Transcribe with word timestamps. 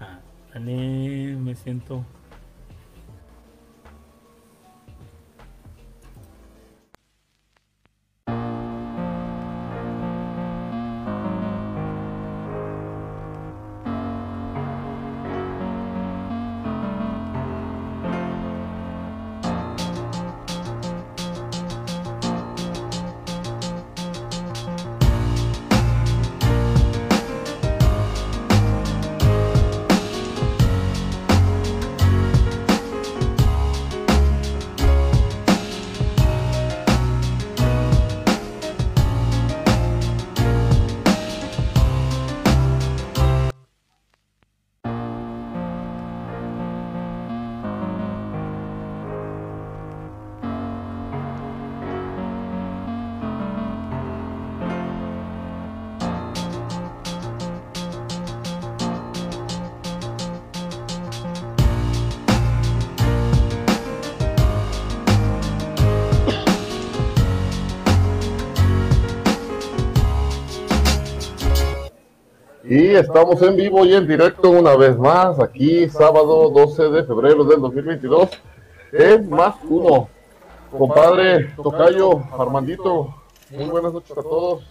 Ah, 0.00 0.20
me 0.58 1.54
siento. 1.54 2.04
Y 72.74 72.96
estamos 72.96 73.40
en 73.42 73.54
vivo 73.54 73.86
y 73.86 73.94
en 73.94 74.04
directo 74.04 74.50
una 74.50 74.74
vez 74.74 74.98
más, 74.98 75.38
aquí 75.38 75.88
sábado 75.88 76.50
12 76.50 76.90
de 76.90 77.04
febrero 77.04 77.44
del 77.44 77.60
2022, 77.60 78.30
en 78.90 79.30
Más 79.30 79.54
Uno. 79.68 80.08
Compadre, 80.72 81.54
Tocayo, 81.54 82.24
Armandito, 82.36 83.14
muy 83.52 83.66
buenas 83.66 83.92
noches 83.92 84.18
a 84.18 84.22
todos 84.22 84.64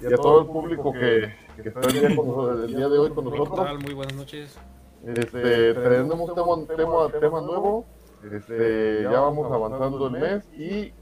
y 0.00 0.06
a 0.06 0.16
todo 0.16 0.42
el 0.42 0.46
público 0.46 0.92
que, 0.92 1.34
que 1.60 1.70
está 1.70 1.80
el 1.80 1.92
día, 1.94 2.14
con 2.14 2.62
el 2.62 2.76
día 2.76 2.88
de 2.88 2.96
hoy 2.96 3.10
con 3.10 3.24
¿Qué 3.24 3.36
nosotros. 3.36 3.82
Muy 3.82 3.94
buenas 3.94 4.14
noches. 4.14 4.56
Este, 5.04 5.74
tenemos 5.74 6.32
tema, 6.32 6.76
tema, 6.76 7.08
tema 7.20 7.40
nuevo, 7.40 7.84
este, 8.22 9.02
ya 9.02 9.18
vamos 9.18 9.50
avanzando 9.50 10.06
el 10.06 10.12
mes 10.12 10.44
y 10.56 10.92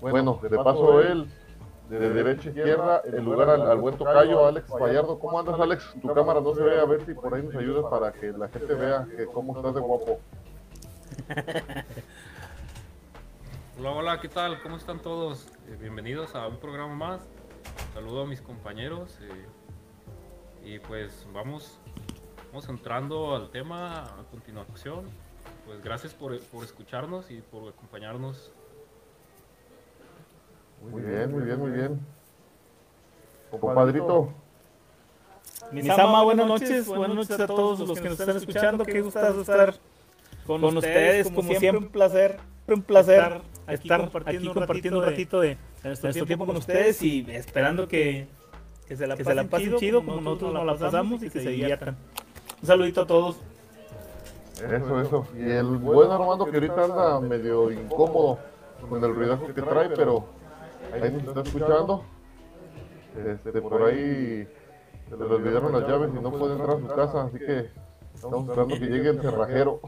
bueno, 0.00 0.40
de 0.42 0.56
paso 0.56 1.02
él, 1.02 1.26
de 1.88 2.10
derecha 2.10 2.48
a 2.48 2.52
izquierda, 2.52 3.02
el 3.04 3.24
lugar 3.24 3.50
al, 3.50 3.62
al 3.62 3.78
buen 3.78 3.96
tocayo, 3.96 4.46
Alex 4.46 4.70
Gallardo. 4.72 5.18
¿Cómo 5.18 5.38
andas, 5.38 5.58
Alex? 5.60 5.94
Tu 6.00 6.12
cámara 6.12 6.40
no 6.40 6.54
se 6.54 6.62
ve, 6.62 6.80
a 6.80 6.84
ver 6.84 7.04
si 7.04 7.14
por 7.14 7.32
ahí 7.34 7.42
nos 7.42 7.54
ayudas 7.54 7.84
para 7.90 8.12
que 8.12 8.32
la 8.32 8.48
gente 8.48 8.74
vea 8.74 9.06
que 9.16 9.26
cómo 9.26 9.56
estás 9.56 9.74
de 9.74 9.80
guapo. 9.80 10.18
Hola, 13.78 13.90
hola, 13.92 14.20
¿qué 14.20 14.28
tal? 14.28 14.60
¿Cómo 14.62 14.76
están 14.76 15.00
todos? 15.00 15.46
Eh, 15.68 15.76
bienvenidos 15.80 16.34
a 16.34 16.46
un 16.48 16.56
programa 16.58 16.94
más. 16.94 17.20
Saludo 17.94 18.22
a 18.22 18.26
mis 18.26 18.40
compañeros. 18.40 19.18
eh, 19.20 19.46
y 20.64 20.78
pues 20.80 21.26
vamos, 21.32 21.78
vamos 22.50 22.68
entrando 22.68 23.36
al 23.36 23.50
tema 23.50 24.02
a 24.02 24.24
continuación. 24.30 25.04
Pues 25.64 25.82
gracias 25.82 26.12
por, 26.14 26.36
por 26.46 26.64
escucharnos 26.64 27.30
y 27.30 27.40
por 27.40 27.68
acompañarnos. 27.68 28.50
Muy 30.82 31.02
bien, 31.02 31.32
muy 31.32 31.42
bien, 31.42 31.58
muy 31.58 31.70
bien. 31.70 32.00
Compadrito, 33.60 34.32
Misama, 35.72 36.22
buenas 36.22 36.46
noches, 36.46 36.86
buenas 36.86 37.16
noches 37.16 37.40
a 37.40 37.46
todos 37.46 37.80
los 37.80 38.00
que 38.00 38.08
nos 38.08 38.20
están 38.20 38.36
escuchando. 38.36 38.84
Qué 38.84 39.00
gustazo 39.00 39.40
estar 39.40 39.74
con, 40.46 40.62
ustedes, 40.64 41.30
como 41.30 41.54
siempre, 41.54 41.78
un 41.78 41.88
placer, 41.88 42.38
un 42.68 42.82
placer 42.82 43.18
estar, 43.18 43.42
aquí 43.68 43.88
compartiendo, 43.88 44.52
un 44.98 45.04
ratito 45.04 45.40
de, 45.40 45.48
de 45.48 45.58
nuestro, 45.84 46.26
tiempo, 46.26 46.46
con 46.46 46.56
ustedes 46.56 47.02
y 47.02 47.26
esperando 47.30 47.88
que, 47.88 48.28
que 48.86 48.96
se 48.96 49.06
la 49.06 49.16
pasen, 49.16 49.76
chido, 49.76 50.04
como 50.04 50.20
nosotros 50.20 50.54
nos 50.54 50.66
la 50.66 50.76
pasamos 50.76 51.22
y 51.22 51.30
que 51.30 51.40
se 51.40 51.50
diviertan. 51.50 51.96
Un 52.60 52.66
saludito 52.66 53.02
a 53.02 53.06
todos. 53.06 53.36
eso, 54.54 55.00
eso. 55.00 55.26
Y 55.36 55.50
el 55.50 55.64
buen 55.66 56.10
Armando 56.10 56.46
que 56.46 56.56
ahorita 56.56 56.84
anda 56.84 57.20
medio 57.20 57.72
incómodo 57.72 58.38
con 58.88 59.02
el 59.02 59.14
ruidajo 59.14 59.46
que 59.52 59.62
trae, 59.62 59.88
pero 59.90 60.26
ahí 60.92 61.10
nos 61.12 61.24
está 61.24 61.40
escuchando. 61.40 62.02
Este, 63.16 63.62
por 63.62 63.82
ahí 63.82 64.46
se 65.08 65.16
le 65.16 65.24
olvidaron 65.24 65.72
las 65.72 65.88
llaves 65.88 66.10
y 66.16 66.22
no 66.22 66.30
puede 66.30 66.52
entrar 66.52 66.76
a 66.76 66.80
su 66.80 66.86
casa, 66.86 67.22
así 67.24 67.38
que 67.38 67.70
estamos 68.14 68.48
esperando 68.48 68.74
que 68.74 68.86
llegue 68.86 69.08
el 69.10 69.20
cerrajero. 69.20 69.80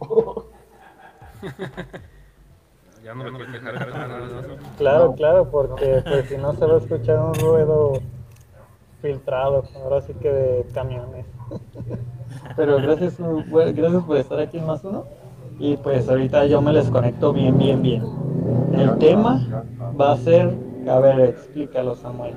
Ya 3.04 3.14
no 3.14 3.30
me 3.30 3.38
quejar. 3.38 3.88
Claro, 4.76 5.14
claro, 5.14 5.50
porque 5.50 6.02
pues 6.04 6.28
si 6.28 6.36
no 6.36 6.52
se 6.54 6.66
va 6.66 6.74
a 6.74 6.78
escuchar 6.78 7.20
un 7.20 7.34
ruedo 7.34 8.00
filtrado, 9.00 9.64
ahora 9.76 10.00
sí 10.02 10.12
que 10.14 10.30
de 10.30 10.66
camiones. 10.74 11.24
Pero 12.56 12.76
gracias, 12.76 13.18
bueno, 13.18 13.72
gracias 13.74 14.02
por 14.02 14.16
estar 14.16 14.40
aquí 14.40 14.58
en 14.58 14.66
más 14.66 14.84
uno. 14.84 15.04
Y 15.58 15.76
pues 15.76 16.08
ahorita 16.08 16.46
yo 16.46 16.60
me 16.60 16.72
les 16.72 16.88
conecto 16.90 17.32
bien, 17.32 17.56
bien, 17.56 17.82
bien. 17.82 18.04
El 18.72 18.98
tema 18.98 19.64
va 20.00 20.12
a 20.12 20.16
ser, 20.16 20.54
a 20.88 20.98
ver, 21.00 21.20
explícalo 21.20 21.94
Samuel. 21.94 22.34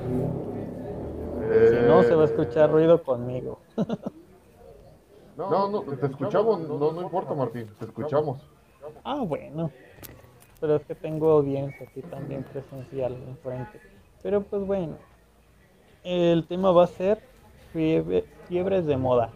Si 1.70 1.76
no 1.88 2.04
se 2.04 2.16
va 2.16 2.24
a 2.24 2.26
escuchar 2.26 2.72
ruido 2.72 3.02
conmigo. 3.04 3.60
No, 5.38 5.70
no, 5.70 5.82
te 5.82 6.06
escuchamos, 6.06 6.60
no, 6.68 6.92
no 6.92 7.02
importa 7.02 7.34
Martín, 7.34 7.68
te 7.80 7.86
escuchamos. 7.86 8.40
Ah, 9.04 9.22
bueno. 9.26 9.72
Pero 10.60 10.76
es 10.76 10.86
que 10.86 10.94
tengo 10.94 11.32
audiencia 11.32 11.88
aquí 11.88 12.02
también 12.04 12.44
presencial 12.44 13.14
enfrente. 13.14 13.80
Pero 14.22 14.42
pues 14.42 14.62
bueno. 14.64 14.98
El 16.04 16.46
tema 16.48 16.72
va 16.72 16.84
a 16.84 16.88
ser 16.88 17.24
fiebre- 17.74 18.26
fiebres 18.48 18.86
de 18.86 18.98
moda. 18.98 19.32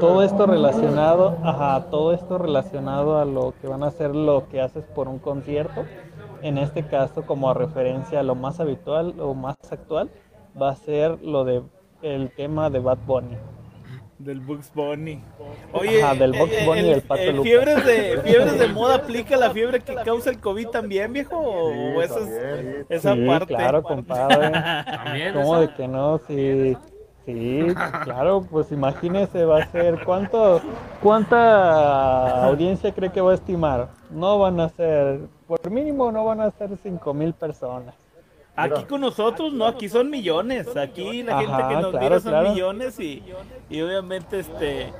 Todo 0.00 0.22
esto 0.22 0.46
relacionado, 0.46 1.38
ajá, 1.42 1.86
todo 1.90 2.12
esto 2.12 2.38
relacionado 2.38 3.18
a 3.18 3.24
lo 3.24 3.54
que 3.60 3.68
van 3.68 3.82
a 3.84 3.90
ser 3.90 4.14
lo 4.14 4.48
que 4.48 4.60
haces 4.60 4.84
por 4.84 5.08
un 5.08 5.18
concierto. 5.18 5.84
En 6.42 6.58
este 6.58 6.82
caso, 6.84 7.22
como 7.22 7.50
a 7.50 7.54
referencia 7.54 8.20
a 8.20 8.22
lo 8.22 8.34
más 8.34 8.58
habitual 8.60 9.14
o 9.20 9.34
más 9.34 9.56
actual, 9.70 10.10
va 10.60 10.70
a 10.70 10.76
ser 10.76 11.22
lo 11.22 11.44
de 11.44 11.62
el 12.02 12.30
tema 12.30 12.68
de 12.68 12.80
Bad 12.80 12.98
Bunny. 13.06 13.36
Del 14.18 14.40
Bugs 14.40 14.72
Bunny. 14.74 15.20
Ajá, 15.72 16.14
del 16.14 16.32
Bugs 16.32 16.64
Bunny 16.66 16.80
y 16.82 16.90
el 16.90 17.02
Pato 17.02 17.22
el 17.22 17.40
fiebres 17.42 17.84
de, 17.84 18.20
fiebres 18.24 18.58
de 18.58 18.68
moda 18.68 18.96
aplica 18.96 19.36
la 19.36 19.50
fiebre 19.50 19.80
que 19.80 19.94
causa 19.96 20.30
el 20.30 20.38
COVID 20.38 20.68
también, 20.68 21.12
viejo. 21.12 21.72
Sí, 21.72 21.78
O 21.96 22.02
esa, 22.02 22.18
es- 22.20 22.24
también. 22.42 22.86
esa 22.88 23.14
Sí, 23.14 23.26
parte. 23.26 23.46
claro, 23.54 23.82
compadre. 23.82 24.50
También. 24.84 25.34
¿Cómo 25.34 25.56
esa- 25.56 25.60
de 25.70 25.74
que 25.76 25.88
no? 25.88 26.18
Sí, 26.28 26.76
sí, 27.26 27.66
claro, 28.04 28.42
pues 28.42 28.72
imagínese, 28.72 29.44
va 29.44 29.62
a 29.62 29.66
ser, 29.70 30.04
¿cuánto, 30.04 30.60
¿cuánta 31.02 32.44
audiencia 32.46 32.92
cree 32.92 33.10
que 33.10 33.20
va 33.20 33.32
a 33.32 33.34
estimar? 33.34 33.88
No 34.10 34.38
van 34.38 34.60
a 34.60 34.68
ser, 34.68 35.20
por 35.46 35.70
mínimo 35.70 36.12
no 36.12 36.24
van 36.24 36.40
a 36.40 36.50
ser 36.50 36.70
cinco 36.82 37.14
mil 37.14 37.32
personas. 37.32 37.94
Aquí 38.54 38.84
con 38.84 39.00
nosotros, 39.00 39.52
no, 39.52 39.66
aquí 39.66 39.88
son 39.88 40.10
millones. 40.10 40.76
Aquí 40.76 41.22
la 41.22 41.38
gente 41.38 41.54
Ajá, 41.54 41.68
que 41.68 41.74
nos 41.74 41.90
claro, 41.90 42.04
mira 42.04 42.20
son 42.20 42.32
claro. 42.32 42.50
millones 42.50 43.00
y, 43.00 43.22
y 43.70 43.80
obviamente 43.80 44.40
este 44.40 44.92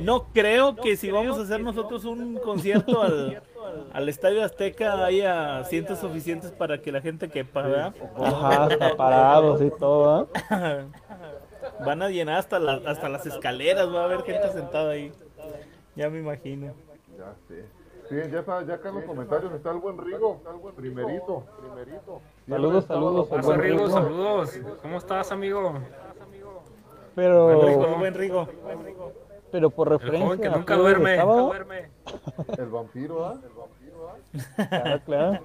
no 0.00 0.26
creo 0.34 0.76
que 0.76 0.94
si 0.96 1.10
vamos 1.10 1.38
a 1.38 1.42
hacer 1.42 1.62
nosotros 1.62 2.04
un 2.04 2.34
concierto 2.36 3.02
al, 3.02 3.42
al 3.94 4.08
Estadio 4.10 4.44
Azteca 4.44 5.06
haya 5.06 5.64
cientos 5.64 6.00
suficientes 6.00 6.50
para 6.50 6.82
que 6.82 6.92
la 6.92 7.00
gente 7.00 7.30
quepa, 7.30 7.62
¿verdad? 7.62 7.94
Ajá, 8.22 8.64
hasta 8.64 8.96
parados 8.96 9.62
y 9.62 9.70
todo, 9.70 10.28
¿eh? 10.50 10.84
Van 11.84 12.02
a 12.02 12.08
llenar 12.08 12.38
hasta, 12.38 12.58
la- 12.58 12.80
hasta 12.90 13.08
las 13.08 13.26
escaleras, 13.26 13.92
va 13.92 14.02
a 14.02 14.04
haber 14.04 14.22
gente 14.22 14.50
sentada 14.52 14.90
ahí. 14.90 15.12
Ya 15.96 16.08
me 16.10 16.18
imagino. 16.20 16.72
Ya 17.18 17.34
sé. 17.48 17.64
Sí, 18.08 18.14
ya 18.32 18.40
está, 18.40 18.62
ya 18.64 18.74
acá 18.74 18.88
en 18.88 18.94
los 18.96 19.04
comentarios 19.04 19.52
está 19.52 19.70
el 19.70 19.78
buen 19.78 19.98
Rigo, 19.98 20.36
está 20.38 20.50
el 20.50 20.56
buen 20.56 20.74
primerito, 20.74 21.44
primerito. 21.60 22.20
Saludos, 22.48 22.84
saludos, 22.86 23.28
buen 23.28 23.40
Pasa, 23.42 23.56
Rigo, 23.58 23.90
saludos. 23.90 24.58
¿Cómo 24.80 24.96
estás, 24.96 25.30
amigo? 25.30 25.74
Pero, 27.14 27.60
Rigo, 27.66 27.96
buen 27.98 28.14
Rigo. 28.14 28.48
pero 29.50 29.70
por 29.70 29.88
El 29.92 29.98
joven 29.98 30.10
referencia 30.12 30.40
que 30.40 30.48
a 30.48 30.56
nunca 30.56 30.76
duerme. 30.76 31.16
sábado, 31.16 31.38
Nunca 31.42 31.56
duerme. 31.58 31.90
El 32.56 32.66
vampiro, 32.66 33.26
¿ah? 33.26 33.34
El 33.42 33.50
vampiro, 33.58 34.08
¿ah? 34.08 34.68
Claro, 34.68 35.00
claro. 35.04 35.38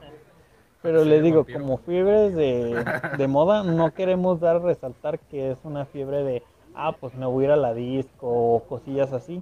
Pero 0.84 1.04
le 1.06 1.22
digo, 1.22 1.46
como 1.52 1.78
fiebres 1.78 2.36
de, 2.36 2.86
de 3.18 3.28
moda, 3.28 3.64
no 3.64 3.92
queremos 3.94 4.40
dar 4.40 4.58
a 4.58 4.60
resaltar 4.60 5.18
que 5.18 5.52
es 5.52 5.58
una 5.64 5.86
fiebre 5.86 6.24
de 6.24 6.44
ah, 6.76 6.96
pues 7.00 7.14
me 7.16 7.26
voy 7.26 7.46
a 7.46 7.48
ir 7.48 7.52
a 7.54 7.56
la 7.56 7.74
disco 7.74 8.28
o 8.28 8.64
cosillas 8.64 9.14
así. 9.14 9.42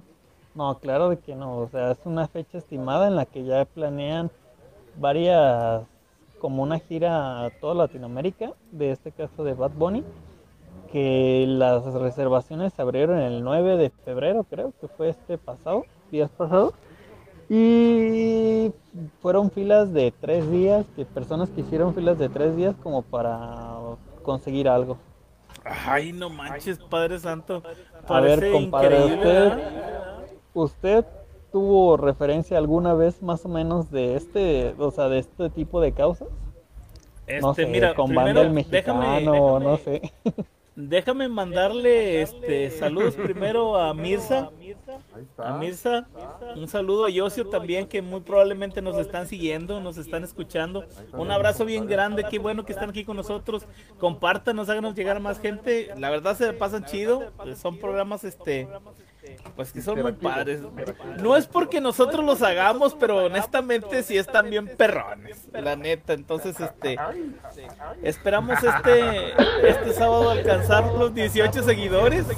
No, 0.54 0.78
claro 0.78 1.08
de 1.08 1.18
que 1.18 1.34
no, 1.34 1.58
o 1.58 1.68
sea, 1.68 1.92
es 1.92 1.98
una 2.04 2.28
fecha 2.28 2.58
estimada 2.58 3.08
en 3.08 3.16
la 3.16 3.26
que 3.26 3.44
ya 3.44 3.64
planean 3.64 4.30
varias, 4.98 5.82
como 6.38 6.62
una 6.62 6.78
gira 6.78 7.44
a 7.44 7.50
toda 7.50 7.74
Latinoamérica, 7.74 8.52
de 8.70 8.90
este 8.90 9.12
caso 9.12 9.44
de 9.44 9.54
Bad 9.54 9.72
Bunny, 9.72 10.04
que 10.90 11.46
las 11.48 11.84
reservaciones 11.94 12.74
se 12.74 12.82
abrieron 12.82 13.18
el 13.18 13.42
9 13.42 13.78
de 13.78 13.90
febrero, 13.90 14.44
creo 14.44 14.74
que 14.78 14.88
fue 14.88 15.08
este 15.08 15.38
pasado, 15.38 15.86
días 16.10 16.30
pasados. 16.30 16.74
Y 17.54 18.72
fueron 19.20 19.50
filas 19.50 19.92
de 19.92 20.10
tres 20.10 20.50
días, 20.50 20.86
que 20.96 21.04
personas 21.04 21.50
que 21.50 21.60
hicieron 21.60 21.94
filas 21.94 22.18
de 22.18 22.30
tres 22.30 22.56
días 22.56 22.74
como 22.82 23.02
para 23.02 23.76
conseguir 24.22 24.70
algo. 24.70 24.96
Ay, 25.62 26.14
no 26.14 26.30
manches, 26.30 26.78
Padre 26.78 27.18
Santo. 27.18 27.62
A 28.08 28.20
ver, 28.20 28.50
compadre, 28.52 29.04
usted, 29.04 29.52
usted 30.54 31.04
tuvo 31.52 31.98
referencia 31.98 32.56
alguna 32.56 32.94
vez 32.94 33.22
más 33.22 33.44
o 33.44 33.50
menos 33.50 33.90
de 33.90 34.16
este, 34.16 34.74
o 34.78 34.90
sea, 34.90 35.10
de 35.10 35.18
este 35.18 35.50
tipo 35.50 35.82
de 35.82 35.92
causas? 35.92 36.28
Este, 37.26 37.42
no 37.42 37.52
sé, 37.52 37.66
mira, 37.66 37.94
con 37.94 38.06
primero, 38.06 38.24
banda 38.24 38.40
el 38.40 38.50
mexicano, 38.50 39.02
déjame- 39.02 39.62
no 39.62 39.76
sé. 39.76 40.12
Déjame 40.74 41.28
mandarle 41.28 42.22
este 42.22 42.70
saludos 42.78 43.14
primero 43.14 43.76
a 43.76 43.92
Mirza, 43.92 44.50
Ahí 44.60 44.74
a 45.14 45.20
está. 45.20 45.52
Mirza, 45.58 46.08
un 46.56 46.66
saludo 46.66 47.04
a 47.04 47.10
Yosio 47.10 47.46
también 47.48 47.86
que 47.86 48.00
muy 48.00 48.20
probablemente 48.20 48.80
nos 48.80 48.96
están 48.96 49.26
siguiendo, 49.26 49.80
nos 49.80 49.98
están 49.98 50.24
escuchando. 50.24 50.86
Un 51.12 51.30
abrazo 51.30 51.66
bien 51.66 51.86
grande, 51.86 52.24
qué 52.24 52.38
bueno 52.38 52.64
que 52.64 52.72
están 52.72 52.90
aquí 52.90 53.04
con 53.04 53.16
nosotros. 53.16 53.66
Compártanos, 53.98 54.70
háganos 54.70 54.94
llegar 54.94 55.18
a 55.18 55.20
más 55.20 55.38
gente. 55.40 55.90
La 55.96 56.08
verdad 56.08 56.36
se 56.36 56.52
pasan 56.54 56.84
chido, 56.84 57.32
son 57.54 57.76
programas 57.76 58.24
este 58.24 58.66
pues 59.56 59.72
que 59.72 59.82
son 59.82 60.02
muy 60.02 60.12
padres. 60.12 60.60
No 61.20 61.36
es 61.36 61.46
porque 61.46 61.80
nosotros 61.80 62.24
los 62.24 62.42
hagamos, 62.42 62.94
pero 62.94 63.24
honestamente 63.24 64.02
sí 64.02 64.16
están 64.16 64.50
bien 64.50 64.68
perrones, 64.76 65.48
la 65.52 65.76
neta. 65.76 66.12
Entonces, 66.12 66.58
este 66.58 66.98
esperamos 68.02 68.58
este 68.62 69.32
este 69.68 69.92
sábado 69.92 70.30
alcanzar 70.30 70.92
los 70.92 71.14
18 71.14 71.62
seguidores. 71.62 72.26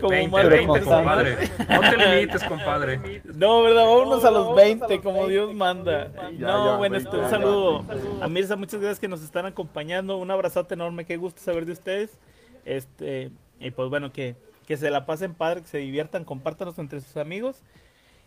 Como 0.00 0.10
20, 0.10 0.30
Marco 0.30 0.48
20, 0.48 0.66
González. 0.66 0.86
compadre. 0.86 1.36
No 1.68 1.80
te 1.80 1.96
limites, 1.96 2.44
compadre. 2.44 3.22
No, 3.34 3.62
¿verdad? 3.62 3.84
Vámonos 3.84 4.24
a 4.24 4.30
los 4.30 4.56
20, 4.56 5.00
como 5.00 5.26
Dios 5.28 5.54
manda. 5.54 6.08
No, 6.38 6.78
bueno, 6.78 6.94
20, 6.94 6.96
este, 6.98 7.16
un 7.16 7.30
saludo 7.30 7.84
a 8.20 8.28
Mirza, 8.28 8.56
muchas 8.56 8.80
gracias 8.80 8.98
que 8.98 9.08
nos 9.08 9.22
están 9.22 9.46
acompañando. 9.46 10.16
Un 10.16 10.30
abrazote 10.30 10.74
enorme, 10.74 11.04
qué 11.04 11.16
gusto 11.16 11.40
saber 11.40 11.66
de 11.66 11.72
ustedes. 11.72 12.18
Este, 12.64 13.30
y 13.60 13.70
pues 13.70 13.88
bueno, 13.88 14.12
que, 14.12 14.36
que 14.66 14.76
se 14.76 14.90
la 14.90 15.06
pasen 15.06 15.34
padre, 15.34 15.62
que 15.62 15.68
se 15.68 15.78
diviertan, 15.78 16.24
compártanos 16.24 16.78
entre 16.78 17.00
sus 17.00 17.16
amigos. 17.16 17.62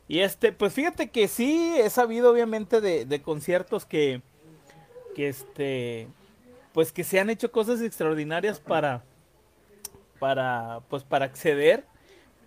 Y 0.07 0.19
este, 0.19 0.51
pues 0.51 0.73
fíjate 0.73 1.09
que 1.09 1.27
sí, 1.27 1.75
he 1.77 1.89
sabido 1.89 2.31
obviamente 2.31 2.79
de, 2.79 3.05
de 3.05 3.21
conciertos 3.21 3.85
que, 3.85 4.21
que 5.15 5.29
este, 5.29 6.07
pues 6.73 6.91
que 6.91 7.03
se 7.03 7.19
han 7.19 7.29
hecho 7.29 7.51
cosas 7.51 7.81
extraordinarias 7.81 8.59
para, 8.59 9.03
para, 10.19 10.81
pues 10.89 11.03
para 11.03 11.25
acceder, 11.25 11.85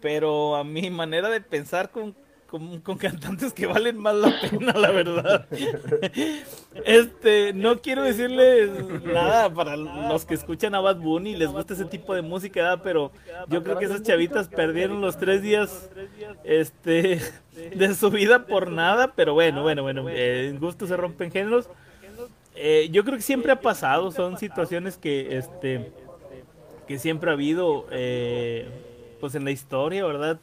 pero 0.00 0.54
a 0.56 0.64
mi 0.64 0.90
manera 0.90 1.28
de 1.30 1.40
pensar 1.40 1.90
con, 1.90 2.14
con, 2.48 2.80
cantantes 2.98 3.52
que 3.52 3.66
valen 3.66 3.98
más 3.98 4.14
la 4.14 4.32
pena, 4.40 4.72
la 4.72 4.90
verdad. 4.90 5.46
Este, 6.84 7.52
no 7.52 7.80
quiero 7.80 8.02
decirles 8.02 8.70
nada 9.04 9.52
para 9.52 9.76
los 9.76 10.24
que 10.24 10.34
escuchan 10.34 10.74
a 10.74 10.80
Bad 10.80 10.96
Bunny 10.96 11.32
y 11.32 11.36
les 11.36 11.50
gusta 11.50 11.74
ese 11.74 11.84
tipo 11.84 12.14
de 12.14 12.22
música, 12.22 12.80
pero 12.82 13.12
yo 13.48 13.62
creo 13.62 13.78
que 13.78 13.84
esas 13.84 14.02
chavitas 14.02 14.48
perdieron 14.48 15.00
los 15.00 15.18
tres 15.18 15.42
días, 15.42 15.90
este, 16.44 17.20
de 17.74 17.94
su 17.94 18.10
vida 18.10 18.46
por 18.46 18.70
nada, 18.70 19.12
pero 19.14 19.34
bueno, 19.34 19.62
bueno, 19.62 19.82
bueno, 19.82 20.08
eh, 20.08 20.48
en 20.48 20.58
gusto 20.58 20.86
se 20.86 20.96
rompen 20.96 21.30
géneros. 21.30 21.68
Eh, 22.54 22.88
yo 22.90 23.04
creo 23.04 23.16
que 23.16 23.22
siempre 23.22 23.52
ha 23.52 23.60
pasado, 23.60 24.10
son 24.10 24.38
situaciones 24.38 24.96
que, 24.96 25.36
este, 25.36 25.92
que 26.86 26.98
siempre 26.98 27.30
ha 27.30 27.34
habido, 27.34 27.86
eh, 27.90 28.66
pues 29.20 29.34
en 29.34 29.44
la 29.44 29.50
historia, 29.50 30.06
¿verdad? 30.06 30.40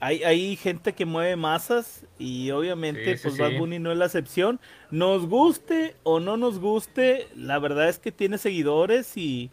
Hay, 0.00 0.22
hay 0.24 0.56
gente 0.56 0.94
que 0.94 1.04
mueve 1.04 1.36
masas 1.36 2.06
y 2.18 2.50
obviamente 2.52 3.04
Sí, 3.12 3.16
sí, 3.18 3.22
pues 3.22 3.34
sí. 3.34 3.40
Bad 3.42 3.58
Bunny 3.58 3.78
no 3.78 3.92
es 3.92 3.98
la 3.98 4.06
excepción. 4.06 4.58
Nos 4.90 5.26
guste 5.26 5.94
o 6.04 6.20
no 6.20 6.36
nos 6.38 6.58
guste, 6.58 7.28
la 7.36 7.58
verdad 7.58 7.88
es 7.88 7.98
que 7.98 8.10
tiene 8.10 8.38
seguidores 8.38 9.16
y, 9.16 9.50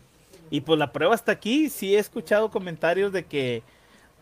y 0.49 0.61
pues 0.61 0.79
la 0.79 0.93
prueba 0.93 1.15
está 1.15 1.33
aquí. 1.33 1.69
Sí 1.69 1.95
he 1.95 1.99
escuchado 1.99 2.49
comentarios 2.49 3.11
de 3.11 3.25
que 3.25 3.61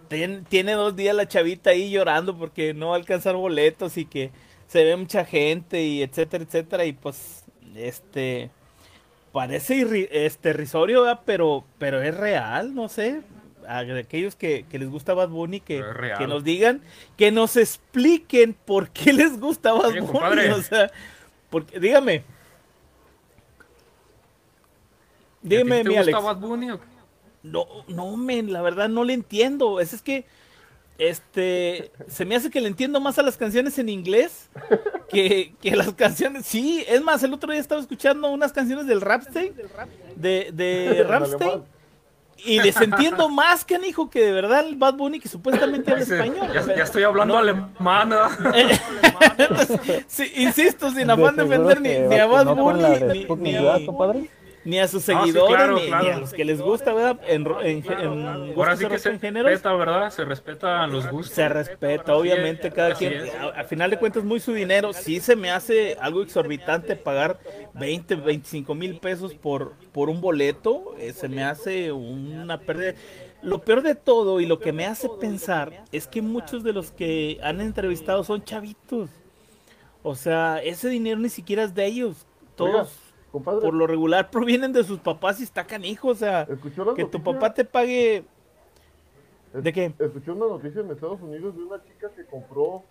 ten- 0.07 0.45
tiene 0.45 0.73
dos 0.73 0.95
días 0.95 1.15
la 1.15 1.27
chavita 1.27 1.69
ahí 1.71 1.91
llorando 1.91 2.35
porque 2.37 2.73
no 2.73 2.87
va 2.89 2.95
a 2.95 2.99
alcanzar 2.99 3.35
boletos 3.35 3.97
y 3.97 4.05
que 4.05 4.31
se 4.67 4.83
ve 4.83 4.95
mucha 4.95 5.25
gente 5.25 5.83
y 5.83 6.01
etcétera, 6.01 6.43
etcétera. 6.43 6.85
Y 6.85 6.93
pues, 6.93 7.43
este, 7.75 8.49
parece 9.31 9.75
irri- 9.75 10.07
este, 10.11 10.53
risorio, 10.53 11.03
¿verdad? 11.03 11.21
pero, 11.25 11.65
pero 11.77 12.01
es 12.01 12.15
real, 12.15 12.73
no 12.73 12.89
sé. 12.89 13.21
A 13.67 13.79
aquellos 13.79 14.35
que, 14.35 14.65
que 14.69 14.79
les 14.79 14.89
gusta 14.89 15.13
Bad 15.13 15.29
Bunny, 15.29 15.59
que, 15.59 15.83
que 16.17 16.27
nos 16.27 16.43
digan, 16.43 16.81
que 17.17 17.31
nos 17.31 17.57
expliquen 17.57 18.53
por 18.65 18.89
qué 18.89 19.13
les 19.13 19.39
gusta 19.39 19.73
Bad 19.73 19.85
Oye, 19.87 20.01
Bunny. 20.01 20.11
compadre. 20.11 20.51
O 20.53 20.61
sea, 20.61 20.91
porque, 21.49 21.79
dígame. 21.79 22.23
¿Y 25.47 25.55
a 25.57 25.63
ti 25.63 25.69
Dígame, 25.69 25.83
¿Te 25.83 25.89
mi 25.89 25.95
gusta 25.97 26.01
Alex. 26.17 26.23
Bad 26.23 26.37
Bunny 26.37 26.71
o 26.71 26.79
qué? 26.79 26.85
No, 27.43 27.67
no, 27.87 28.17
men, 28.17 28.51
la 28.51 28.61
verdad 28.61 28.89
no 28.89 29.03
le 29.03 29.13
entiendo. 29.13 29.79
Es, 29.79 29.93
es 29.93 30.01
que, 30.01 30.25
este, 30.97 31.91
se 32.07 32.25
me 32.25 32.35
hace 32.35 32.49
que 32.49 32.61
le 32.61 32.67
entiendo 32.67 32.99
más 32.99 33.19
a 33.19 33.21
las 33.21 33.37
canciones 33.37 33.77
en 33.77 33.89
inglés 33.89 34.49
que, 35.09 35.53
que 35.61 35.75
las 35.75 35.93
canciones. 35.93 36.45
Sí, 36.45 36.83
es 36.87 37.01
más, 37.03 37.21
el 37.21 37.33
otro 37.33 37.51
día 37.51 37.61
estaba 37.61 37.81
escuchando 37.81 38.31
unas 38.31 38.53
canciones 38.53 38.87
del 38.87 39.01
Rapstein, 39.01 39.53
de, 40.15 40.49
de. 40.53 41.03
y 42.37 42.61
les 42.61 42.79
entiendo 42.81 43.29
más, 43.29 43.63
canijo, 43.65 44.09
que 44.09 44.19
de 44.21 44.31
verdad 44.31 44.67
el 44.67 44.75
Bad 44.75 44.95
Bunny 44.95 45.19
que 45.19 45.29
supuestamente 45.29 45.91
habla 45.91 46.03
español. 46.03 46.47
Ya, 46.53 46.83
estoy 46.83 47.03
hablando 47.03 47.33
no- 47.35 47.39
alemán. 47.39 48.09
¿verdad? 48.09 48.29
Sí, 50.07 50.31
insisto, 50.35 50.91
sin 50.91 51.09
afán 51.09 51.35
de 51.35 51.43
ofender 51.43 51.81
ni, 51.81 51.89
ni 51.97 52.15
a 52.15 52.25
Bad 52.25 52.55
Bunny, 52.55 52.83
ni, 53.13 53.25
ni- 53.35 53.53
¿verdad, 53.53 53.79
compadre? 53.85 54.29
Ni 54.65 54.79
a 54.79 54.87
sus 54.89 55.03
Ah, 55.11 55.27
sí, 55.31 55.39
seguidores, 55.39 55.45
claro, 55.45 55.79
ni, 55.95 56.09
a 56.09 56.17
los 56.17 56.33
que 56.33 56.45
les 56.45 56.61
gusta, 56.61 56.93
¿verdad? 56.93 57.21
En, 57.27 57.47
en, 57.61 57.85
en 57.99 58.53
Ahora 58.55 58.75
sí 58.77 58.87
que 58.87 58.99
se 58.99 59.13
géneros. 59.19 59.45
respeta, 59.51 59.73
¿verdad? 59.73 60.11
Se 60.11 60.25
respetan 60.25 60.91
los 60.91 61.07
gustos. 61.07 61.35
Se 61.35 61.49
respeta, 61.49 62.15
obviamente, 62.15 62.71
cada 62.71 62.93
así 62.93 62.95
quien. 62.95 63.29
A, 63.29 63.49
a 63.61 63.63
final 63.65 63.89
de 63.91 63.97
cuentas, 63.99 64.23
muy 64.23 64.39
su 64.39 64.53
dinero. 64.53 64.93
Sí 64.93 65.19
se 65.19 65.35
me 65.35 65.51
hace 65.51 65.97
algo 65.99 66.21
exorbitante 66.23 66.95
pagar 66.95 67.39
20, 67.73 68.15
25 68.15 68.75
mil 68.75 68.97
pesos 68.97 69.35
por, 69.35 69.75
por 69.91 70.09
un 70.09 70.21
boleto. 70.21 70.95
eh, 70.97 71.13
se 71.13 71.29
me 71.29 71.43
hace 71.43 71.91
una 71.91 72.65
pérdida. 72.65 72.93
Lo 73.41 73.63
peor 73.63 73.81
de 73.83 73.95
todo 73.95 74.39
y 74.41 74.45
lo 74.45 74.61
que 74.61 74.73
me 74.73 74.85
hace 74.85 75.09
pensar 75.09 75.75
es 75.91 76.07
que 76.07 76.21
muchos 76.21 76.63
de 76.63 76.73
los 76.73 76.91
que 76.91 77.39
han 77.43 77.61
entrevistado 77.61 78.23
son 78.23 78.43
chavitos. 78.43 79.09
O 80.03 80.15
sea, 80.15 80.59
ese 80.63 80.89
dinero 80.89 81.19
ni 81.19 81.29
siquiera 81.29 81.63
es 81.63 81.73
de 81.73 81.85
ellos. 81.85 82.27
Todos, 82.55 83.04
compadre, 83.43 83.61
por 83.61 83.73
lo 83.73 83.87
regular, 83.87 84.29
provienen 84.31 84.71
de 84.73 84.83
sus 84.83 84.99
papás 84.99 85.39
y 85.39 85.43
está 85.43 85.65
canijo. 85.65 86.09
O 86.09 86.15
sea, 86.15 86.41
¿escuchó 86.43 86.85
la 86.85 86.93
que 86.93 87.05
tu 87.05 87.21
papá 87.23 87.53
te 87.53 87.65
pague. 87.65 88.23
Es- 89.53 89.63
¿De 89.63 89.71
qué? 89.73 89.93
Escuché 89.99 90.31
una 90.31 90.47
noticia 90.47 90.81
en 90.81 90.91
Estados 90.91 91.21
Unidos 91.21 91.55
de 91.55 91.63
una 91.63 91.81
chica 91.83 92.09
que 92.15 92.25
compró 92.25 92.83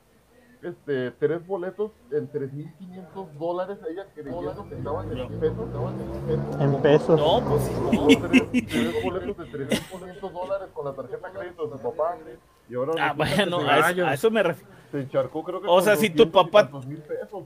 este, 0.63 1.11
tres 1.11 1.47
boletos 1.47 1.91
en 2.11 2.27
3.500 2.31 3.33
dólares. 3.39 3.79
Ella 3.91 4.07
creyendo 4.15 4.67
que 4.69 4.75
estaban 4.77 5.11
en 5.19 5.29
pesos. 5.41 5.67
Estaban 5.67 5.95
en 6.01 6.41
pesos. 6.41 6.61
En 6.61 6.83
pesos. 6.83 7.21
No, 7.21 7.45
pues 7.49 7.63
sí. 7.65 7.73
Compró 7.75 8.29
tres, 8.29 8.67
tres 8.67 9.05
boletos 9.05 9.37
de 9.53 9.67
3.500 9.69 10.33
dólares 10.33 10.69
con 10.73 10.85
la 10.87 10.93
tarjeta 10.95 11.29
de 11.31 11.39
crédito 11.39 11.67
de 11.67 11.77
su 11.77 11.83
papá. 11.83 12.17
Y 12.71 12.75
ahora 12.77 12.93
Ah, 12.99 13.13
bueno, 13.15 13.59
a 13.61 13.91
eso, 13.91 14.07
a 14.07 14.15
eso 14.15 14.31
me 14.31 14.43
refiero. 14.43 14.71
se 14.91 15.01
encharcó, 15.03 15.45
creo 15.45 15.61
que 15.61 15.67
O 15.69 15.83
sea, 15.83 15.97
si 15.97 16.09
tu 16.09 16.25
200 16.25 16.27
y 16.27 16.51
papá- 16.51 16.81
pesos. 16.81 17.45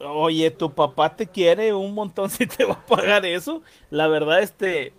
Oye, 0.00 0.50
tu 0.50 0.72
papá 0.72 1.14
te 1.14 1.26
quiere 1.26 1.74
un 1.74 1.94
montón 1.94 2.30
si 2.30 2.46
te 2.46 2.64
va 2.64 2.74
a 2.74 2.86
pagar 2.86 3.26
eso. 3.26 3.62
La 3.90 4.08
verdad, 4.08 4.40
este, 4.40 4.92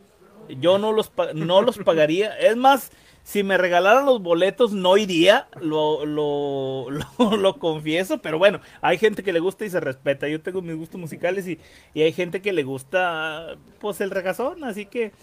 yo 0.60 0.78
no 0.78 0.92
los, 0.92 1.12
no 1.34 1.62
los 1.62 1.78
pagaría. 1.80 2.38
Es 2.38 2.56
más, 2.56 2.92
si 3.24 3.44
me 3.44 3.58
regalaran 3.58 4.06
los 4.06 4.22
boletos, 4.22 4.74
no 4.74 4.98
iría, 4.98 5.48
lo, 5.60 6.06
lo, 6.06 6.88
lo, 7.20 7.38
lo 7.38 7.60
confieso. 7.60 8.20
Pero 8.20 8.38
bueno, 8.38 8.60
hay 8.82 8.98
gente 8.98 9.24
que 9.24 9.34
le 9.34 9.40
gusta 9.40 9.66
y 9.66 9.70
se 9.70 9.80
respeta. 9.80 10.28
Yo 10.28 10.42
tengo 10.42 10.62
mis 10.62 10.76
gustos 10.76 11.00
musicales 11.00 11.48
y, 11.48 11.60
y 11.94 12.04
hay 12.04 12.14
gente 12.14 12.42
que 12.42 12.54
le 12.54 12.64
gusta, 12.64 13.58
pues, 13.80 14.02
el 14.02 14.12
regazón. 14.12 14.64
Así 14.64 14.86
que, 14.86 15.14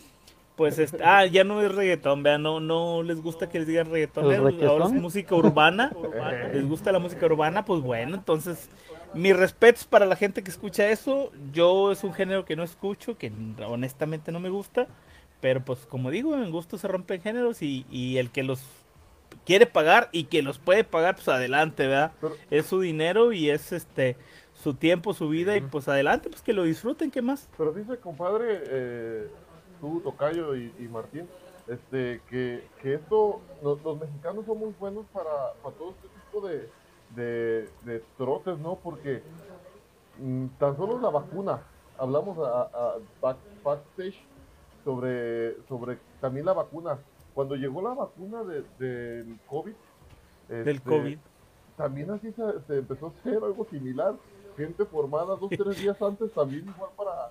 pues, 0.57 0.81
este, 0.81 1.05
ah, 1.05 1.25
ya 1.25 1.45
no 1.45 1.63
es 1.63 1.73
reggaetón, 1.73 2.25
vean, 2.25 2.43
no, 2.43 2.59
no 2.59 3.05
les 3.05 3.23
gusta 3.23 3.49
que 3.49 3.61
les 3.61 3.69
digan 3.69 3.91
reggaetón. 3.93 4.33
¿El 4.33 4.67
Ahora 4.67 4.87
es 4.87 4.93
música 4.93 5.37
urbana. 5.37 5.93
les 6.53 6.69
gusta 6.69 6.91
la 6.91 6.99
música 6.99 7.27
urbana, 7.27 7.65
pues 7.65 7.81
bueno, 7.81 8.17
entonces 8.17 8.69
mis 9.15 9.37
respetos 9.37 9.85
para 9.85 10.07
la 10.07 10.17
gente 10.17 10.43
que 10.43 10.51
escucha 10.51 10.89
eso. 10.89 11.33
Yo 11.53 11.93
es 11.93 12.05
un 12.05 12.13
género 12.13 12.45
que 12.45 12.57
no 12.57 12.63
escucho, 12.63 13.17
que 13.17 13.33
honestamente 13.67 14.33
no 14.33 14.41
me 14.41 14.49
gusta. 14.49 14.87
Pero 15.41 15.65
pues 15.65 15.81
como 15.87 16.11
digo, 16.11 16.35
en 16.35 16.51
gusto 16.51 16.79
se 16.79 16.89
rompen 16.89 17.21
géneros 17.21 17.63
y, 17.63 17.87
y 17.91 18.19
el 18.19 18.31
que 18.31 18.43
los 18.43 18.61
quiere 19.45 19.67
pagar 19.67 20.09
y 20.13 20.25
que 20.25 20.43
los 20.43 20.59
puede 20.59 20.85
pagar, 20.85 21.15
pues 21.15 21.29
adelante, 21.29 21.87
¿verdad? 21.87 22.13
es 22.51 22.67
su 22.67 22.81
dinero 22.81 23.33
y 23.33 23.51
es 23.51 23.73
este 23.73 24.17
su 24.53 24.75
tiempo, 24.75 25.15
su 25.15 25.29
vida 25.29 25.57
y 25.57 25.61
pues 25.61 25.87
adelante, 25.87 26.29
pues 26.29 26.43
que 26.43 26.53
lo 26.53 26.65
disfruten, 26.65 27.11
¿qué 27.11 27.23
más? 27.23 27.49
Pero 27.57 27.73
dice, 27.73 27.97
compadre, 27.99 28.61
eh, 28.65 29.29
tú, 29.81 30.01
Tocayo 30.01 30.57
y, 30.57 30.89
Martín, 30.91 31.29
este, 31.69 32.21
que, 32.29 32.67
que 32.83 32.95
esto, 32.95 33.41
los, 33.63 33.79
mexicanos 34.01 34.45
son 34.47 34.59
muy 34.59 34.75
buenos 34.81 35.07
para, 35.13 35.53
para 35.63 35.77
todo 35.77 35.91
este 35.93 36.09
tipo 36.09 36.47
de, 36.47 36.69
de, 37.15 37.69
trotes, 38.17 38.59
¿no? 38.59 38.77
Porque 38.77 39.23
mm, 40.19 40.47
tan 40.59 40.77
solo 40.77 40.99
la 41.01 41.11
vacuna, 41.11 41.63
hablamos 41.99 42.39
a, 42.39 42.63
a 42.63 42.95
backstage 43.65 44.29
sobre, 44.85 45.57
sobre 45.69 45.99
también 46.21 46.47
la 46.47 46.55
vacuna. 46.55 46.99
Cuando 47.35 47.55
llegó 47.55 47.83
la 47.83 47.95
vacuna 47.95 48.43
de, 48.43 48.65
del 48.79 49.39
COVID, 49.47 49.75
del 50.49 50.69
este, 50.69 50.89
COVID, 50.89 51.19
también 51.77 52.11
así 52.11 52.33
se, 52.33 52.79
empezó 52.79 53.07
a 53.07 53.11
hacer 53.11 53.37
algo 53.37 53.67
similar. 53.71 54.15
Gente 54.57 54.85
formada 54.87 55.37
dos, 55.37 55.51
tres 55.51 55.79
días 55.83 56.01
antes 56.03 56.33
también 56.33 56.67
igual 56.69 56.91
para, 56.97 57.31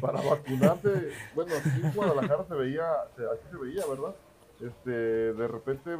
para 0.00 0.28
vacunarse. 0.28 1.10
Bueno, 1.34 1.52
aquí 1.56 1.80
en 1.82 1.92
Guadalajara 1.92 2.44
se 2.46 2.54
veía, 2.54 2.92
así 2.92 3.48
se 3.50 3.56
veía, 3.56 3.84
¿verdad? 3.86 4.14
Este, 4.62 4.90
de 4.90 5.48
repente 5.48 5.90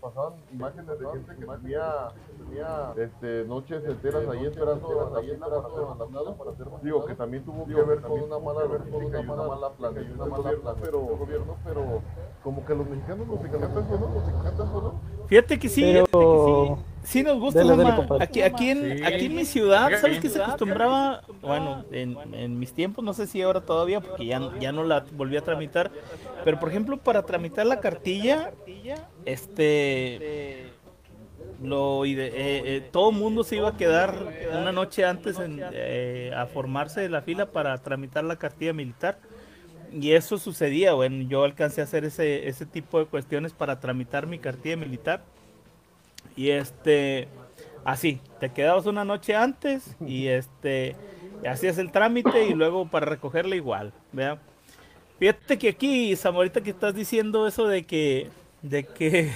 pasaban 0.00 0.34
imágenes 0.52 0.98
de 0.98 1.06
gente 1.10 1.36
que 1.36 1.44
tenía, 1.44 2.12
tenía 2.38 2.94
este, 2.96 3.44
noches 3.44 3.84
enteras 3.84 4.28
ahí 4.28 4.46
esperando, 4.46 5.16
ahí 5.16 5.30
esperando 5.30 6.36
para 6.36 6.50
hacer 6.52 6.66
Digo, 6.82 7.04
que 7.04 7.14
también 7.14 7.44
tuvo 7.44 7.66
que 7.66 7.74
ver 7.74 8.00
con 8.00 8.22
una 8.22 8.38
mala 8.38 8.64
vergüenza 8.66 9.20
y 9.20 9.24
una 9.24 9.42
mala 9.42 9.70
planeación 9.70 10.20
una 10.20 10.36
mala 10.36 10.76
pero, 10.80 11.00
gobierno, 11.00 11.56
pero 11.64 12.02
como 12.44 12.64
que 12.64 12.74
los 12.74 12.88
mexicanos 12.88 13.26
nos 13.26 13.44
encanta 13.44 13.80
eso, 13.80 13.98
¿no? 13.98 14.08
Nos 14.08 14.28
encanta 14.28 14.64
eso, 14.64 14.82
¿no? 14.82 15.26
Fíjate 15.26 15.58
que 15.58 15.68
sí, 15.68 15.82
sí 15.82 16.91
nos 17.22 17.38
gusta, 17.40 17.62
aquí, 18.20 18.42
aquí, 18.42 18.70
en, 18.70 19.04
aquí 19.04 19.26
en 19.26 19.34
mi 19.34 19.44
ciudad, 19.44 19.90
¿sabes 20.00 20.20
qué 20.20 20.28
se 20.28 20.42
acostumbraba? 20.42 21.22
Bueno, 21.40 21.84
en, 21.90 22.16
en, 22.32 22.58
mis 22.58 22.72
tiempos, 22.72 23.04
no 23.04 23.12
sé 23.12 23.26
si 23.26 23.42
ahora 23.42 23.60
todavía, 23.60 24.00
porque 24.00 24.26
ya, 24.26 24.40
ya 24.60 24.72
no 24.72 24.84
la 24.84 25.04
volví 25.12 25.36
a 25.36 25.42
tramitar, 25.42 25.90
pero 26.44 26.60
por 26.60 26.68
ejemplo, 26.68 26.96
para 26.96 27.22
tramitar 27.22 27.66
la 27.66 27.80
cartilla, 27.80 28.52
este 29.24 30.70
lo 31.62 32.04
eh, 32.04 32.14
eh, 32.16 32.88
todo 32.90 33.10
el 33.10 33.16
mundo 33.16 33.44
se 33.44 33.56
iba 33.56 33.68
a 33.68 33.76
quedar 33.76 34.14
una 34.52 34.72
noche 34.72 35.04
antes 35.04 35.36
eh, 35.40 36.32
a 36.36 36.46
formarse 36.46 37.00
de 37.00 37.08
la 37.08 37.22
fila 37.22 37.46
para 37.46 37.76
tramitar 37.78 38.24
la 38.24 38.36
cartilla 38.36 38.72
militar. 38.72 39.18
Y 39.92 40.12
eso 40.12 40.38
sucedía, 40.38 40.94
bueno, 40.94 41.28
yo 41.28 41.44
alcancé 41.44 41.82
a 41.82 41.84
hacer 41.84 42.04
ese, 42.04 42.48
ese 42.48 42.64
tipo 42.64 42.98
de 42.98 43.04
cuestiones 43.04 43.52
para 43.52 43.78
tramitar 43.78 44.26
mi 44.26 44.38
cartilla 44.38 44.76
militar. 44.76 45.22
Y 46.36 46.50
este, 46.50 47.28
así, 47.84 48.20
te 48.40 48.50
quedabas 48.50 48.86
una 48.86 49.04
noche 49.04 49.34
antes 49.36 49.96
y 50.00 50.28
este, 50.28 50.96
hacías 51.48 51.78
el 51.78 51.92
trámite 51.92 52.46
y 52.46 52.54
luego 52.54 52.86
para 52.86 53.06
recogerla 53.06 53.56
igual, 53.56 53.92
¿vea? 54.12 54.38
Fíjate 55.18 55.58
que 55.58 55.68
aquí, 55.68 56.16
Samorita, 56.16 56.62
que 56.62 56.70
estás 56.70 56.94
diciendo 56.94 57.46
eso 57.46 57.66
de 57.68 57.84
que, 57.84 58.30
de 58.62 58.84
que, 58.84 59.30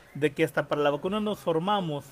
de 0.14 0.32
que 0.32 0.44
hasta 0.44 0.68
para 0.68 0.82
la 0.82 0.90
vacuna 0.90 1.20
nos 1.20 1.38
formamos. 1.40 2.04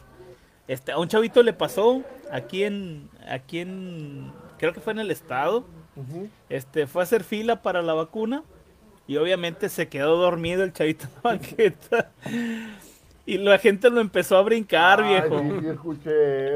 Este, 0.67 0.93
a 0.93 0.99
un 0.99 1.09
chavito 1.09 1.43
le 1.43 1.53
pasó 1.53 2.03
aquí 2.31 2.65
en, 2.65 3.09
aquí 3.29 3.59
en, 3.59 4.33
creo 4.59 4.73
que 4.73 4.81
fue 4.81 4.93
en 4.93 5.01
el 5.01 5.11
estado 5.11 5.65
este, 6.49 6.87
fue 6.87 7.03
a 7.03 7.05
hacer 7.05 7.25
fila 7.25 7.63
para 7.63 7.83
la 7.83 7.95
vacuna 7.95 8.43
y 9.07 9.17
obviamente 9.17 9.69
se 9.69 9.89
quedó 9.89 10.17
dormido 10.17 10.63
el 10.63 10.73
chavito 10.73 11.07
en 11.07 11.11
la 11.15 11.21
banqueta. 11.23 12.11
Y 13.27 13.39
la 13.39 13.59
gente 13.59 13.91
lo 13.91 14.01
empezó 14.01 14.37
a 14.37 14.43
brincar, 14.43 15.07
viejo. 15.07 15.41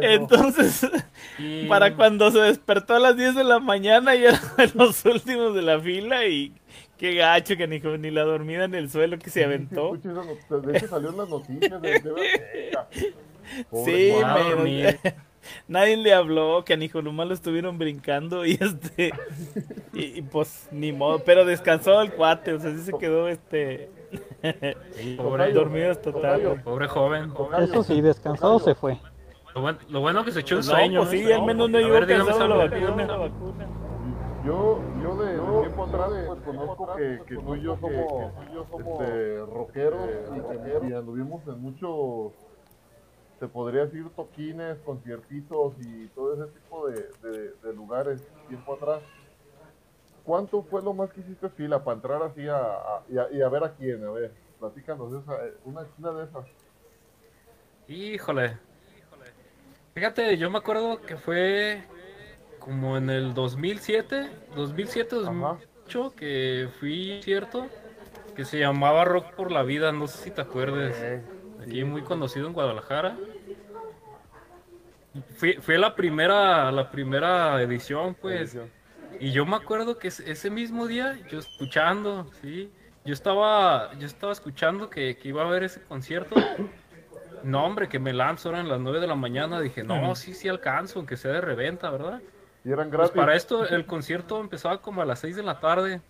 Entonces, 0.00 0.86
para 1.68 1.94
cuando 1.94 2.30
se 2.30 2.40
despertó 2.40 2.94
a 2.94 2.98
las 2.98 3.16
10 3.16 3.34
de 3.36 3.44
la 3.44 3.58
mañana, 3.58 4.14
ya 4.14 4.40
eran 4.58 4.72
los 4.74 5.04
últimos 5.04 5.54
de 5.54 5.62
la 5.62 5.78
fila 5.80 6.26
y 6.26 6.52
qué 6.98 7.14
gacho 7.14 7.56
que 7.56 7.66
ni, 7.66 7.80
ni 7.80 8.10
la 8.10 8.22
dormida 8.22 8.64
en 8.64 8.74
el 8.74 8.90
suelo 8.90 9.18
que 9.18 9.30
se 9.30 9.44
aventó. 9.44 9.96
De 9.96 10.78
hecho 10.78 10.88
salió 10.88 11.10
en 11.10 11.16
las 11.16 11.28
noticias. 11.28 11.82
De, 11.82 12.02
sí, 13.84 14.12
me, 14.62 14.98
nadie 15.68 15.96
le 15.96 16.12
habló, 16.12 16.64
que 16.64 16.74
a 16.74 16.76
Nijoluma 16.76 17.24
lo 17.24 17.34
estuvieron 17.34 17.78
brincando 17.78 18.44
y 18.46 18.52
este 18.60 19.12
y, 19.92 20.22
pues 20.22 20.68
ni 20.72 20.92
modo, 20.92 21.22
pero 21.24 21.44
descansó 21.44 22.00
el 22.00 22.12
cuate, 22.12 22.52
o 22.54 22.60
sea, 22.60 22.72
sí 22.72 22.82
se 22.82 22.92
quedó 22.98 23.28
este 23.28 23.90
pobre 25.16 25.52
dormido 25.52 25.90
hasta 25.90 26.12
tarde. 26.12 26.60
Pobre 26.64 26.88
joven. 26.88 27.32
Eso 27.58 27.82
sí, 27.82 28.00
descansado 28.00 28.58
se 28.58 28.74
fue. 28.74 28.98
Lo 29.88 30.00
bueno, 30.00 30.24
que 30.24 30.32
se 30.32 30.40
echó 30.40 30.56
un 30.56 30.62
sueño. 30.62 31.00
Pues 31.00 31.10
sí, 31.10 31.32
al 31.32 31.42
menos 31.42 31.70
no 31.70 31.78
llegó 31.78 32.06
cansado 32.06 32.48
la 32.48 32.56
vacuna. 32.56 33.06
Yo, 34.44 34.78
yo 35.02 35.16
de, 35.16 35.38
tiempo 35.62 35.84
atrás 35.84 36.10
pues, 36.26 36.40
conozco 36.40 36.94
que, 36.96 37.22
que 37.26 37.36
tú 37.36 37.54
y 37.54 37.62
yo 37.62 37.78
somos, 37.80 38.30
este, 38.78 39.38
rockeros 39.38 40.06
y, 40.84 40.90
y 40.90 40.92
anduvimos 40.92 41.40
en 41.46 41.62
muchos 41.62 42.32
se 43.44 43.48
podría 43.48 43.86
decir 43.86 44.08
toquines, 44.16 44.78
conciertitos 44.84 45.74
y 45.80 46.06
todo 46.08 46.34
ese 46.34 46.52
tipo 46.52 46.88
de, 46.88 47.52
de, 47.62 47.72
lugares 47.74 48.22
tiempo 48.48 48.74
atrás. 48.74 49.00
¿Cuánto 50.24 50.62
fue 50.62 50.82
lo 50.82 50.94
más 50.94 51.12
que 51.12 51.20
hiciste 51.20 51.50
fila 51.50 51.84
para 51.84 51.96
entrar 51.96 52.22
así 52.22 52.48
a, 52.48 53.02
y, 53.08 53.42
a, 53.42 53.48
ver 53.48 53.64
a 53.64 53.74
quién? 53.74 54.04
A 54.04 54.10
ver, 54.10 54.32
platícanos 54.58 55.12
esa, 55.12 55.44
eh, 55.44 55.54
una, 55.64 55.86
una 55.98 56.12
de 56.12 56.24
esas. 56.24 56.46
Híjole. 57.88 58.58
Fíjate, 59.94 60.36
yo 60.38 60.50
me 60.50 60.58
acuerdo 60.58 61.00
que 61.02 61.16
fue 61.16 61.84
como 62.58 62.96
en 62.96 63.10
el 63.10 63.34
2007, 63.34 64.30
2007, 64.56 65.16
2008, 65.16 66.14
que 66.16 66.68
fui, 66.80 67.20
¿cierto? 67.22 67.66
Que 68.34 68.46
se 68.46 68.58
llamaba 68.58 69.04
Rock 69.04 69.34
por 69.34 69.52
la 69.52 69.62
Vida, 69.62 69.92
no 69.92 70.06
sé 70.08 70.24
si 70.24 70.30
te 70.30 70.40
acuerdes 70.40 70.96
aquí 71.62 71.84
muy 71.84 72.02
conocido 72.02 72.46
en 72.46 72.54
Guadalajara. 72.54 73.16
Fue, 75.36 75.78
la 75.78 75.94
primera, 75.94 76.72
la 76.72 76.90
primera 76.90 77.60
edición, 77.62 78.16
pues. 78.20 78.56
Y 79.20 79.32
yo 79.32 79.46
me 79.46 79.56
acuerdo 79.56 79.98
que 79.98 80.08
ese 80.08 80.50
mismo 80.50 80.86
día, 80.86 81.18
yo 81.30 81.38
escuchando, 81.38 82.30
sí, 82.40 82.70
yo 83.04 83.12
estaba, 83.12 83.92
yo 83.98 84.06
estaba 84.06 84.32
escuchando 84.32 84.88
que, 84.88 85.18
iba 85.22 85.42
a 85.42 85.46
haber 85.46 85.64
ese 85.64 85.82
concierto. 85.82 86.36
No, 87.42 87.64
hombre, 87.66 87.88
que 87.88 87.98
me 87.98 88.14
lanzo, 88.14 88.48
eran 88.48 88.68
las 88.68 88.80
9 88.80 89.00
de 89.00 89.06
la 89.06 89.14
mañana. 89.14 89.60
Dije, 89.60 89.84
no, 89.84 90.14
sí, 90.14 90.32
sí 90.32 90.48
alcanzo, 90.48 90.98
aunque 90.98 91.16
sea 91.16 91.32
de 91.32 91.40
reventa, 91.42 91.90
¿verdad? 91.90 92.22
Y 92.64 92.72
eran 92.72 92.88
pues 92.88 92.98
gratis. 92.98 93.16
para 93.16 93.34
esto, 93.36 93.68
el 93.68 93.84
concierto 93.84 94.40
empezaba 94.40 94.80
como 94.80 95.02
a 95.02 95.04
las 95.04 95.18
6 95.18 95.36
de 95.36 95.42
la 95.42 95.60
tarde. 95.60 96.00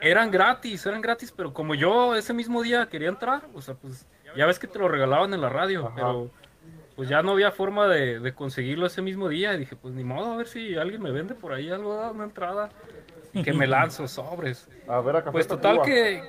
Eran 0.00 0.30
gratis, 0.30 0.86
eran 0.86 1.00
gratis, 1.00 1.32
pero 1.32 1.52
como 1.52 1.74
yo 1.74 2.14
ese 2.14 2.32
mismo 2.32 2.62
día 2.62 2.88
quería 2.88 3.08
entrar, 3.08 3.48
o 3.54 3.60
sea, 3.60 3.74
pues 3.74 4.06
ya 4.36 4.46
ves 4.46 4.58
que 4.58 4.66
te 4.66 4.78
lo 4.78 4.88
regalaban 4.88 5.32
en 5.34 5.40
la 5.40 5.48
radio, 5.48 5.92
pero 5.94 6.30
pues 6.96 7.08
ya 7.08 7.22
no 7.22 7.32
había 7.32 7.50
forma 7.50 7.88
de, 7.88 8.32
conseguirlo 8.34 8.86
ese 8.86 9.02
mismo 9.02 9.28
día. 9.28 9.54
Y 9.54 9.58
dije, 9.58 9.76
pues 9.76 9.94
ni 9.94 10.04
modo, 10.04 10.32
a 10.32 10.36
ver 10.36 10.46
si 10.46 10.76
alguien 10.76 11.02
me 11.02 11.10
vende 11.10 11.34
por 11.34 11.52
ahí 11.52 11.70
algo, 11.70 12.10
una 12.10 12.24
entrada. 12.24 12.70
Y 13.32 13.42
que 13.42 13.52
me 13.52 13.66
lanzo 13.66 14.06
sobres. 14.08 14.68
A 14.88 15.00
ver, 15.00 15.16
a 15.16 15.18
Café 15.20 15.32
Pues 15.32 15.48
total 15.48 15.82
que 15.82 16.22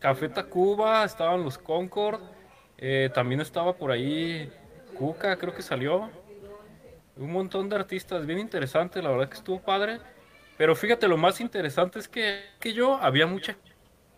Café 0.00 0.28
Tacuba, 0.28 1.04
estaban 1.04 1.44
los 1.44 1.58
Concord, 1.58 2.20
eh, 2.76 3.10
también 3.14 3.40
estaba 3.40 3.74
por 3.74 3.90
ahí 3.90 4.50
Cuca, 4.94 5.36
creo 5.36 5.54
que 5.54 5.62
salió. 5.62 6.10
Un 7.16 7.32
montón 7.32 7.68
de 7.68 7.76
artistas, 7.76 8.26
bien 8.26 8.38
interesante, 8.38 9.02
la 9.02 9.10
verdad 9.10 9.28
que 9.28 9.36
estuvo 9.36 9.60
padre. 9.60 9.98
Pero 10.56 10.74
fíjate, 10.74 11.06
lo 11.06 11.16
más 11.16 11.40
interesante 11.40 12.00
es 12.00 12.08
que, 12.08 12.44
que 12.58 12.72
yo 12.72 12.96
había 12.96 13.26
mucha 13.26 13.56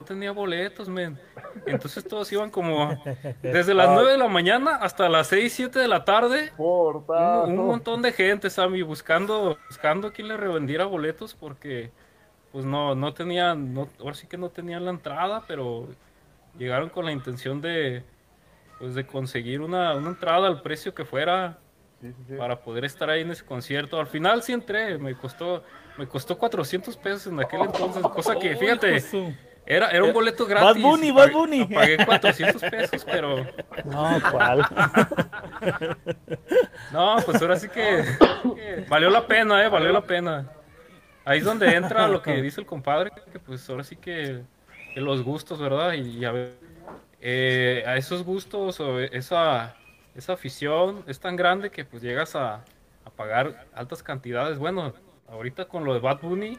no 0.00 0.07
tenía 0.07 0.33
boletos, 0.33 0.88
men. 0.88 1.19
Entonces 1.66 2.02
todos 2.04 2.33
iban 2.33 2.50
como 2.50 3.00
desde 3.42 3.75
las 3.75 3.90
9 3.90 4.12
de 4.12 4.19
la 4.19 4.28
mañana 4.28 4.76
hasta 4.76 5.09
las 5.09 5.26
6, 5.28 5.52
7 5.52 5.78
de 5.78 5.88
la 5.88 6.04
tarde. 6.04 6.52
Un, 7.47 7.59
un, 7.59 7.66
montón 7.66 8.00
de 8.00 8.12
gente, 8.12 8.49
Sammy, 8.49 8.83
buscando, 8.83 9.59
buscando 9.69 10.09
a 10.09 10.12
quien 10.12 10.28
le 10.28 10.37
revendiera 10.38 10.87
boletos 10.87 11.35
porque 11.35 11.90
pues 12.50 12.64
no, 12.64 12.95
no 12.95 13.12
tenían, 13.12 13.75
no, 13.75 13.88
ahora 14.00 14.14
sí 14.14 14.26
que 14.26 14.38
no 14.38 14.49
tenían 14.49 14.85
la 14.85 14.90
entrada, 14.90 15.45
pero 15.47 15.87
llegaron 16.59 16.88
con 16.88 17.04
la 17.04 17.12
intención 17.12 17.61
de, 17.61 18.02
pues 18.78 18.95
de 18.95 19.07
conseguir 19.07 19.61
una, 19.61 19.95
una 19.95 20.09
entrada 20.09 20.49
al 20.49 20.62
precio 20.62 20.95
que 20.95 21.04
fuera 21.04 21.59
para 22.38 22.61
poder 22.61 22.87
estar 22.87 23.11
ahí 23.11 23.21
en 23.21 23.30
ese 23.30 23.45
concierto. 23.45 24.00
Al 24.00 24.07
final 24.07 24.42
sí 24.42 24.52
entré, 24.52 24.97
me 24.97 25.14
costó, 25.14 25.62
me 25.99 26.09
costó 26.09 26.38
400 26.38 26.97
pesos 26.97 27.26
en 27.26 27.38
aquel 27.38 27.61
entonces, 27.61 28.02
cosa 28.02 28.37
que, 28.37 28.57
fíjate, 28.57 29.00
Era, 29.70 29.88
era 29.90 30.02
un 30.02 30.12
boleto 30.12 30.46
gratis. 30.46 30.82
Bad 30.82 30.90
Bunny, 30.90 31.10
Bad 31.12 31.28
pagué- 31.28 31.32
Bunny. 31.32 31.64
Pagué 31.66 32.04
400 32.04 32.62
pesos, 32.62 33.04
pero... 33.04 33.36
No, 33.84 34.18
¿cuál? 34.32 34.66
No, 36.92 37.16
pues 37.24 37.40
ahora 37.40 37.56
sí 37.56 37.68
que 37.68 38.04
valió 38.88 39.10
la 39.10 39.26
pena, 39.26 39.64
eh, 39.64 39.68
valió 39.68 39.92
la 39.92 40.00
pena. 40.02 40.50
Ahí 41.24 41.38
es 41.38 41.44
donde 41.44 41.74
entra 41.74 42.08
lo 42.08 42.22
que 42.22 42.40
dice 42.42 42.60
el 42.60 42.66
compadre, 42.66 43.10
que 43.32 43.38
pues 43.38 43.68
ahora 43.70 43.84
sí 43.84 43.96
que, 43.96 44.42
que 44.94 45.00
los 45.00 45.22
gustos, 45.22 45.60
¿verdad? 45.60 45.92
Y, 45.92 46.18
y 46.18 46.24
a 46.24 46.32
ver, 46.32 46.54
eh, 47.20 47.84
a 47.86 47.96
esos 47.96 48.24
gustos 48.24 48.80
o 48.80 48.98
esa, 48.98 49.76
esa 50.14 50.32
afición 50.32 51.04
es 51.06 51.20
tan 51.20 51.36
grande 51.36 51.70
que 51.70 51.84
pues 51.84 52.02
llegas 52.02 52.34
a, 52.34 52.64
a 53.04 53.10
pagar 53.14 53.66
altas 53.74 54.02
cantidades. 54.02 54.58
Bueno, 54.58 54.94
ahorita 55.28 55.66
con 55.66 55.84
lo 55.84 55.94
de 55.94 56.00
Bad 56.00 56.20
Bunny, 56.22 56.58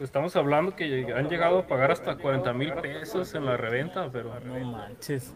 estamos 0.00 0.34
hablando 0.36 0.74
que 0.76 1.12
han 1.14 1.28
llegado 1.28 1.60
a 1.60 1.66
pagar 1.66 1.90
hasta 1.92 2.16
40 2.16 2.52
mil 2.52 2.72
pesos 2.74 3.34
en 3.34 3.44
la 3.46 3.56
reventa, 3.56 4.08
pero 4.12 4.30
No 4.44 4.58
manches. 4.72 5.34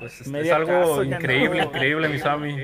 pues 0.00 0.20
es, 0.20 0.26
es 0.32 0.52
algo 0.52 1.02
increíble, 1.04 1.58
no. 1.60 1.64
increíble, 1.66 2.08
mi 2.08 2.18
Sammy. 2.18 2.54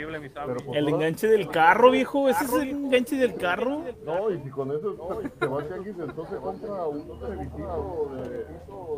El 0.74 0.88
enganche 0.88 1.28
del 1.28 1.48
carro, 1.48 1.90
viejo. 1.90 2.28
Ese 2.28 2.44
es 2.44 2.52
el 2.52 2.68
enganche 2.70 3.16
del 3.16 3.34
carro. 3.36 3.82
No, 4.04 4.30
y 4.30 4.38
si 4.40 4.50
con 4.50 4.70
eso 4.72 4.92
te, 5.38 5.46
vas 5.46 5.68
de 5.68 5.74
aquí, 5.76 5.88
entonces 5.90 6.38
compra 6.40 6.86
un 6.86 7.08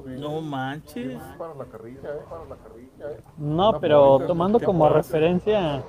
de- 0.06 0.18
No 0.18 0.40
manches. 0.40 1.18
para 1.38 1.54
la 1.54 1.64
carrilla, 1.66 2.09
eh, 2.09 2.21
para 2.28 2.44
la 2.47 2.56
carrilla, 2.56 3.11
eh. 3.12 3.21
No, 3.38 3.78
pero 3.80 4.18
tomando 4.26 4.59
como 4.61 4.88
referencia, 4.88 5.83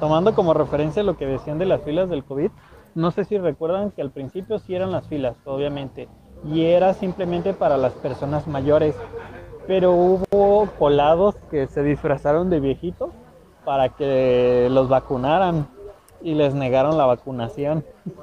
tomando 0.00 0.34
como 0.34 0.52
referencia 0.54 1.02
lo 1.02 1.16
que 1.16 1.26
decían 1.26 1.58
de 1.58 1.66
las 1.66 1.80
filas 1.82 2.08
del 2.10 2.24
COVID, 2.24 2.50
no 2.96 3.10
sé 3.10 3.24
si 3.24 3.38
recuerdan 3.38 3.90
que 3.90 4.00
al 4.00 4.10
principio 4.10 4.58
sí 4.58 4.74
eran 4.74 4.90
las 4.90 5.06
filas, 5.06 5.36
obviamente, 5.44 6.08
y 6.44 6.64
era 6.64 6.94
simplemente 6.94 7.52
para 7.52 7.76
las 7.76 7.92
personas 7.92 8.46
mayores, 8.48 8.96
pero 9.66 9.92
hubo 9.92 10.66
colados 10.78 11.34
que 11.50 11.66
se 11.66 11.82
disfrazaron 11.82 12.48
de 12.48 12.58
viejitos 12.60 13.10
para 13.64 13.90
que 13.90 14.68
los 14.70 14.88
vacunaran 14.88 15.68
y 16.22 16.34
les 16.34 16.54
negaron 16.54 16.96
la 16.96 17.06
vacunación. 17.06 17.84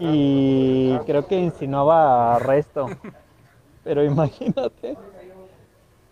Y 0.00 0.96
creo 1.06 1.26
que 1.26 1.36
insinuaba 1.40 2.36
arresto. 2.36 2.86
Pero 3.82 4.04
imagínate. 4.04 4.96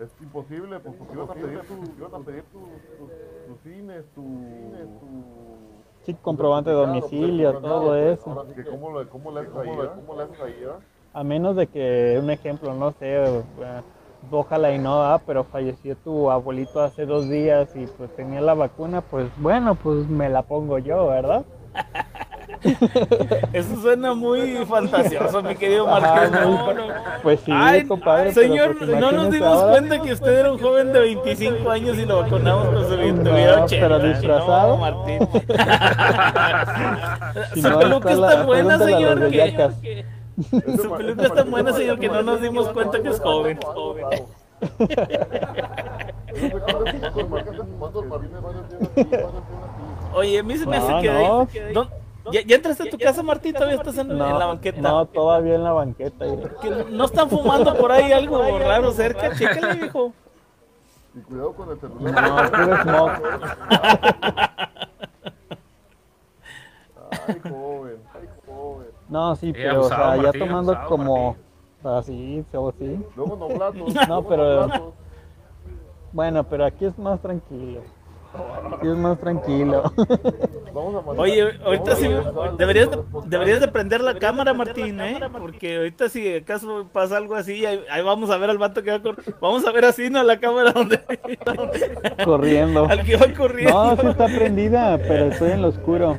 Es 0.01 0.11
imposible, 0.21 0.81
pues 0.81 0.97
porque 0.97 1.15
iban 1.15 1.31
a 1.31 1.35
pedir 1.35 1.61
tu, 1.61 1.75
iban 1.97 2.15
a 2.21 2.25
pedir 2.25 2.43
tu, 2.51 2.59
tus, 2.99 3.11
tus 3.47 3.61
cines, 3.63 4.05
tu, 4.13 4.25
tu 4.99 5.46
Sí, 6.07 6.15
comprobante 6.23 6.71
de 6.71 6.77
domicilio, 6.77 7.59
todo 7.59 7.97
eso. 7.97 8.31
Ahora, 8.31 8.55
que 8.55 8.65
¿Cómo 8.65 8.97
le, 8.97 9.09
cómo 9.09 9.33
le 9.33 9.41
ahí, 9.41 9.69
eh? 9.69 9.91
¿Cómo 9.97 10.15
le 10.15 10.23
ahí, 10.23 10.53
eh? 10.63 10.71
A 11.13 11.25
menos 11.25 11.57
de 11.57 11.67
que, 11.67 12.21
un 12.23 12.31
ejemplo, 12.31 12.73
no 12.75 12.93
sé, 12.93 13.17
eh, 13.17 13.43
ojalá 14.31 14.73
y 14.73 14.79
no, 14.79 15.03
ah, 15.03 15.21
pero 15.27 15.43
falleció 15.43 15.97
tu 15.97 16.31
abuelito 16.31 16.81
hace 16.81 17.07
dos 17.07 17.29
días 17.29 17.69
y 17.75 17.87
pues 17.87 18.15
tenía 18.15 18.41
la 18.41 18.55
vacuna, 18.55 19.01
pues 19.01 19.29
bueno, 19.39 19.75
pues 19.75 20.09
me 20.09 20.29
la 20.29 20.43
pongo 20.43 20.79
yo, 20.79 21.09
¿verdad? 21.09 21.45
Eso 23.53 23.81
suena 23.83 24.15
muy 24.15 24.65
fantasioso, 24.67 25.43
mi 25.43 25.55
querido 25.57 25.87
No, 25.87 26.01
fa- 26.01 26.27
no. 26.29 26.75
Pues 27.23 27.41
sí, 27.41 27.53
Ay, 27.55 27.87
compadre. 27.87 28.31
pero 28.35 28.47
señor, 28.49 28.77
pues 28.79 28.91
no 28.91 29.13
nos 29.13 29.31
dimos 29.31 29.49
ahora. 29.49 29.71
cuenta 29.73 30.01
que 30.03 30.13
usted 30.13 30.39
era 30.39 30.53
un 30.53 30.59
joven 30.59 30.93
de 30.93 31.01
25 31.01 31.71
años 31.71 31.97
y 31.99 32.07
lo 32.07 32.23
vacunamos 32.23 32.67
con 32.69 32.85
su 32.89 32.97
No, 32.97 33.33
video 33.33 33.65
80. 33.65 33.89
pero 33.89 33.99
disfrazado. 34.01 34.69
No, 34.69 34.77
Martín. 34.79 35.29
Si 37.55 37.63
Su 37.63 37.71
no, 37.71 37.79
peluca 37.79 38.11
está 38.11 38.21
la- 38.21 38.31
está 38.33 38.45
buena, 38.45 38.79
señor. 38.79 39.31
que- 39.31 40.05
Su 40.83 40.91
peluca 40.97 41.23
está 41.27 41.45
buena, 41.45 41.73
señor, 41.73 41.99
que 41.99 42.09
no 42.09 42.23
nos 42.23 42.41
dimos 42.41 42.69
cuenta 42.71 43.01
que 43.03 43.09
es 43.09 43.21
joven. 43.21 43.59
joven. 43.63 44.07
Oye, 50.15 50.39
a 50.39 50.43
mí 50.43 50.57
se 50.57 50.67
me 50.67 50.77
hace 50.77 50.93
No, 50.93 51.47
que... 51.53 51.73
no. 52.27 52.31
¿Dó- 52.31 52.33
¿Ya, 52.33 52.43
ya 52.47 52.57
entraste 52.57 52.89
a 52.89 52.91
tu 52.91 52.99
casa, 52.99 53.23
Martín? 53.23 53.55
¿Todavía 53.55 53.77
estás 53.77 53.97
en, 53.99 54.11
en 54.11 54.19
la 54.19 54.29
No, 54.31 54.49
banqueta? 54.49 54.81
no, 54.81 55.07
todavía 55.07 55.55
en 55.55 55.65
la 55.65 55.73
banqueta. 55.73 56.25
no 56.91 57.05
están 57.05 57.31
fumando 57.31 57.75
por 57.77 57.93
ahí 57.93 58.13
algo 58.13 58.59
raro 58.59 58.93
cerca. 58.93 59.35
Chécale, 59.35 59.75
viejo. 59.81 60.13
Y 61.15 61.21
cuidado 61.21 61.53
con 61.55 61.71
el 61.71 61.79
No, 61.81 61.89
celular. 61.89 62.51
puro 62.51 62.77
smog. 62.83 63.11
Ay, 67.29 67.41
joven, 67.43 67.97
ay, 68.15 68.29
joven. 68.47 68.87
No, 69.09 69.37
sí, 69.37 69.49
Eh, 69.51 69.53
pero 69.55 69.81
o 69.83 69.89
sea, 69.89 70.17
ya 70.17 70.33
tomando 70.33 70.73
abusado, 70.73 70.89
como... 70.89 71.37
Así, 71.85 72.45
o 72.53 72.73
sí. 72.73 73.01
Luego 73.17 73.37
no 73.49 73.49
platos. 73.49 73.95
No, 74.09 74.23
pero- 74.23 74.67
platos. 74.67 74.95
Bueno, 76.13 76.45
pero 76.45 76.65
aquí 76.65 76.85
es 76.87 76.99
más 76.99 77.21
tranquilo. 77.21 77.81
Aquí 78.77 78.89
es 78.89 78.97
más 78.97 79.19
tranquilo. 79.19 79.83
Vamos 80.75 80.95
a 80.95 81.07
mandar- 81.07 81.19
Oye, 81.21 81.59
ahorita 81.65 81.97
sí 81.97 82.09
deberías 82.59 82.91
de, 82.91 82.99
deberías 83.27 83.61
de 83.61 83.69
prender 83.69 84.01
la 84.03 84.19
cámara, 84.19 84.53
Martín, 84.53 85.01
¿eh? 85.01 85.19
Porque 85.39 85.77
ahorita 85.79 86.09
si 86.09 86.35
acaso 86.37 86.87
pasa 86.93 87.17
algo 87.17 87.35
así, 87.35 87.65
ahí, 87.65 87.83
ahí 87.91 88.03
vamos 88.03 88.31
a 88.31 88.37
ver 88.37 88.51
al 88.51 88.59
vato 88.59 88.83
que 88.83 88.91
va 88.91 88.97
a 88.97 89.03
correr. 89.03 89.25
Vamos 89.41 89.67
a 89.67 89.73
ver 89.73 89.85
así, 89.87 90.11
¿no? 90.11 90.23
La 90.23 90.39
cámara 90.39 90.73
donde... 90.73 91.01
Corriendo. 92.25 92.87
al 92.87 93.03
que 93.05 93.17
va 93.17 93.27
corriendo. 93.37 93.73
No, 93.95 93.97
sí 94.01 94.07
está 94.09 94.27
prendida, 94.27 94.99
pero 94.99 95.27
estoy 95.27 95.53
en 95.53 95.63
lo 95.63 95.69
oscuro. 95.69 96.19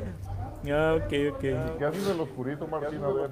Ah, 0.71 0.95
ok, 0.97 1.13
ok. 1.33 1.39
¿Qué 1.39 1.85
haces 1.85 2.07
en 2.07 2.15
el 2.15 2.21
oscurito, 2.21 2.67
Martín? 2.67 3.03
A 3.03 3.07
ver. 3.09 3.29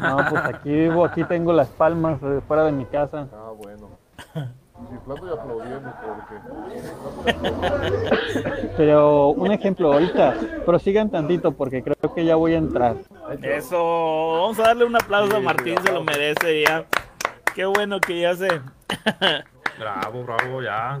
No, 0.00 0.16
pues 0.30 0.42
aquí 0.46 0.70
vivo, 0.70 1.04
aquí 1.04 1.22
tengo 1.24 1.52
las 1.52 1.68
palmas 1.68 2.18
eh, 2.22 2.40
fuera 2.48 2.64
de 2.64 2.72
mi 2.72 2.86
casa. 2.86 3.28
Ah, 3.32 3.52
bueno. 3.56 3.90
Y 4.78 4.88
chiflando 4.94 5.26
y 5.26 5.30
aplaudiendo 5.30 5.92
porque... 6.04 6.34
Pero 8.76 9.28
un 9.28 9.52
ejemplo 9.52 9.92
ahorita, 9.92 10.34
prosigan 10.64 11.10
tantito 11.10 11.52
porque 11.52 11.82
creo 11.82 12.14
que 12.14 12.24
ya 12.24 12.36
voy 12.36 12.54
a 12.54 12.58
entrar. 12.58 12.96
Eso, 13.42 13.76
vamos 14.40 14.58
a 14.60 14.64
darle 14.64 14.84
un 14.84 14.96
aplauso 14.96 15.36
a 15.36 15.40
Martín, 15.40 15.76
se 15.82 15.92
lo 15.92 16.04
merece 16.04 16.62
ya. 16.62 16.84
Qué 17.54 17.64
bueno 17.64 18.00
que 18.00 18.20
ya 18.20 18.34
se... 18.34 18.48
Bravo, 19.78 20.24
bravo, 20.24 20.62
ya. 20.62 21.00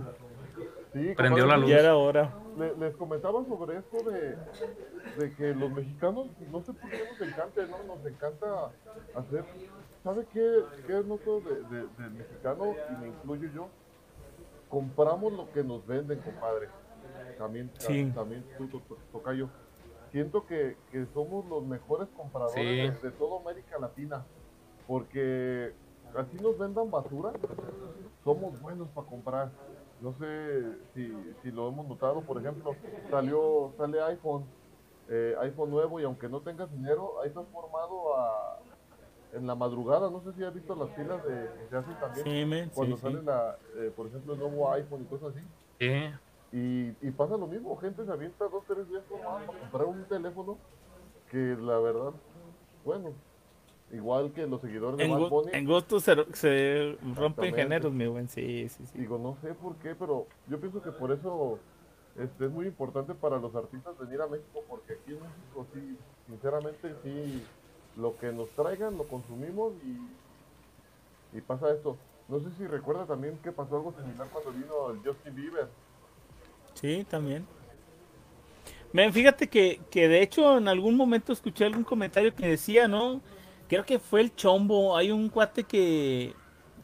Sí, 0.92 1.12
Prendió 1.16 1.46
la 1.46 1.56
luz. 1.58 1.68
Ya 1.68 1.78
era 1.78 1.96
hora. 1.96 2.30
Le- 2.56 2.74
les 2.76 2.96
comentaba 2.96 3.44
sobre 3.44 3.78
esto 3.78 4.10
de, 4.10 4.36
de 5.18 5.34
que 5.36 5.54
los 5.54 5.70
mexicanos, 5.70 6.28
no 6.50 6.62
sé 6.62 6.72
por 6.72 6.90
qué 6.90 7.02
nos 7.10 7.20
encanta, 7.28 7.66
¿no? 7.66 7.94
Nos 7.96 8.06
encanta 8.06 8.70
hacer... 9.14 9.44
¿Sabe 10.02 10.24
qué, 10.32 10.62
qué 10.86 10.98
es 11.00 11.04
noto 11.06 11.40
de, 11.40 11.54
de- 11.64 11.86
del 11.98 12.10
mexicano? 12.12 12.74
Y 12.92 13.00
me 13.00 13.08
incluyo 13.08 13.48
yo. 13.52 13.68
Compramos 14.68 15.32
lo 15.32 15.50
que 15.52 15.62
nos 15.64 15.86
venden, 15.86 16.20
compadre. 16.20 16.68
También, 17.38 17.70
Sí. 17.78 18.10
también 18.14 18.44
tú, 18.56 18.68
to- 18.68 18.80
to- 18.88 18.98
tocayo. 19.12 19.48
Siento 20.12 20.46
que, 20.46 20.76
que 20.90 21.06
somos 21.12 21.44
los 21.46 21.64
mejores 21.64 22.08
compradores 22.16 22.94
Sí. 22.94 23.02
de 23.02 23.10
toda 23.12 23.40
América 23.40 23.78
Latina. 23.78 24.24
Porque 24.86 25.72
así 26.14 26.36
nos 26.38 26.56
vendan 26.56 26.90
basura, 26.90 27.32
somos 28.24 28.60
buenos 28.60 28.88
para 28.90 29.06
comprar. 29.08 29.50
No 30.00 30.12
sé 30.14 30.62
si, 30.94 31.12
si 31.42 31.50
lo 31.50 31.68
hemos 31.68 31.86
notado, 31.86 32.20
por 32.20 32.38
ejemplo, 32.38 32.74
salió 33.10 33.72
sale 33.78 34.00
iPhone, 34.02 34.44
eh, 35.08 35.34
iPhone 35.40 35.70
nuevo 35.70 36.00
y 36.00 36.04
aunque 36.04 36.28
no 36.28 36.40
tengas 36.40 36.70
dinero, 36.70 37.20
ahí 37.22 37.28
estás 37.28 37.46
formado 37.52 38.14
a, 38.16 38.58
en 39.32 39.46
la 39.46 39.54
madrugada. 39.54 40.10
No 40.10 40.20
sé 40.22 40.32
si 40.34 40.44
has 40.44 40.54
visto 40.54 40.74
las 40.74 40.90
filas 40.94 41.24
de, 41.24 41.32
que 41.32 41.68
se 41.70 41.76
hacen 41.76 41.94
también 42.00 42.24
Sí, 42.26 42.44
men, 42.44 42.70
cuando 42.74 42.96
sí, 42.96 43.02
sale 43.02 43.20
sí. 43.20 43.24
la, 43.24 43.56
eh, 43.78 43.92
por 43.96 44.06
ejemplo, 44.06 44.34
el 44.34 44.38
nuevo 44.38 44.70
iPhone 44.72 45.02
y 45.02 45.04
cosas 45.06 45.34
así. 45.34 45.46
Sí. 45.80 46.10
Y, 46.52 47.06
y 47.06 47.10
pasa 47.10 47.36
lo 47.36 47.46
mismo, 47.46 47.76
gente 47.76 48.04
se 48.04 48.12
avienta 48.12 48.46
dos, 48.48 48.64
tres 48.66 48.88
días 48.88 49.02
para 49.04 49.46
comprar 49.46 49.86
un 49.86 50.04
teléfono 50.04 50.58
que 51.30 51.56
la 51.58 51.78
verdad, 51.78 52.12
bueno, 52.84 53.12
igual 53.92 54.32
que 54.32 54.46
los 54.46 54.60
seguidores 54.60 54.98
de 54.98 55.04
En, 55.04 55.10
Bad 55.12 55.20
gu- 55.20 55.28
Bunny, 55.30 55.50
en 55.52 55.64
gusto 55.66 56.00
se, 56.00 56.16
se 56.34 56.96
rompen 57.14 57.54
géneros, 57.54 57.92
mi 57.92 58.06
buen. 58.06 58.28
Sí, 58.28 58.68
sí, 58.68 58.84
sí. 58.86 58.98
digo, 58.98 59.18
no 59.18 59.36
sé 59.40 59.54
por 59.54 59.76
qué, 59.76 59.94
pero 59.94 60.26
yo 60.48 60.58
pienso 60.60 60.82
que 60.82 60.90
por 60.92 61.12
eso 61.12 61.58
este, 62.18 62.46
es 62.46 62.50
muy 62.50 62.66
importante 62.66 63.14
para 63.14 63.38
los 63.38 63.54
artistas 63.54 63.96
venir 63.98 64.20
a 64.22 64.26
México, 64.26 64.62
porque 64.68 64.94
aquí 64.94 65.12
en 65.12 65.20
México 65.20 65.66
sí, 65.74 65.96
sinceramente 66.26 66.94
sí, 67.02 67.42
lo 67.96 68.16
que 68.18 68.32
nos 68.32 68.48
traigan 68.50 68.96
lo 68.96 69.04
consumimos 69.04 69.72
y, 69.84 71.38
y 71.38 71.40
pasa 71.40 71.70
esto. 71.72 71.96
No 72.28 72.40
sé 72.40 72.46
si 72.58 72.66
recuerda 72.66 73.06
también 73.06 73.38
que 73.38 73.52
pasó 73.52 73.76
algo 73.76 73.94
similar 74.02 74.26
cuando 74.32 74.50
vino 74.50 74.90
el 74.90 74.98
Justin 74.98 75.34
Bieber. 75.36 75.68
Sí, 76.74 77.06
también. 77.08 77.46
Fíjate 79.12 79.48
que, 79.48 79.80
que 79.90 80.08
de 80.08 80.22
hecho 80.22 80.56
en 80.56 80.68
algún 80.68 80.96
momento 80.96 81.32
escuché 81.32 81.66
algún 81.66 81.84
comentario 81.84 82.34
que 82.34 82.46
decía, 82.48 82.88
¿no? 82.88 83.20
Creo 83.68 83.84
que 83.84 83.98
fue 83.98 84.20
el 84.20 84.34
Chombo. 84.34 84.96
Hay 84.96 85.10
un 85.10 85.28
cuate 85.28 85.64
que, 85.64 86.34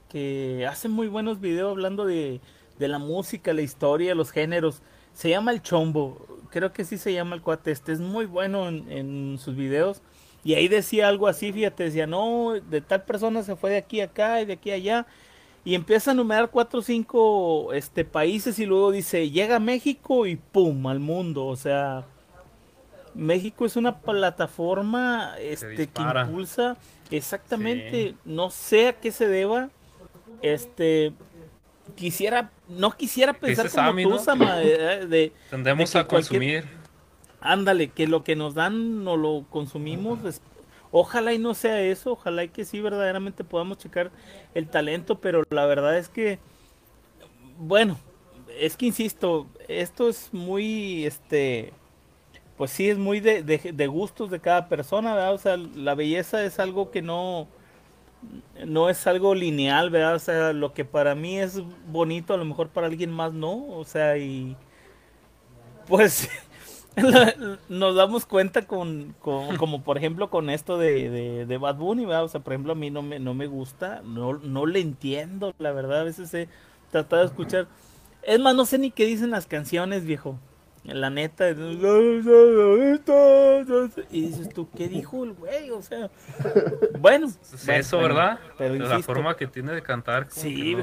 que 0.08 0.66
hace 0.68 0.88
muy 0.88 1.08
buenos 1.08 1.40
videos 1.40 1.70
hablando 1.70 2.04
de, 2.04 2.40
de 2.78 2.88
la 2.88 2.98
música, 2.98 3.52
la 3.52 3.62
historia, 3.62 4.14
los 4.14 4.30
géneros. 4.30 4.82
Se 5.12 5.30
llama 5.30 5.52
el 5.52 5.62
Chombo. 5.62 6.26
Creo 6.50 6.72
que 6.72 6.84
sí 6.84 6.98
se 6.98 7.12
llama 7.12 7.36
el 7.36 7.42
cuate 7.42 7.70
este. 7.70 7.92
Es 7.92 8.00
muy 8.00 8.26
bueno 8.26 8.68
en, 8.68 8.90
en 8.90 9.38
sus 9.38 9.56
videos. 9.56 10.02
Y 10.44 10.54
ahí 10.54 10.68
decía 10.68 11.08
algo 11.08 11.28
así, 11.28 11.52
fíjate, 11.52 11.84
decía, 11.84 12.06
no, 12.06 12.54
de 12.54 12.80
tal 12.80 13.04
persona 13.04 13.42
se 13.42 13.54
fue 13.54 13.70
de 13.70 13.76
aquí 13.76 14.00
a 14.00 14.06
acá 14.06 14.40
y 14.40 14.44
de 14.44 14.54
aquí 14.54 14.72
a 14.72 14.74
allá. 14.74 15.06
Y 15.64 15.76
empieza 15.76 16.10
a 16.10 16.14
enumerar 16.14 16.50
cuatro 16.50 16.80
o 16.80 16.82
cinco 16.82 17.72
este, 17.72 18.04
países 18.04 18.58
y 18.58 18.66
luego 18.66 18.90
dice, 18.90 19.30
llega 19.30 19.56
a 19.56 19.60
México 19.60 20.26
y 20.26 20.34
¡pum! 20.36 20.86
al 20.88 20.98
mundo. 20.98 21.46
O 21.46 21.54
sea, 21.54 22.04
México 23.14 23.66
es 23.66 23.76
una 23.76 24.00
plataforma 24.00 25.34
este, 25.38 25.88
que 25.88 26.02
impulsa 26.02 26.76
exactamente, 27.10 28.14
no 28.24 28.50
sé 28.50 28.88
a 28.88 28.92
qué 28.94 29.12
se 29.12 29.28
deba. 29.28 29.70
Este, 30.40 31.12
quisiera, 31.94 32.50
no 32.68 32.92
quisiera 32.92 33.32
pensar 33.34 33.70
como 33.70 34.02
tú, 34.02 34.18
Sama, 34.18 34.56
de, 34.56 35.32
Tendemos 35.50 35.94
a 35.94 36.06
consumir. 36.06 36.64
Ándale, 37.40 37.88
que 37.88 38.06
lo 38.06 38.22
que 38.24 38.36
nos 38.36 38.54
dan 38.54 39.04
no 39.04 39.16
lo 39.16 39.44
consumimos. 39.50 40.40
ojalá 40.90 41.32
y 41.32 41.38
no 41.38 41.54
sea 41.54 41.80
eso, 41.80 42.12
ojalá 42.12 42.44
y 42.44 42.48
que 42.48 42.64
sí 42.64 42.80
verdaderamente 42.80 43.44
podamos 43.44 43.78
checar 43.78 44.10
el 44.54 44.68
talento, 44.68 45.20
pero 45.20 45.42
la 45.50 45.66
verdad 45.66 45.98
es 45.98 46.08
que, 46.08 46.38
bueno, 47.58 47.98
es 48.58 48.76
que 48.76 48.86
insisto, 48.86 49.48
esto 49.68 50.08
es 50.08 50.32
muy, 50.32 51.04
este, 51.04 51.72
pues 52.62 52.70
sí, 52.70 52.88
es 52.88 52.96
muy 52.96 53.18
de, 53.18 53.86
gustos 53.88 54.30
de 54.30 54.38
cada 54.38 54.68
persona, 54.68 55.14
¿verdad? 55.14 55.34
O 55.34 55.38
sea, 55.38 55.56
la 55.56 55.96
belleza 55.96 56.44
es 56.44 56.60
algo 56.60 56.92
que 56.92 57.02
no, 57.02 57.48
no 58.64 58.88
es 58.88 59.04
algo 59.08 59.34
lineal, 59.34 59.90
¿verdad? 59.90 60.14
O 60.14 60.20
sea, 60.20 60.52
lo 60.52 60.72
que 60.72 60.84
para 60.84 61.16
mí 61.16 61.40
es 61.40 61.60
bonito, 61.88 62.34
a 62.34 62.36
lo 62.36 62.44
mejor 62.44 62.68
para 62.68 62.86
alguien 62.86 63.10
más 63.10 63.32
no, 63.32 63.66
o 63.70 63.84
sea, 63.84 64.16
y 64.16 64.56
pues 65.88 66.30
nos 67.68 67.96
damos 67.96 68.26
cuenta 68.26 68.64
con, 68.64 69.16
como 69.18 69.82
por 69.82 69.98
ejemplo 69.98 70.30
con 70.30 70.48
esto 70.48 70.78
de, 70.78 71.44
de, 71.44 71.58
Bad 71.58 71.78
Bunny, 71.78 72.04
¿verdad? 72.06 72.22
O 72.22 72.28
sea, 72.28 72.42
por 72.42 72.52
ejemplo, 72.52 72.74
a 72.74 72.76
mí 72.76 72.90
no 72.90 73.02
me, 73.02 73.18
no 73.18 73.34
me 73.34 73.48
gusta, 73.48 74.02
no, 74.04 74.34
no 74.34 74.66
le 74.66 74.78
entiendo, 74.78 75.52
la 75.58 75.72
verdad, 75.72 76.02
a 76.02 76.04
veces 76.04 76.32
he 76.32 76.48
tratado 76.92 77.22
de 77.22 77.26
escuchar. 77.26 77.66
Es 78.22 78.38
más, 78.38 78.54
no 78.54 78.64
sé 78.66 78.78
ni 78.78 78.92
qué 78.92 79.04
dicen 79.04 79.32
las 79.32 79.46
canciones, 79.46 80.04
viejo. 80.04 80.38
La 80.84 81.10
neta. 81.10 81.50
Y 81.50 81.54
dices 84.22 84.48
tú, 84.52 84.68
¿qué 84.76 84.88
dijo 84.88 85.22
el 85.24 85.32
güey? 85.34 85.70
O 85.70 85.80
sea, 85.82 86.10
bueno. 86.98 87.28
Es 87.28 87.68
eso, 87.68 87.98
¿verdad? 87.98 88.40
Pero 88.58 88.74
la 88.74 89.00
forma 89.00 89.36
que 89.36 89.46
tiene 89.46 89.72
de 89.72 89.82
cantar. 89.82 90.26
sí. 90.30 90.76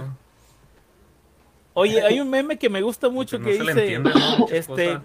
Oye, 1.73 2.01
hay 2.01 2.19
un 2.19 2.29
meme 2.29 2.57
que 2.57 2.67
me 2.67 2.81
gusta 2.81 3.07
mucho 3.09 3.39
que, 3.39 3.53
dice, 3.53 4.01
este, 4.51 4.99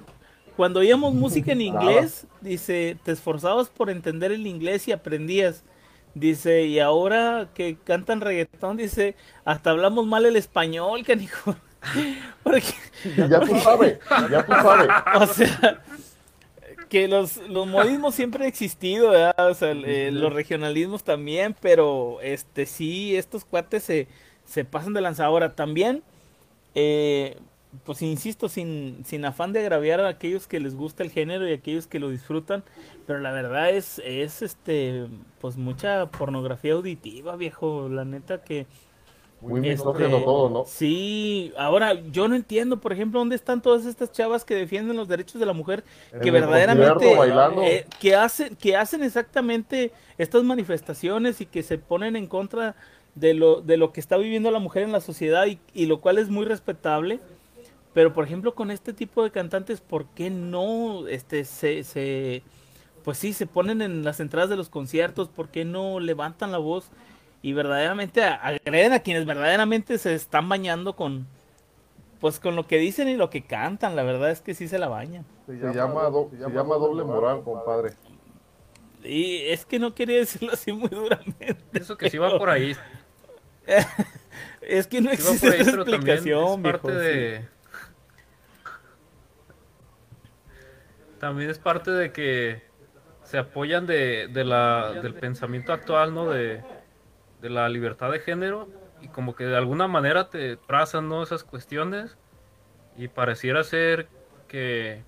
cuando 0.57 0.81
oíamos 0.81 1.15
música 1.15 1.53
en 1.53 1.61
inglés, 1.61 2.27
dice, 2.41 2.97
te 3.05 3.13
esforzabas 3.13 3.69
por 3.69 3.91
entender 3.91 4.33
el 4.33 4.47
inglés 4.47 4.89
y 4.89 4.93
aprendías. 4.93 5.63
Dice, 6.15 6.65
y 6.67 6.81
ahora 6.81 7.49
que 7.55 7.77
cantan 7.77 8.21
reggaetón, 8.21 8.77
dice, 8.77 9.15
hasta 9.45 9.71
hablamos 9.71 10.07
mal 10.07 10.27
el 10.27 10.37
español, 10.37 11.05
canijo. 11.05 11.55
Porque, 12.43 12.75
ya 13.17 13.41
tú 13.41 13.59
sabes, 13.61 13.99
ya 14.31 14.45
tú 14.45 14.53
sabes. 14.53 14.89
O 15.15 15.27
sea, 15.27 15.83
que 16.89 17.09
los, 17.09 17.39
los 17.49 17.67
modismos 17.67 18.15
siempre 18.15 18.45
han 18.45 18.49
existido, 18.49 19.11
O 19.37 19.55
sea, 19.55 19.73
eh, 19.73 20.11
los 20.13 20.33
regionalismos 20.33 21.03
también, 21.05 21.57
pero 21.61 22.21
este 22.23 22.67
sí, 22.67 23.17
estos 23.17 23.45
cuates 23.45 23.83
se, 23.83 24.09
se 24.45 24.65
pasan 24.65 24.93
de 24.93 25.01
lanzadora. 25.01 25.55
También, 25.55 26.03
eh, 26.75 27.37
pues 27.85 28.03
insisto, 28.03 28.49
sin, 28.49 29.03
sin 29.05 29.25
afán 29.25 29.53
de 29.53 29.61
agraviar 29.61 30.01
a 30.01 30.09
aquellos 30.09 30.47
que 30.47 30.61
les 30.61 30.77
gusta 30.77 31.03
el 31.03 31.11
género 31.11 31.49
y 31.49 31.53
a 31.53 31.57
aquellos 31.57 31.87
que 31.87 31.99
lo 31.99 32.11
disfrutan, 32.11 32.63
pero 33.07 33.19
la 33.19 33.33
verdad 33.33 33.71
es, 33.71 34.01
es 34.05 34.43
este, 34.43 35.07
pues 35.41 35.57
mucha 35.57 36.07
pornografía 36.07 36.75
auditiva, 36.75 37.37
viejo, 37.37 37.89
la 37.89 38.05
neta 38.05 38.43
que 38.43 38.67
muy 39.45 39.69
este, 39.69 39.85
todo, 39.85 40.51
¿no? 40.51 40.65
Sí, 40.67 41.53
ahora 41.57 41.95
yo 42.11 42.29
no 42.29 42.35
entiendo, 42.35 42.81
por 42.81 42.93
ejemplo, 42.93 43.21
dónde 43.21 43.37
están 43.37 43.63
todas 43.63 43.87
estas 43.87 44.11
chavas 44.13 44.45
que 44.45 44.55
defienden 44.55 44.97
los 44.97 45.09
derechos 45.09 45.39
de 45.41 45.47
la 45.47 45.53
mujer, 45.53 45.85
que 46.23 46.31
verdaderamente 46.31 47.15
eh, 47.63 47.87
que 48.01 48.17
hacen 48.17 48.57
que 48.57 48.77
hacen 48.77 49.03
exactamente 49.03 49.93
estas 50.19 50.43
manifestaciones 50.45 51.41
y 51.41 51.47
que 51.47 51.63
se 51.63 51.79
ponen 51.79 52.17
en 52.17 52.27
contra 52.27 52.75
de 53.15 53.35
lo 53.35 53.61
de 53.61 53.77
lo 53.77 53.93
que 53.93 54.01
está 54.01 54.17
viviendo 54.17 54.51
la 54.51 54.59
mujer 54.59 54.83
en 54.83 54.93
la 54.93 55.01
sociedad 55.01 55.47
y, 55.47 55.59
y 55.73 55.87
lo 55.87 56.01
cual 56.01 56.19
es 56.19 56.29
muy 56.29 56.47
respetable. 56.47 57.21
Pero 57.93 58.13
por 58.13 58.25
ejemplo, 58.25 58.55
con 58.55 58.71
este 58.71 58.93
tipo 58.93 59.23
de 59.23 59.31
cantantes, 59.31 59.81
¿por 59.81 60.07
qué 60.07 60.29
no 60.29 61.07
este 61.07 61.45
se, 61.45 61.85
se 61.85 62.43
pues 63.05 63.19
sí 63.19 63.33
se 63.33 63.47
ponen 63.47 63.83
en 63.83 64.03
las 64.03 64.19
entradas 64.19 64.51
de 64.51 64.57
los 64.57 64.69
conciertos? 64.69 65.29
¿Por 65.29 65.49
qué 65.49 65.65
no 65.65 66.01
levantan 66.01 66.51
la 66.51 66.59
voz? 66.59 66.91
Y 67.45 67.53
verdaderamente 67.53 68.25
agreden 68.25 68.95
a 68.95 69.01
quienes 69.01 69.27
verdaderamente 69.27 69.99
se 69.99 70.15
están 70.15 70.49
bañando 70.49 70.97
con 70.97 71.27
pues 72.19 72.41
con 72.41 72.57
lo 72.57 72.67
que 72.67 72.79
dicen 72.79 73.07
y 73.07 73.17
lo 73.17 73.29
que 73.29 73.45
cantan, 73.45 73.97
la 73.97 74.03
verdad 74.03 74.31
es 74.31 74.41
que 74.41 74.55
sí 74.55 74.67
se 74.67 74.79
la 74.79 74.89
bañan. 74.89 75.27
Se, 75.45 75.53
llama, 75.75 76.05
doble 76.05 77.05
moral, 77.05 77.43
compadre. 77.45 77.93
Y 79.03 79.43
es 79.49 79.67
que 79.67 79.79
no 79.79 79.95
quería 79.95 80.21
decirlo 80.21 80.55
así 80.55 80.73
muy 80.73 80.89
duramente. 80.89 81.55
Eso 81.75 81.99
que 81.99 82.09
sí 82.09 82.17
va 82.17 82.39
por 82.39 82.49
ahí. 82.49 82.75
es 84.63 84.87
que 84.87 85.03
no 85.03 85.11
existe 85.11 85.61
explicación, 85.61 86.65
es 86.65 86.73
parte 86.73 86.93
de 86.93 87.49
También 91.21 91.51
es 91.51 91.59
parte 91.59 91.91
de 91.91 92.11
que 92.11 92.63
se 93.23 93.37
apoyan 93.37 93.85
de, 93.87 94.29
de 94.29 94.45
la, 94.45 94.93
del 95.03 95.13
pensamiento 95.13 95.75
actual, 95.75 96.15
¿no? 96.15 96.31
De, 96.31 96.65
de 97.45 97.51
la 97.51 97.69
libertad 97.69 98.11
de 98.11 98.21
género 98.21 98.69
y 99.03 99.09
como 99.09 99.37
que 99.37 99.45
de 99.45 99.55
alguna 99.55 99.87
manera 99.87 100.31
te 100.31 100.57
trazan 100.57 101.11
¿no? 101.11 101.23
esas 101.23 101.45
cuestiones 101.45 102.17
y 102.97 103.09
pareciera 103.09 103.63
ser 103.63 104.09
que, 104.49 105.03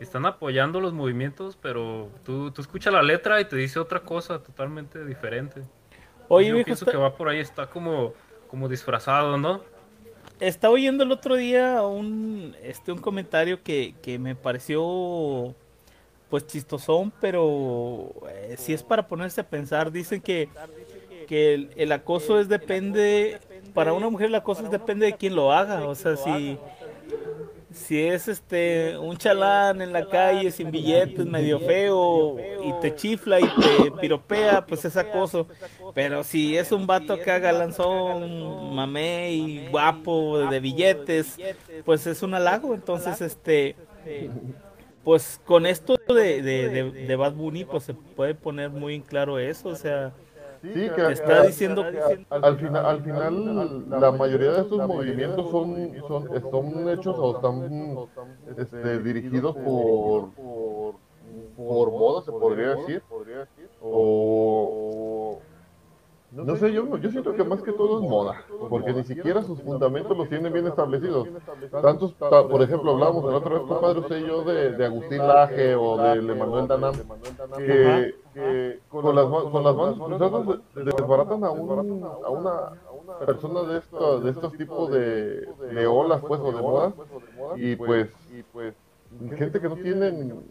están 0.00 0.26
apoyando 0.26 0.78
los 0.78 0.92
movimientos, 0.92 1.56
pero 1.56 2.10
tú, 2.22 2.50
tú 2.50 2.60
escuchas 2.60 2.92
la 2.92 3.02
letra 3.02 3.40
y 3.40 3.46
te 3.46 3.56
dice 3.56 3.78
otra 3.78 4.00
cosa 4.00 4.42
totalmente 4.42 5.06
diferente. 5.06 5.62
Oye, 6.28 6.50
Yo 6.50 6.62
pienso 6.64 6.84
que 6.84 6.98
va 6.98 7.16
por 7.16 7.30
ahí, 7.30 7.38
está 7.38 7.66
como, 7.68 8.12
como 8.50 8.68
disfrazado, 8.68 9.38
¿no? 9.38 9.62
Estaba 10.38 10.74
oyendo 10.74 11.02
el 11.02 11.12
otro 11.12 11.36
día 11.36 11.80
un, 11.80 12.54
este, 12.62 12.92
un 12.92 12.98
comentario 12.98 13.62
que, 13.62 13.94
que 14.02 14.18
me 14.18 14.34
pareció 14.34 15.54
pues 16.28 16.46
chistosón, 16.46 17.12
pero 17.20 18.12
eh, 18.28 18.56
si 18.58 18.72
es 18.72 18.82
para 18.82 19.06
ponerse 19.06 19.40
a 19.40 19.48
pensar, 19.48 19.92
dicen 19.92 20.20
que 20.20 20.48
que 21.26 21.68
el, 21.76 21.92
acoso 21.92 22.40
es 22.40 22.48
depende, 22.48 23.38
para 23.74 23.92
una 23.92 24.08
mujer 24.08 24.28
el 24.28 24.34
acoso 24.34 24.64
es 24.64 24.70
depende 24.70 25.06
de 25.06 25.12
quién 25.14 25.34
lo 25.34 25.52
haga, 25.52 25.86
o 25.86 25.94
sea, 25.94 26.16
si, 26.16 26.58
si 27.72 28.00
es 28.00 28.28
este 28.28 28.96
un 28.96 29.16
chalán 29.16 29.82
en 29.82 29.92
la 29.92 30.08
calle 30.08 30.50
sin 30.50 30.70
billetes, 30.70 31.26
medio 31.26 31.60
feo, 31.60 32.36
y 32.38 32.72
te 32.80 32.94
chifla 32.94 33.40
y 33.40 33.44
te 33.44 33.90
piropea, 34.00 34.64
pues 34.66 34.84
es 34.84 34.96
acoso, 34.96 35.46
pero 35.94 36.24
si 36.24 36.56
es 36.56 36.72
un 36.72 36.86
vato 36.86 37.18
que 37.20 37.30
haga 37.30 37.52
lanzón, 37.52 38.74
mamé 38.74 39.32
y 39.32 39.68
guapo 39.68 40.38
de 40.38 40.60
billetes, 40.60 41.36
pues 41.84 42.06
es 42.06 42.22
un 42.22 42.34
halago, 42.34 42.74
entonces 42.74 43.20
este 43.20 43.76
pues 45.02 45.40
con 45.44 45.66
esto 45.66 45.96
de, 46.08 46.42
de, 46.42 46.68
de 46.90 47.16
Bad 47.16 47.34
Bunny 47.34 47.64
pues 47.64 47.84
se 47.84 47.94
puede 47.94 48.34
poner 48.34 48.70
muy 48.70 48.96
en 48.96 49.02
claro 49.02 49.38
eso, 49.38 49.68
o 49.68 49.76
sea, 49.76 50.12
Sí, 50.74 50.90
que 50.94 51.12
está 51.12 51.42
diciendo 51.42 51.82
al, 52.30 52.56
final, 52.58 52.86
al 52.86 53.02
final 53.02 53.90
la 53.90 54.12
mayoría 54.12 54.52
de 54.52 54.60
estos 54.62 54.86
movimientos 54.86 55.50
son, 55.50 55.92
son, 56.08 56.50
son 56.50 56.88
hechos 56.88 57.16
o 57.18 57.36
están 57.36 58.56
este, 58.56 58.98
dirigidos 59.00 59.54
por, 59.56 60.30
por, 61.56 61.90
moda, 61.90 62.22
se 62.22 62.32
podría 62.32 62.74
decir, 62.74 63.02
o 63.80 65.05
no 66.44 66.56
sé, 66.56 66.72
yo, 66.72 66.96
yo 66.98 67.10
siento 67.10 67.34
que 67.34 67.44
más 67.44 67.62
que 67.62 67.72
todo 67.72 68.00
es 68.00 68.08
moda, 68.08 68.42
porque 68.68 68.92
ni 68.92 69.04
siquiera 69.04 69.42
sus 69.42 69.60
fundamentos 69.62 70.16
los 70.16 70.28
tienen 70.28 70.52
bien 70.52 70.66
establecidos. 70.66 71.28
Tantos, 71.82 72.12
por 72.12 72.62
ejemplo, 72.62 72.92
hablábamos 72.92 73.24
la 73.24 73.38
otra 73.38 73.54
vez, 73.54 73.62
compadre, 73.62 74.00
usted 74.00 74.18
y 74.18 74.26
yo, 74.26 74.42
de, 74.44 74.72
de 74.72 74.84
Agustín 74.86 75.18
Laje 75.18 75.74
o 75.74 75.96
de 75.96 76.12
Emanuel 76.32 76.68
Danam, 76.68 76.94
que, 77.56 78.14
con, 78.88 79.14
las, 79.14 79.26
con 79.26 79.64
las 79.64 79.74
manos 79.74 79.98
cruzadas 79.98 80.60
desbaratan 80.74 81.44
a, 81.44 81.50
un, 81.50 82.04
a 82.04 82.30
una 82.30 82.70
persona 83.24 83.62
de, 83.62 83.78
estos 83.78 84.24
de 84.24 84.30
estos 84.30 84.52
tipos 84.54 84.90
de, 84.90 85.48
de 85.72 85.86
olas, 85.86 86.20
pues, 86.26 86.40
o 86.40 86.52
de 86.52 86.62
moda, 86.62 86.92
y 87.56 87.76
pues, 87.76 88.08
gente 89.36 89.60
que 89.60 89.68
no 89.68 89.76
tienen... 89.76 90.44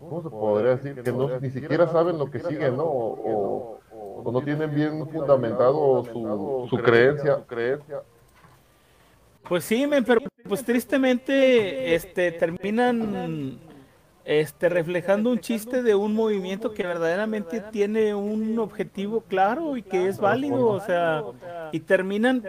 ¿Cómo 0.00 0.22
se 0.22 0.28
podría 0.28 0.76
decir? 0.76 1.02
Que 1.02 1.12
no, 1.12 1.40
ni 1.40 1.48
siquiera 1.48 1.88
saben 1.88 2.18
lo 2.18 2.30
que 2.30 2.38
sigue, 2.40 2.70
¿no? 2.70 3.73
O 4.14 4.30
no 4.30 4.40
tienen 4.42 4.74
bien 4.74 5.06
fundamentado 5.08 6.04
su, 6.04 6.66
su 6.68 6.76
creencia. 6.78 7.44
Pues 9.48 9.64
sí, 9.64 9.86
pero 10.06 10.20
pues 10.48 10.64
tristemente 10.64 11.94
este 11.94 12.32
terminan 12.32 13.58
este 14.24 14.70
reflejando 14.70 15.30
un 15.30 15.38
chiste 15.38 15.82
de 15.82 15.94
un 15.94 16.14
movimiento 16.14 16.72
que 16.72 16.82
verdaderamente 16.82 17.60
tiene 17.60 18.14
un 18.14 18.58
objetivo 18.58 19.20
claro 19.20 19.76
y 19.76 19.82
que 19.82 20.08
es 20.08 20.18
válido, 20.18 20.66
o 20.66 20.80
sea, 20.80 21.22
y 21.72 21.80
terminan 21.80 22.42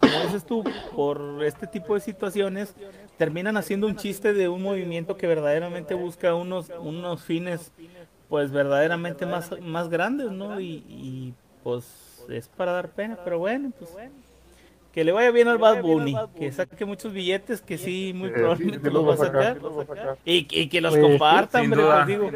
como 0.00 0.20
dices 0.24 0.44
tú, 0.44 0.64
por 0.94 1.42
este 1.44 1.66
tipo 1.66 1.94
de 1.94 2.00
situaciones, 2.00 2.74
terminan 3.16 3.56
haciendo 3.56 3.86
un 3.86 3.96
chiste 3.96 4.32
de 4.32 4.48
un 4.48 4.62
movimiento 4.62 5.16
que 5.16 5.26
verdaderamente 5.26 5.94
busca 5.94 6.34
unos, 6.34 6.70
unos 6.80 7.22
fines, 7.22 7.72
pues 8.34 8.50
verdaderamente 8.50 9.26
más, 9.26 9.48
más 9.60 9.88
grandes, 9.88 10.32
¿no? 10.32 10.58
Y, 10.58 10.82
y 10.88 11.34
pues 11.62 12.26
es 12.28 12.48
para 12.48 12.72
dar 12.72 12.88
pena, 12.88 13.16
pero 13.22 13.38
bueno, 13.38 13.70
pues 13.78 13.92
que 14.92 15.04
le 15.04 15.12
vaya 15.12 15.30
bien 15.30 15.46
al 15.46 15.58
Bad 15.58 15.82
Bunny, 15.82 16.16
que 16.36 16.50
saque 16.50 16.84
muchos 16.84 17.12
billetes, 17.12 17.62
que 17.62 17.78
sí, 17.78 18.12
muy 18.12 18.30
probablemente 18.30 18.90
los 18.90 19.06
va 19.06 19.14
a 19.14 19.18
sacar, 19.18 19.58
y, 20.24 20.48
y 20.50 20.68
que 20.68 20.80
los 20.80 20.96
compartan, 20.96 21.62
hombre, 21.66 21.84
pues 21.84 22.06
digo. 22.08 22.30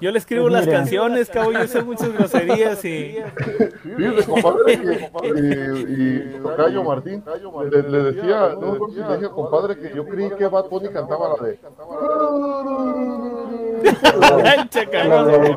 Yo 0.00 0.10
le 0.10 0.18
escribo 0.18 0.48
las 0.50 0.66
canciones, 0.66 1.30
cabo, 1.30 1.52
yo 1.52 1.66
sé 1.66 1.82
muchas 1.82 2.10
groserías 2.12 2.82
y... 2.84 3.18
Fíjate, 3.96 4.24
compadre, 4.24 4.80
que, 4.80 5.10
y, 5.24 6.36
y 6.36 6.38
Tocayo 6.42 6.82
Martín 6.82 7.22
le, 7.70 7.82
le 7.82 8.12
decía, 8.12 8.56
no 8.58 8.88
le 8.88 9.12
decía, 9.14 9.28
compadre, 9.30 9.78
que 9.78 9.94
yo 9.94 10.06
creí 10.06 10.30
que 10.30 10.46
Bad 10.46 10.68
Bunny 10.68 10.88
cantaba 10.90 11.34
la 11.38 11.46
de... 11.46 11.58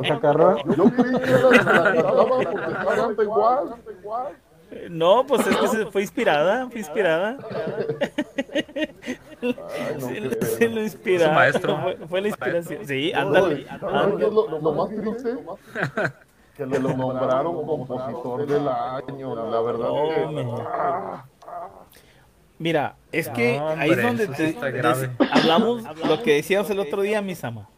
Chacarrón. 0.03 0.57
Yo 0.75 0.83
creí 0.85 1.19
que 1.19 1.31
la, 1.31 1.39
la 1.49 1.63
cantaba 1.63 2.27
porque 2.27 2.45
canta 2.55 3.23
igual. 3.23 3.75
No, 4.89 5.25
pues 5.25 5.47
es 5.47 5.57
que 5.57 5.67
se 5.67 5.85
fue 5.87 6.01
inspirada, 6.03 6.67
fue 6.69 6.79
inspirada. 6.79 7.37
Ay, 9.41 9.97
no 9.99 10.07
Se, 10.07 10.45
se 10.45 10.69
lo 10.69 10.81
un 11.29 11.33
maestro. 11.35 11.77
Fue, 11.81 11.97
fue 12.07 12.21
la 12.21 12.27
inspiración. 12.27 12.85
Sí, 12.85 13.11
No, 13.13 13.19
ándale. 13.21 13.65
¿sabes 13.67 14.15
qué 14.17 14.25
es 14.25 14.31
lo, 14.33 14.47
lo 14.59 14.71
más 14.73 14.89
triste? 14.89 15.37
Que 16.55 16.65
le 16.65 16.79
lo 16.79 16.89
nombraron 16.95 17.65
compositor 17.65 18.45
del 18.45 18.67
año. 18.67 19.49
La 19.49 19.61
verdad 19.61 19.89
que... 20.15 20.23
Hombre. 20.25 20.47
Mira, 22.59 22.95
es 23.13 23.29
que 23.29 23.57
No, 23.57 23.69
ahí 23.69 23.91
es 23.91 24.03
donde 24.03 24.27
te- 24.27 24.51
grave. 24.71 25.09
hablamos 25.31 25.81
lo 26.05 26.21
que 26.21 26.33
decíamos 26.35 26.69
el 26.69 26.79
otro 26.79 27.01
día, 27.01 27.21
Misama. 27.21 27.69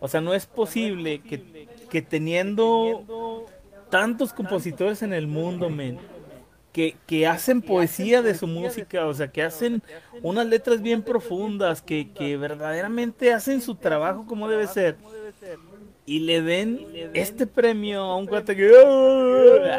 O 0.00 0.08
sea, 0.08 0.20
no 0.20 0.34
es 0.34 0.46
posible 0.46 1.20
que, 1.20 1.68
que 1.90 2.02
teniendo 2.02 3.46
tantos 3.90 4.32
compositores 4.32 5.02
en 5.02 5.12
el 5.12 5.26
mundo, 5.26 5.70
que, 6.72 6.96
que 7.06 7.26
hacen 7.26 7.62
poesía 7.62 8.20
de 8.20 8.34
su 8.34 8.46
música, 8.46 9.06
o 9.06 9.14
sea, 9.14 9.28
que 9.28 9.42
hacen 9.42 9.82
unas 10.22 10.46
letras 10.46 10.82
bien 10.82 11.02
profundas, 11.02 11.80
que, 11.80 12.10
que 12.10 12.36
verdaderamente 12.36 13.32
hacen 13.32 13.60
su 13.60 13.76
trabajo 13.76 14.26
como 14.26 14.48
debe 14.48 14.66
ser, 14.66 14.96
y 16.06 16.18
le 16.20 16.42
den 16.42 16.86
este 17.14 17.46
premio 17.46 18.02
a 18.02 18.16
un 18.16 18.26
cuate 18.26 18.54
que... 18.56 18.70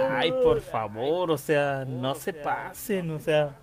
Ay, 0.10 0.32
por 0.32 0.62
favor, 0.62 1.30
o 1.30 1.38
sea, 1.38 1.86
no 1.86 2.16
se 2.16 2.34
pasen, 2.34 3.12
o 3.12 3.20
sea... 3.20 3.56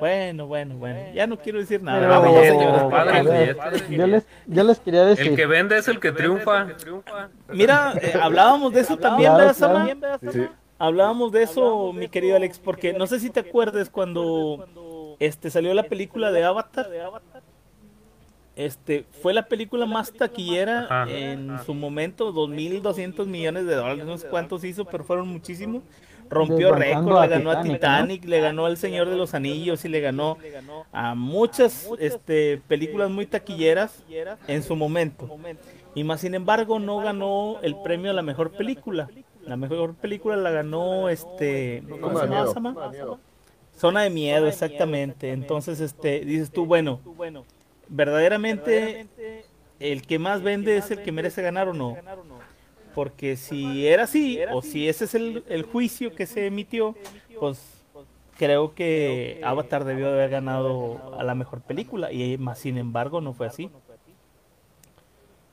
Bueno, 0.00 0.46
bueno, 0.46 0.76
bueno, 0.76 1.00
ya 1.14 1.26
no 1.26 1.38
quiero 1.38 1.58
decir 1.58 1.82
nada. 1.82 2.00
Pero, 2.00 2.10
Vamos, 2.10 2.28
billete, 2.30 2.48
señores, 2.50 2.82
los 2.82 2.90
padres, 2.90 3.14
a 3.14 3.22
ver, 3.22 3.56
billete. 3.56 3.96
yo 3.96 4.06
les, 4.06 4.26
yo 4.46 4.64
les 4.64 4.80
quería 4.80 5.10
El 5.10 5.36
que 5.36 5.46
vende 5.46 5.78
es 5.78 5.88
el 5.88 6.00
que 6.00 6.12
triunfa. 6.12 6.68
Mira, 7.48 7.94
eh, 8.00 8.14
hablábamos 8.20 8.72
de 8.72 8.80
eso 8.80 8.96
también, 8.96 9.30
Claro, 9.32 9.38
¿verdad, 9.46 9.54
Sama? 9.54 9.94
claro. 9.94 10.32
Sí. 10.32 10.46
Hablábamos 10.78 11.32
de 11.32 11.42
eso, 11.42 11.92
mi 11.94 12.08
querido 12.08 12.36
Alex, 12.36 12.58
porque 12.58 12.92
no 12.92 13.06
sé 13.06 13.18
si 13.18 13.30
te 13.30 13.40
acuerdas 13.40 13.88
cuando 13.88 15.16
este 15.18 15.50
salió 15.50 15.72
la 15.72 15.84
película 15.84 16.30
de 16.30 16.44
Avatar. 16.44 16.88
Este 18.54 19.04
fue 19.22 19.34
la 19.34 19.46
película 19.48 19.84
más 19.84 20.12
taquillera 20.12 20.84
Ajá. 20.88 21.10
en 21.10 21.58
su 21.66 21.74
momento, 21.74 22.32
2.200 22.32 23.26
millones 23.26 23.66
de 23.66 23.74
dólares, 23.74 24.04
no 24.06 24.16
sé 24.16 24.28
cuántos 24.28 24.64
hizo, 24.64 24.86
pero 24.86 25.04
fueron 25.04 25.28
muchísimos. 25.28 25.82
Rompió 26.28 26.74
récord, 26.74 27.20
le 27.22 27.28
ganó 27.28 27.50
a 27.50 27.62
Titanic, 27.62 27.80
Titanic, 27.80 28.24
le 28.24 28.40
ganó 28.40 28.66
al 28.66 28.76
Señor 28.76 29.08
de 29.08 29.16
los 29.16 29.34
Anillos 29.34 29.84
y 29.84 29.88
le 29.88 30.00
ganó 30.00 30.38
a 30.92 31.14
muchas 31.14 31.88
este, 31.98 32.60
películas 32.68 33.10
muy 33.10 33.26
taquilleras 33.26 34.02
en 34.46 34.62
su 34.62 34.76
momento. 34.76 35.28
Y 35.94 36.04
más 36.04 36.20
sin 36.20 36.34
embargo 36.34 36.78
no 36.78 36.98
ganó 36.98 37.58
el 37.62 37.76
premio 37.82 38.10
a 38.10 38.14
la 38.14 38.22
mejor 38.22 38.50
película. 38.50 39.08
La 39.42 39.56
mejor 39.56 39.94
película 39.94 40.36
la 40.36 40.50
ganó 40.50 41.08
este 41.08 41.84
¿cómo 41.88 42.18
se 42.20 42.26
llama? 42.26 42.90
Zona 43.76 44.02
de 44.02 44.10
miedo, 44.10 44.46
exactamente. 44.46 45.32
Entonces, 45.32 45.80
este, 45.80 46.20
dices 46.20 46.50
tú, 46.50 46.64
bueno, 46.64 47.00
verdaderamente 47.88 49.06
el 49.78 50.02
que 50.02 50.18
más 50.18 50.42
vende 50.42 50.78
es 50.78 50.90
el 50.90 51.02
que 51.02 51.12
merece 51.12 51.42
ganar 51.42 51.68
o 51.68 51.74
no. 51.74 51.96
Porque 52.96 53.36
si 53.36 53.86
era 53.86 54.04
así, 54.04 54.38
o 54.54 54.62
si 54.62 54.88
ese 54.88 55.04
es 55.04 55.14
el, 55.14 55.44
el 55.48 55.64
juicio 55.64 56.14
que 56.14 56.24
se 56.24 56.46
emitió, 56.46 56.94
pues 57.38 57.84
creo 58.38 58.74
que 58.74 59.38
Avatar 59.44 59.84
debió 59.84 60.06
de 60.06 60.14
haber 60.14 60.30
ganado 60.30 61.14
a 61.18 61.22
la 61.22 61.34
mejor 61.34 61.60
película. 61.60 62.10
Y 62.10 62.38
más 62.38 62.58
sin 62.58 62.78
embargo 62.78 63.20
no 63.20 63.34
fue 63.34 63.48
así. 63.48 63.70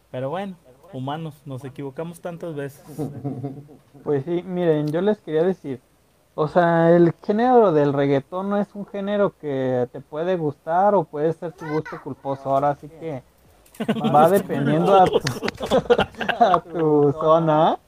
Pero 0.09 0.29
bueno, 0.29 0.55
humanos, 0.93 1.35
nos 1.43 1.65
equivocamos 1.65 2.21
tantas 2.21 2.55
veces. 2.55 2.85
pues 4.05 4.23
sí, 4.23 4.41
miren, 4.43 4.87
yo 4.93 5.01
les 5.01 5.19
quería 5.19 5.43
decir, 5.43 5.81
o 6.35 6.47
sea, 6.47 6.95
el 6.95 7.11
género 7.25 7.73
del 7.73 7.91
reggaetón 7.91 8.49
no 8.49 8.57
es 8.57 8.73
un 8.73 8.85
género 8.85 9.37
que 9.37 9.89
te 9.91 9.99
puede 9.99 10.37
gustar 10.37 10.95
o 10.95 11.03
puede 11.03 11.33
ser 11.33 11.51
tu 11.51 11.67
gusto 11.67 12.01
culposo, 12.01 12.49
ahora 12.49 12.73
sí 12.75 12.87
que 12.87 13.21
va 14.13 14.29
dependiendo 14.29 14.95
a 14.95 15.05
tu, 15.05 15.19
a 16.39 16.61
tu 16.61 17.11
zona. 17.13 17.79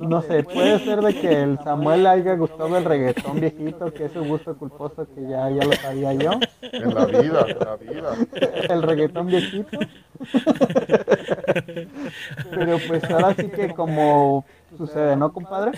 No 0.00 0.22
sé, 0.22 0.42
puede 0.44 0.78
ser 0.80 1.00
de 1.00 1.14
que 1.14 1.42
el 1.42 1.58
Samuel 1.64 2.04
le 2.04 2.08
haya 2.08 2.34
gustado 2.34 2.76
el 2.76 2.84
reggaetón 2.84 3.40
viejito, 3.40 3.92
que 3.92 4.04
es 4.04 4.12
su 4.12 4.22
gusto 4.24 4.56
culposo, 4.56 5.06
que 5.14 5.22
ya, 5.22 5.50
ya 5.50 5.64
lo 5.64 5.72
sabía 5.72 6.12
yo. 6.14 6.32
En 6.60 6.94
la 6.94 7.06
vida, 7.06 7.46
en 7.48 7.58
la 7.58 7.76
vida. 7.76 8.14
el 8.68 8.82
reggaetón 8.82 9.26
viejito. 9.26 9.78
Pero 12.50 12.78
pues 12.86 13.04
ahora 13.10 13.34
sí 13.34 13.48
que 13.48 13.74
como 13.74 14.44
sucede, 14.76 15.16
¿no, 15.16 15.32
compadre? 15.32 15.72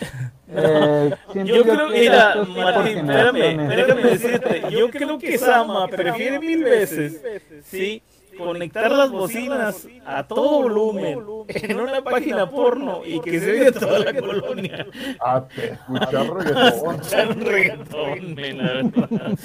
Eh, 0.49 1.15
Yo 1.35 1.63
creo, 1.63 1.89
que 1.89 2.01
mira, 2.01 2.35
Martín, 2.57 3.11
espérame, 3.11 4.03
decirte, 4.03 4.63
yo 4.71 4.91
creo 4.91 5.19
que 5.19 5.39
Sama 5.39 5.89
prefiere 5.89 6.39
mil 6.39 6.63
veces, 6.63 7.21
sí, 7.65 8.03
conectar 8.37 8.91
las 8.91 9.11
bocinas 9.11 9.87
a 10.05 10.27
todo 10.27 10.63
volumen 10.63 11.21
en 11.49 11.81
una 11.81 12.03
página 12.03 12.49
porno 12.49 13.01
y 13.05 13.21
que 13.21 13.41
se 13.41 13.53
oiga 13.53 13.73
toda 13.73 13.99
la 14.01 14.21
colonia. 14.21 14.87
A 15.21 15.47
escuchar 15.57 16.35
reggaetón. 16.35 16.95
Escuchar 16.95 17.29
un 17.37 17.47
reggaetón, 17.47 18.35
la 18.59 18.73
verdad. 18.73 19.39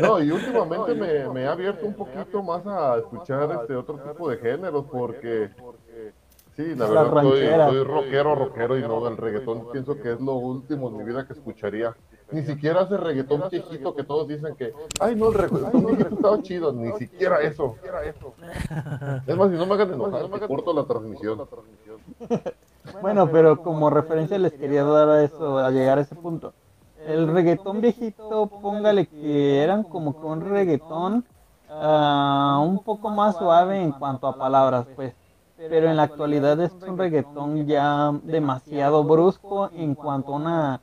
No, 0.00 0.22
y 0.22 0.30
últimamente 0.30 0.94
me, 1.00 1.28
me 1.28 1.42
he 1.42 1.46
abierto 1.46 1.86
un 1.86 1.94
poquito 1.94 2.42
más 2.42 2.66
a 2.66 2.98
escuchar 2.98 3.50
este 3.60 3.74
otro 3.74 3.98
tipo 3.98 4.28
de 4.30 4.38
géneros 4.38 4.86
porque 4.90 5.50
sí, 6.56 6.74
la 6.74 6.86
verdad 6.86 7.22
soy, 7.22 7.46
soy 7.46 7.84
rockero, 7.84 8.34
rockero 8.34 8.78
y 8.78 8.82
no 8.82 9.04
del 9.04 9.16
reggaetón. 9.16 9.70
Pienso 9.72 10.00
que 10.00 10.12
es 10.12 10.20
lo 10.20 10.34
último 10.34 10.88
en 10.88 10.96
mi 10.96 11.04
vida 11.04 11.26
que 11.26 11.32
escucharía. 11.32 11.94
Ni 12.32 12.42
siquiera 12.42 12.82
ese 12.82 12.96
reggaetón 12.96 13.44
viejito 13.50 13.94
que 13.94 14.04
todos 14.04 14.28
dicen 14.28 14.54
que, 14.56 14.72
ay 15.00 15.16
no, 15.16 15.28
el 15.28 15.34
reggaetón 15.34 16.00
estaba 16.12 16.42
chido, 16.42 16.72
ni 16.72 16.92
siquiera 16.92 17.40
eso. 17.40 17.76
Es 19.26 19.36
más, 19.36 19.50
si 19.50 19.56
no 19.56 19.66
me 19.66 19.74
hagan 19.74 19.94
enojar, 19.94 20.28
me 20.28 20.40
corto 20.40 20.72
la 20.72 20.84
transmisión. 20.84 21.42
Bueno, 23.02 23.30
pero 23.30 23.62
como 23.62 23.90
referencia 23.90 24.38
les 24.38 24.54
quería 24.54 24.82
dar 24.84 25.08
a 25.08 25.22
eso, 25.22 25.58
a 25.58 25.70
llegar 25.70 25.98
a 25.98 26.00
ese 26.00 26.14
punto. 26.14 26.54
El 27.06 27.28
reggaetón 27.28 27.80
viejito, 27.80 28.46
póngale 28.46 29.06
que 29.06 29.62
eran 29.62 29.84
como 29.84 30.18
que 30.18 30.26
un 30.26 30.40
reggaetón 30.40 31.24
ah, 31.68 32.60
un 32.64 32.82
poco 32.82 33.10
más 33.10 33.36
suave 33.36 33.80
en 33.80 33.92
cuanto 33.92 34.26
a 34.26 34.36
palabras, 34.36 34.86
pues. 34.96 35.14
Pero 35.56 35.90
en 35.90 35.96
la 35.96 36.04
actualidad 36.04 36.58
es 36.60 36.72
un 36.86 36.96
reggaetón 36.96 37.66
ya 37.66 38.12
demasiado 38.22 39.04
brusco 39.04 39.70
en 39.74 39.94
cuanto 39.94 40.32
a 40.32 40.36
una 40.36 40.80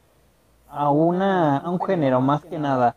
a 0.70 0.90
una 0.90 1.58
a 1.58 1.70
un 1.70 1.80
género 1.82 2.22
más 2.22 2.44
que 2.46 2.58
nada. 2.60 2.96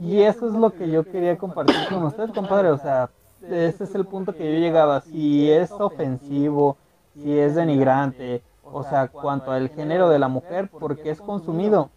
Y 0.00 0.22
eso 0.22 0.46
es 0.48 0.54
lo 0.54 0.72
que 0.72 0.88
yo 0.90 1.04
quería 1.04 1.36
compartir 1.36 1.76
con 1.88 2.04
ustedes, 2.04 2.30
compadre. 2.32 2.70
O 2.70 2.78
sea, 2.78 3.10
ese 3.42 3.84
es 3.84 3.94
el 3.94 4.06
punto 4.06 4.34
que 4.34 4.52
yo 4.52 4.58
llegaba. 4.58 5.00
Si 5.00 5.50
es 5.50 5.70
ofensivo, 5.72 6.76
si 7.14 7.38
es 7.38 7.54
denigrante, 7.56 8.42
o 8.62 8.82
sea, 8.84 9.08
cuanto 9.08 9.50
al 9.50 9.68
género 9.70 10.08
de 10.08 10.18
la 10.18 10.28
mujer, 10.28 10.68
porque 10.70 11.10
es 11.10 11.20
consumido. 11.20 11.90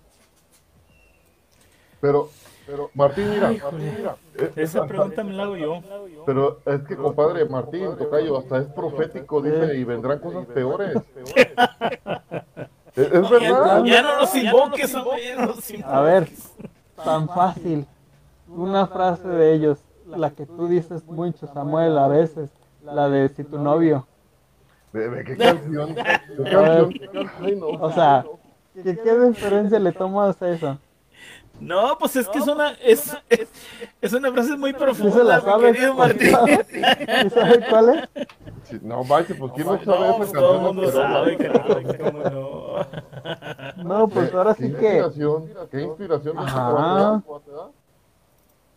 Pero, 2.01 2.29
pero 2.65 2.89
Martín, 2.95 3.29
mira, 3.29 3.51
Martín, 3.61 3.93
mira. 3.97 4.15
eh, 4.37 4.51
Esa 4.57 4.85
pregunta 4.85 5.23
me 5.23 5.33
la 5.33 5.43
hago 5.43 5.55
yo. 5.55 5.81
Pero 6.25 6.59
es 6.65 6.81
que, 6.81 6.97
compadre, 6.97 7.45
Martín, 7.45 7.95
Tocayo, 7.97 8.37
hasta 8.37 8.57
es 8.57 8.65
profético, 8.67 9.41
dice, 9.41 9.77
y 9.77 9.83
vendrán 9.83 10.19
cosas 10.19 10.45
peores. 10.47 10.97
Es, 12.95 13.11
es 13.11 13.29
verdad. 13.29 13.83
Ya 13.83 14.01
no 14.01 14.17
nos 14.19 14.35
invoques, 14.35 14.95
A 15.85 16.01
ver, 16.01 16.29
tan 17.03 17.27
fácil. 17.27 17.85
Una 18.47 18.87
frase 18.87 19.27
de 19.27 19.53
ellos. 19.53 19.79
la 20.05 20.29
que 20.29 20.45
tú 20.45 20.67
dices 20.67 21.03
mucho, 21.05 21.47
Samuel, 21.47 21.97
a 21.97 22.07
veces, 22.07 22.49
la 22.83 23.09
de 23.09 23.29
si 23.29 23.43
tu 23.43 23.57
novio. 23.57 24.05
¿De, 24.91 25.09
de 25.09 25.23
qué 25.23 25.37
canción? 25.37 25.95
¿De 25.95 26.03
qué 26.03 27.09
canción? 27.09 27.31
Ay, 27.41 27.55
no. 27.55 27.67
O 27.67 27.91
sea, 27.91 28.25
¿qué, 28.75 28.97
qué 28.99 29.19
diferencia 29.19 29.79
le 29.79 29.91
tomas 29.91 30.39
a 30.41 30.49
eso? 30.49 30.77
No, 31.63 31.97
pues 31.97 32.15
es 32.15 32.27
que 32.29 32.39
es 32.39 32.47
una 32.47 32.71
es, 32.83 33.15
es, 33.29 33.47
es 34.01 34.13
una 34.13 34.31
frase 34.31 34.55
muy 34.57 34.71
¿Sí 34.71 34.77
se 34.77 34.83
profunda, 34.85 35.23
la 35.23 35.59
querido 35.59 35.93
Martín. 35.93 36.27
¿Sí 37.21 37.29
sabes 37.29 37.59
cuál 37.69 37.89
es? 37.89 38.27
Sí, 38.63 38.79
No, 38.81 39.03
vaya, 39.03 39.35
pues 39.37 39.51
quién 39.53 39.67
no 39.67 39.77
sabe 39.83 39.85
No, 39.85 40.05
esa 40.05 40.17
pues 40.17 40.31
canción. 40.31 40.43
todo 40.43 40.55
el 40.55 40.61
mundo 40.61 40.81
Pero- 40.85 41.01
sabe, 41.01 41.97
cómo 41.97 42.19
no. 42.29 43.83
No, 43.83 44.07
pues 44.07 44.33
ahora 44.33 44.55
¿Qué 44.55 44.63
sí 44.63 44.73
que 44.73 44.97
inspiración? 44.97 45.49
¿Qué 45.71 45.81
inspiración 45.81 46.37
Ajá. 46.39 47.21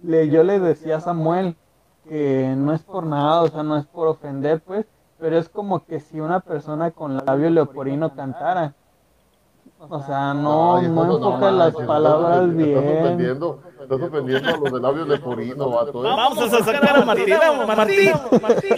le, 0.03 0.29
yo 0.29 0.42
le 0.42 0.61
decía 0.61 0.96
a 0.96 1.01
Samuel 1.01 1.57
que 2.09 2.55
no 2.57 2.72
es 2.72 2.83
por 2.83 3.05
nada, 3.05 3.42
o 3.42 3.49
sea, 3.49 3.62
no 3.62 3.77
es 3.77 3.87
por 3.87 4.07
ofender, 4.09 4.61
pues, 4.61 4.87
pero 5.18 5.38
es 5.38 5.49
como 5.49 5.85
que 5.85 5.99
si 6.01 6.20
una 6.20 6.40
persona 6.40 6.90
con 6.92 7.16
labio 7.25 7.51
leoporino 7.51 8.14
cantara. 8.14 8.75
O 9.78 10.02
sea, 10.02 10.32
no, 10.34 10.76
Ay, 10.76 10.88
no 10.88 11.04
enfoca 11.16 11.50
las 11.50 11.74
palabras 11.74 12.48
estás 12.48 12.56
ofendiendo- 12.56 12.78
Estás 12.78 12.82
bien. 12.86 13.04
ofendiendo, 13.04 13.60
estás 13.82 14.00
ofendiendo 14.02 14.48
a 14.48 14.56
los 14.56 14.72
de 14.72 14.80
labios 14.80 15.08
de 15.08 15.18
Purino, 15.18 15.70
vato. 15.70 16.04
¿eh? 16.04 16.08
Vamos 16.16 16.38
a 16.52 16.64
sacar 16.64 16.96
a 16.96 17.04
Martín, 17.04 17.34
vamos, 17.38 17.76
Martín. 17.76 18.12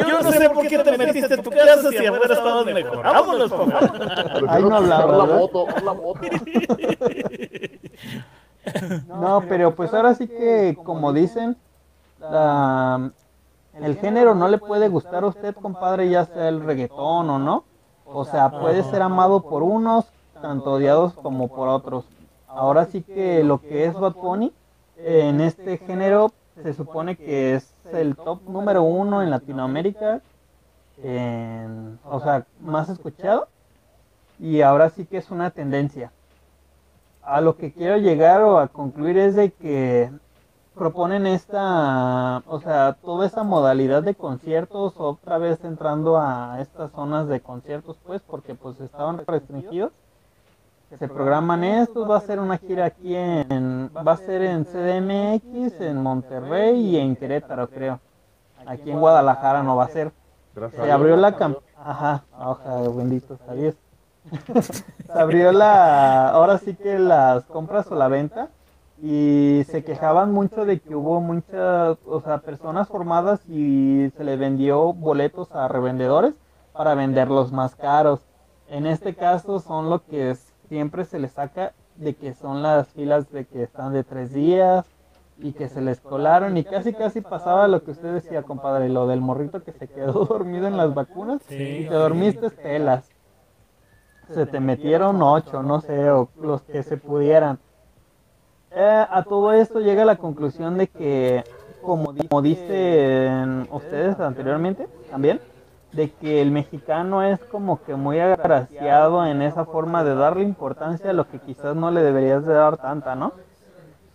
Yo 0.06 0.22
no 0.22 0.32
sé 0.32 0.50
por 0.50 0.66
qué 0.66 0.78
te 0.80 0.98
metiste 0.98 1.34
en 1.34 1.42
tu 1.42 1.50
casa 1.50 1.90
si 1.90 2.04
afuera 2.06 2.34
estabas 2.34 2.66
mejor. 2.66 3.02
Vámonos, 3.04 3.50
por 3.50 3.70
favor. 3.70 4.44
Ahí 4.48 4.62
no 4.64 4.76
hablaba, 4.76 5.12
la 5.12 5.26
la 5.26 5.34
moto. 5.34 5.66
No, 9.08 9.42
pero 9.48 9.74
pues 9.74 9.94
ahora 9.94 10.14
sí 10.14 10.26
que, 10.28 10.76
como 10.84 11.12
dicen, 11.12 11.56
la- 12.20 13.10
el 13.80 13.96
género 13.98 14.34
no 14.34 14.48
le 14.48 14.58
puede 14.58 14.88
gustar 14.88 15.22
a 15.24 15.28
usted, 15.28 15.54
compadre, 15.54 16.10
ya 16.10 16.24
sea 16.26 16.48
el 16.48 16.60
reggaetón 16.64 17.30
o 17.30 17.38
no. 17.38 17.64
O 18.04 18.24
sea, 18.24 18.50
puede 18.50 18.82
ser 18.84 19.00
amado 19.02 19.40
por 19.42 19.62
unos, 19.62 20.06
tanto 20.40 20.72
odiados 20.72 21.14
como 21.18 21.48
por 21.48 21.68
otros. 21.68 22.06
Ahora 22.46 22.86
sí 22.86 23.02
que 23.02 23.44
lo 23.44 23.64
que 23.64 23.86
es 23.86 23.98
Bad 23.98 24.16
Bunny, 24.20 24.52
en 24.96 25.40
este 25.40 25.78
género 25.78 26.32
se 26.62 26.74
supone 26.74 27.16
que 27.16 27.54
es 27.54 27.72
el 27.92 28.16
top 28.16 28.40
número 28.46 28.82
uno 28.82 29.22
en 29.22 29.30
Latinoamérica, 29.30 30.22
en- 31.02 32.00
o 32.04 32.20
sea, 32.20 32.46
más 32.60 32.88
escuchado. 32.88 33.48
Y 34.38 34.62
ahora 34.62 34.90
sí 34.90 35.06
que 35.06 35.18
es 35.18 35.30
una 35.30 35.50
tendencia 35.50 36.12
a 37.22 37.40
lo 37.40 37.56
que 37.56 37.72
quiero 37.72 37.96
llegar 37.98 38.42
o 38.42 38.58
a 38.58 38.68
concluir 38.68 39.18
es 39.18 39.34
de 39.36 39.50
que 39.52 40.10
proponen 40.74 41.26
esta, 41.26 42.42
o 42.46 42.60
sea, 42.60 42.96
toda 43.04 43.26
esa 43.26 43.42
modalidad 43.42 44.02
de 44.02 44.14
conciertos 44.14 44.94
otra 44.98 45.38
vez 45.38 45.62
entrando 45.64 46.18
a 46.18 46.58
estas 46.60 46.92
zonas 46.92 47.28
de 47.28 47.40
conciertos, 47.40 47.96
pues, 48.06 48.22
porque 48.22 48.54
pues 48.54 48.80
estaban 48.80 49.18
restringidos. 49.26 49.92
Se 50.96 51.06
programan 51.06 51.64
estos, 51.64 52.08
va 52.10 52.16
a 52.16 52.20
ser 52.20 52.40
una 52.40 52.56
gira 52.58 52.86
aquí 52.86 53.14
en, 53.14 53.90
va 53.94 54.12
a 54.12 54.16
ser 54.16 54.42
en 54.42 54.64
CDMX, 54.64 55.80
en 55.80 56.02
Monterrey 56.02 56.80
y 56.80 56.96
en 56.96 57.14
Querétaro, 57.14 57.68
creo. 57.68 58.00
Aquí 58.66 58.90
en 58.90 58.98
Guadalajara 59.00 59.62
no 59.62 59.76
va 59.76 59.84
a 59.84 59.88
ser. 59.88 60.12
Se 60.70 60.90
abrió 60.90 61.16
la. 61.16 61.36
Ajá, 61.76 62.24
oja, 62.38 62.80
bendito 62.96 63.34
está 63.34 63.52
Dios. 63.54 63.74
Se 65.06 65.18
abrió 65.18 65.52
la... 65.52 66.28
Ahora 66.30 66.58
sí 66.58 66.74
que 66.74 66.98
las 66.98 67.44
compras 67.44 67.90
o 67.90 67.94
la 67.94 68.08
venta. 68.08 68.48
Y 69.00 69.62
se 69.68 69.84
quejaban 69.84 70.32
mucho 70.32 70.64
de 70.64 70.80
que 70.80 70.96
hubo 70.96 71.20
muchas, 71.20 71.96
o 72.04 72.20
sea, 72.20 72.38
personas 72.38 72.88
formadas 72.88 73.40
y 73.48 74.10
se 74.16 74.24
les 74.24 74.38
vendió 74.38 74.92
boletos 74.92 75.54
a 75.54 75.68
revendedores 75.68 76.34
para 76.72 76.94
venderlos 76.94 77.52
más 77.52 77.76
caros. 77.76 78.20
En 78.68 78.86
este 78.86 79.14
caso 79.14 79.60
son 79.60 79.88
lo 79.88 80.04
que 80.04 80.30
es- 80.32 80.47
siempre 80.68 81.04
se 81.04 81.18
les 81.18 81.32
saca 81.32 81.72
de 81.96 82.14
que 82.14 82.34
son 82.34 82.62
las 82.62 82.88
filas 82.88 83.30
de 83.32 83.44
que 83.44 83.62
están 83.64 83.92
de 83.92 84.04
tres 84.04 84.32
días 84.32 84.86
y 85.40 85.52
que 85.52 85.68
se 85.68 85.80
les 85.80 86.00
colaron 86.00 86.56
y 86.56 86.64
casi 86.64 86.92
casi 86.92 87.20
pasaba 87.20 87.68
lo 87.68 87.82
que 87.82 87.92
usted 87.92 88.12
decía, 88.14 88.42
compadre, 88.42 88.88
lo 88.88 89.06
del 89.06 89.20
morrito 89.20 89.62
que 89.62 89.72
se 89.72 89.88
quedó 89.88 90.12
dormido 90.26 90.66
en 90.66 90.76
las 90.76 90.94
vacunas 90.94 91.40
y 91.50 91.88
te 91.88 91.94
dormiste 91.94 92.46
pelas. 92.50 93.08
Se 94.34 94.44
te 94.46 94.60
metieron 94.60 95.22
ocho, 95.22 95.62
no 95.62 95.80
sé, 95.80 96.10
o 96.10 96.28
los 96.40 96.60
que 96.62 96.82
se 96.82 96.96
pudieran. 96.98 97.58
Eh, 98.70 99.06
a 99.10 99.22
todo 99.22 99.52
esto 99.54 99.80
llega 99.80 100.04
la 100.04 100.16
conclusión 100.16 100.76
de 100.76 100.88
que, 100.88 101.44
como, 101.82 102.12
di- 102.12 102.28
como 102.28 102.42
dicen 102.42 103.66
ustedes 103.72 104.20
anteriormente, 104.20 104.86
también, 105.10 105.40
de 105.92 106.12
que 106.14 106.42
el 106.42 106.50
mexicano 106.50 107.22
es 107.22 107.44
como 107.44 107.82
que 107.82 107.96
muy 107.96 108.20
agraciado 108.20 109.26
en 109.26 109.42
esa 109.42 109.64
forma 109.66 110.04
de 110.04 110.14
darle 110.14 110.42
importancia 110.44 111.10
a 111.10 111.14
lo 111.14 111.28
que 111.28 111.40
quizás 111.40 111.74
no 111.76 111.90
le 111.90 112.02
deberías 112.02 112.44
de 112.44 112.54
dar 112.54 112.78
tanta, 112.78 113.14
¿no? 113.16 113.32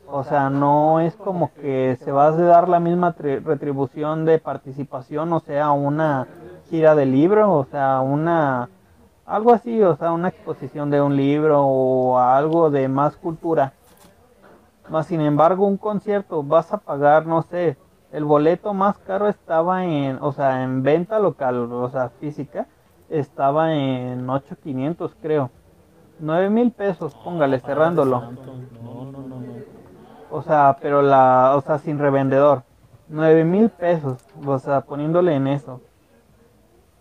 O 0.05 0.23
sea, 0.23 0.49
no 0.49 0.99
es 0.99 1.17
como 1.17 1.53
que 1.55 1.97
se 2.03 2.11
va 2.11 2.27
a 2.27 2.31
dar 2.31 2.69
la 2.69 2.79
misma 2.79 3.15
tri- 3.15 3.41
retribución 3.43 4.25
de 4.25 4.39
participación, 4.39 5.33
o 5.33 5.39
sea, 5.39 5.71
una 5.71 6.29
gira 6.69 6.95
de 6.95 7.05
libro, 7.05 7.51
o 7.53 7.65
sea, 7.65 8.01
una 8.01 8.69
algo 9.25 9.53
así, 9.53 9.81
o 9.81 9.95
sea, 9.95 10.11
una 10.11 10.29
exposición 10.29 10.89
de 10.89 11.01
un 11.01 11.15
libro 11.15 11.61
o 11.65 12.17
algo 12.19 12.69
de 12.69 12.87
más 12.89 13.17
cultura. 13.17 13.73
Más 14.87 15.07
sin 15.07 15.21
embargo, 15.21 15.65
un 15.65 15.77
concierto 15.77 16.43
vas 16.43 16.71
a 16.73 16.77
pagar, 16.77 17.25
no 17.25 17.41
sé, 17.43 17.77
el 18.13 18.25
boleto 18.25 18.73
más 18.73 18.97
caro 18.99 19.27
estaba 19.27 19.85
en, 19.85 20.19
o 20.21 20.31
sea, 20.31 20.63
en 20.63 20.83
venta 20.83 21.17
local, 21.19 21.71
o 21.71 21.89
sea, 21.89 22.09
física, 22.19 22.67
estaba 23.09 23.73
en 23.73 24.29
8500, 24.29 25.15
creo. 25.19 25.49
9 26.19 26.49
mil 26.51 26.71
pesos, 26.71 27.15
póngale, 27.15 27.59
cerrándolo. 27.59 28.21
No, 28.21 29.05
no, 29.11 29.11
no, 29.11 29.39
no. 29.39 29.43
O 30.29 30.43
sea, 30.43 30.77
pero 30.79 31.01
la, 31.01 31.53
o 31.55 31.61
sea, 31.61 31.79
sin 31.79 31.97
revendedor. 31.97 32.61
9 33.09 33.43
mil 33.45 33.69
pesos, 33.69 34.23
o 34.45 34.59
sea, 34.59 34.81
poniéndole 34.81 35.35
en 35.35 35.47
eso. 35.47 35.81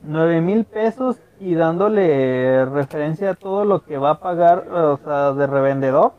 9 0.01 0.40
mil 0.40 0.64
pesos 0.64 1.20
y 1.38 1.55
dándole 1.55 2.64
referencia 2.64 3.31
a 3.31 3.35
todo 3.35 3.66
lo 3.66 3.85
que 3.85 3.98
va 3.98 4.11
a 4.12 4.20
pagar, 4.20 4.66
o 4.68 4.96
sea, 4.96 5.33
de 5.33 5.46
revendedor. 5.46 6.12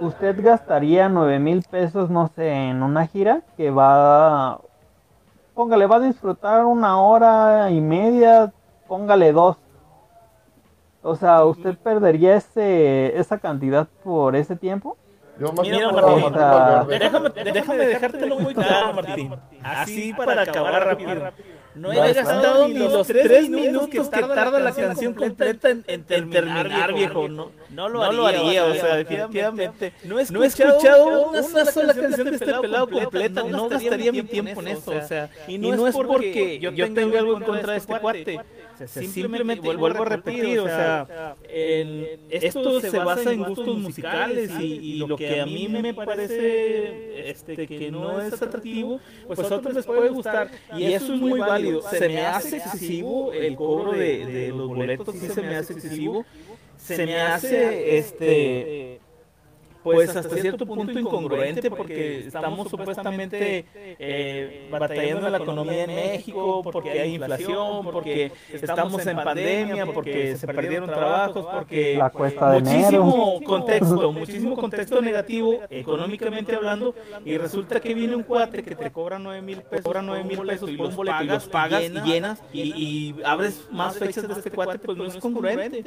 Usted 0.00 0.42
gastaría 0.42 1.08
9 1.08 1.38
mil 1.38 1.62
pesos, 1.62 2.08
no 2.08 2.28
sé, 2.28 2.48
en 2.48 2.82
una 2.82 3.06
gira 3.06 3.42
que 3.56 3.70
va, 3.70 4.60
póngale, 5.54 5.86
va 5.86 5.96
a 5.96 6.00
disfrutar 6.00 6.64
una 6.64 7.00
hora 7.00 7.70
y 7.70 7.80
media, 7.80 8.52
póngale 8.86 9.32
dos. 9.32 9.56
O 11.02 11.16
sea, 11.16 11.44
¿usted 11.44 11.76
perdería 11.76 12.36
ese, 12.36 13.18
esa 13.18 13.38
cantidad 13.38 13.88
por 14.04 14.36
ese 14.36 14.56
tiempo? 14.56 14.96
Yo 15.38 15.52
más 15.52 15.66
Mira, 15.66 15.92
Martín, 15.92 16.20
Martín 16.20 16.32
Valverde. 16.32 16.98
déjame, 16.98 17.30
déjame 17.30 17.86
dejártelo 17.86 18.38
muy 18.38 18.54
claro, 18.54 18.92
Martín. 18.92 19.34
Así 19.62 20.12
para 20.12 20.42
acabar 20.42 20.84
rápido. 20.84 21.30
No 21.74 21.92
he 21.92 22.12
gastado 22.12 22.68
ni 22.68 22.78
los 22.78 23.06
tres 23.06 23.48
minutos 23.48 24.08
que 24.08 24.24
tarda 24.24 24.58
la 24.58 24.72
canción 24.72 25.14
completa 25.14 25.70
en, 25.70 25.84
en 25.86 26.04
terminar, 26.04 26.92
viejo. 26.94 27.28
No, 27.28 27.52
no 27.70 27.88
lo 27.88 28.26
haría, 28.26 28.64
o 28.64 28.74
sea, 28.74 28.96
definitivamente. 28.96 29.92
No 30.04 30.18
he 30.18 30.46
escuchado 30.46 31.30
una 31.30 31.42
sola 31.42 31.94
canción 31.94 32.30
de 32.30 32.36
este 32.36 32.52
pelado 32.54 32.88
completa. 32.88 33.42
No 33.44 33.68
gastaría 33.68 34.12
mi 34.12 34.22
tiempo 34.22 34.60
en 34.60 34.68
eso, 34.68 34.92
o 34.92 35.06
sea. 35.06 35.30
Y 35.46 35.58
no 35.58 35.86
es 35.86 35.94
porque 35.94 36.58
yo 36.58 36.94
tenga 36.94 37.18
algo 37.20 37.36
en 37.36 37.42
contra 37.44 37.72
de 37.72 37.78
este 37.78 37.98
cuate. 37.98 38.40
Simplemente, 39.12 39.62
vuelvo 39.78 40.02
a 40.02 40.04
repetir, 40.16 40.58
o 40.60 40.64
sea, 40.66 41.34
el- 41.48 42.20
esto 42.30 42.80
se 42.80 42.98
basa 42.98 43.32
en 43.32 43.42
gustos 43.44 43.66
musicales 43.78 44.50
y, 44.60 44.64
y 44.74 44.96
lo 44.98 45.16
que 45.16 45.40
a 45.40 45.46
mí 45.46 45.68
me 45.68 45.94
parece 45.94 47.30
este, 47.30 47.66
que 47.66 47.90
no 47.90 48.20
es 48.20 48.32
atractivo, 48.42 49.00
pues 49.26 49.38
a 49.40 49.56
otros 49.56 49.74
les 49.74 49.86
puede 49.86 50.08
gustar 50.10 50.50
y 50.76 50.84
eso 50.92 51.14
es 51.14 51.20
muy 51.20 51.40
válido. 51.40 51.82
Se 51.82 52.08
me 52.08 52.26
hace 52.26 52.56
excesivo 52.58 53.32
el 53.32 53.56
cobro 53.56 53.92
de, 53.92 54.26
de 54.26 54.48
los 54.48 54.68
boletos, 54.68 55.14
sí 55.14 55.28
se 55.28 55.42
me 55.42 55.56
hace 55.56 55.72
excesivo. 55.72 56.24
Se 56.76 57.04
me 57.06 57.20
hace, 57.20 57.98
este, 57.98 59.00
pues 59.94 60.16
hasta 60.16 60.36
cierto 60.36 60.66
punto 60.66 60.98
incongruente 60.98 61.70
porque 61.70 62.18
estamos 62.26 62.68
supuestamente 62.68 63.66
eh, 63.74 64.68
batallando 64.70 65.26
en 65.26 65.32
la 65.32 65.38
economía 65.38 65.84
en 65.84 65.94
México, 65.94 66.62
porque 66.62 66.90
hay 67.00 67.14
inflación, 67.14 67.84
porque 67.84 68.32
estamos 68.52 69.06
en 69.06 69.16
pandemia, 69.16 69.86
porque 69.86 70.36
se 70.36 70.46
perdieron 70.46 70.88
trabajos, 70.88 71.46
porque 71.52 71.96
La 71.96 72.10
cuesta 72.10 72.50
de 72.52 72.60
muchísimo 72.60 73.36
enero. 73.36 73.46
contexto, 73.46 74.12
muchísimo 74.12 74.56
contexto 74.56 75.00
negativo 75.00 75.60
económicamente 75.70 76.54
hablando 76.54 76.94
y 77.24 77.36
resulta 77.38 77.80
que 77.80 77.94
viene 77.94 78.16
un 78.16 78.22
cuate 78.22 78.62
que 78.62 78.74
te 78.74 78.90
cobra 78.90 79.18
nueve 79.18 79.42
mil 79.42 79.62
pesos, 79.62 79.84
cobra 79.84 80.02
nueve 80.02 80.24
mil 80.24 80.40
pesos 80.40 80.70
y 80.70 80.76
los 80.76 80.94
pagas, 80.94 81.22
y 81.24 81.26
los 81.26 81.48
pagas 81.48 81.82
y 81.82 82.00
llenas 82.00 82.42
y, 82.52 82.60
y 82.62 83.16
abres 83.24 83.66
más 83.70 83.96
fechas 83.98 84.26
de 84.26 84.34
este 84.34 84.50
cuate, 84.50 84.78
pues 84.78 84.96
no 84.96 85.04
es 85.04 85.16
congruente. 85.16 85.84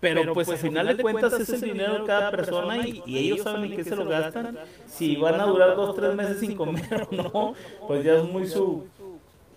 Pero 0.00 0.32
pues 0.32 0.48
al 0.48 0.58
final 0.58 0.86
de 0.88 0.96
cuentas 0.96 1.38
es 1.38 1.48
el 1.50 1.60
dinero 1.60 1.98
de 1.98 2.04
cada 2.06 2.30
persona 2.30 2.86
y, 2.86 3.02
y 3.06 3.18
ellos 3.18 3.39
ellos 3.40 3.52
saben 3.52 3.70
en 3.70 3.76
qué 3.76 3.84
se 3.84 3.96
lo 3.96 4.04
gastan. 4.06 4.58
Si 4.86 5.16
van 5.16 5.40
a 5.40 5.44
durar 5.44 5.76
dos, 5.76 5.94
tres 5.96 6.14
meses 6.14 6.38
sin 6.40 6.56
comer 6.56 7.06
o 7.10 7.14
no, 7.14 7.54
pues 7.86 8.04
ya 8.04 8.14
es 8.14 8.24
muy 8.24 8.46
su, 8.46 8.86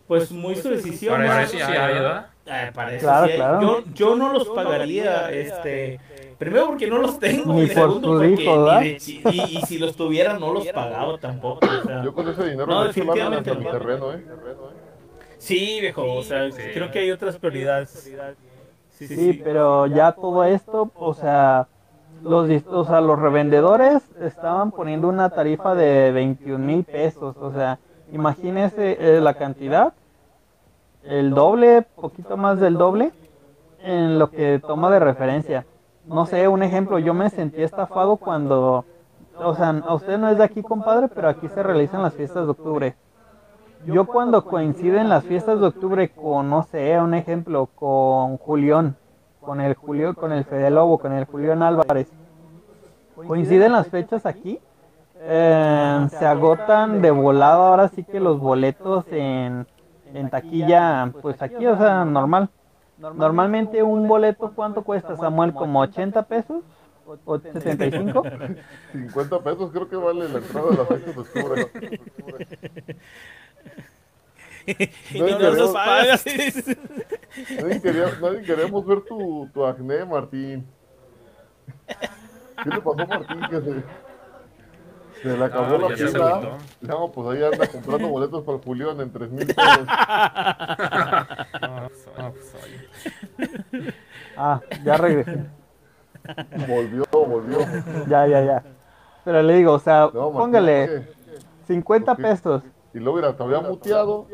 pues 0.07 0.31
muy 0.31 0.55
su 0.55 0.69
decisión. 0.69 1.21
Parece 1.25 1.57
que 1.57 1.63
sí 1.63 1.71
hay, 1.71 1.93
¿verdad? 1.93 2.27
Eh, 2.45 2.71
parece 2.73 2.99
Claro, 2.99 3.25
sí 3.25 3.31
hay. 3.31 3.37
claro. 3.37 3.61
Yo, 3.61 3.83
yo 3.93 4.15
no 4.15 4.33
los 4.33 4.49
pagaría, 4.49 5.31
este, 5.31 5.99
primero 6.37 6.67
porque 6.67 6.87
no 6.87 6.97
los 6.97 7.17
tengo, 7.19 7.53
Ni 7.53 7.61
y 7.63 7.65
por 7.67 7.73
segundo 7.75 8.01
tu 8.01 8.13
porque 8.17 8.27
hijo, 8.41 8.51
ni 8.57 8.63
¿verdad? 8.63 8.79
de 8.81 8.97
chi- 8.97 9.21
y, 9.31 9.41
y 9.57 9.61
si 9.61 9.77
los 9.79 9.95
tuviera 9.95 10.37
no 10.37 10.53
los 10.53 10.67
pagaba 10.67 11.17
tampoco. 11.17 11.65
o 11.65 11.85
sea. 11.85 12.03
Yo 12.03 12.13
con 12.13 12.27
ese 12.27 12.43
dinero 12.43 12.65
No, 12.67 12.83
definitivamente 12.85 13.49
a 13.49 13.53
mi 13.53 13.63
no. 13.63 13.71
terreno, 13.71 14.13
¿eh? 14.13 14.23
Sí, 15.37 15.79
viejo, 15.81 16.03
o 16.15 16.23
sea, 16.23 16.51
Sí. 16.51 16.61
creo 16.73 16.89
que 16.91 16.99
hay 16.99 17.11
otras 17.11 17.37
prioridades. 17.37 17.89
Sí, 17.89 19.07
Sí, 19.07 19.15
sí. 19.15 19.41
pero 19.43 19.87
ya 19.87 20.11
todo 20.13 20.43
esto, 20.45 20.89
o 20.95 21.13
sea, 21.13 21.67
los, 22.23 22.49
o 22.67 22.85
sea, 22.85 23.01
los 23.01 23.19
revendedores 23.19 24.01
estaban 24.21 24.71
poniendo 24.71 25.09
una 25.09 25.29
tarifa 25.29 25.75
de 25.75 26.11
21 26.11 26.57
mil 26.57 26.83
pesos, 26.85 27.35
o 27.37 27.51
sea, 27.51 27.79
imagínese 28.11 28.97
eh, 28.99 29.21
la 29.21 29.33
cantidad, 29.33 29.93
el 31.03 31.31
doble, 31.31 31.81
poquito 31.95 32.37
más 32.37 32.59
del 32.59 32.75
doble, 32.77 33.11
en 33.81 34.17
lo 34.17 34.29
que 34.29 34.61
toma 34.65 34.89
de 34.89 34.99
referencia. 34.99 35.65
No 36.05 36.25
sé, 36.25 36.47
un 36.47 36.63
ejemplo, 36.63 36.97
yo 36.99 37.13
me 37.13 37.29
sentí 37.29 37.61
estafado 37.61 38.15
cuando, 38.15 38.85
o 39.37 39.55
sea, 39.55 39.69
a 39.85 39.93
usted 39.93 40.17
no 40.17 40.29
es 40.29 40.37
de 40.37 40.45
aquí, 40.45 40.61
compadre, 40.61 41.09
pero 41.09 41.27
aquí 41.27 41.49
se 41.49 41.61
realizan 41.61 42.01
las 42.01 42.13
fiestas 42.13 42.45
de 42.45 42.51
octubre. 42.51 42.95
Yo 43.85 44.05
cuando 44.05 44.45
coinciden 44.45 45.09
las 45.09 45.25
fiestas 45.25 45.59
de 45.59 45.67
octubre 45.67 46.09
con, 46.09 46.49
no 46.49 46.63
sé, 46.63 46.97
un 47.01 47.13
ejemplo, 47.13 47.67
con 47.75 48.37
Julián, 48.37 48.95
con 49.45 49.61
el 49.61 49.75
Julio, 49.75 50.13
con 50.13 50.31
el 50.31 50.45
Fede 50.45 50.71
Lobo, 50.71 50.97
con 50.97 51.13
el 51.13 51.25
Julián 51.25 51.61
Álvarez, 51.61 52.07
coinciden 53.15 53.73
las 53.73 53.87
fechas 53.87 54.25
aquí, 54.25 54.59
eh, 55.19 56.07
se 56.09 56.25
agotan 56.25 57.01
de 57.01 57.11
volado 57.11 57.63
ahora 57.63 57.87
sí 57.89 58.03
que 58.03 58.19
los 58.19 58.39
boletos 58.39 59.05
en, 59.11 59.67
en 60.13 60.29
taquilla, 60.29 61.11
pues 61.21 61.41
aquí, 61.41 61.65
o 61.65 61.77
sea, 61.77 62.05
normal. 62.05 62.49
Normalmente 62.97 63.83
un 63.83 64.07
boleto, 64.07 64.51
¿cuánto 64.55 64.83
cuesta, 64.83 65.17
Samuel? 65.17 65.53
¿Como 65.53 65.81
80 65.81 66.23
pesos? 66.23 66.63
¿O 67.25 67.37
75? 67.37 68.23
50 68.93 69.39
pesos 69.43 69.71
creo 69.71 69.89
que 69.89 69.95
vale 69.97 70.29
la 70.29 70.37
entrada 70.39 70.69
de 70.69 70.77
las 70.77 70.87
fiestas 70.87 71.15
de 71.15 71.21
octubre. 71.21 71.71
Y 75.13 75.19
no 75.19 75.51
los 75.51 75.71
pagas. 75.71 76.25
Nadie, 77.59 77.81
quería, 77.81 78.05
nadie 78.21 78.41
queremos 78.43 78.85
ver 78.85 79.01
tu, 79.01 79.49
tu 79.53 79.65
acné, 79.65 80.05
Martín. 80.05 80.65
¿Qué 81.87 82.69
le 82.69 82.77
pasó 82.81 83.01
a 83.01 83.05
Martín? 83.07 83.39
Que 83.49 83.61
se, 83.61 83.83
se 85.23 85.37
le 85.37 85.45
acabó 85.45 85.75
Ah, 85.75 85.89
la 85.89 85.95
pila. 85.95 86.57
No, 86.81 87.11
pues 87.11 87.27
ahí 87.37 87.43
anda 87.43 87.67
comprando 87.67 88.07
boletos 88.09 88.43
para 88.43 88.57
el 88.57 88.63
Julián 88.63 88.99
en 89.01 89.11
3 89.11 89.31
mil 89.31 89.47
pesos. 89.47 89.57
No, 91.61 91.87
pues, 91.87 92.07
no, 92.17 92.31
pues, 92.33 92.55
oye. 92.63 93.93
Ah, 94.37 94.61
ya 94.83 94.97
regresé. 94.97 95.39
Volvió, 96.67 97.03
volvió. 97.11 97.59
Ya, 98.07 98.27
ya, 98.27 98.41
ya. 98.43 98.63
Pero 99.25 99.41
le 99.41 99.55
digo, 99.55 99.73
o 99.73 99.79
sea, 99.79 100.09
No, 100.13 100.29
Martín, 100.31 100.33
póngale 100.39 100.87
¿qué? 100.87 101.03
50 101.67 102.05
¿Por 102.05 102.17
qué? 102.17 102.21
pesos. 102.29 102.63
Y 102.93 102.99
luego, 102.99 103.17
mira, 103.17 103.35
te 103.35 103.43
había 103.43 103.59
muteado. 103.61 104.27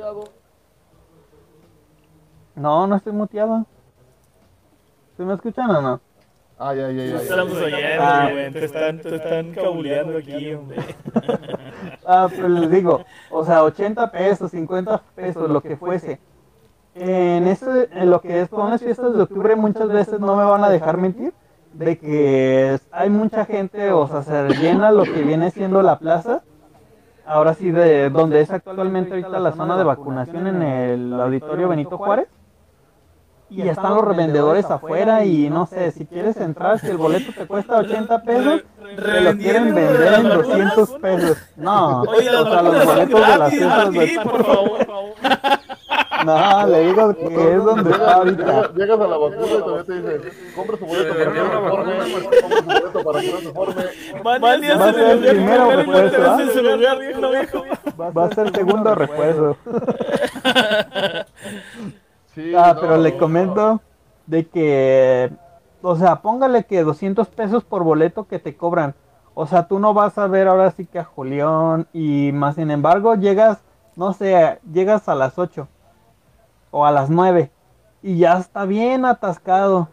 No, 2.55 2.88
no 2.88 2.95
estoy 2.95 3.14
muteado. 3.14 3.66
¿Se 5.16 5.24
me 5.24 5.34
escuchan 5.34 5.70
o 5.72 5.82
no? 5.82 6.01
Ah, 6.57 6.74
ya, 6.74 6.91
ya, 6.91 7.05
ya. 7.05 7.12
ya, 7.16 7.22
Estamos 7.22 7.53
ya. 7.53 7.66
oyendo, 7.66 8.03
Ah. 8.03 8.30
güey. 8.32 8.51
Te 8.51 8.66
están, 8.66 8.99
te 8.99 9.16
están 9.16 9.53
cabuleando 9.53 10.18
aquí, 10.18 10.53
hombre. 10.53 10.78
Ah, 12.05 12.28
pero 12.30 12.49
les 12.49 12.70
digo, 12.70 13.05
o 13.32 13.45
sea, 13.45 13.64
80 13.64 14.12
pesos, 14.12 14.51
50 14.51 15.01
pesos, 15.16 15.49
lo 15.49 15.62
que 15.62 15.78
fuese. 15.78 16.20
En, 16.95 17.47
este, 17.47 17.88
en 17.97 18.10
lo 18.10 18.20
que 18.20 18.45
son 18.47 18.72
las 18.72 18.82
fiestas 18.82 19.16
de 19.16 19.22
octubre 19.24 19.55
muchas 19.55 19.88
veces 19.88 20.20
no 20.20 20.36
me 20.36 20.43
van 20.43 20.64
a 20.66 20.70
dejar 20.70 20.97
mentir 20.97 21.34
de 21.72 21.97
que 21.97 22.78
hay 22.91 23.10
mucha 23.10 23.45
gente, 23.45 23.91
o 23.91 24.07
sea, 24.07 24.24
se 24.24 24.55
llena 24.57 24.91
lo 24.91 25.03
que 25.03 25.22
viene 25.22 25.51
siendo 25.51 25.82
la 25.82 25.97
plaza. 25.99 26.43
Ahora 27.30 27.53
sí, 27.53 27.69
de 27.69 28.09
donde 28.09 28.41
es 28.41 28.49
actualmente 28.49 29.11
ahorita 29.11 29.38
la 29.38 29.51
zona 29.51 29.77
de 29.77 29.84
vacunación 29.84 30.47
en 30.47 30.63
el 30.63 31.13
auditorio 31.13 31.69
Benito 31.69 31.95
Juárez. 31.95 32.27
Y 33.51 33.67
están 33.67 33.93
los 33.93 34.03
revendedores 34.03 34.65
afuera 34.65 35.23
y 35.25 35.47
no 35.47 35.67
sé, 35.67 35.91
si 35.91 36.07
quieres 36.07 36.38
entrar, 36.38 36.80
si 36.80 36.88
el 36.88 36.97
boleto 36.97 37.32
te 37.32 37.45
cuesta 37.45 37.77
80 37.77 38.23
pesos, 38.23 38.63
te 38.95 39.21
lo 39.21 39.38
quieren 39.38 39.75
vender 39.75 40.13
en 40.13 40.23
200 40.23 40.89
pesos. 40.99 41.38
No, 41.55 42.01
o 42.01 42.15
sea, 42.15 42.61
los 42.63 42.86
boletos 42.86 43.27
de 43.27 43.38
las 43.38 43.49
fiestas 43.51 43.91
de... 43.91 44.19
por 44.23 44.45
favor. 44.45 44.80
No, 46.26 46.67
le 46.67 46.88
digo 46.88 47.15
que 47.15 47.53
es 47.55 47.63
donde 47.63 47.91
está 47.91 47.97
Llegas, 47.99 48.15
ahorita. 48.15 48.74
llegas- 48.74 48.99
a 48.99 49.07
la 49.07 49.17
vacuna 49.17 49.45
y 49.45 49.59
todavía 49.59 49.84
te 49.86 49.93
dicen, 50.01 50.22
compra 50.55 50.78
su 50.78 50.86
boleto 50.86 51.13
para 51.13 51.32
que 51.34 51.39
no 51.39 51.45
se 51.45 51.70
forme, 51.70 51.93
compra 52.41 52.59
su 52.59 52.65
boleto 52.65 53.03
para 53.03 53.22
que 53.22 53.32
no 53.32 53.38
se 53.39 53.51
forme. 53.53 53.84
Va 54.26 54.36
a 54.36 54.39
ser 54.93 54.99
el 54.99 55.24
el 55.24 55.36
primero 55.36 55.72
refuerzo. 55.72 56.17
Va 58.17 58.26
a 58.26 58.30
ser 58.32 58.55
segundo 58.55 58.95
refuerzo. 58.95 59.57
Sí, 62.36 62.53
Ah, 62.55 62.76
pero 62.80 62.97
le 62.97 63.17
comento 63.17 63.82
de 64.28 64.47
que, 64.47 65.32
o 65.82 65.95
sea, 65.95 66.17
póngale 66.22 66.63
que 66.63 66.84
200 66.84 67.28
pesos 67.30 67.63
por 67.63 67.84
boleto 67.84 68.28
que 68.28 68.39
te 68.39 68.55
cobran. 68.55 68.93
O 69.34 69.47
sea, 69.47 69.67
tú 69.67 69.80
no 69.80 69.93
vas 69.93 70.17
a 70.17 70.28
ver 70.28 70.47
ahora 70.47 70.70
sí 70.72 70.86
que 70.86 70.99
a 70.99 71.03
Julián 71.03 71.88
y 71.91 72.32
más 72.34 72.55
sin 72.55 72.72
embargo 72.72 73.15
llegas, 73.15 73.59
no 73.95 74.13
sé, 74.13 74.59
llegas 74.72 75.09
a 75.09 75.15
las 75.15 75.38
8 75.39 75.67
o 76.72 76.86
a 76.86 76.91
las 76.91 77.09
9 77.09 77.51
y 78.01 78.17
ya 78.17 78.38
está 78.38 78.65
bien 78.65 79.05
atascado. 79.05 79.89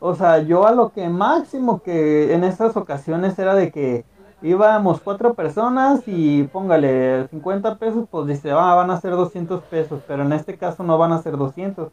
O 0.00 0.14
sea, 0.14 0.38
yo 0.38 0.66
a 0.66 0.72
lo 0.72 0.92
que 0.92 1.08
máximo 1.08 1.82
que 1.82 2.34
en 2.34 2.44
estas 2.44 2.76
ocasiones 2.76 3.38
era 3.38 3.54
de 3.54 3.72
que 3.72 4.04
íbamos 4.42 5.00
cuatro 5.00 5.34
personas 5.34 6.02
y 6.06 6.44
póngale 6.44 7.26
50 7.28 7.76
pesos, 7.78 8.06
pues 8.10 8.26
dice, 8.26 8.52
ah, 8.52 8.74
van 8.74 8.90
a 8.90 9.00
ser 9.00 9.12
200 9.12 9.62
pesos, 9.64 10.00
pero 10.06 10.22
en 10.22 10.32
este 10.32 10.56
caso 10.56 10.84
no 10.84 10.98
van 10.98 11.12
a 11.12 11.22
ser 11.22 11.36
200 11.36 11.90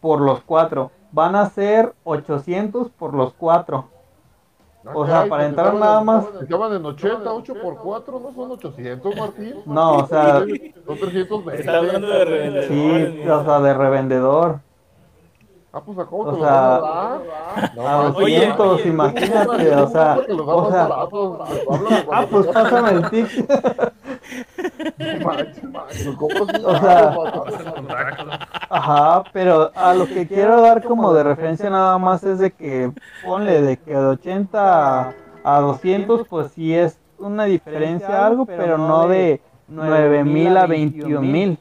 por 0.00 0.20
los 0.20 0.40
cuatro, 0.40 0.90
van 1.12 1.36
a 1.36 1.50
ser 1.50 1.94
800 2.04 2.90
por 2.90 3.14
los 3.14 3.34
cuatro. 3.34 3.88
O 4.94 5.06
sea, 5.06 5.26
para 5.28 5.46
entrar 5.46 5.74
nada 5.74 6.00
más- 6.02 6.24
Estaban 6.40 6.72
en 6.72 6.84
80, 6.86 7.32
8 7.32 7.54
por 7.60 7.76
4, 7.78 8.20
¿no 8.20 8.32
son 8.32 8.50
800, 8.52 9.16
Martín? 9.16 9.54
No, 9.66 9.96
o 9.98 10.06
sea, 10.06 10.38
Son 10.86 10.98
320. 10.98 11.60
Está 11.60 11.78
hablando 11.78 12.06
de 12.08 12.24
revendedores. 12.24 13.14
sí, 13.14 13.28
o 13.28 13.44
sea, 13.44 13.60
de 13.60 13.74
revendedor. 13.74 14.60
Ah, 15.70 15.82
pues, 15.84 15.98
¿a 15.98 16.06
cómo 16.06 16.22
O 16.22 16.32
te 16.34 16.40
sea, 16.40 16.76
a 16.76 17.14
A 17.14 17.18
manches, 17.76 18.14
200, 18.14 18.68
manches. 18.68 18.86
imagínate, 18.86 19.76
o 19.76 19.88
sea, 19.88 20.18
o 20.46 20.70
sea, 20.70 20.88
ah, 22.12 22.26
pues 22.30 22.46
pásame 22.46 22.90
el 22.90 23.04
un 26.06 26.64
O 26.64 26.78
sea. 26.78 27.16
Ajá, 28.70 29.24
pero 29.32 29.70
a 29.74 29.94
lo 29.94 30.06
que 30.06 30.26
quiero 30.26 30.62
dar 30.62 30.82
como 30.82 31.12
de 31.12 31.22
referencia 31.22 31.68
nada 31.68 31.98
más 31.98 32.24
es 32.24 32.38
de 32.38 32.50
que 32.50 32.90
ponle 33.24 33.60
de 33.60 33.76
que 33.76 33.92
de 33.92 34.06
80 34.06 35.08
a, 35.08 35.12
a 35.44 35.60
200 35.60 36.26
pues 36.28 36.52
sí 36.52 36.74
es 36.74 36.98
una 37.18 37.44
diferencia 37.44 38.26
algo, 38.26 38.46
pero 38.46 38.78
no 38.78 39.06
de 39.08 39.42
9000 39.68 40.56
a 40.56 40.66
21000. 40.66 41.58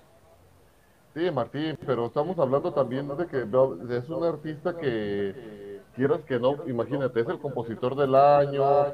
Sí, 1.18 1.32
Martín, 1.32 1.76
pero 1.84 2.06
estamos 2.06 2.38
hablando 2.38 2.72
también 2.72 3.08
de 3.08 3.26
que 3.26 3.42
es 3.42 4.10
un 4.10 4.24
artista 4.24 4.78
que 4.78 5.82
quieras 5.96 6.22
que 6.28 6.40
no, 6.40 6.58
imagínate, 6.68 7.22
es 7.22 7.28
el 7.28 7.40
compositor 7.40 7.96
del 7.96 8.14
año, 8.14 8.86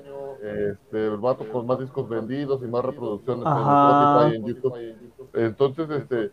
este, 0.42 1.08
el 1.08 1.18
vato 1.18 1.46
con 1.52 1.66
más 1.66 1.80
discos 1.80 2.08
vendidos 2.08 2.62
y 2.64 2.68
más 2.68 2.86
reproducciones 2.86 3.46
en 3.46 3.52
Spotify 3.52 4.36
en 4.38 4.46
YouTube. 4.46 5.34
Entonces, 5.34 5.90
este... 5.90 6.32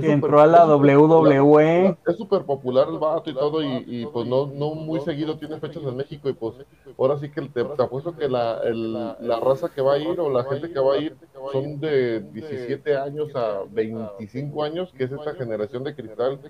Que 0.00 0.10
entró 0.12 0.40
a 0.40 0.46
la. 0.46 0.64
WWE. 0.66 1.96
Es 2.06 2.16
súper 2.16 2.44
popular 2.44 2.88
el 2.88 2.98
vato 2.98 3.30
y 3.30 3.36
todo, 3.36 3.62
y, 3.62 3.84
y, 3.86 4.06
pues 4.06 4.26
no, 4.26 4.46
no 4.46 4.74
muy 4.74 5.00
seguido 5.00 5.38
tiene 5.38 5.58
fechas 5.58 5.84
en 5.84 5.96
México, 5.96 6.28
y 6.28 6.34
pues 6.34 6.54
ahora 6.96 7.18
sí 7.18 7.30
que 7.30 7.42
te, 7.42 7.64
te 7.64 7.82
apuesto 7.82 8.16
que 8.16 8.28
la, 8.28 8.58
el- 8.64 9.16
la 9.18 9.40
raza 9.40 9.70
que 9.72 9.80
va 9.82 9.94
a 9.94 9.98
ir 9.98 10.20
o 10.20 10.30
la 10.30 10.44
gente 10.44 10.70
que 10.70 10.80
va 10.80 10.94
a 10.94 10.98
ir 10.98 11.16
son 11.44 11.78
de 11.80 12.20
17 12.22 12.96
años 12.96 13.34
a 13.36 13.64
25 13.68 14.64
años, 14.64 14.92
que 14.94 15.04
es 15.04 15.12
esta 15.12 15.34
generación 15.34 15.84
de 15.84 15.94
cristal 15.94 16.40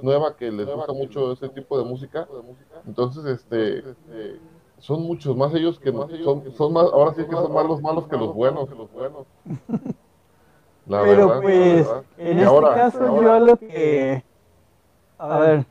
nueva 0.00 0.36
que 0.36 0.50
les 0.50 0.70
gusta 0.70 0.92
mucho 0.92 1.32
ese 1.32 1.48
tipo 1.50 1.78
de 1.78 1.84
música. 1.84 2.30
Entonces, 2.84 3.24
este, 3.26 3.86
son 4.78 5.02
muchos 5.02 5.36
más 5.36 5.54
ellos 5.54 5.78
que 5.80 5.92
son, 6.20 6.44
son 6.52 6.72
más, 6.72 6.84
ahora 6.92 7.14
sí 7.14 7.26
que 7.26 7.36
son 7.36 7.52
más 7.52 7.66
los 7.66 7.80
malos 7.82 8.06
que 8.08 8.16
los 8.16 8.32
buenos. 8.32 8.70
La 10.86 11.02
Pero 11.02 11.28
verdad, 11.28 11.34
la 11.36 11.40
pues, 11.40 11.88
en 12.18 12.26
Y 12.26 12.30
este 12.32 12.44
ahora- 12.44 12.74
caso 12.74 13.06
ahora- 13.06 13.38
yo 13.38 13.46
lo 13.46 13.56
que... 13.56 14.24
A 15.18 15.38
ver, 15.38 15.64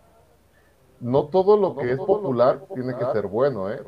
no 0.99 1.26
todo 1.26 1.57
lo 1.57 1.76
que 1.76 1.91
es 1.91 1.97
popular 1.97 2.61
tiene 2.74 2.95
que 2.95 3.05
ser 3.11 3.28
bueno, 3.28 3.70
¿eh? 3.70 3.80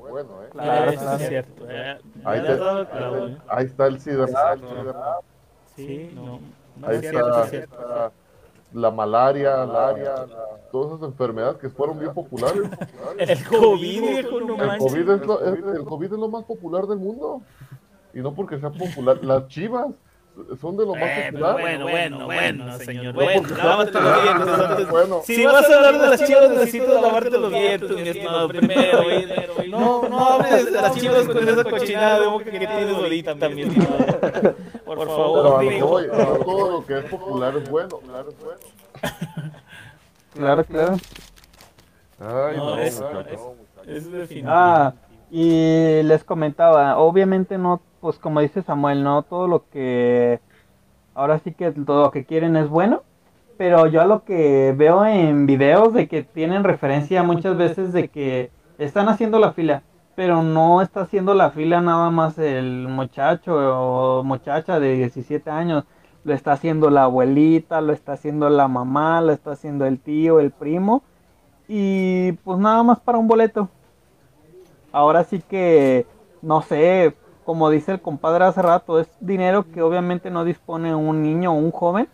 Claro, 0.51 0.91
eso 0.91 1.13
es 1.15 1.27
cierto. 1.27 1.65
eh. 1.69 1.97
Ahí, 2.25 2.41
te- 2.41 2.51
el 2.51 2.57
clavo, 2.87 3.27
eh. 3.27 3.37
ahí 3.47 3.65
está 3.65 3.87
el 3.87 3.99
SIDA, 3.99 4.27
Sí, 5.75 6.11
no. 6.13 6.39
no, 6.77 6.87
ahí 6.87 6.95
es 6.95 7.01
cierto, 7.01 7.27
está 7.29 7.43
es 7.43 7.49
cierto. 7.49 8.11
la 8.73 8.91
malaria, 8.91 9.65
la, 9.65 9.95
todas 10.71 10.97
esas 10.97 11.09
enfermedades 11.09 11.57
que 11.57 11.69
fueron 11.69 11.97
bien 11.99 12.13
populares. 12.13 12.61
El 13.17 13.43
COVID, 13.45 14.01
viejo, 14.01 14.39
no 14.41 14.55
El 14.61 14.67
manches. 14.67 14.91
COVID, 14.91 15.09
es 15.09 15.25
lo, 15.25 15.41
es- 15.41 15.77
el 15.79 15.85
COVID 15.85 16.05
es 16.13 16.19
lo 16.19 16.27
más 16.27 16.43
popular 16.43 16.85
del 16.85 16.99
mundo. 16.99 17.41
Y 18.13 18.19
no 18.19 18.33
porque 18.33 18.59
sea 18.59 18.69
popular. 18.69 19.23
Las 19.23 19.47
chivas 19.47 19.87
son 20.59 20.75
de 20.77 20.85
lo 20.85 20.93
más 20.95 21.03
Eh, 21.03 21.29
pero 21.31 21.45
popular. 21.45 21.61
bueno, 21.61 21.85
bueno, 21.89 22.25
bueno, 22.25 22.77
señor. 22.79 23.05
No 23.05 23.13
Bueno, 23.13 23.41
porque 23.41 23.61
lávate 23.63 23.91
los 23.93 24.23
dientes. 24.23 24.47
antes- 24.59 24.89
bueno. 24.89 25.21
Si 25.23 25.45
vas 25.45 25.69
a 25.69 25.75
hablar 25.75 26.01
de 26.01 26.07
las 26.09 26.23
chivas, 26.25 26.49
necesitas 26.49 27.01
lavarte 27.01 27.29
los 27.37 27.51
dientes, 27.51 27.89
mi 27.91 28.01
estimado. 28.09 28.47
Primero, 28.49 28.99
y- 29.65 29.69
no, 29.69 30.07
no 30.09 30.25
hables 30.29 30.65
de 30.65 30.71
las 30.71 30.95
chivas 30.95 31.25
con 31.25 31.47
esa 31.49 31.63
cochinada 31.63 32.19
de 32.19 32.27
boca 32.27 32.45
que 32.45 32.59
tienes 32.59 32.95
ahorita, 32.95 33.31
estimado. 33.31 34.19
Por 34.85 35.07
favor, 35.07 35.59
digo. 35.61 36.01
no 36.01 36.35
todo 36.45 36.71
lo 36.71 36.85
que 36.85 36.99
es 36.99 37.05
popular 37.05 37.55
es 37.57 37.69
bueno. 37.69 37.97
Claro, 37.99 38.29
es 38.29 38.39
bueno. 38.43 38.59
Claro, 40.33 40.63
claro. 40.65 40.97
Ay, 42.19 42.57
No, 42.57 42.75
no. 42.75 42.81
Es 42.81 44.11
definitivo. 44.11 44.49
Ah, 44.51 44.93
y 45.31 46.01
les 46.03 46.23
comentaba, 46.23 46.97
obviamente 46.97 47.57
no, 47.57 47.81
pues 48.05 48.19
como 48.19 48.39
dice 48.39 48.61
Samuel, 48.61 49.03
no 49.03 49.23
todo 49.23 49.47
lo 49.47 49.67
que, 49.71 50.39
ahora 51.15 51.39
sí 51.39 51.53
que 51.55 51.71
todo 51.71 52.03
lo 52.03 52.11
que 52.11 52.23
quieren 52.23 52.55
es 52.55 52.69
bueno, 52.69 53.01
pero 53.57 53.87
yo 53.87 53.99
a 53.99 54.05
lo 54.05 54.23
que 54.23 54.75
veo 54.77 55.03
en 55.07 55.47
videos 55.47 55.91
de 55.91 56.07
que 56.07 56.21
tienen 56.21 56.63
referencia 56.63 57.23
muchas 57.23 57.57
veces 57.57 57.93
de 57.93 58.09
que 58.09 58.51
están 58.77 59.09
haciendo 59.09 59.39
la 59.39 59.53
fila, 59.53 59.81
pero 60.15 60.43
no 60.43 60.83
está 60.83 61.01
haciendo 61.01 61.33
la 61.33 61.49
fila 61.49 61.81
nada 61.81 62.11
más 62.11 62.37
el 62.37 62.87
muchacho 62.87 63.55
o 63.55 64.23
muchacha 64.23 64.79
de 64.79 64.97
17 64.97 65.49
años, 65.49 65.85
lo 66.25 66.35
está 66.35 66.51
haciendo 66.51 66.91
la 66.91 67.05
abuelita, 67.05 67.81
lo 67.81 67.91
está 67.91 68.13
haciendo 68.13 68.51
la 68.51 68.67
mamá, 68.67 69.19
lo 69.21 69.31
está 69.31 69.53
haciendo 69.53 69.87
el 69.87 69.97
tío, 69.97 70.39
el 70.39 70.51
primo, 70.51 71.01
y 71.67 72.33
pues 72.33 72.59
nada 72.59 72.83
más 72.83 72.99
para 72.99 73.17
un 73.17 73.27
boleto. 73.27 73.67
Ahora 74.91 75.23
sí 75.23 75.41
que, 75.49 76.05
no 76.43 76.61
sé, 76.61 77.15
como 77.45 77.69
dice 77.69 77.93
el 77.93 78.01
compadre 78.01 78.45
hace 78.45 78.61
rato, 78.61 78.99
es 78.99 79.07
dinero 79.19 79.65
que 79.71 79.81
obviamente 79.81 80.31
no 80.31 80.43
dispone 80.43 80.95
un 80.95 81.21
niño 81.21 81.51
o 81.53 81.55
un 81.55 81.71
joven, 81.71 82.09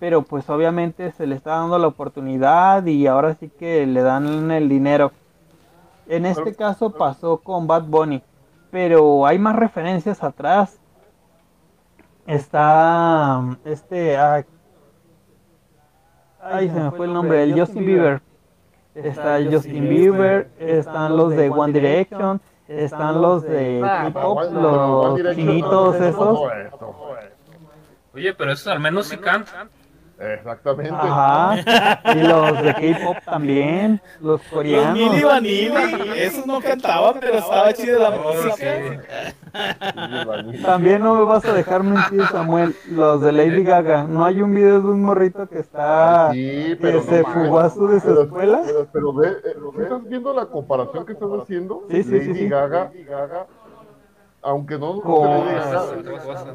pero 0.00 0.22
pues 0.22 0.50
obviamente 0.50 1.12
se 1.12 1.26
le 1.26 1.36
está 1.36 1.52
dando 1.52 1.78
la 1.78 1.86
oportunidad 1.86 2.84
y 2.84 3.06
ahora 3.06 3.34
sí 3.34 3.48
que 3.48 3.86
le 3.86 4.02
dan 4.02 4.50
el 4.50 4.68
dinero. 4.68 5.12
En 6.08 6.26
este 6.26 6.54
caso 6.54 6.90
pasó 6.90 7.38
con 7.38 7.66
Bad 7.66 7.84
Bunny, 7.84 8.22
pero 8.70 9.26
hay 9.26 9.38
más 9.38 9.54
referencias 9.54 10.22
atrás. 10.24 10.78
Está 12.26 13.42
este, 13.64 14.16
ah, 14.16 14.44
ay, 16.42 16.68
se 16.68 16.80
me 16.80 16.90
fue 16.90 17.06
el 17.06 17.12
nombre, 17.12 17.42
el 17.44 17.58
Justin 17.58 17.86
Bieber. 17.86 18.22
Está 18.94 19.38
Justin 19.50 19.88
Bieber, 19.88 20.50
están 20.58 21.16
los 21.16 21.30
de 21.36 21.48
One 21.48 21.72
Direction, 21.72 22.40
están 22.68 23.20
los 23.20 23.42
de 23.42 23.80
K-pop, 23.82 24.52
los 24.52 25.34
chinitos 25.34 25.96
esos. 25.96 26.38
Oye, 28.14 28.34
pero 28.34 28.52
esos 28.52 28.66
al 28.68 28.80
menos 28.80 29.06
sí 29.06 29.16
cantan. 29.16 29.70
Exactamente. 30.20 30.92
Ajá, 30.92 32.02
y 32.14 32.22
los 32.26 32.62
de 32.62 32.74
K-pop 32.74 33.16
también, 33.24 34.00
los 34.20 34.40
Los 34.40 34.42
coreanos. 34.50 34.94
Mili 34.94 35.22
Vanilli, 35.22 35.72
esos 36.16 36.44
no 36.46 36.60
cantaban, 36.60 37.16
pero 37.20 37.38
estaba 37.38 37.72
chida 37.72 37.98
la 37.98 38.10
música. 38.10 38.54
Sí, 40.52 40.62
También 40.62 41.02
no 41.02 41.14
me 41.14 41.24
vas 41.24 41.44
a 41.44 41.52
dejar 41.52 41.82
mentir, 41.82 42.22
Samuel, 42.26 42.74
los 42.90 43.20
de 43.20 43.32
Lady 43.32 43.62
Gaga. 43.62 44.04
¿No 44.04 44.24
hay 44.24 44.42
un 44.42 44.54
video 44.54 44.80
de 44.80 44.88
un 44.88 45.02
morrito 45.02 45.48
que 45.48 45.60
está 45.60 46.30
Sí, 46.32 46.76
pero 46.80 47.00
que 47.00 47.06
se 47.06 47.22
no 47.22 47.28
fugó 47.28 47.60
a 47.60 47.70
su 47.70 47.86
de 47.88 48.00
su 48.00 48.06
Pero- 48.08 48.22
escuela? 48.22 48.60
Pero, 48.66 48.86
pero 48.92 49.12
ve, 49.12 49.28
eh, 49.28 49.54
¿sí 49.76 49.82
¿estás 49.82 50.04
viendo 50.08 50.34
la 50.34 50.46
comparación 50.46 51.06
que 51.06 51.12
estás 51.12 51.28
haciendo? 51.42 51.84
Sí, 51.90 52.02
sí, 52.02 52.10
sí, 52.10 52.18
Lady 52.28 52.34
sí. 52.40 52.48
Gaga, 52.48 52.90
Gaga, 53.08 53.46
aunque 54.42 54.78
no, 54.78 55.00
Ah, 55.04 55.86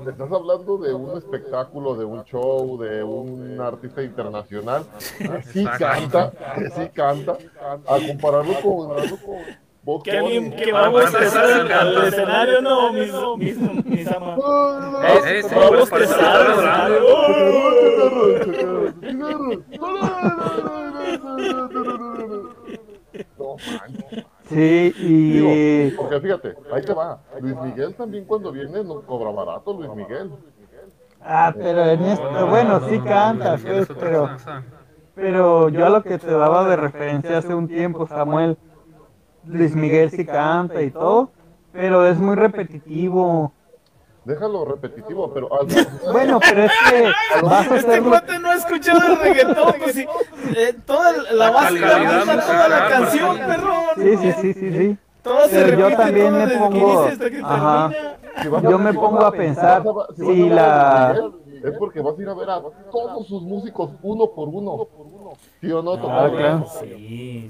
estás 0.07 0.31
hablando 0.31 0.77
de 0.77 0.93
un 0.93 1.17
espectáculo, 1.17 1.95
de 1.95 2.05
un 2.05 2.23
show, 2.23 2.77
de 2.77 3.03
un 3.03 3.59
artista 3.59 4.01
internacional 4.03 4.86
que 5.17 5.43
sí 5.43 5.65
canta, 5.77 6.31
que 6.55 6.69
sí 6.69 6.89
canta, 6.93 7.38
a 7.61 7.99
compararlo 8.07 8.53
con, 8.61 10.01
Que 10.03 10.71
vamos 10.71 11.03
a 11.03 11.07
empezar 11.07 11.71
al, 11.71 12.07
escenario, 12.07 12.61
no, 12.61 12.93
mis. 12.93 13.09
Eh, 13.09 14.05
eh, 15.25 15.41
Vamos 15.53 15.89
pues, 15.89 15.91
a 15.91 15.95
empezar 15.95 16.36
al 16.36 16.51
escenario. 16.53 16.99
No. 23.38 23.57
Sí, 24.49 24.93
Digo, 24.97 25.49
y 25.51 25.91
porque 25.91 26.19
fíjate, 26.19 26.55
ahí 26.71 26.81
te 26.81 26.93
va. 26.93 27.19
Luis 27.39 27.55
Miguel 27.61 27.95
también 27.95 28.25
cuando 28.25 28.51
viene 28.51 28.83
no 28.83 29.01
cobra 29.01 29.31
barato, 29.31 29.73
Luis 29.73 29.89
Miguel. 29.95 30.31
ah, 31.21 31.53
pero 31.55 31.85
en 31.85 32.03
esto, 32.03 32.47
bueno, 32.47 32.81
sí 32.89 32.99
canta, 32.99 33.57
Miguel 33.57 33.79
es 33.79 33.87
pues, 33.87 33.99
pero 33.99 34.29
pero 35.15 35.69
yo 35.69 35.85
a 35.85 35.89
lo 35.89 36.03
que 36.03 36.17
te 36.17 36.31
daba 36.31 36.67
de 36.67 36.75
referencia 36.75 37.37
hace 37.37 37.53
un 37.53 37.67
tiempo, 37.67 38.07
Samuel, 38.07 38.57
Luis 39.45 39.75
Miguel 39.75 40.09
sí 40.09 40.25
canta 40.25 40.81
y 40.81 40.91
todo, 40.91 41.31
pero 41.71 42.05
es 42.05 42.17
muy 42.17 42.35
repetitivo. 42.35 43.53
Déjalo 44.26 44.63
repetitivo, 44.65 45.34
pero 45.34 45.49
al- 45.53 45.67
Bueno, 46.11 46.39
pero 46.39 46.63
es 46.63 46.71
que 46.89 47.11
vas 47.43 47.67
a 47.71 47.76
Este 47.76 47.89
hacerlo 47.91 48.09
cuate 48.09 48.39
no 48.39 48.51
ha 48.51 48.55
escuchado 48.55 48.99
el 49.13 49.19
reggaetón, 49.19 49.74
pues 49.80 49.95
sí. 49.95 50.05
Eh, 50.55 50.74
toda 50.86 51.11
la 51.34 51.51
base, 51.51 51.80
la 51.80 51.97
música, 51.97 52.39
toda 52.45 52.67
la 52.69 52.88
canción, 52.88 53.38
perro. 53.38 53.74
Sí, 53.97 54.17
sí, 54.21 54.34
sí, 54.41 54.53
sí, 54.53 54.71
sí. 54.78 54.97
Todo 55.24 55.47
se 55.47 55.55
Pero 55.63 55.78
yo 55.78 55.86
repite, 55.89 56.03
también 56.03 56.28
todo 56.28 56.38
me 56.38 56.45
desde 56.45 56.53
que 56.53 56.59
pongo- 56.59 57.07
que 57.07 57.39
ajá. 57.43 57.89
termina. 57.89 58.61
si 58.61 58.69
Yo 58.69 58.80
me 58.80 58.91
si 58.91 58.97
pongo 58.97 59.26
a 59.26 59.32
pensar 59.32 59.84
si 60.15 60.49
la... 60.49 61.15
Es 61.64 61.78
porque 61.78 62.01
vas 62.01 62.18
a 62.18 62.22
ir 62.22 62.28
a 62.28 62.34
ver 62.34 62.49
a 62.49 62.61
todos 62.91 63.28
sus 63.28 63.41
músicos 63.41 63.91
uno 64.01 64.28
por 64.28 64.49
uno. 64.49 64.86
¿Sí 65.61 65.72
o 65.72 65.82
no? 65.82 65.93
Ah, 65.93 66.30
claro. 66.30 66.66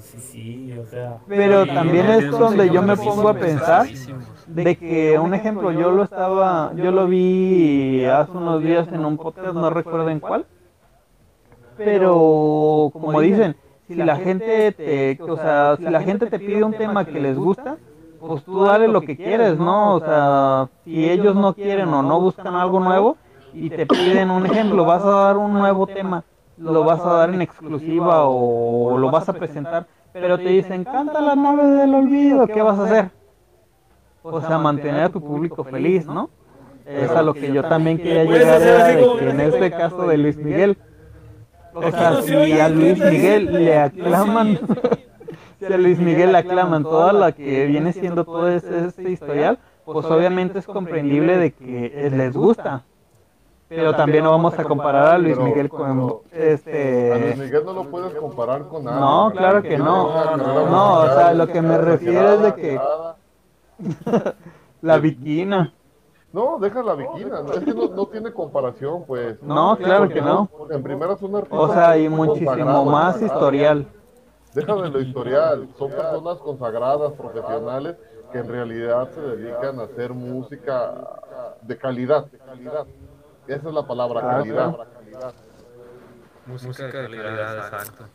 sí, 0.00 0.20
sí, 0.20 0.78
o 0.78 0.86
sea. 0.86 1.18
Pero 1.26 1.64
Sí, 1.64 1.70
también 1.74 2.08
es 2.10 2.30
donde 2.30 2.70
yo 2.70 2.82
me 2.82 2.96
pongo 2.96 3.28
a 3.28 3.34
pensar 3.34 3.88
de 4.46 4.76
que, 4.76 5.18
un 5.18 5.34
ejemplo, 5.34 5.72
yo 5.72 5.90
lo 5.90 6.04
estaba, 6.04 6.72
yo 6.76 6.92
lo 6.92 7.06
vi 7.08 8.04
hace 8.04 8.36
unos 8.36 8.62
días 8.62 8.86
en 8.92 9.04
un 9.04 9.18
podcast, 9.18 9.54
no 9.54 9.70
recuerdo 9.70 10.10
en 10.10 10.20
cuál, 10.20 10.46
pero 11.76 12.90
como 12.92 13.20
dicen, 13.20 13.56
si 13.88 14.02
la 14.02 14.16
gente 14.16 14.72
te, 14.72 15.18
o 15.22 15.36
sea, 15.36 15.76
si 15.76 15.88
la 15.88 16.02
gente 16.02 16.26
te 16.26 16.38
pide 16.38 16.62
un 16.64 16.74
tema 16.74 17.04
que 17.04 17.20
les 17.20 17.36
gusta, 17.36 17.78
pues 18.24 18.44
tú 18.44 18.64
dale 18.64 18.88
lo 18.88 19.04
que 19.04 19.18
quieres, 19.18 19.58
¿no? 19.58 19.94
O 19.96 20.00
sea, 20.00 20.68
si 20.84 21.08
ellos 21.10 21.34
no 21.34 21.54
quieren 21.54 21.92
o 21.92 22.02
no 22.02 22.20
buscan 22.20 22.54
algo 22.54 22.80
nuevo 22.80 23.18
y 23.54 23.70
te 23.70 23.86
piden 23.86 24.30
un 24.30 24.46
ejemplo, 24.46 24.84
vas 24.84 25.04
a 25.04 25.10
dar 25.10 25.36
un 25.36 25.52
nuevo 25.54 25.86
tema, 25.86 26.24
lo 26.58 26.84
vas 26.84 27.00
a 27.00 27.12
dar 27.14 27.30
en 27.30 27.40
exclusiva 27.40 28.24
o 28.24 28.98
lo 28.98 29.10
vas 29.10 29.28
a 29.28 29.32
presentar, 29.32 29.86
pero 30.12 30.36
te 30.36 30.48
dicen, 30.48 30.84
canta 30.84 31.20
la 31.20 31.36
nave 31.36 31.64
del 31.66 31.94
olvido, 31.94 32.46
¿qué 32.46 32.62
vas 32.62 32.78
a 32.78 32.84
hacer? 32.84 33.10
O 34.22 34.40
sea, 34.40 34.58
mantener 34.58 35.04
a 35.04 35.08
tu 35.08 35.20
público 35.20 35.64
feliz, 35.64 36.06
¿no? 36.06 36.30
Es 36.86 37.10
a 37.10 37.22
lo 37.22 37.32
que 37.32 37.52
yo 37.52 37.62
también 37.64 37.96
quería 37.96 38.24
llegar, 38.24 38.60
de 38.60 39.18
que 39.18 39.30
en 39.30 39.40
este 39.40 39.70
caso 39.70 40.06
de 40.06 40.18
Luis 40.18 40.36
Miguel, 40.36 40.76
o 41.72 41.90
sea, 41.90 42.22
si 42.22 42.52
a 42.52 42.68
Luis 42.68 42.98
Miguel 42.98 43.52
le 43.52 43.78
aclaman, 43.78 44.58
si 45.58 45.72
a 45.72 45.76
Luis 45.78 45.98
Miguel 45.98 46.32
le 46.32 46.38
aclaman 46.38 46.82
toda 46.82 47.12
la 47.12 47.32
que 47.32 47.66
viene 47.66 47.92
siendo 47.92 48.24
todo 48.24 48.48
ese, 48.48 48.86
este 48.86 49.10
historial, 49.10 49.58
pues 49.84 50.06
obviamente 50.06 50.58
es 50.58 50.66
comprendible 50.66 51.36
de 51.38 51.52
que 51.52 52.10
les 52.12 52.34
gusta. 52.34 52.84
Pero 53.68 53.94
también 53.94 54.24
no 54.24 54.30
vamos 54.30 54.58
a 54.58 54.64
comparar 54.64 55.14
a 55.14 55.18
Luis 55.18 55.36
Pero- 55.36 55.46
Miguel 55.46 55.68
con 55.68 55.90
A 55.90 55.94
Luis 55.94 56.12
este... 56.32 57.34
Miguel 57.38 57.64
no 57.64 57.72
lo 57.72 57.84
puedes 57.84 58.14
comparar 58.14 58.68
con 58.68 58.84
nada. 58.84 59.00
No, 59.00 59.32
claro 59.32 59.62
que 59.62 59.78
no. 59.78 60.36
No, 60.36 61.00
o 61.00 61.06
sea, 61.06 61.34
lo 61.34 61.46
que 61.46 61.62
me 61.62 61.78
refiero 61.78 62.34
es 62.34 62.42
de 62.42 62.54
que 62.54 62.80
la 64.82 64.98
viquina. 64.98 65.72
No, 66.32 66.58
deja 66.58 66.82
la 66.82 66.94
viquina, 66.94 67.42
no, 67.42 67.52
es 67.52 67.60
que 67.60 67.72
no, 67.72 67.86
no 67.88 68.06
tiene 68.06 68.32
comparación, 68.32 69.04
pues. 69.06 69.40
No, 69.40 69.76
claro 69.76 70.08
que 70.08 70.20
no. 70.20 70.50
En 70.68 70.82
primera 70.82 71.16
son 71.16 71.36
artistas 71.36 71.60
O 71.60 71.72
sea, 71.72 71.90
hay 71.90 72.08
muchísimo 72.08 72.84
más 72.84 73.22
historial. 73.22 73.86
Deja 74.52 74.74
de 74.74 74.90
lo 74.90 75.00
historial, 75.00 75.68
son 75.78 75.90
personas 75.90 76.38
consagradas, 76.38 77.12
profesionales, 77.12 77.96
que 78.32 78.38
en 78.38 78.48
realidad 78.48 79.08
se 79.14 79.20
dedican 79.20 79.78
a 79.78 79.84
hacer 79.84 80.12
música 80.12 80.92
de 81.62 81.78
calidad. 81.78 82.26
Esa 83.46 83.68
es 83.68 83.74
la 83.74 83.86
palabra, 83.86 84.20
Ah, 84.22 84.38
calidad. 84.38 84.74
Música 86.46 86.86
de 86.86 86.92
calidad, 86.92 87.56
exacto. 87.58 88.08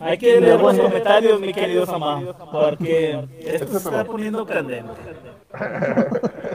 Hay 0.00 0.18
que 0.18 0.40
leer 0.40 0.60
los 0.60 0.76
comentarios, 0.76 1.40
mi 1.40 1.52
querido 1.52 1.86
Samá, 1.86 2.20
porque 2.50 3.28
esto 3.40 3.78
se 3.78 3.88
está 3.88 4.04
poniendo 4.04 4.46
candente. 4.46 4.92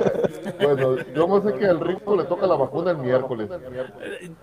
Bueno, 0.62 0.98
yo 1.16 1.28
no 1.28 1.42
sé 1.42 1.58
que 1.58 1.66
al 1.66 1.80
Rico 1.80 2.16
le 2.16 2.24
toca 2.26 2.46
la 2.46 2.56
vacuna 2.56 2.92
el 2.92 2.98
miércoles. 2.98 3.50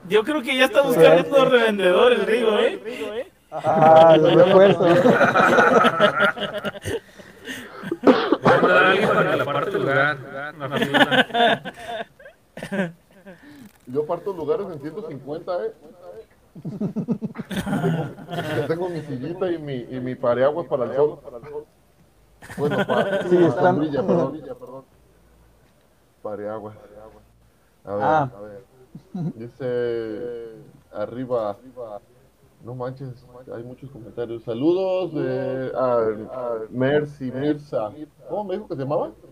Yo 0.08 0.24
creo 0.24 0.42
que 0.42 0.56
ya 0.56 0.64
está 0.64 0.82
buscando 0.82 1.44
revendedor 1.44 2.12
el 2.12 2.26
Rigo, 2.26 2.58
¿eh? 2.58 3.30
Ah, 3.50 4.16
los 4.18 4.34
refuerzos. 4.34 4.98
Vamos 8.42 8.64
a 8.64 8.68
dar 8.68 8.84
a 8.84 8.90
alguien 8.90 9.08
para 9.08 9.30
que 9.30 9.36
la 9.36 9.44
parte 9.44 9.78
lugar. 9.78 10.18
Yo 13.86 14.06
parto 14.06 14.32
lugares 14.32 14.66
en 14.72 14.80
150, 14.80 15.64
¿eh? 15.66 15.72
tengo, 18.66 18.66
tengo 18.66 18.88
mi 18.88 19.00
sillita 19.02 19.50
y 19.50 19.58
mi, 19.58 19.74
y 19.90 20.00
mi 20.00 20.14
pareaguas 20.14 20.66
para 20.66 20.84
el 20.86 20.96
sol. 20.96 21.18
Bueno, 22.56 22.76
para, 22.86 23.22
Sí, 23.28 23.36
para 23.36 23.48
están- 23.48 23.64
sombrilla, 23.74 24.02
perdón, 24.06 24.40
perdón. 24.58 24.84
Pareaguas. 26.22 26.76
A 27.84 27.94
ver, 27.94 28.04
Ah. 28.04 28.30
a 28.36 28.40
ver. 28.40 28.64
Dice 29.34 30.56
arriba. 30.92 31.56
No 32.64 32.74
manches, 32.74 33.24
hay 33.54 33.62
muchos 33.62 33.88
comentarios. 33.90 34.42
Saludos 34.42 35.14
de 35.14 35.72
a, 35.76 35.94
a 35.96 36.58
Mercy 36.70 37.30
Mirza. 37.30 37.92
¿Cómo 38.28 38.44
me 38.44 38.54
dijo 38.56 38.66
que 38.68 38.74
se 38.74 38.82
llamaba? 38.82 39.12
Se 39.20 39.28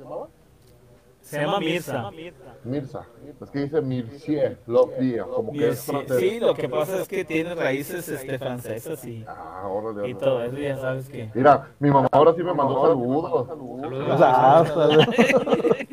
llama 1.32 1.60
Mirza. 1.60 2.10
Mirza. 2.64 3.06
Es 3.42 3.50
que 3.50 3.58
dice 3.60 3.80
Mircier, 3.80 4.58
Love 4.66 4.92
como 5.34 5.52
que 5.52 5.68
es 5.68 5.80
Sí, 5.80 5.90
francés. 5.90 6.18
sí, 6.20 6.40
lo 6.40 6.54
que 6.54 6.68
pasa 6.68 7.02
es 7.02 7.08
que 7.08 7.24
tiene 7.24 7.54
raíces 7.54 8.08
este, 8.08 8.38
francesas 8.38 9.04
y, 9.04 9.24
Ah, 9.26 9.66
órale, 9.68 10.08
y 10.08 10.14
todo 10.14 10.42
eso, 10.42 10.56
ya 10.56 10.76
sabes 10.76 11.08
que... 11.08 11.30
Mira, 11.34 11.70
mi 11.78 11.90
mamá 11.90 12.08
ahora 12.12 12.32
sí 12.34 12.42
me 12.42 12.54
mandó 12.54 12.82
saludos. 12.82 13.46
Saludos. 13.48 14.68
Salud. 14.68 15.04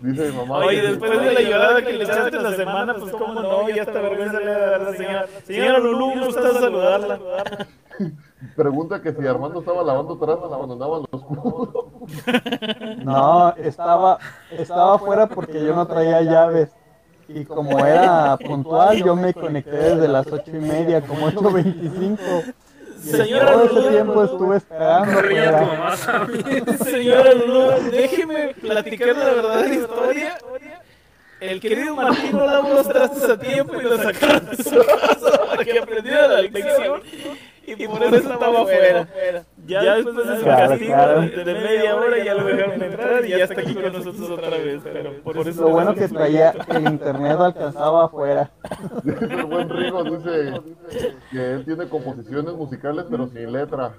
Dice 0.00 0.30
mi 0.30 0.36
mamá. 0.36 0.58
Oye, 0.58 0.82
después 0.82 1.20
de 1.20 1.32
la 1.32 1.40
llorada 1.40 1.82
que 1.82 1.92
le 1.92 2.04
echaste 2.04 2.40
la 2.40 2.52
semana, 2.52 2.94
pues 2.94 3.12
cómo 3.12 3.34
no, 3.34 3.68
ya 3.70 3.82
hasta 3.82 4.00
vergüenza 4.00 4.38
le 4.40 4.50
da 4.50 4.76
a 4.76 4.78
la 4.78 4.92
señora. 4.92 5.26
Señora 5.44 5.78
Lulú, 5.78 6.14
me 6.14 6.26
gusta 6.26 6.52
saludarla. 6.52 7.18
Pregunta 8.54 9.00
que 9.00 9.12
si 9.12 9.26
Armando 9.26 9.60
estaba 9.60 9.82
lavando 9.82 10.18
trastes 10.18 10.48
cuando 10.48 10.74
andaban 10.74 11.04
los 11.10 11.22
cubos. 11.22 11.86
No, 12.98 13.54
estaba, 13.56 14.18
estaba 14.50 14.94
afuera 14.96 15.26
porque 15.26 15.64
yo 15.64 15.74
no 15.74 15.86
traía 15.86 16.20
llaves. 16.22 16.70
Y 17.28 17.44
como 17.44 17.84
era 17.84 18.36
puntual, 18.36 19.02
yo 19.02 19.16
me 19.16 19.34
conecté 19.34 19.70
desde 19.70 20.06
las 20.06 20.26
ocho 20.26 20.50
y 20.50 20.60
media, 20.60 21.00
como 21.00 21.28
8.25. 21.28 22.54
Y 23.02 23.08
Señora 23.08 23.52
todo 23.52 23.64
ese 23.64 23.74
Lulú, 23.74 23.88
tiempo 23.88 24.24
estuve 24.24 24.56
esperando. 24.58 25.20
Señora 26.84 27.34
Lulú, 27.34 27.90
déjeme 27.90 28.54
platicar 28.54 29.16
la 29.16 29.24
verdadera 29.24 29.74
historia. 29.74 30.38
El 31.40 31.60
querido 31.60 31.94
Martín 31.94 32.32
no 32.32 32.46
lavó 32.46 32.74
los 32.74 32.88
trastes 32.88 33.28
a 33.28 33.38
tiempo 33.38 33.74
y 33.80 33.82
lo 33.82 33.98
sacaron 33.98 34.46
de 34.46 34.56
su 34.56 34.70
casa 34.70 35.46
para 35.50 35.64
que 35.64 35.78
aprendiera 35.78 36.28
la 36.28 36.42
lección. 36.42 37.02
Y 37.66 37.86
por 37.88 38.02
eso 38.02 38.16
estaba 38.16 38.60
afuera. 38.62 39.08
Ya 39.66 39.94
después 39.96 40.16
de 40.28 40.36
su 40.36 40.42
Claro, 40.44 40.68
castigo 40.70 40.94
claro. 40.94 41.20
de 41.22 41.44
de 41.44 41.54
media 41.54 41.96
hora 41.96 42.24
ya 42.24 42.34
lo 42.34 42.44
dejaron 42.44 42.82
entrar 42.82 43.26
y 43.26 43.30
ya 43.30 43.44
está 43.44 43.60
aquí 43.60 43.74
con 43.74 43.92
nosotros 43.92 44.30
otra 44.30 44.50
vez. 44.50 44.80
Pero 44.84 45.12
por 45.22 45.36
eso 45.48 45.62
Lo 45.62 45.68
bueno 45.70 45.94
que 45.94 46.08
traía, 46.08 46.54
el 46.68 46.84
internet 46.84 47.36
alcanzaba 47.38 48.04
afuera. 48.04 48.50
El 49.04 49.44
buen 49.46 49.68
Rigo, 49.68 50.04
dice 50.04 50.60
que 51.32 51.52
él 51.54 51.64
tiene 51.64 51.88
composiciones 51.88 52.54
musicales 52.54 53.04
pero 53.10 53.26
sin 53.28 53.52
letra. 53.52 53.94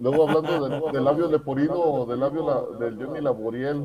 Luego 0.00 0.28
hablando 0.28 0.68
del, 0.68 0.82
del 0.92 1.04
labio 1.04 1.28
leporino 1.30 1.74
o 1.74 2.04
del 2.06 2.18
labio 2.18 2.44
la- 2.44 2.84
del 2.84 2.96
Johnny 2.96 3.20
Laboriel. 3.20 3.84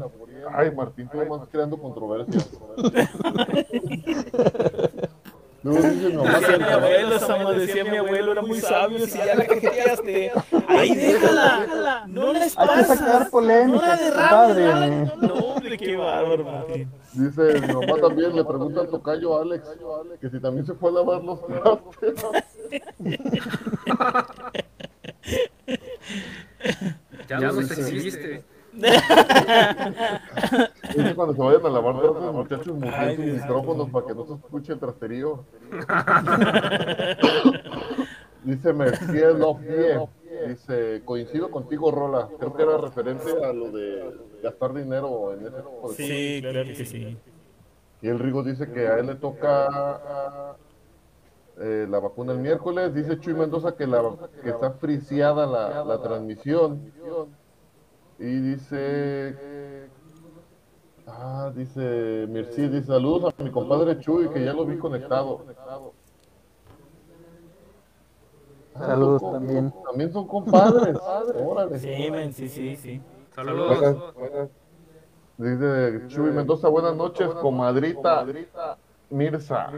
Ay, 0.51 0.71
Martín, 0.71 1.07
tú 1.11 1.19
más 1.29 1.47
creando 1.51 1.77
controversias. 1.77 2.49
Luego 5.63 5.81
dice 5.81 6.09
mi 6.09 6.23
Decía 6.23 6.73
abuelo, 6.73 7.53
decía 7.53 7.83
mi 7.83 7.97
abuelo, 7.97 8.31
era 8.31 8.41
muy 8.41 8.61
sabio, 8.61 9.05
si 9.05 9.17
ya 9.17 9.35
la 9.35 9.45
cajeteaste, 9.47 10.31
ahí 10.67 10.95
déjala, 10.95 12.05
no 12.07 12.31
la 12.33 12.39
Hay 12.39 12.41
que 12.41 12.47
esparzas, 12.47 12.99
sacar 12.99 13.23
no 13.25 13.29
polémica, 13.29 13.87
la 13.87 14.53
derrames, 14.53 15.17
no, 15.17 15.33
hombre, 15.33 15.77
qué 15.77 15.97
bárbaro, 15.97 16.43
Martín. 16.45 16.89
Dice 17.13 17.59
mi 17.59 17.73
mamá 17.73 17.95
también, 17.99 18.35
le 18.35 18.45
pregunta 18.45 18.81
al 18.81 18.89
tocayo 18.89 19.41
Alex 19.41 19.63
que 20.21 20.29
si 20.29 20.39
también 20.39 20.65
se 20.65 20.73
fue 20.75 20.91
a 20.91 20.93
lavar 20.93 21.23
los 21.23 21.39
trastes. 21.45 22.25
Ya 27.27 27.39
nos 27.39 27.71
exhibiste. 27.71 28.43
Dice 30.95 31.15
cuando 31.15 31.33
se 31.33 31.41
vayan 31.41 31.65
a 31.65 31.69
lavar 31.69 31.99
trastes, 31.99 32.31
muchachos, 32.31 32.75
muten 32.75 33.15
sus 33.15 33.25
micrófonos 33.25 33.89
para 33.89 34.05
que 34.05 34.13
no 34.15 34.25
se 34.25 34.33
escuche 34.33 34.73
el 34.73 34.79
trasterío. 34.79 35.45
Dice 38.43 38.73
Mercier 38.73 39.35
Love 39.35 39.61
Dice, 40.47 41.01
coincido 41.03 41.51
contigo, 41.51 41.91
Rola. 41.91 42.29
Creo 42.39 42.55
que 42.55 42.63
era 42.63 42.77
referente 42.77 43.29
a 43.43 43.51
lo 43.51 43.71
de 43.71 44.15
gastar 44.41 44.73
dinero 44.73 45.33
en 45.33 45.41
ese 45.41 45.49
tipo 45.49 45.69
de 45.69 45.81
cosas. 45.81 45.97
Sí, 45.97 46.39
claro 46.41 46.63
que 46.63 46.85
sí. 46.85 47.17
Y 48.01 48.07
el 48.07 48.19
Rigo 48.19 48.41
dice 48.43 48.71
que 48.71 48.87
a 48.87 48.99
él 48.99 49.07
le 49.07 49.15
toca 49.15 50.55
eh, 51.59 51.85
la 51.89 51.99
vacuna 51.99 52.31
el 52.31 52.39
miércoles. 52.39 52.93
Dice 52.93 53.19
Chuy 53.19 53.33
Mendoza 53.33 53.75
que, 53.75 53.85
la, 53.85 54.01
que 54.41 54.49
está 54.49 54.71
friciada 54.71 55.45
la, 55.45 55.83
la 55.83 56.01
transmisión. 56.01 56.93
Y 58.19 58.39
dice... 58.41 59.89
Ah, 61.07 61.51
dice 61.55 62.27
Mirci, 62.29 62.67
dice 62.67 62.85
saludos 62.87 63.33
a 63.37 63.43
mi 63.43 63.49
compadre 63.49 63.97
Chuy, 63.99 64.29
que 64.29 64.43
ya 64.45 64.53
lo 64.53 64.65
vi 64.65 64.77
conectado. 64.77 65.43
Ah, 68.75 68.85
Saludos 68.85 69.21
son 69.21 69.33
también. 69.33 69.73
También 69.85 70.13
son 70.13 70.27
compadres. 70.27 70.97
Órale. 71.35 71.79
Sí, 71.79 72.11
men, 72.11 72.33
sí, 72.33 72.47
sí, 72.47 73.01
Saludos. 73.33 74.13
buenas. 74.15 74.49
Dice 75.37 76.07
Chuy 76.09 76.31
Mendoza, 76.31 76.67
buenas 76.67 76.95
noches, 76.95 77.29
comadrita 77.35 78.25
Mirza. 79.09 79.71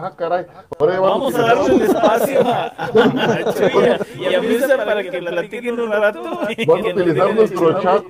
Ah, 0.00 0.12
caray. 0.16 0.46
Ahora 0.78 0.92
ya 0.92 1.00
Vamos 1.00 1.34
a 1.34 1.42
darle 1.42 1.74
el 1.74 1.82
espacio 1.82 2.40
a, 2.46 2.66
a 2.66 2.92
Chuy 3.52 4.26
y 4.30 4.34
a 4.34 4.40
Mirza 4.40 4.76
para 4.76 5.02
que 5.02 5.18
platiquen 5.18 5.80
un 5.80 5.90
rato. 5.90 6.22
Vamos 6.22 6.86
a 6.86 6.90
utilizar 6.90 7.34
nuestro 7.34 7.70
el 7.70 7.82
chat, 7.82 8.04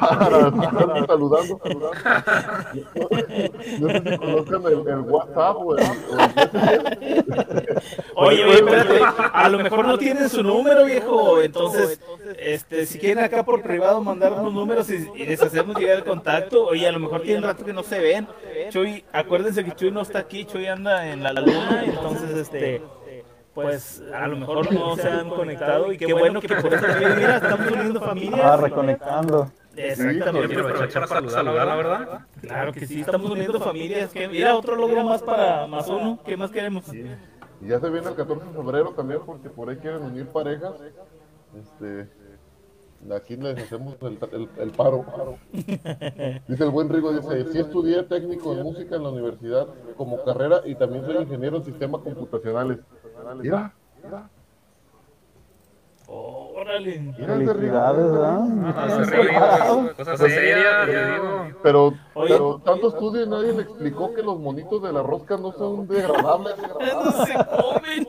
para 0.00 0.48
estar 0.48 1.06
saludando, 1.06 1.60
saludando. 1.62 1.90
No 3.78 3.88
sé 3.88 4.02
si 4.02 4.18
conozcan 4.18 4.62
el, 4.66 4.88
el 4.88 5.00
WhatsApp 5.02 5.56
Oye, 8.16 8.44
oye, 8.44 8.54
espérate, 8.54 9.00
a 9.32 9.48
lo 9.48 9.58
mejor 9.58 9.86
no 9.86 9.98
tienen 9.98 10.28
su 10.28 10.42
número, 10.42 10.84
viejo. 10.84 11.40
Entonces, 11.42 12.00
este, 12.40 12.86
si 12.86 12.98
quieren 12.98 13.22
acá 13.22 13.44
por 13.44 13.62
privado 13.62 14.00
mandar 14.00 14.32
unos 14.32 14.52
números 14.52 14.90
y, 14.90 15.08
y 15.14 15.26
les 15.26 15.40
hacemos 15.40 15.76
llegar 15.76 15.98
el 15.98 16.04
contacto, 16.04 16.66
oye, 16.66 16.88
a 16.88 16.92
lo 16.92 16.98
mejor 16.98 17.22
tienen 17.22 17.44
rato 17.44 17.64
que 17.64 17.72
no 17.72 17.84
se 17.84 18.00
ven. 18.00 18.26
Chuy, 18.70 19.04
acuérdense 19.12 19.64
que 19.64 19.74
Chuy 19.76 19.92
no 19.92 20.02
está 20.02 20.18
aquí, 20.18 20.44
Chuy 20.44 20.55
anda 20.64 21.06
en 21.12 21.22
la 21.22 21.32
luna, 21.32 21.84
entonces, 21.84 22.30
este, 22.36 22.82
pues 23.54 24.02
a 24.14 24.26
lo 24.26 24.36
mejor 24.38 24.72
no 24.72 24.96
se 24.96 25.08
han 25.08 25.28
conectado 25.30 25.92
y 25.92 25.98
qué 25.98 26.12
bueno 26.12 26.40
que 26.40 26.48
por 26.56 26.72
eso, 26.72 26.86
mira, 27.16 27.36
estamos 27.36 27.70
uniendo 27.70 28.00
Ah, 28.02 28.06
familias. 28.08 28.60
reconectando. 28.60 29.52
Exactamente. 29.76 30.48
Quiero 30.54 30.68
aprovechar 30.68 31.06
para 31.08 31.28
saludar, 31.28 31.66
la 31.66 31.76
verdad. 31.76 32.20
Claro 32.40 32.72
que 32.72 32.86
sí, 32.86 33.00
estamos 33.02 33.30
uniendo 33.30 33.60
familias. 33.60 34.10
que- 34.10 34.28
Mira, 34.28 34.56
otro 34.56 34.74
logro 34.76 35.04
más 35.04 35.22
para 35.22 35.66
más 35.66 35.86
uno. 35.88 36.18
¿Qué 36.24 36.36
más 36.36 36.50
queremos? 36.50 36.84
Y 36.94 37.68
ya 37.68 37.78
se 37.80 37.88
viene 37.90 38.08
el 38.08 38.14
14 38.14 38.46
de 38.46 38.52
febrero 38.52 38.90
también, 38.90 39.20
porque 39.24 39.48
por 39.50 39.68
ahí 39.70 39.76
quieren 39.76 40.02
unir 40.02 40.26
parejas. 40.26 40.74
Este, 41.58 42.08
aquí 43.14 43.36
les 43.36 43.58
hacemos 43.62 43.96
el, 44.02 44.18
el- 44.32 44.48
el 44.58 44.70
paro. 44.72 45.04
Dice 45.52 46.64
el 46.64 46.70
buen 46.70 46.88
Rigo, 46.88 47.12
dice, 47.12 47.44
sí 47.52 47.58
estudié 47.58 48.02
técnico 48.04 48.52
en 48.54 48.62
música 48.62 48.96
en 48.96 49.02
la 49.04 49.10
universidad 49.10 49.66
como 49.96 50.22
carrera 50.24 50.60
y 50.64 50.74
también 50.74 51.04
soy 51.04 51.16
ingeniero 51.16 51.58
en 51.58 51.64
sistemas 51.64 52.00
computacionales. 52.02 52.78
Mira, 53.42 53.72
mira, 54.02 54.30
Órale. 56.08 57.14
Ah. 58.22 58.46
Pero, 61.62 61.92
pero 62.14 62.60
tanto 62.64 62.88
estudio 62.88 63.24
y 63.24 63.28
nadie 63.28 63.52
le 63.52 63.62
explicó 63.62 64.14
que 64.14 64.22
los 64.22 64.38
monitos 64.38 64.80
de 64.82 64.92
la 64.92 65.02
rosca 65.02 65.36
no 65.36 65.52
son 65.52 65.86
degradables. 65.88 66.54
No 66.58 67.12
se 67.24 67.34
comen. 67.34 68.06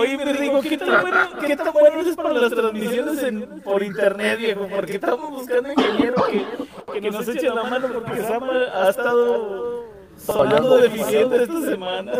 Oye, 0.00 0.16
me 0.16 0.32
digo, 0.32 0.60
¿qué 0.62 0.78
tan 0.78 1.02
bueno, 1.02 1.18
qué 1.46 1.56
tan 1.56 1.72
bueno 1.72 2.00
es 2.00 2.16
para 2.16 2.32
las 2.32 2.50
transmisiones 2.52 3.22
en, 3.22 3.60
por 3.60 3.82
internet, 3.82 4.38
viejo? 4.38 4.66
Porque 4.74 4.94
estamos 4.94 5.30
buscando 5.30 5.70
ingeniero 5.72 6.22
que, 6.30 7.00
que 7.00 7.10
nos 7.10 7.28
eche 7.28 7.48
la 7.50 7.64
mano 7.64 7.88
porque 7.92 8.22
Sama 8.22 8.52
ha 8.72 8.88
estado 8.88 9.84
sonando 10.16 10.78
deficiente 10.78 11.42
esta 11.42 11.60
semana. 11.60 12.12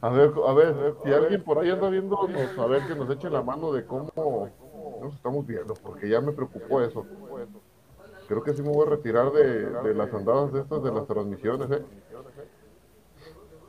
A 0.00 0.08
ver, 0.10 0.32
a 0.48 0.52
ver, 0.52 0.74
si 1.04 1.12
alguien 1.12 1.44
por 1.44 1.60
ahí 1.60 1.70
anda 1.70 1.88
viendo, 1.88 2.18
a 2.20 2.66
ver 2.66 2.86
que 2.88 2.96
nos 2.96 3.08
eche 3.08 3.30
la 3.30 3.42
mano 3.42 3.72
de 3.72 3.86
cómo 3.86 4.50
nos 5.00 5.14
estamos 5.14 5.46
viendo, 5.46 5.74
porque 5.74 6.08
ya 6.08 6.20
me 6.20 6.32
preocupó 6.32 6.80
eso. 6.82 7.06
Creo 8.26 8.42
que 8.42 8.52
sí 8.52 8.62
me 8.62 8.70
voy 8.70 8.86
a 8.86 8.90
retirar 8.90 9.30
de, 9.30 9.66
de 9.70 9.94
las 9.94 10.12
andadas 10.12 10.52
de 10.52 10.60
estas, 10.60 10.82
de 10.82 10.90
las 10.90 11.06
transmisiones, 11.06 11.70
¿eh? 11.70 11.84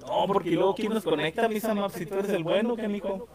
No, 0.07 0.27
porque 0.27 0.51
luego 0.51 0.75
quién 0.75 0.93
nos 0.93 1.03
conecta, 1.03 1.47
mis 1.47 1.65
amados, 1.65 1.93
si 1.93 2.05
tú 2.05 2.13
eres 2.15 2.29
el 2.31 2.43
bueno, 2.43 2.75
canijo. 2.75 3.27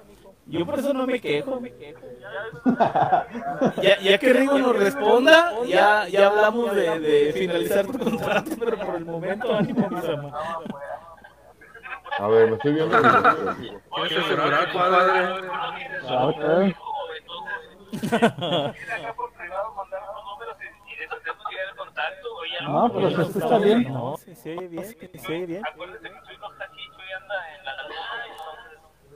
Yo 0.46 0.64
por 0.64 0.78
eso 0.78 0.94
no 0.94 1.04
me 1.06 1.20
quejo. 1.20 1.60
ya, 3.82 3.98
ya 4.00 4.18
que 4.18 4.32
Rigo 4.32 4.58
nos 4.58 4.76
responda, 4.76 5.52
ya, 5.66 6.08
ya 6.08 6.28
hablamos 6.28 6.74
de, 6.74 7.00
de 7.00 7.32
finalizar 7.34 7.86
tu 7.86 7.98
contrato, 7.98 8.52
pero 8.58 8.78
por 8.78 8.94
el 8.94 9.04
momento 9.04 9.54
ánimo, 9.54 9.88
mis 9.90 10.04
amados. 10.04 10.40
A 12.18 12.28
ver, 12.28 12.50
me 12.50 12.56
estoy 12.56 12.72
viendo. 12.72 12.98
¿Quieres 12.98 14.24
asegurar, 14.24 14.72
padre? 14.72 16.74
No, 22.64 22.92
pero 22.92 23.10
se 23.10 23.22
escucha 23.22 23.58
bien. 23.58 23.92
No, 23.92 24.16
sí, 24.16 24.34
se 24.34 24.56
oye 24.56 24.68
bien, 24.68 24.84
se 24.84 25.32
oye 25.32 25.46
bien. 25.46 25.62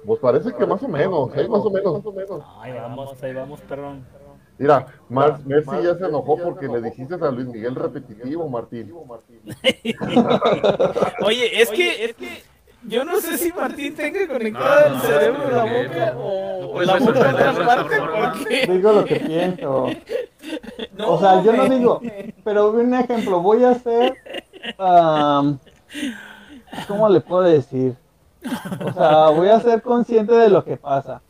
Pues 0.05 0.21
parece 0.21 0.53
que 0.53 0.67
más 0.67 0.83
o 0.83 0.89
menos, 0.89 1.37
¿eh? 1.37 1.49
más 1.49 1.65
o 1.65 1.71
menos, 1.71 1.95
más 1.95 2.07
o 2.07 2.13
menos. 2.13 2.43
Ahí 2.61 2.73
vamos, 2.73 3.23
ahí 3.23 3.33
vamos, 3.33 3.61
perdón. 3.63 4.05
Mira, 4.59 4.87
Mar 5.09 5.41
Messi 5.45 5.83
ya 5.83 5.95
se 5.95 6.05
enojó 6.05 6.37
porque 6.39 6.69
le 6.69 6.81
dijiste 6.81 7.15
a 7.15 7.31
Luis 7.31 7.47
Miguel 7.47 7.75
repetitivo, 7.75 8.49
Martín. 8.49 8.93
Oye, 11.25 11.63
es 11.63 11.71
que, 11.71 12.05
es 12.05 12.15
que 12.15 12.43
yo 12.85 13.05
no 13.05 13.21
sé 13.21 13.39
si 13.39 13.53
Martín 13.53 13.95
tenga 13.95 14.27
conectado 14.27 14.95
el 14.95 15.01
cerebro 15.01 15.49
en 15.49 15.57
la 15.57 15.65
boca 15.65 16.17
o, 16.17 16.83
la 16.83 16.97
boca 16.99 17.29
en 17.29 17.35
otra 17.35 17.67
parte, 17.67 17.97
porque... 18.01 18.67
Digo 18.67 18.93
lo 18.93 19.05
que 19.05 19.17
pienso. 19.17 19.87
No, 20.99 21.13
O 21.13 21.21
sea, 21.21 21.41
yo 21.43 21.53
no 21.53 21.69
digo, 21.69 22.01
pero 22.43 22.73
un 22.73 22.93
ejemplo, 22.95 23.41
voy 23.41 23.63
a 23.63 23.71
hacer, 23.71 24.17
am, 24.77 25.57
¿cómo 26.89 27.09
le 27.09 27.21
puedo 27.21 27.43
decir? 27.43 27.95
O 28.85 28.93
sea, 28.93 29.29
voy 29.29 29.49
a 29.49 29.61
ser 29.61 29.83
consciente 29.83 30.35
de 30.35 30.49
lo 30.51 30.65
que 30.65 30.77
pasa. 30.77 31.23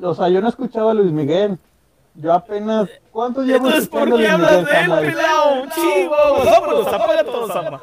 O 0.00 0.14
sea, 0.14 0.30
yo 0.30 0.40
no 0.40 0.48
escuchaba 0.48 0.92
a 0.92 0.94
Luis 0.94 1.12
Miguel. 1.12 1.58
Yo 2.16 2.32
apenas, 2.32 2.88
¿cuánto 3.10 3.42
llevo 3.42 3.66
Entonces, 3.66 3.88
¿por 3.88 4.16
qué 4.16 4.28
hablas 4.28 4.64
de 4.64 4.70
él, 4.80 4.90
pelao? 5.12 5.66
Chivo, 5.74 6.14
vámonos, 6.44 6.86
apaga 6.86 7.24
todo, 7.24 7.48
Sama. 7.48 7.82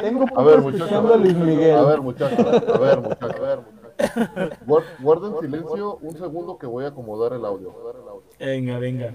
Tengo 0.00 0.26
A 0.36 0.42
ver, 0.42 0.58
escuchando 0.58 1.14
a 1.14 1.16
Luis 1.16 1.34
muchachos. 1.34 1.56
Miguel. 1.56 1.76
A 1.76 1.82
ver, 1.84 2.00
muchachos. 2.00 2.46
A 2.46 2.78
ver, 2.78 3.00
muchachos. 3.00 3.36
A 3.36 3.40
ver, 3.40 3.58
muchachos. 3.60 4.58
Guar- 4.66 4.84
Guarden 4.98 5.40
silencio 5.40 5.96
un 6.02 6.18
segundo 6.18 6.58
que 6.58 6.66
voy 6.66 6.84
a 6.84 6.88
acomodar 6.88 7.34
el 7.34 7.44
audio. 7.44 7.72
Venga, 8.40 8.78
venga. 8.80 9.12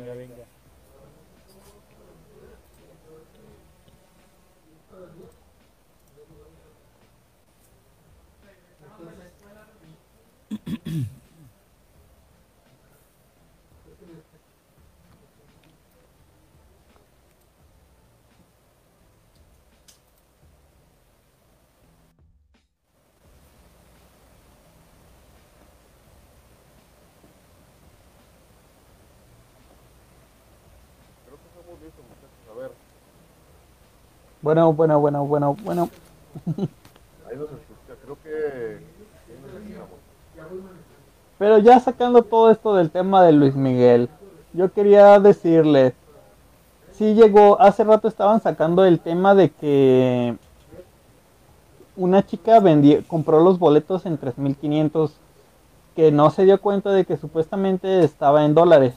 Bueno, 34.42 34.74
bueno, 34.74 35.00
bueno, 35.00 35.26
bueno, 35.26 35.56
bueno. 35.64 35.89
Ahí 36.48 37.38
nos 37.38 37.46
escucha. 37.52 37.96
Creo 38.04 38.18
que. 38.24 38.80
Pero 41.38 41.58
ya 41.58 41.80
sacando 41.80 42.22
todo 42.24 42.52
esto 42.52 42.76
del 42.76 42.92
tema 42.92 43.24
de 43.24 43.32
Luis 43.32 43.56
Miguel, 43.56 44.10
yo 44.54 44.72
quería 44.72 45.20
decirles, 45.20 45.94
sí 46.94 47.16
llegó, 47.16 47.60
hace 47.60 47.84
rato 47.84 48.08
estaban 48.08 48.42
sacando 48.42 48.86
el 48.86 49.00
tema 49.00 49.34
de 49.34 49.50
que 49.50 50.36
una 51.96 52.24
chica 52.26 52.60
vendió, 52.60 53.04
compró 53.08 53.39
los 53.39 53.58
boletos 53.58 54.06
en 54.06 54.18
3.500, 54.18 55.14
que 55.96 56.12
no 56.12 56.30
se 56.30 56.46
dio 56.46 56.62
cuenta 56.62 56.92
de 56.92 57.06
que 57.06 57.18
supuestamente 57.18 58.04
estaba 58.04 58.46
en 58.46 58.54
dólares. 58.54 58.94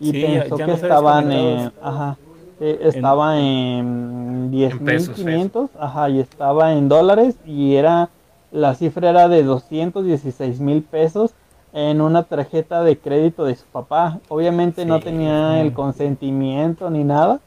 Y 0.00 0.12
Sí, 0.12 0.20
ya- 0.22 0.40
pensó 0.40 0.56
que 0.56 0.72
estaban 0.72 1.32
en, 1.32 1.72
ajá, 1.82 2.16
eh, 2.60 2.78
estaba 2.82 3.38
en 3.38 4.50
En 4.52 4.78
pesos, 4.84 5.18
10.500, 5.18 5.68
ajá, 5.78 6.08
y 6.10 6.20
estaba 6.20 6.72
en 6.72 6.88
dólares 6.88 7.36
y 7.46 7.76
era, 7.76 8.08
la 8.50 8.74
cifra 8.74 9.10
era 9.10 9.28
de 9.28 9.42
216 9.42 10.60
mil 10.60 10.82
pesos 10.82 11.32
en 11.72 12.00
una 12.00 12.24
tarjeta 12.24 12.82
de 12.82 12.98
crédito 12.98 13.44
de 13.44 13.54
su 13.54 13.64
papá. 13.66 14.18
Obviamente 14.28 14.84
no 14.84 15.00
tenía 15.00 15.60
el 15.60 15.72
consentimiento 15.72 16.90
ni 16.90 17.04
nada, 17.04 17.40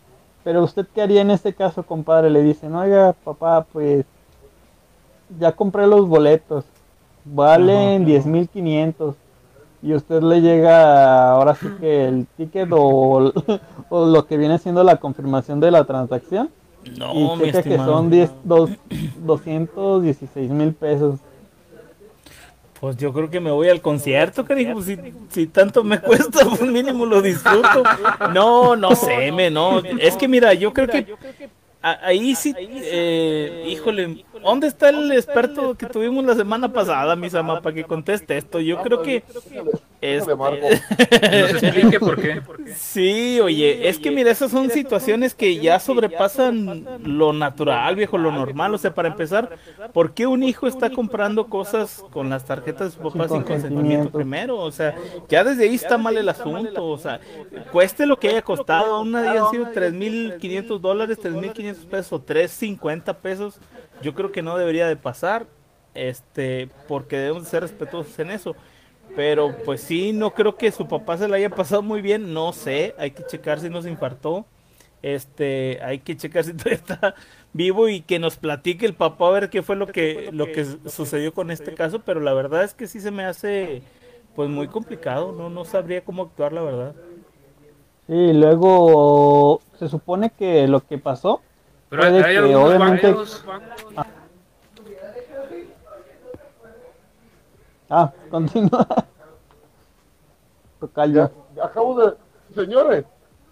pero 0.43 0.63
usted 0.63 0.85
qué 0.93 1.01
haría 1.01 1.21
en 1.21 1.31
este 1.31 1.53
caso, 1.53 1.83
compadre? 1.83 2.29
Le 2.29 2.41
dicen, 2.41 2.73
oiga, 2.75 3.13
papá, 3.23 3.65
pues 3.71 4.05
ya 5.39 5.51
compré 5.53 5.87
los 5.87 6.07
boletos, 6.07 6.65
valen 7.25 8.03
Ajá. 8.03 8.11
10.500 8.11 9.15
y 9.83 9.93
usted 9.93 10.21
le 10.21 10.41
llega 10.41 11.31
ahora 11.31 11.55
sí 11.55 11.67
que 11.79 12.07
el 12.07 12.27
ticket 12.37 12.69
o, 12.71 13.31
o 13.89 14.05
lo 14.05 14.25
que 14.27 14.37
viene 14.37 14.57
siendo 14.59 14.83
la 14.83 14.97
confirmación 14.97 15.59
de 15.59 15.71
la 15.71 15.83
transacción 15.85 16.49
No, 16.97 17.13
y 17.13 17.23
mi 17.37 17.45
checa 17.51 17.63
que 17.63 17.77
son 17.77 18.09
10, 18.09 18.31
dos- 18.43 18.69
216 19.25 20.49
mil 20.51 20.73
pesos. 20.73 21.19
Pues 22.79 22.97
yo 22.97 23.13
creo 23.13 23.29
que 23.29 23.39
me 23.39 23.51
voy 23.51 23.69
al 23.69 23.79
concierto, 23.79 24.43
cariño. 24.43 24.73
Pues 24.73 24.85
si, 24.87 24.97
si 25.29 25.45
tanto 25.45 25.83
me 25.83 25.99
cuesta, 26.01 26.39
pues 26.49 26.61
mínimo 26.63 27.05
lo 27.05 27.21
disfruto. 27.21 27.83
No, 28.33 28.75
no 28.75 28.95
sé, 28.95 29.31
me, 29.31 29.51
no. 29.51 29.79
Es 29.99 30.17
que 30.17 30.27
mira, 30.27 30.55
yo 30.55 30.73
creo 30.73 30.87
que 30.87 31.05
ahí 31.81 32.35
sí, 32.35 32.53
eh, 32.57 33.65
híjole, 33.67 34.25
¿dónde 34.43 34.67
está 34.67 34.89
el 34.89 35.11
experto 35.11 35.75
que 35.75 35.87
tuvimos 35.87 36.23
la 36.23 36.35
semana 36.35 36.71
pasada, 36.71 37.15
mi 37.15 37.29
Sama, 37.29 37.61
para 37.61 37.75
que 37.75 37.83
conteste 37.83 38.37
esto? 38.37 38.59
Yo 38.59 38.81
creo 38.81 39.01
que... 39.01 39.23
Este, 40.01 40.35
Nos 40.35 41.63
explique 41.63 41.99
por 41.99 42.19
qué. 42.19 42.41
Sí, 42.75 43.39
oye, 43.39 43.87
es 43.87 43.99
que 43.99 44.11
mira, 44.11 44.31
esas 44.31 44.51
son 44.51 44.69
situaciones 44.69 45.35
que 45.35 45.57
ya 45.57 45.79
sobrepasan 45.79 46.85
lo 47.03 47.33
natural, 47.33 47.95
viejo, 47.95 48.17
lo 48.17 48.31
normal. 48.31 48.73
O 48.73 48.77
sea, 48.77 48.93
para 48.93 49.09
empezar, 49.09 49.57
¿por 49.93 50.13
qué 50.13 50.25
un 50.25 50.41
hijo 50.43 50.67
está 50.67 50.89
comprando 50.89 51.47
cosas 51.47 52.03
con 52.11 52.29
las 52.29 52.45
tarjetas 52.45 52.87
de 52.87 52.97
su 52.97 53.09
papá 53.09 53.27
Sin 53.27 53.43
consentimiento 53.43 54.09
primero? 54.09 54.57
O 54.57 54.71
sea, 54.71 54.95
ya 55.29 55.43
desde 55.43 55.65
ahí 55.65 55.75
está 55.75 55.97
mal 55.97 56.17
el 56.17 56.29
asunto. 56.29 56.87
O 56.87 56.97
sea, 56.97 57.19
cueste 57.71 58.05
lo 58.05 58.17
que 58.17 58.29
haya 58.29 58.41
costado, 58.41 58.95
aún 58.95 59.15
hayan 59.15 59.49
sido 59.51 59.65
3.500 59.67 60.79
dólares, 60.79 61.19
3.500 61.21 61.85
pesos, 61.85 62.13
o 62.13 62.25
3.50 62.25 63.15
pesos, 63.17 63.59
yo 64.01 64.13
creo 64.15 64.31
que 64.31 64.41
no 64.41 64.57
debería 64.57 64.87
de 64.87 64.95
pasar, 64.95 65.45
este, 65.93 66.69
porque 66.87 67.17
debemos 67.17 67.43
de 67.43 67.49
ser 67.49 67.61
respetuosos 67.61 68.17
en 68.19 68.31
eso. 68.31 68.55
Pero 69.15 69.55
pues 69.65 69.81
sí, 69.81 70.13
no 70.13 70.33
creo 70.33 70.55
que 70.55 70.71
su 70.71 70.87
papá 70.87 71.17
se 71.17 71.27
la 71.27 71.35
haya 71.35 71.49
pasado 71.49 71.81
muy 71.81 72.01
bien, 72.01 72.33
no 72.33 72.53
sé, 72.53 72.95
hay 72.97 73.11
que 73.11 73.25
checar 73.25 73.59
si 73.59 73.69
nos 73.69 73.85
infartó, 73.85 74.45
este, 75.01 75.79
hay 75.83 75.99
que 75.99 76.15
checar 76.15 76.43
si 76.45 76.53
todavía 76.53 76.75
está 76.75 77.15
vivo 77.53 77.89
y 77.89 78.01
que 78.01 78.19
nos 78.19 78.37
platique 78.37 78.85
el 78.85 78.93
papá 78.93 79.27
a 79.27 79.31
ver 79.31 79.49
qué 79.49 79.61
fue 79.63 79.75
lo 79.75 79.87
que 79.87 80.29
lo 80.31 80.45
que 80.51 80.63
sucedió 80.85 81.33
con 81.33 81.51
este 81.51 81.73
caso, 81.73 81.99
pero 82.05 82.21
la 82.21 82.33
verdad 82.33 82.63
es 82.63 82.73
que 82.73 82.87
sí 82.87 83.01
se 83.01 83.11
me 83.11 83.25
hace 83.25 83.81
pues 84.35 84.49
muy 84.49 84.67
complicado, 84.67 85.33
no 85.33 85.49
no 85.49 85.65
sabría 85.65 86.03
cómo 86.05 86.23
actuar 86.23 86.53
la 86.53 86.61
verdad. 86.61 86.95
Sí, 88.07 88.33
luego 88.33 89.61
se 89.77 89.89
supone 89.89 90.31
que 90.31 90.67
lo 90.67 90.85
que 90.85 90.97
pasó 90.97 91.41
Pero 91.89 92.03
hay, 92.03 92.15
hay 92.15 92.23
que 92.23 92.37
algunos 92.37 92.69
obviamente- 92.69 93.07
bancos, 93.11 93.45
Ah, 97.91 98.07
continúa. 98.31 98.87
Tocayo. 100.79 101.27
Ya, 101.27 101.31
ya 101.55 101.65
acabo 101.65 101.99
de. 101.99 102.15
Señores, 102.55 103.03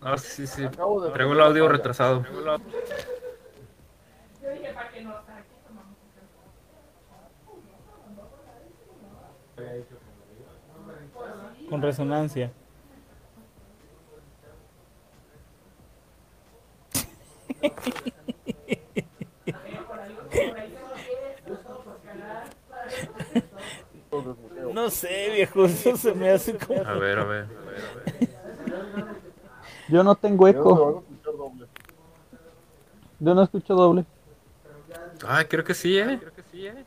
Ah, 0.02 0.18
sí, 0.18 0.48
sí. 0.48 0.64
acabo 0.64 1.02
de. 1.02 1.12
Traigo 1.12 1.34
el 1.34 1.42
audio 1.42 1.68
retrasado. 1.68 2.24
Con 11.70 11.82
resonancia. 11.82 12.52
No 24.74 24.90
sé, 24.90 25.32
viejo, 25.34 25.66
eso 25.66 25.98
se 25.98 26.14
me 26.14 26.30
hace 26.30 26.58
como... 26.58 26.82
A 26.82 26.94
ver, 26.94 27.20
a 27.20 27.24
ver, 27.24 27.46
a 27.46 27.46
ver, 27.46 27.46
a 27.46 27.94
ver. 27.98 29.06
Yo 29.90 30.04
no 30.04 30.16
tengo 30.16 30.48
eco. 30.48 31.04
Yo 33.20 33.36
no 33.36 33.44
escucho 33.44 33.74
doble. 33.74 34.06
Ay, 35.28 35.46
creo 35.46 35.64
que 35.64 35.74
sí, 35.74 35.98
eh. 35.98 36.20
Creo 36.20 36.34
que 36.34 36.44
sí, 36.52 36.68
eh. 36.68 36.86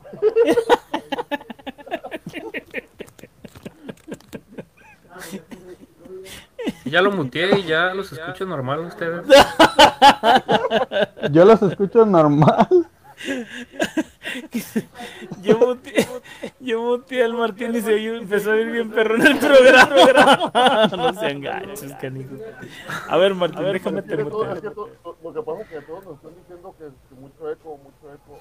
Ya 6.85 7.01
lo 7.01 7.11
muteé 7.11 7.59
y 7.59 7.63
ya 7.63 7.93
los 7.93 8.11
escucho 8.11 8.45
normal 8.45 8.79
ustedes. 8.81 9.25
Yo 11.31 11.45
los 11.45 11.61
escucho 11.61 12.05
normal. 12.05 12.67
Yo 15.41 15.57
muteé, 15.59 16.07
yo 16.59 16.81
muteé 16.81 17.23
al 17.23 17.33
Martín 17.33 17.75
y 17.75 17.81
se 17.81 18.03
empezó 18.15 18.51
a 18.51 18.57
ir 18.57 18.71
bien 18.71 18.89
perro 18.91 19.15
en 19.15 19.27
el 19.27 19.37
programa. 19.39 20.87
No 20.97 21.13
se 21.13 21.27
enganches, 21.31 21.93
canijo. 21.95 22.35
A 23.09 23.17
ver, 23.17 23.35
Martín, 23.35 23.63
déjame 23.71 23.99
Es 23.99 24.07
te 24.07 24.13
es 24.15 24.23
muteo. 24.23 24.53
que 24.55 24.61
to- 24.69 24.89
to- 25.03 25.17
lo 25.23 25.33
que 25.33 25.41
pasa 25.41 25.61
es 25.61 25.67
que 25.67 25.81
todos 25.81 26.05
nos 26.05 26.15
están 26.15 26.35
diciendo 26.35 26.75
que, 26.77 26.85
que 26.85 27.15
mucho 27.21 27.51
eco, 27.51 27.77
mucho 27.83 28.13
eco. 28.13 28.39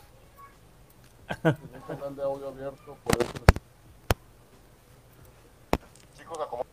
Tenía 1.43 1.57
un 1.89 1.97
canal 1.97 2.17
de 2.17 2.23
audio 2.23 2.49
abierto, 2.49 2.97
por 3.05 3.17
eso. 3.23 3.33
Chicos, 6.19 6.39
acomoden. 6.41 6.71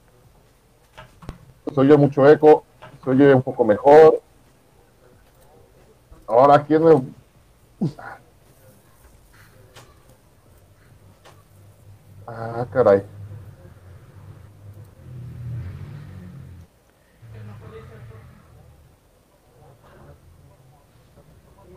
Se 1.73 1.79
oye 1.81 1.97
mucho 1.97 2.29
eco, 2.29 2.63
se 3.03 3.09
oye 3.09 3.33
un 3.33 3.41
poco 3.43 3.63
mejor. 3.65 4.21
Ahora, 6.27 6.63
¿quién 6.63 6.83
me... 6.83 7.01
Ah, 12.31 12.65
caray. 12.71 13.03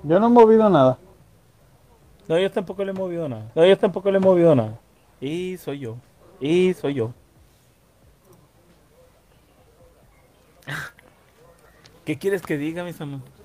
Yo 0.03 0.21
no 0.21 0.27
he 0.27 0.31
movido 0.31 0.69
nada. 0.69 0.99
No, 2.29 2.39
yo 2.39 2.51
tampoco 2.51 2.85
le 2.85 2.91
he 2.91 2.95
movido 2.95 3.29
nada. 3.29 3.51
No, 3.55 3.65
yo 3.65 3.79
tampoco 3.79 4.11
le 4.11 4.19
he 4.19 4.21
movido 4.21 4.55
nada. 4.55 4.79
Y 5.21 5.57
soy 5.57 5.79
yo. 5.79 5.97
Y 6.39 6.75
soy 6.75 6.95
yo. 6.95 7.15
¿Qué 12.05 12.19
quieres 12.19 12.43
que 12.43 12.59
diga, 12.59 12.85
mis 12.85 13.01
amigos? 13.01 13.42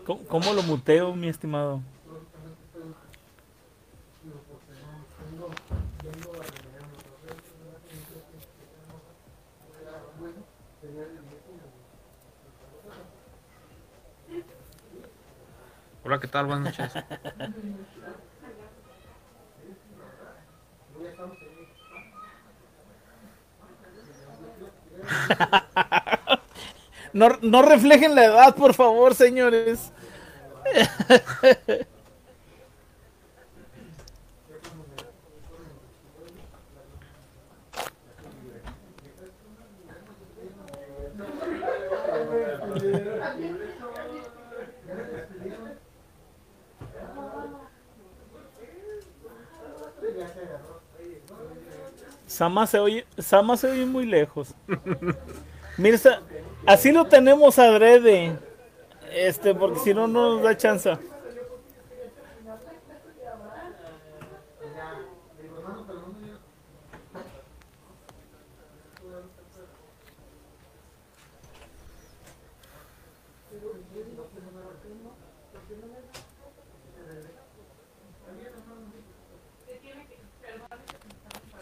¿Cómo, 0.04 0.26
cómo 0.28 0.54
lo 0.54 0.64
muteo, 0.64 1.16
mi 1.16 1.28
estimado? 1.30 1.84
Hola, 16.04 16.20
¿qué 16.20 16.28
tal? 16.28 16.46
Buenas 16.46 16.64
noches. 16.78 17.00
No, 27.14 27.30
no 27.42 27.62
reflejen 27.62 28.16
la 28.16 28.26
edad, 28.26 28.56
por 28.56 28.74
favor, 28.74 29.14
señores. 29.14 29.92
Sama 52.28 52.66
se 52.66 52.80
oye, 52.80 53.06
Sama 53.20 53.56
se 53.58 53.70
oye 53.70 53.86
muy 53.86 54.06
lejos. 54.08 54.56
Mirza, 55.78 56.22
así 56.66 56.92
lo 56.92 57.06
tenemos 57.06 57.60
adrede. 57.60 58.38
Este, 59.12 59.54
porque 59.54 59.80
si 59.80 59.94
no, 59.94 60.08
no 60.08 60.36
nos 60.36 60.44
da 60.44 60.58
chance. 60.58 60.98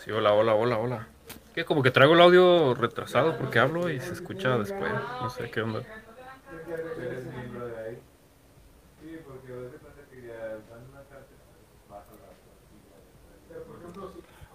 Sí, 0.04 0.10
hola, 0.10 0.34
hola, 0.34 0.56
hola, 0.56 0.78
hola. 0.80 1.11
Que 1.54 1.66
como 1.66 1.84
que 1.84 1.92
traigo 1.92 2.14
el 2.14 2.22
audio 2.22 2.74
retrasado 2.76 3.38
porque 3.38 3.60
hablo 3.60 3.90
y 3.90 4.00
se 4.00 4.14
escucha 4.14 4.58
después. 4.58 4.92
No 5.22 5.30
sé 5.30 5.50
qué 5.52 5.62
onda. 5.62 5.84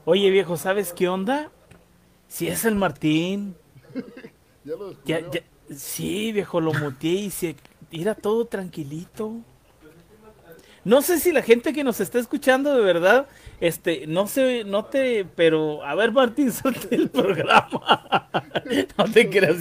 Oye, 0.04 0.30
viejo, 0.30 0.56
¿sabes 0.56 0.92
qué 0.92 1.08
onda? 1.08 1.50
Si 2.28 2.48
es 2.48 2.64
el 2.64 2.76
Martín. 2.76 3.56
Ya 4.64 4.74
lo 4.74 5.04
Ya, 5.04 5.20
ya, 5.30 5.42
sí, 5.72 6.32
viejo, 6.32 6.60
lo 6.60 6.72
muteé 6.72 7.12
y 7.12 7.30
se 7.30 7.54
era 7.92 8.16
todo 8.16 8.46
tranquilito. 8.46 9.44
No 10.86 11.02
sé 11.02 11.18
si 11.18 11.32
la 11.32 11.42
gente 11.42 11.72
que 11.72 11.82
nos 11.82 11.98
está 11.98 12.20
escuchando 12.20 12.76
de 12.76 12.80
verdad, 12.80 13.26
este, 13.60 14.06
no 14.06 14.28
sé, 14.28 14.62
no 14.62 14.84
te, 14.84 15.24
pero 15.24 15.84
a 15.84 15.96
ver, 15.96 16.12
Martín, 16.12 16.52
salte 16.52 16.94
el 16.94 17.10
programa. 17.10 18.28
no 18.96 19.04
te 19.06 19.28
creas. 19.28 19.56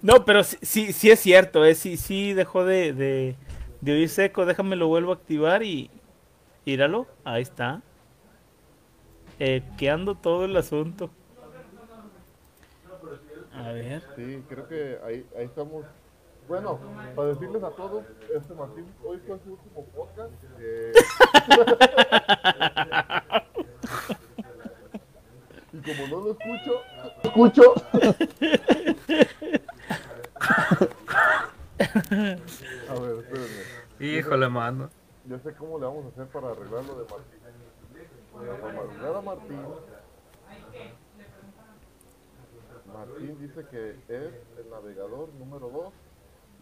No, 0.00 0.24
pero 0.24 0.44
sí, 0.44 0.58
sí, 0.62 0.92
sí 0.92 1.10
es 1.10 1.18
cierto, 1.18 1.64
eh, 1.64 1.74
sí, 1.74 1.96
sí 1.96 2.34
dejó 2.34 2.64
de, 2.64 2.92
de, 2.92 3.34
de 3.80 3.92
oír 3.92 4.08
seco. 4.08 4.46
Déjame 4.46 4.76
lo 4.76 4.86
vuelvo 4.86 5.10
a 5.10 5.16
activar 5.16 5.64
y, 5.64 5.90
míralo, 6.64 7.08
ahí 7.24 7.42
está. 7.42 7.82
Eh, 9.40 9.64
quedando 9.76 10.14
todo 10.14 10.44
el 10.44 10.56
asunto. 10.56 11.10
A 13.52 13.72
ver. 13.72 14.04
Sí, 14.14 14.40
creo 14.48 14.68
que 14.68 14.98
ahí, 15.04 15.26
ahí 15.36 15.46
estamos. 15.46 15.84
Bueno, 16.50 16.78
para 17.14 17.28
decirles 17.28 17.62
a 17.62 17.70
todos, 17.70 18.04
este 18.34 18.52
Martín 18.54 18.92
hoy 19.04 19.20
fue 19.24 19.38
su 19.38 19.52
último 19.52 19.86
podcast. 19.94 20.32
eh, 20.58 20.92
y 25.72 25.80
como 25.80 26.08
no 26.08 26.18
lo 26.24 26.32
escucho, 26.32 26.82
escucho. 27.22 27.72
a 32.88 32.94
ver, 32.98 33.18
espérenme. 33.20 33.62
Híjole, 34.00 34.48
mano. 34.48 34.90
Yo 35.26 35.38
sé 35.38 35.54
cómo 35.54 35.78
le 35.78 35.86
vamos 35.86 36.06
a 36.06 36.08
hacer 36.08 36.26
para 36.32 36.50
arreglar 36.50 36.84
lo 36.84 36.96
de 36.96 37.04
Martín. 37.08 37.38
A 39.06 39.20
Martín. 39.20 39.64
Martín 42.92 43.38
dice 43.38 43.64
que 43.70 43.90
es 44.08 44.34
el 44.58 44.68
navegador 44.68 45.32
número 45.34 45.70
2 45.70 46.09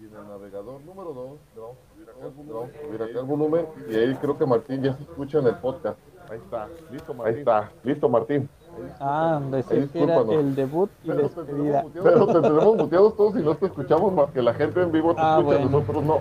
y 0.00 0.04
en 0.06 0.14
el 0.14 0.28
navegador 0.28 0.80
número 0.82 1.12
2 1.12 1.30
le 1.54 1.60
vamos 1.60 1.76
a 1.76 1.94
subir 1.94 2.08
acá, 2.08 2.18
le 2.46 2.52
vamos 2.52 2.68
a 2.74 2.86
subir 2.86 3.02
acá 3.02 3.20
el 3.20 3.26
volumen 3.26 3.66
y 3.90 3.96
ahí 3.96 4.14
creo 4.16 4.38
que 4.38 4.46
Martín 4.46 4.82
ya 4.82 4.94
se 4.96 5.02
escucha 5.02 5.38
en 5.38 5.46
el 5.48 5.54
podcast. 5.56 5.98
Ahí 6.30 6.38
está, 6.38 6.68
listo 6.90 7.14
Martín. 7.14 7.34
Ahí 7.34 7.38
está, 7.40 7.70
listo 7.84 8.08
Martín. 8.08 8.48
Ah, 9.00 9.40
decir 9.50 9.88
que 9.88 10.02
era 10.04 10.20
el 10.20 10.54
debut 10.54 10.90
y 11.02 11.08
Pero 11.08 11.28
te, 11.28 11.40
despedida. 11.40 11.82
tenemos 11.82 11.94
muteados, 11.94 12.02
pero 12.04 12.26
te 12.26 12.48
tenemos 12.48 12.76
muteados 12.76 13.16
todos 13.16 13.36
y 13.36 13.42
no 13.42 13.54
te 13.56 13.66
escuchamos 13.66 14.12
más 14.12 14.30
que 14.30 14.42
la 14.42 14.54
gente 14.54 14.80
en 14.82 14.92
vivo 14.92 15.14
te 15.14 15.20
Ah, 15.20 15.38
escucha, 15.38 15.56
bueno. 15.58 15.70
nosotros 15.80 16.04
no. 16.04 16.20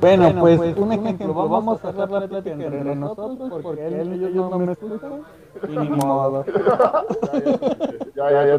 Bueno, 0.00 0.34
pues, 0.40 0.60
un 0.76 0.92
ejemplo, 0.92 1.34
vamos 1.48 1.84
a 1.84 1.88
hacer 1.88 2.08
la 2.10 2.28
plática 2.28 2.50
entre 2.50 2.94
nosotros 2.94 3.60
porque 3.62 3.86
él 3.86 4.28
y 4.30 4.34
yo 4.34 4.48
no 4.50 4.58
me 4.58 4.72
escuchan 4.72 5.22
y 5.68 5.76
ni 5.76 5.88
modo. 5.96 6.44
Ya, 8.14 8.30
ya. 8.30 8.58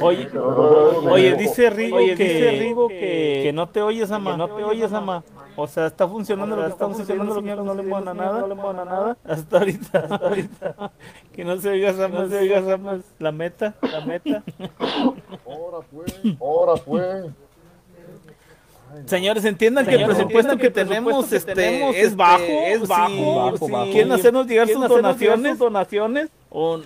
Oye, 0.00 0.28
oye, 1.10 1.36
dice 1.36 1.70
Rigo, 1.70 1.96
Oye, 1.96 2.14
que, 2.14 2.24
dice 2.24 2.50
Rigo 2.58 2.88
que- 2.88 3.40
que 3.44 3.52
no 3.52 3.68
te 3.68 3.82
oyes, 3.82 4.10
ama. 4.10 4.36
No 4.36 4.48
te 4.48 4.64
oyes, 4.64 4.92
ama. 4.92 5.22
O 5.56 5.68
sea, 5.68 5.86
está 5.86 6.08
funcionando 6.08 6.56
lo 6.56 6.62
que 6.62 6.68
estamos 6.70 6.98
haciendo, 7.00 7.32
señores, 7.34 7.64
no 7.64 7.74
le 7.74 7.82
muevan 7.82 8.08
a 8.08 8.14
nada. 8.14 8.40
No 8.40 8.48
le 8.48 8.54
muevan 8.56 8.78
a 8.80 8.84
nada. 8.84 9.16
Hasta 9.24 9.58
ahorita, 9.58 9.98
hasta 10.00 10.16
ahorita. 10.16 10.90
Que 11.32 11.44
no 11.44 11.56
se 11.58 11.68
oiga 11.70 11.90
esa 11.90 12.08
no 12.08 12.28
se 12.28 12.76
más. 12.78 13.00
La 13.20 13.30
meta, 13.30 13.74
la 13.82 14.00
meta. 14.04 14.42
Ahora 15.46 15.86
fue, 15.90 16.04
ahora 16.40 16.76
fue. 16.76 17.30
Señores, 19.06 19.44
entiendan 19.44 19.86
que 19.86 19.94
el 19.94 20.04
presupuesto 20.04 20.56
que 20.56 20.70
tenemos, 20.70 21.26
presupuesto 21.26 21.30
que 21.30 21.36
este, 21.36 21.54
tenemos, 21.54 21.96
es 21.96 22.02
este, 22.04 22.16
bajo, 22.16 22.42
es 22.42 22.88
bajo, 22.88 23.68
bajo. 23.68 23.90
quieren 23.90 24.12
hacernos 24.12 24.46
llegar 24.46 24.66
sus 24.66 24.76
¿Quieren 24.76 24.92
hacernos 24.92 25.20
llegar 25.20 25.36
donaciones, 25.36 25.50
sus 25.50 25.58
donaciones? 25.58 26.28
o 26.50 26.80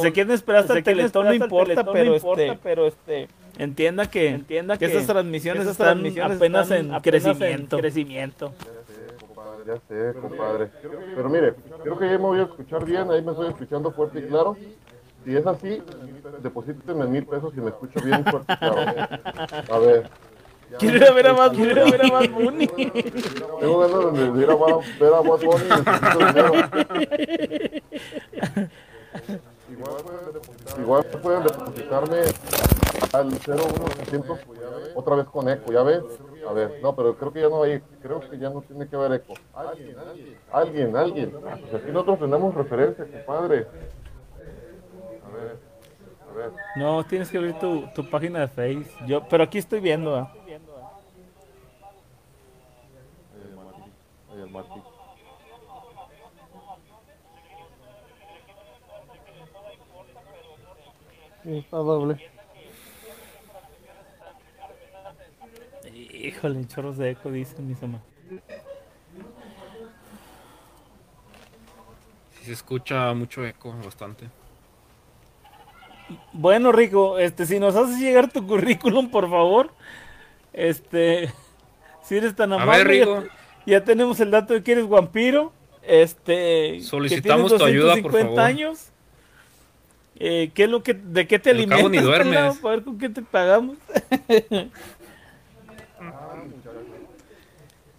se 0.00 0.12
quieren 0.12 0.32
esperar 0.32 0.62
hasta 0.62 0.78
el 0.78 0.84
teletón, 0.84 1.26
no 1.26 1.32
esperar 1.32 1.42
hasta 1.42 1.44
el 1.44 1.50
importa, 1.50 1.74
Teletón, 1.74 1.92
pero 1.92 2.10
no 2.10 2.16
importa, 2.16 2.42
este, 2.42 2.58
pero 2.62 2.86
este 2.86 3.28
entienda 3.58 4.10
que, 4.10 4.28
entienda 4.28 4.76
que 4.76 4.86
que 4.86 4.92
esas 4.92 5.06
transmisiones 5.06 5.62
esas 5.62 5.72
están 5.72 5.86
transmisiones 5.86 6.36
apenas 6.36 6.70
están 6.70 6.86
en 6.86 6.94
apenas 6.94 7.24
en 7.24 7.32
crecimiento. 7.32 7.78
crecimiento. 7.78 8.52
Ya 9.66 9.80
sé, 9.88 10.20
compadre. 10.20 10.70
Pero 11.16 11.28
mire, 11.28 11.54
creo 11.82 11.98
que 11.98 12.04
ya 12.04 12.12
me 12.12 12.18
voy 12.18 12.38
a 12.38 12.44
escuchar 12.44 12.84
bien, 12.84 13.10
ahí 13.10 13.20
me 13.20 13.32
estoy 13.32 13.48
escuchando 13.48 13.90
fuerte 13.90 14.20
y 14.20 14.22
claro. 14.22 14.56
Si 15.24 15.36
es 15.36 15.44
así, 15.44 15.82
deposítenme 16.40 17.04
mil 17.06 17.26
pesos 17.26 17.52
y 17.56 17.60
me 17.60 17.70
escucho 17.70 18.00
bien 18.04 18.24
fuerte 18.24 18.52
y 18.52 18.56
claro. 18.56 18.76
A 19.72 19.78
ver. 19.80 20.08
Quiero 20.78 20.96
ir 20.96 21.04
a 21.04 21.12
ver 21.12 21.26
a 21.28 21.32
Bad 21.32 21.52
Bunny, 21.52 21.64
quiero 21.64 21.90
ver 21.90 22.04
a 22.04 22.10
Bad 22.10 22.30
Bunny. 22.30 22.66
Tengo 22.66 23.78
ganas 23.78 24.34
de 24.34 24.42
ir 24.42 24.50
a 24.50 24.56
ver 24.58 25.14
a 25.14 25.20
Bad 25.20 25.40
Bunny 25.40 25.64
y 25.64 25.68
necesito 25.68 26.18
dinero. 26.26 26.52
Igual 29.70 30.02
pueden 30.02 30.82
Igual 30.82 31.04
pueden 31.22 31.42
depositarme 31.42 32.16
al 33.12 33.26
01800 33.26 34.38
otra 34.94 35.16
vez 35.16 35.26
con 35.26 35.48
eco, 35.48 35.72
¿ya 35.72 35.82
ves? 35.82 36.02
A 36.48 36.52
ver, 36.52 36.78
no, 36.82 36.94
pero 36.94 37.16
creo 37.16 37.32
que 37.32 37.40
ya 37.40 37.48
no 37.48 37.62
hay, 37.62 37.80
creo 38.02 38.20
que 38.20 38.38
ya 38.38 38.50
no 38.50 38.62
tiene 38.62 38.88
que 38.88 38.96
haber 38.96 39.12
eco. 39.14 39.34
Alguien, 39.54 39.96
alguien, 40.52 40.96
alguien. 40.96 41.30
Pues 41.30 41.82
aquí 41.82 41.90
nosotros 41.92 42.20
tenemos 42.20 42.54
referencia, 42.54 43.04
compadre. 43.04 43.66
A 45.24 45.36
ver, 45.36 45.56
a 46.30 46.36
ver. 46.36 46.50
No, 46.76 47.04
tienes 47.04 47.30
que 47.30 47.38
abrir 47.38 47.58
tu, 47.58 47.86
tu 47.94 48.08
página 48.08 48.40
de 48.40 48.48
Face. 48.48 48.90
Yo, 49.06 49.26
pero 49.28 49.44
aquí 49.44 49.58
estoy 49.58 49.80
viendo. 49.80 50.14
¿ah? 50.14 50.32
Martí. 54.44 54.80
Está 61.44 61.76
doble. 61.76 62.18
Híjole, 65.94 66.66
chorros 66.66 66.98
de 66.98 67.10
eco, 67.10 67.30
dicen 67.30 67.68
mis 67.68 67.80
mamás. 67.80 68.02
Sí 72.32 72.44
se 72.44 72.52
escucha 72.52 73.14
mucho 73.14 73.46
eco, 73.46 73.72
bastante. 73.84 74.28
Bueno, 76.32 76.72
Rico, 76.72 77.18
este, 77.18 77.46
si 77.46 77.58
nos 77.58 77.76
haces 77.76 77.98
llegar 77.98 78.30
tu 78.30 78.46
currículum, 78.46 79.10
por 79.10 79.30
favor. 79.30 79.72
Este, 80.52 81.32
si 82.02 82.16
eres 82.16 82.34
tan 82.34 82.52
A 82.52 82.56
amable, 82.56 82.78
ver, 82.78 82.86
Rigo. 82.88 83.24
Ya, 83.66 83.84
tenemos 83.84 84.18
el 84.20 84.30
dato 84.30 84.54
de 84.54 84.62
que 84.62 84.72
eres 84.72 84.88
vampiro. 84.88 85.52
Este, 85.82 86.80
Solicitamos 86.80 87.52
que 87.52 87.58
tu 87.58 87.64
ayuda, 87.64 87.94
por 88.02 88.12
250 88.12 88.26
favor. 88.28 88.40
años. 88.40 88.90
Eh, 90.18 90.50
¿qué 90.54 90.64
es 90.64 90.70
lo 90.70 90.82
que, 90.82 90.94
¿De 90.94 91.26
qué 91.26 91.38
te 91.38 91.50
Al 91.50 91.56
cabo 91.68 91.86
alimentas? 91.86 91.90
ni 91.90 91.98
duermes. 91.98 92.28
pelado? 92.34 92.54
Para 92.60 92.76
ver 92.76 92.84
con 92.84 92.98
qué 92.98 93.08
te 93.10 93.22
pagamos. 93.22 93.76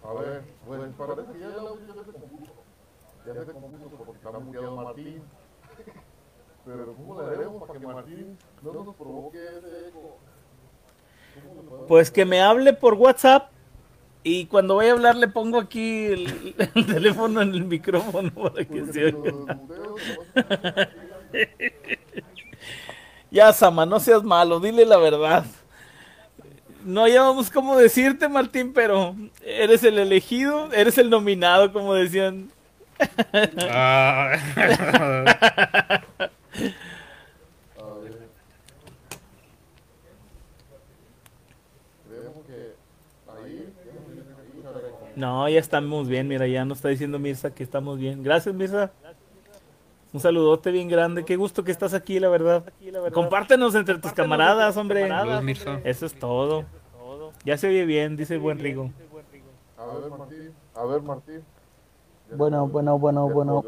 A 0.04 0.12
ver, 0.14 0.42
pues 0.66 0.80
parece 0.96 1.32
que 1.32 1.38
ya 1.40 1.46
el 1.46 1.58
audio 1.58 1.86
ya 1.86 2.04
se 2.04 2.12
compuso. 2.12 2.52
Ya 3.26 3.34
se 3.44 3.52
compuso 3.52 3.84
porque 4.04 4.12
está 4.18 4.30
muteado 4.38 4.76
Martín. 4.76 5.22
Pero 6.64 6.94
¿cómo 6.94 7.20
le 7.22 7.28
haremos 7.28 7.62
para 7.68 7.78
que 7.78 7.86
Martín 7.86 8.38
no 8.62 8.72
nos 8.72 8.94
provoque 8.96 9.38
ese 9.38 9.88
eco? 9.88 10.18
¿Cómo 11.34 11.54
le 11.62 11.68
podemos 11.68 11.88
Pues 11.88 12.10
que 12.10 12.24
me 12.24 12.40
hable 12.40 12.72
por 12.72 12.94
WhatsApp 12.94 13.50
y 14.24 14.46
cuando 14.46 14.76
vaya 14.76 14.90
a 14.90 14.94
hablar 14.94 15.16
le 15.16 15.28
pongo 15.28 15.58
aquí 15.60 16.06
el, 16.06 16.54
el 16.74 16.86
teléfono 16.86 17.40
en 17.42 17.54
el 17.54 17.64
micrófono 17.64 18.30
para 18.32 18.64
que 18.64 18.84
se 18.86 19.04
oiga. 19.06 19.34
Ya, 23.30 23.52
Sama, 23.52 23.84
no 23.86 24.00
seas 24.00 24.22
malo, 24.22 24.60
dile 24.60 24.84
la 24.86 24.96
verdad. 24.96 25.44
No 26.84 27.04
hayamos 27.04 27.50
cómo 27.50 27.76
decirte, 27.76 28.28
Martín, 28.28 28.72
pero 28.72 29.14
eres 29.44 29.82
el 29.84 29.98
elegido, 29.98 30.72
eres 30.72 30.96
el 30.98 31.10
nominado, 31.10 31.72
como 31.72 31.94
decían. 31.94 32.50
Ah, 33.70 34.32
A 37.76 37.94
ver. 38.00 38.28
Creemos 42.04 42.44
que 42.46 42.74
ahí, 43.26 43.74
ahí, 43.78 44.24
ahí, 44.38 45.07
No, 45.18 45.48
ya 45.48 45.58
estamos 45.58 46.06
bien, 46.06 46.28
mira, 46.28 46.46
ya 46.46 46.64
nos 46.64 46.78
está 46.78 46.90
diciendo 46.90 47.18
Mirza 47.18 47.50
que 47.50 47.64
estamos 47.64 47.98
bien. 47.98 48.22
Gracias, 48.22 48.54
Mirza. 48.54 48.92
Un 50.12 50.20
saludote 50.20 50.70
bien 50.70 50.88
grande, 50.88 51.24
qué 51.24 51.34
gusto 51.34 51.64
que 51.64 51.72
estás 51.72 51.92
aquí, 51.92 52.20
la 52.20 52.28
verdad. 52.28 52.72
Compártenos 53.12 53.74
entre 53.74 53.98
tus 53.98 54.12
camaradas, 54.12 54.76
hombre. 54.76 55.10
Eso 55.82 56.06
es 56.06 56.16
todo. 56.16 56.66
Ya 57.44 57.58
se 57.58 57.66
oye 57.66 57.84
bien, 57.84 58.16
dice 58.16 58.34
el 58.34 58.40
buen 58.40 58.60
Rigo. 58.60 58.92
A 59.76 59.86
ver, 59.86 60.08
Martín. 60.08 60.54
A 60.76 60.84
ver, 60.84 61.02
Martín. 61.02 61.44
Bueno, 62.36 62.68
bueno, 62.68 62.96
bueno, 62.96 63.28
bueno. 63.28 63.64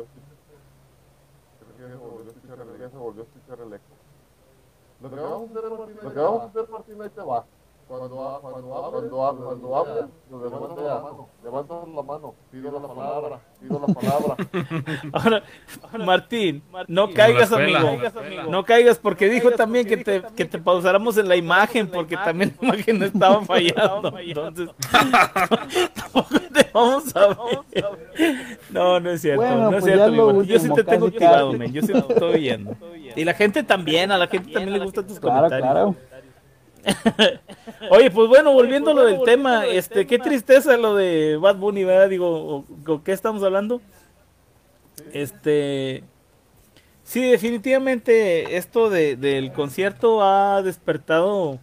Lo 5.01 5.11
que 5.11 5.17
vamos 5.17 5.51
a 5.51 5.59
hacer, 5.59 5.71
Martín, 5.71 5.97
lo 6.01 6.13
que 6.13 6.21
vamos 6.21 6.43
a 6.43 6.45
hacer, 6.47 6.69
Martín, 6.71 7.03
ahí 7.03 7.09
te 7.09 7.23
va. 7.23 7.45
Cuando, 7.91 8.09
cuando, 8.09 8.77
ha- 8.77 9.35
cuando, 9.35 10.41
levantas 10.41 10.85
la 10.85 11.01
mano. 11.01 11.29
Levantas 11.43 11.89
la 11.89 12.03
mano. 12.03 12.35
Pido 12.53 12.71
la 12.71 12.87
palabra. 12.87 13.41
Pido 13.61 13.85
la 13.85 13.93
palabra. 13.93 14.37
Ahora, 15.13 15.43
Martín, 15.99 16.63
no 16.87 17.11
caigas, 17.11 17.51
amigo. 17.51 17.81
No 18.49 18.65
caigas 18.65 18.97
porque 18.97 19.29
dijo 19.29 19.51
también 19.51 19.89
que 19.89 19.97
te, 19.97 20.23
que 20.37 20.45
te 20.45 20.61
pausáramos 20.61 21.17
en 21.17 21.29
la 21.29 21.35
imagen 21.35 21.89
porque 21.89 22.17
también 22.17 22.55
la 22.61 22.69
imagen 22.69 23.03
estaba 23.03 23.45
fallando. 23.45 24.17
Entonces, 24.21 24.71
tampoco 25.95 26.41
te 26.55 26.71
vamos 26.73 27.17
a 27.17 27.27
ver. 27.27 27.87
No, 28.71 29.01
no 29.01 29.11
es 29.11 29.21
cierto. 29.21 29.43
Bueno, 29.43 29.69
no 29.69 29.79
es 29.79 29.83
pues 29.83 29.95
cierto. 29.97 30.43
Yo 30.45 30.59
sí 30.61 30.71
te 30.73 30.85
tengo 30.85 31.11
casi. 31.13 31.59
men. 31.59 31.73
Yo 31.73 31.83
sí 31.83 31.93
te 31.93 31.99
estoy 31.99 32.39
viendo. 32.39 32.77
Y 33.17 33.25
la 33.25 33.35
gente 33.35 33.65
también, 33.65 34.13
a 34.13 34.19
la 34.19 34.29
gente 34.29 34.53
también 34.53 34.79
le 34.79 34.85
gustan 34.85 35.05
tus 35.09 35.19
Claro, 35.19 35.49
comentarios. 35.49 35.97
Oye, 37.91 38.11
pues 38.11 38.29
bueno, 38.29 38.53
volviendo 38.53 38.91
a 38.91 38.95
lo 38.95 39.05
del 39.05 39.23
tema, 39.25 39.67
este, 39.67 40.07
qué 40.07 40.19
tristeza 40.19 40.77
lo 40.77 40.95
de 40.95 41.37
Bad 41.37 41.57
Bunny, 41.57 41.85
¿verdad? 41.85 42.09
Digo, 42.09 42.65
¿con 42.85 43.03
qué 43.03 43.13
estamos 43.13 43.43
hablando? 43.43 43.81
Este, 45.13 46.05
sí, 47.05 47.23
definitivamente 47.23 48.57
esto 48.57 48.91
de, 48.91 49.17
del 49.17 49.53
concierto 49.53 50.23
ha 50.23 50.63
despertado, 50.63 51.59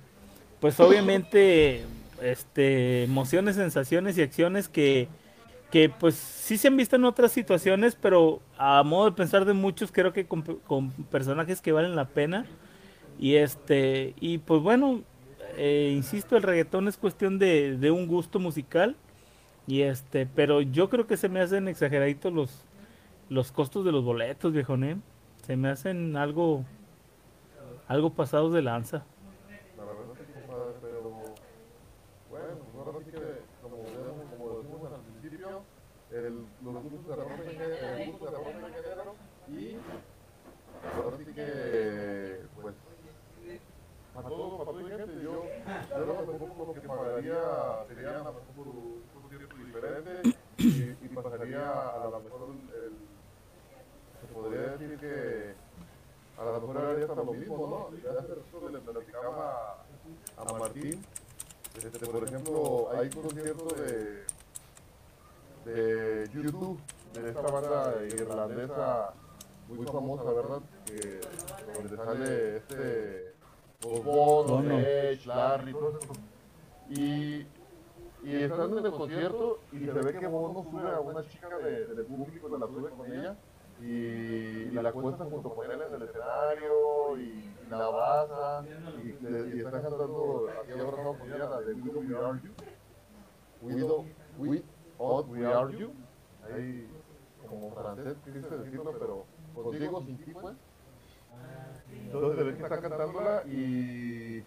pues 0.59 0.79
obviamente, 0.79 1.83
este, 2.21 3.03
emociones, 3.03 3.55
sensaciones 3.55 4.17
y 4.17 4.21
acciones 4.21 4.67
que, 4.67 5.07
que 5.71 5.89
pues 5.89 6.15
sí 6.15 6.57
se 6.57 6.67
han 6.67 6.77
visto 6.77 6.95
en 6.95 7.05
otras 7.05 7.31
situaciones, 7.31 7.95
pero 7.95 8.41
a 8.57 8.83
modo 8.83 9.05
de 9.05 9.15
pensar 9.15 9.45
de 9.45 9.53
muchos, 9.53 9.91
creo 9.91 10.13
que 10.13 10.25
con, 10.25 10.41
con 10.41 10.91
personajes 10.91 11.61
que 11.61 11.71
valen 11.71 11.95
la 11.95 12.05
pena. 12.05 12.45
Y 13.19 13.35
este, 13.35 14.13
y 14.19 14.37
pues 14.37 14.61
bueno, 14.61 15.01
eh, 15.55 15.91
insisto, 15.95 16.37
el 16.37 16.43
reggaetón 16.43 16.87
es 16.87 16.97
cuestión 16.97 17.39
de, 17.39 17.77
de 17.77 17.91
un 17.91 18.07
gusto 18.07 18.39
musical. 18.39 18.95
Y 19.65 19.81
este, 19.81 20.25
pero 20.25 20.61
yo 20.61 20.89
creo 20.89 21.07
que 21.07 21.17
se 21.17 21.27
me 21.27 21.41
hacen 21.41 21.67
exageraditos 21.67 22.31
los, 22.31 22.65
los 23.29 23.51
costos 23.51 23.83
de 23.83 23.91
los 23.91 24.03
boletos, 24.03 24.53
viejoné. 24.53 24.97
Se 25.45 25.57
me 25.57 25.69
hacen 25.69 26.15
algo, 26.15 26.63
algo 27.87 28.11
pasados 28.11 28.53
de 28.53 28.61
lanza. 28.61 29.03
La 29.77 29.83
verdad 29.83 30.03
es 30.13 30.19
que, 30.27 30.33
compadre, 30.41 30.73
pero 30.81 31.01
bueno, 32.29 32.45
ahora 32.77 32.99
sí 33.03 33.11
que, 33.11 33.19
como, 33.61 33.77
decimos 34.57 34.93
al 34.93 35.01
principio, 35.01 35.63
los 36.63 36.83
gustos 36.83 37.01
se 37.05 37.11
eh, 40.79 41.27
y 41.29 41.33
que, 41.33 42.41
pues, 42.55 42.75
para 44.13 44.29
todo, 44.29 44.57
para 44.57 44.71
todo 44.71 44.77
hay 44.77 44.97
gente, 44.97 45.23
yo, 45.23 45.43
yo 45.99 46.05
lo 46.05 46.13
mejor 46.33 46.67
lo 46.67 46.73
que 46.73 46.81
pagaría 46.81 47.39
sería 47.87 48.09
a 48.09 48.23
lo 48.23 48.33
mejor 48.33 48.67
un 48.67 49.03
concierto 49.13 49.55
diferente 49.55 50.35
y, 50.57 51.05
y 51.05 51.09
pasaría 51.09 51.89
a 51.89 52.09
lo 52.09 52.19
mejor 52.19 52.49
el, 52.49 52.93
se 54.21 54.33
podría 54.33 54.61
decir 54.61 54.99
que 54.99 55.55
a 56.37 56.45
lo 56.45 56.61
mejor 56.61 56.77
haría 56.77 57.05
hasta 57.05 57.15
lo 57.15 57.33
mismo, 57.33 57.89
¿no? 57.91 57.97
Ya 57.97 58.19
hace 58.19 58.35
rato 58.35 58.69
le 58.69 58.79
platicaba 58.79 59.83
a, 60.37 60.53
Martín, 60.53 61.03
este, 61.75 62.05
por 62.05 62.23
ejemplo, 62.23 62.89
hay 62.93 63.09
conciertos 63.09 63.73
de, 63.75 64.23
de 65.65 66.29
YouTube, 66.29 66.79
de 67.13 67.29
esta 67.29 67.41
banda 67.41 67.95
irlandesa 68.05 69.13
muy 69.67 69.85
famosa, 69.85 70.31
¿verdad? 70.31 70.61
Que, 70.85 71.21
donde 71.73 71.97
sale 71.97 72.57
este 72.57 73.26
Bono. 73.81 74.79
Edge, 74.79 75.25
Larry, 75.25 75.71
todo 75.71 75.99
eso. 75.99 76.13
Y, 76.89 77.45
y 78.23 78.35
están 78.43 78.77
en 78.77 78.85
el 78.85 78.91
concierto 78.91 79.59
y 79.71 79.85
se 79.85 79.91
ve 79.91 80.19
que 80.19 80.27
Bono 80.27 80.63
sube 80.63 80.89
a 80.89 80.99
una 80.99 81.21
chica 81.27 81.57
de, 81.59 81.85
del 81.85 82.05
público, 82.05 82.57
la 82.57 82.65
sube 82.67 82.89
con 82.89 83.11
ella 83.11 83.35
y, 83.81 83.85
y 83.85 84.71
la 84.71 84.89
acuesta 84.89 85.25
junto 85.25 85.49
con 85.53 85.69
él 85.71 85.79
en 85.81 85.93
el 85.93 86.01
escenario 86.01 87.17
y, 87.17 87.53
la 87.69 87.85
abraza 87.85 88.65
y, 89.03 89.57
y 89.57 89.59
está 89.59 89.81
cantando 89.81 90.47
así 90.61 90.71
abrazado 90.71 91.17
con 91.19 91.27
ella 91.33 91.49
la 91.49 91.59
de 91.59 91.73
We 91.73 91.91
Do 91.91 91.99
We 91.99 92.15
Are 92.15 92.39
You. 92.41 92.51
We 93.61 93.75
Do 93.81 94.05
We 94.37 94.63
We 95.27 95.45
Are 95.45 95.77
You. 95.77 95.91
Ahí 96.43 96.89
como 97.47 97.71
francés 97.75 98.15
quise 98.23 98.57
decirlo, 98.57 98.93
pero 98.97 99.25
contigo 99.53 100.01
sin 100.01 100.17
ti 100.17 100.31
pues. 100.31 100.55
Entonces 102.07 102.37
se 102.37 102.43
ve 102.43 102.55
que 102.57 102.63
está 102.63 102.79
cantándola 102.81 103.43
y, 103.45 104.37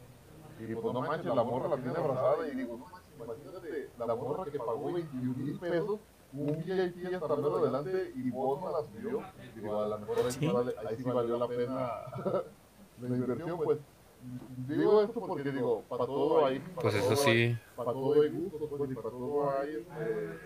y 0.59 0.75
pues 0.75 0.95
no 0.95 1.01
manches, 1.03 1.35
la 1.35 1.45
morra 1.45 1.69
la 1.69 1.77
tiene 1.77 1.97
abrazada 1.99 2.49
y 2.49 2.57
digo, 2.57 2.77
no 2.79 2.87
manches, 2.87 3.15
imagínate 3.23 3.91
la 3.99 4.15
morra 4.15 4.45
que 4.51 4.59
pagó 4.59 4.93
21 4.93 5.35
mil 5.37 5.59
pesos, 5.59 6.01
un 6.33 6.47
VIP 6.65 7.15
hasta 7.15 7.37
menos 7.37 7.59
adelante 7.63 8.13
y 8.17 8.31
vos 8.31 8.61
me 8.63 8.71
la 8.73 8.83
subió. 8.83 9.23
Digo, 9.55 9.81
a 9.83 9.89
lo 9.89 9.99
mejor 9.99 10.19
ahí, 10.19 10.31
sí. 10.31 10.47
vale- 10.49 10.75
ahí 10.87 10.97
sí 10.97 11.03
valió 11.03 11.37
la 11.39 11.49
pena 11.49 11.91
la 13.01 13.09
inversión, 13.17 13.59
pues. 13.63 13.79
Digo 14.69 15.01
esto 15.03 15.19
porque 15.21 15.51
digo, 15.51 15.83
para 15.89 16.05
todo 16.07 16.45
hay. 16.45 16.59
para 16.61 16.83
Pues 16.83 16.95
eso 16.95 17.17
sí. 17.17 17.31
hay- 17.31 17.59
Para 17.75 17.93
todo 17.93 18.21
hay 18.23 18.29
gusto, 18.29 18.59
pues, 18.69 18.91
y 18.91 18.95
para 18.95 19.11
todo 19.11 19.51
hay. 19.51 19.75
Este, 19.77 20.39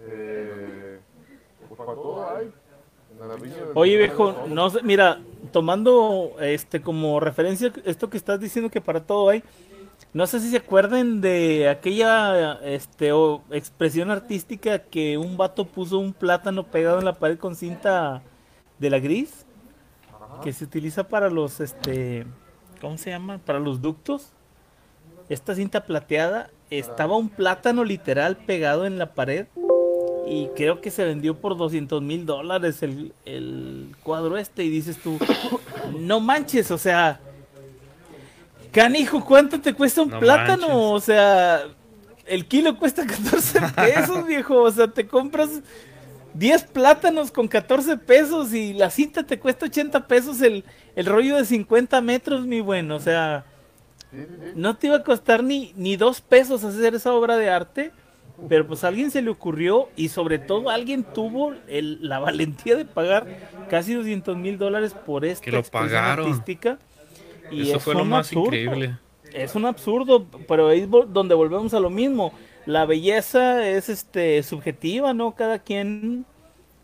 eh, 0.00 1.00
pues 1.68 1.78
para 1.78 1.94
todo 1.94 2.28
hay. 2.36 2.52
Oye 3.74 3.96
viejo, 3.96 4.46
no 4.48 4.70
sé, 4.70 4.82
mira, 4.82 5.20
tomando 5.52 6.32
este 6.40 6.80
como 6.80 7.20
referencia 7.20 7.72
esto 7.84 8.10
que 8.10 8.16
estás 8.16 8.40
diciendo 8.40 8.70
que 8.70 8.80
para 8.80 9.00
todo 9.00 9.28
hay, 9.28 9.42
no 10.12 10.26
sé 10.26 10.40
si 10.40 10.50
se 10.50 10.58
acuerdan 10.58 11.20
de 11.20 11.68
aquella 11.68 12.54
este 12.62 13.12
o 13.12 13.42
expresión 13.50 14.10
artística 14.10 14.78
que 14.78 15.18
un 15.18 15.36
vato 15.36 15.66
puso 15.66 15.98
un 15.98 16.12
plátano 16.12 16.64
pegado 16.64 16.98
en 16.98 17.04
la 17.04 17.14
pared 17.14 17.38
con 17.38 17.56
cinta 17.56 18.22
de 18.78 18.90
la 18.90 18.98
gris 18.98 19.44
que 20.42 20.52
se 20.52 20.64
utiliza 20.64 21.08
para 21.08 21.30
los 21.30 21.60
este 21.60 22.26
¿cómo 22.80 22.96
se 22.98 23.10
llama? 23.10 23.38
para 23.38 23.58
los 23.58 23.80
ductos. 23.80 24.32
Esta 25.28 25.54
cinta 25.54 25.84
plateada 25.84 26.50
estaba 26.70 27.16
un 27.16 27.28
plátano 27.28 27.84
literal 27.84 28.36
pegado 28.36 28.86
en 28.86 28.98
la 28.98 29.14
pared 29.14 29.46
y 30.30 30.48
creo 30.56 30.80
que 30.80 30.90
se 30.90 31.04
vendió 31.04 31.34
por 31.40 31.56
200 31.56 32.02
mil 32.02 32.26
dólares 32.26 32.82
el, 32.82 33.12
el 33.24 33.94
cuadro 34.02 34.36
este 34.36 34.64
y 34.64 34.68
dices 34.70 34.98
tú, 34.98 35.18
no 35.98 36.20
manches, 36.20 36.70
o 36.70 36.78
sea, 36.78 37.20
canijo, 38.72 39.24
¿cuánto 39.24 39.60
te 39.60 39.74
cuesta 39.74 40.02
un 40.02 40.10
No 40.10 40.18
plátano? 40.20 40.68
manches. 40.68 40.76
O 40.76 41.00
sea, 41.00 41.62
el 42.26 42.46
kilo 42.46 42.76
cuesta 42.78 43.06
14 43.06 43.60
pesos, 43.76 44.26
viejo, 44.26 44.62
o 44.62 44.70
sea, 44.70 44.88
te 44.88 45.06
compras 45.06 45.62
10 46.34 46.64
plátanos 46.64 47.30
con 47.30 47.48
14 47.48 47.96
pesos 47.96 48.52
y 48.52 48.74
la 48.74 48.90
cinta 48.90 49.24
te 49.24 49.38
cuesta 49.38 49.66
80 49.66 50.06
pesos 50.06 50.40
el, 50.42 50.64
el 50.94 51.06
rollo 51.06 51.36
de 51.36 51.44
50 51.44 52.00
metros, 52.00 52.46
mi 52.46 52.60
bueno, 52.60 52.96
o 52.96 53.00
sea, 53.00 53.44
no 54.54 54.76
te 54.76 54.86
iba 54.88 54.96
a 54.96 55.02
costar 55.04 55.42
ni, 55.42 55.72
ni 55.76 55.96
dos 55.96 56.20
pesos 56.20 56.64
hacer 56.64 56.94
esa 56.94 57.12
obra 57.12 57.36
de 57.36 57.50
arte, 57.50 57.92
pero 58.48 58.66
pues 58.66 58.84
a 58.84 58.88
alguien 58.88 59.10
se 59.10 59.22
le 59.22 59.30
ocurrió 59.30 59.88
y 59.96 60.08
sobre 60.08 60.38
todo 60.38 60.70
alguien 60.70 61.02
tuvo 61.04 61.54
el- 61.66 61.98
la 62.06 62.18
valentía 62.18 62.76
de 62.76 62.84
pagar 62.84 63.26
casi 63.68 63.94
200 63.94 64.36
mil 64.36 64.58
dólares 64.58 64.94
por 64.94 65.24
esta 65.24 65.44
Que 65.44 65.52
lo 65.52 65.62
pagaron. 65.62 66.26
artística. 66.28 66.78
Y 67.50 67.62
Eso 67.62 67.78
es 67.78 67.82
fue 67.82 67.94
lo 67.94 68.04
más 68.04 68.26
absurdo. 68.26 68.46
increíble. 68.46 68.96
Es 69.32 69.54
un 69.54 69.64
absurdo, 69.66 70.26
pero 70.46 70.68
ahí 70.68 70.80
es 70.80 70.90
donde 70.90 71.34
volvemos 71.34 71.74
a 71.74 71.80
lo 71.80 71.90
mismo. 71.90 72.32
La 72.66 72.84
belleza 72.86 73.66
es 73.68 73.88
este 73.88 74.42
subjetiva, 74.42 75.14
¿no? 75.14 75.34
Cada 75.34 75.58
quien 75.58 76.26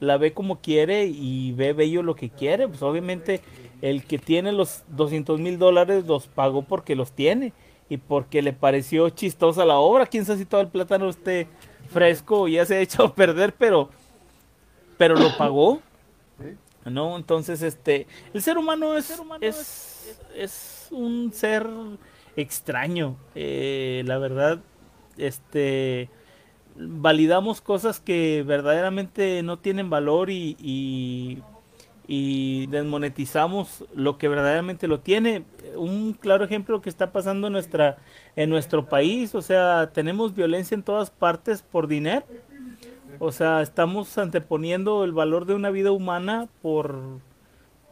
la 0.01 0.17
ve 0.17 0.33
como 0.33 0.61
quiere 0.61 1.07
y 1.07 1.53
ve 1.53 1.73
bello 1.73 2.03
lo 2.03 2.15
que 2.17 2.31
quiere. 2.31 2.67
Pues 2.69 2.83
obviamente 2.83 3.41
el 3.83 4.05
que 4.05 4.19
tiene 4.19 4.53
los 4.53 4.83
200 4.89 5.41
mil 5.41 5.59
dólares 5.59 6.07
los 6.07 6.27
pagó 6.27 6.63
porque 6.63 6.95
los 6.97 7.13
tiene 7.13 7.53
y 7.89 7.97
porque 7.97 8.43
le 8.43 8.53
pareció 8.53 9.11
chistosa 9.11 9.64
la 9.64 9.76
obra. 9.76 10.07
Quién 10.07 10.24
sabe 10.24 10.39
si 10.39 10.45
todo 10.45 10.61
el 10.61 10.68
plátano 10.68 11.09
esté 11.09 11.49
fresco 11.91 12.43
o 12.43 12.49
ya 12.49 12.64
se 12.64 12.78
ha 12.78 13.05
a 13.05 13.14
perder, 13.14 13.55
pero, 13.55 13.91
pero 14.97 15.14
lo 15.14 15.37
pagó. 15.37 15.80
¿no? 16.85 17.16
Entonces, 17.16 17.62
este, 17.62 18.07
el 18.32 18.43
ser 18.43 18.59
humano 18.59 18.97
es, 18.97 19.20
es, 19.41 20.20
es 20.35 20.89
un 20.91 21.32
ser 21.32 21.66
extraño, 22.37 23.16
eh, 23.35 24.03
la 24.07 24.18
verdad, 24.18 24.61
este, 25.16 26.11
validamos 26.76 27.61
cosas 27.61 28.01
que 28.01 28.43
verdaderamente 28.47 29.43
no 29.43 29.59
tienen 29.59 29.91
valor 29.91 30.30
y, 30.30 30.57
y, 30.61 31.43
y 32.07 32.67
desmonetizamos 32.67 33.85
lo 33.95 34.19
que 34.19 34.29
verdaderamente 34.29 34.89
lo 34.89 35.01
tiene. 35.01 35.45
Un 35.77 36.13
claro 36.13 36.45
ejemplo 36.45 36.83
que 36.83 36.91
está 36.91 37.13
pasando 37.13 37.47
en 37.47 37.55
nuestra, 37.55 37.97
en 38.37 38.51
nuestro 38.51 38.87
país, 38.87 39.35
o 39.35 39.43
sea, 39.43 39.91
tenemos 39.93 40.35
violencia 40.35 40.75
en 40.75 40.83
todas 40.83 41.11
partes 41.11 41.63
por 41.63 41.89
dinero. 41.89 42.25
O 43.19 43.33
sea, 43.33 43.63
estamos 43.63 44.19
anteponiendo 44.19 45.05
el 45.05 45.13
valor 45.13 45.47
de 45.47 45.55
una 45.55 45.71
vida 45.71 45.93
humana 45.93 46.49
por, 46.63 47.21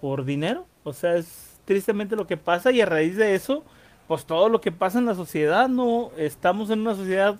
por 0.01 0.25
dinero. 0.25 0.67
O 0.85 0.93
sea, 0.93 1.17
es 1.17 1.61
tristemente 1.65 2.17
lo 2.17 2.27
que 2.27 2.37
pasa 2.37 2.73
y 2.73 2.81
a 2.81 2.87
raíz 2.87 3.17
de 3.17 3.35
eso, 3.35 3.65
pues 4.09 4.27
todo 4.27 4.49
lo 4.49 4.61
que 4.61 4.73
pasa 4.73 4.99
en 4.99 5.07
la 5.07 5.15
sociedad, 5.15 5.69
no 5.69 6.11
estamos 6.17 6.71
en 6.71 6.81
una 6.81 6.95
sociedad 6.95 7.37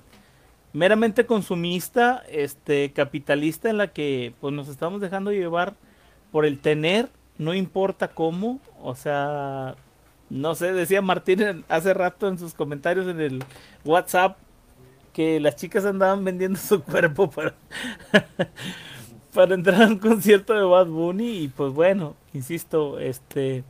meramente 0.73 1.27
consumista, 1.27 2.23
este 2.31 2.93
capitalista 2.93 3.69
en 3.69 3.79
la 3.79 3.89
que 3.89 4.33
pues 4.41 4.55
nos 4.55 4.69
estamos 4.69 5.01
dejando 5.01 5.33
llevar 5.33 5.75
por 6.33 6.47
el 6.47 6.59
tener, 6.59 7.11
no 7.39 7.55
importa 7.55 8.09
cómo, 8.09 8.59
o 8.83 8.97
sea, 8.97 9.77
no 10.31 10.55
sé, 10.55 10.73
decía 10.73 11.03
Martín 11.03 11.65
hace 11.69 11.95
rato 11.95 12.27
en 12.27 12.39
sus 12.39 12.55
comentarios 12.55 13.07
en 13.07 13.21
el 13.21 13.45
WhatsApp 13.85 14.39
que 15.13 15.39
las 15.41 15.57
chicas 15.57 15.85
andaban 15.85 16.25
vendiendo 16.25 16.59
su 16.59 16.83
cuerpo 16.85 17.31
para, 17.31 17.55
para 19.35 19.55
entrar 19.55 19.83
a 19.83 19.87
un 19.87 19.99
concierto 19.99 20.55
de 20.55 20.65
Bad 20.65 20.87
Bunny 20.87 21.43
y 21.43 21.49
pues 21.49 21.73
bueno, 21.73 22.17
insisto, 22.33 22.99
este 22.99 23.63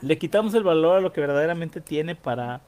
le 0.00 0.18
quitamos 0.18 0.54
el 0.54 0.62
valor 0.62 0.96
a 0.96 1.00
lo 1.00 1.12
que 1.12 1.20
verdaderamente 1.20 1.80
tiene 1.80 2.14
para 2.14 2.60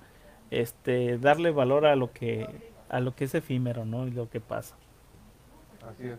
este 0.51 1.19
darle 1.19 1.51
valor 1.51 1.87
a 1.87 1.97
lo 1.97 2.13
que 2.13 2.49
a 2.89 3.01
lo 3.01 3.15
que 3.15 3.25
es 3.25 3.35
efímero, 3.35 3.85
¿no? 3.85 4.07
Y 4.07 4.13
lo 4.13 4.31
que 4.31 4.41
pasa. 4.41 4.77
Así 5.89 6.09
es. 6.09 6.19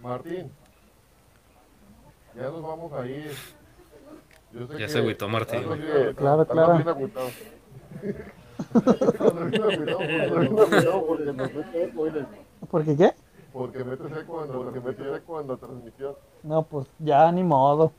Martín, 0.00 0.52
ya 2.36 2.42
nos 2.50 2.62
vamos 2.62 2.92
a 2.92 3.06
ir. 3.06 3.32
Yo 4.52 4.66
sé 4.66 4.72
Ya 4.74 4.78
que 4.78 4.88
se 4.88 4.98
agüitó 4.98 5.28
Martín. 5.28 5.64
güey. 5.66 5.80
bien- 5.80 6.14
Claro, 6.14 6.46
claro. 6.46 6.74
bien 6.76 6.88
agüitado. 6.88 7.28
Andas 9.20 9.50
bien 9.50 11.02
porque 11.06 11.24
nos 11.32 11.52
mete 11.54 11.84
eco, 11.84 12.00
oye, 12.02 12.26
¿Por 12.70 12.84
qué 12.84 12.96
qué? 12.96 13.12
Porque 13.52 13.84
metes 13.84 14.06
eco 14.18 14.44
en, 14.44 14.50
porque 14.52 14.80
metes 14.80 15.16
eco 15.16 15.40
en 15.40 15.48
la 15.48 15.56
transmisión. 15.56 16.14
No, 16.42 16.62
pues 16.62 16.86
ya 16.98 17.30
ni 17.32 17.42
modo. 17.42 17.92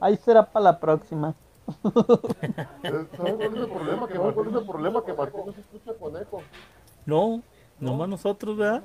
Ahí 0.00 0.16
será 0.16 0.44
para 0.44 0.64
la 0.64 0.80
próxima. 0.80 1.34
¿Sabes 1.82 3.06
cuál 3.16 3.28
es 3.40 3.52
el 3.56 3.68
problema? 3.68 4.08
Que, 4.08 4.14
¿Cuál 4.18 4.48
es 4.48 4.54
el 4.54 4.66
problema? 4.66 5.04
Que 5.04 5.12
Martín 5.12 5.40
no 5.46 5.52
se 5.52 5.60
escucha 5.60 5.92
con 5.98 6.16
eco. 6.16 6.42
No, 7.04 7.42
nomás 7.78 8.08
nosotros, 8.08 8.56
¿verdad? 8.56 8.82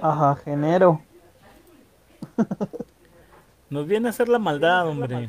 Ajá, 0.00 0.36
genero. 0.36 1.00
Nos 3.70 3.86
viene 3.86 4.08
a 4.08 4.10
hacer 4.10 4.28
la 4.28 4.38
maldad, 4.38 4.86
hombre. 4.86 5.28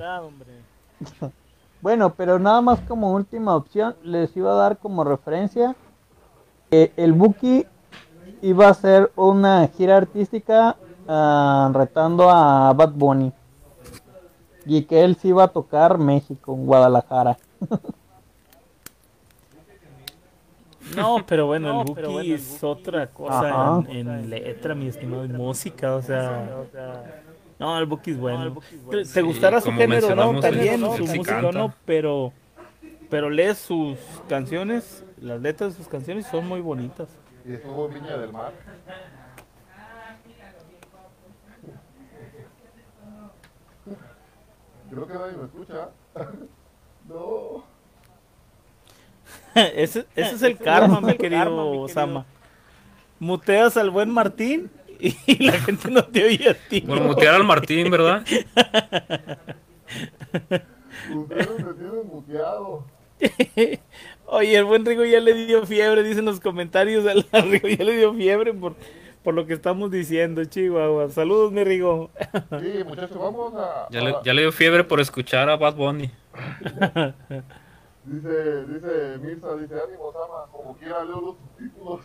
Bueno, 1.82 2.14
pero 2.14 2.38
nada 2.38 2.62
más 2.62 2.80
como 2.82 3.12
última 3.12 3.56
opción, 3.56 3.96
les 4.04 4.38
iba 4.38 4.52
a 4.52 4.56
dar 4.56 4.78
como 4.78 5.04
referencia 5.04 5.76
que 6.70 6.94
el 6.96 7.12
Buki 7.12 7.66
iba 8.44 8.68
a 8.68 8.70
hacer 8.70 9.12
una 9.16 9.68
gira 9.68 9.98
artística 9.98 10.76
ah, 11.08 11.72
retando 11.74 12.30
a 12.30 12.72
Bad 12.74 12.92
Bunny. 12.92 13.34
Y 14.68 14.84
que 14.84 15.04
él 15.04 15.16
sí 15.16 15.30
iba 15.30 15.46
a 15.46 15.48
tocar 15.48 15.98
México, 15.98 16.54
en 16.54 16.68
Guadalajara. 16.68 17.38
No, 20.96 21.24
pero 21.26 21.46
bueno, 21.46 21.82
el 21.82 22.08
Buki 22.08 22.34
es 22.34 22.62
otra 22.64 23.08
cosa 23.08 23.82
en, 23.88 24.10
en 24.10 24.30
letra, 24.30 24.76
mi 24.76 24.88
estimado, 24.88 25.24
y 25.24 25.30
música, 25.30 25.96
o 25.96 26.02
sea, 26.02 26.66
No, 27.62 27.78
el 27.78 27.86
Buki 27.86 28.10
es 28.12 28.18
bueno. 28.20 28.42
el 28.44 28.50
Buki 28.50 28.66
es 28.66 28.72
Te- 28.72 28.78
bueno. 28.86 29.10
Te 29.14 29.22
gustará 29.22 29.62
su 29.62 29.72
género, 29.72 30.16
¿no? 30.16 30.40
También, 30.40 30.80
su 30.82 30.88
música, 31.06 31.42
canta. 31.42 31.52
¿no? 31.52 31.74
Pero, 31.86 32.34
pero 33.08 33.30
lees 33.30 33.60
sus 33.60 34.00
canciones, 34.28 35.06
las 35.20 35.40
letras 35.40 35.74
de 35.74 35.78
sus 35.78 35.88
canciones 35.88 36.26
son 36.26 36.48
muy 36.48 36.60
bonitas. 36.60 37.08
Y 37.46 37.54
estuvo 37.54 37.88
Viña 37.88 38.18
del 38.18 38.34
Mar. 38.34 38.52
Creo 44.90 45.08
que 45.08 45.14
nadie 45.14 45.38
me 45.38 45.44
escucha. 45.46 45.90
no. 47.08 47.64
ese, 49.56 50.06
ese 50.16 50.36
es 50.36 50.42
el 50.42 50.58
karma, 50.64 51.00
mi 51.00 51.12
el 51.12 51.18
querido 51.18 51.44
karma, 51.44 51.64
mi 51.64 51.68
querido. 51.68 51.82
Osama. 51.84 52.26
Muteas 53.20 53.78
al 53.78 53.92
buen 53.92 54.10
Martín 54.10 54.72
y 55.26 55.44
la 55.44 55.54
gente 55.54 55.90
no 55.90 56.04
te 56.06 56.24
oye 56.26 56.50
a 56.50 56.54
ti. 56.54 56.82
Por 56.82 57.02
mutear 57.02 57.36
al 57.36 57.44
Martín, 57.44 57.90
¿verdad? 57.90 58.24
Ustedes 61.14 61.50
me 61.60 61.74
tienen 61.74 62.08
muteado. 62.08 62.86
Oye, 64.26 64.56
el 64.58 64.64
buen 64.66 64.86
Rigo 64.86 65.04
ya 65.04 65.20
le 65.20 65.34
dio 65.34 65.66
fiebre, 65.66 66.04
dicen 66.04 66.26
los 66.26 66.40
comentarios. 66.40 67.06
Al 67.32 67.52
Rigo 67.52 67.68
ya 67.68 67.84
le 67.84 67.98
dio 67.98 68.14
fiebre 68.14 68.54
por, 68.54 68.76
por 69.24 69.34
lo 69.34 69.46
que 69.46 69.54
estamos 69.54 69.92
diciendo, 69.92 70.44
Chihuahua. 70.46 71.10
Saludos, 71.10 71.52
mi 71.52 71.64
Rigo. 71.64 72.10
Sí, 72.62 72.84
muchachos, 72.86 73.18
vamos 73.20 73.54
a. 73.56 73.88
Ya 73.92 74.02
le, 74.02 74.12
a- 74.12 74.22
ya 74.24 74.34
le 74.34 74.42
dio 74.44 74.52
fiebre 74.52 74.84
por 74.84 75.00
escuchar 75.02 75.50
a 75.50 75.58
Bad 75.58 75.76
Bunny. 75.76 76.10
Dice, 78.04 78.66
dice 78.66 79.20
Mirza, 79.22 79.56
dice 79.58 79.76
ánimo, 79.76 80.12
Sama, 80.12 80.48
como 80.52 80.76
quiera 80.76 81.04
leo 81.04 81.22
los 81.22 81.36
subtítulos. 81.38 82.02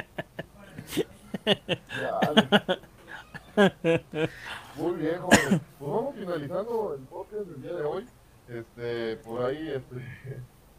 Muy 4.76 4.92
bien. 4.94 5.20
Pues 5.28 5.60
vamos 5.80 6.14
finalizando 6.14 6.94
el 6.94 7.00
podcast 7.02 7.46
del 7.46 7.62
día 7.62 7.72
de 7.74 7.82
hoy. 7.82 8.06
Este, 8.48 9.16
por 9.18 9.42
ahí 9.44 9.68
este, 9.68 10.04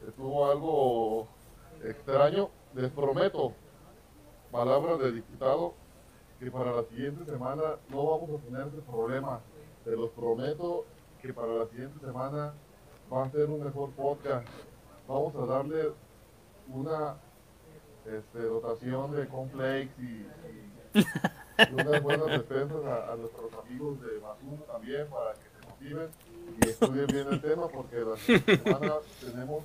estuvo 0.07 0.45
algo 0.49 1.27
extraño. 1.83 2.49
Les 2.73 2.89
prometo, 2.91 3.53
palabras 4.51 4.99
de 4.99 5.11
diputado, 5.11 5.73
que 6.39 6.49
para 6.49 6.71
la 6.71 6.83
siguiente 6.83 7.25
semana 7.25 7.75
no 7.89 8.05
vamos 8.05 8.29
a 8.41 8.43
tener 8.45 8.67
ese 8.67 8.81
problema. 8.81 9.41
Se 9.83 9.91
los 9.91 10.09
prometo 10.11 10.85
que 11.21 11.33
para 11.33 11.53
la 11.53 11.67
siguiente 11.67 12.03
semana 12.05 12.53
va 13.11 13.25
a 13.25 13.31
ser 13.31 13.49
un 13.49 13.63
mejor 13.63 13.91
podcast. 13.91 14.47
Vamos 15.07 15.35
a 15.35 15.45
darle 15.45 15.91
una 16.69 17.17
este, 18.05 18.39
dotación 18.39 19.11
de 19.11 19.23
y, 19.23 20.03
y- 20.03 20.60
unas 20.93 22.03
buenas 22.03 22.27
despensas 22.27 22.85
a, 22.85 23.15
nuestros 23.15 23.53
amigos 23.65 24.01
de 24.01 24.19
Mazum 24.19 24.59
también 24.67 25.07
para 25.07 25.33
que 25.33 25.49
se 25.49 25.67
motiven 25.67 26.09
y 26.61 26.69
estudien 26.69 27.07
bien 27.07 27.27
el 27.29 27.41
tema 27.41 27.67
porque 27.67 27.97
la 27.97 28.17
semana 28.17 28.93
tenemos 29.21 29.63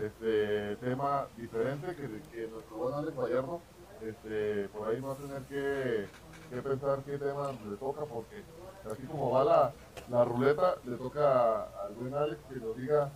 este 0.00 0.76
tema 0.76 1.26
diferente 1.36 1.94
que, 1.94 2.46
nuestro 2.48 2.76
buen 2.76 2.94
Alex 2.94 3.16
Vallarno 3.16 3.60
este, 4.02 4.68
por 4.68 4.88
ahí 4.88 5.00
va 5.00 5.12
a 5.12 5.16
tener 5.16 5.42
que, 5.42 6.06
que 6.50 6.62
pensar 6.62 7.02
qué 7.04 7.18
tema 7.18 7.52
le 7.68 7.76
toca 7.76 8.04
porque 8.04 8.42
así 8.90 9.02
como 9.04 9.30
va 9.30 9.44
la, 9.44 9.72
la 10.10 10.24
ruleta 10.24 10.76
le 10.84 10.96
toca 10.96 11.64
al 11.84 11.94
buen 11.94 12.14
Alex 12.14 12.40
que 12.48 12.60
nos 12.60 12.76
diga 12.76 13.10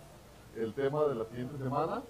el 0.55 0.73
tema 0.73 1.05
de 1.05 1.15
la 1.15 1.25
siguiente 1.25 1.57
semana 1.57 2.03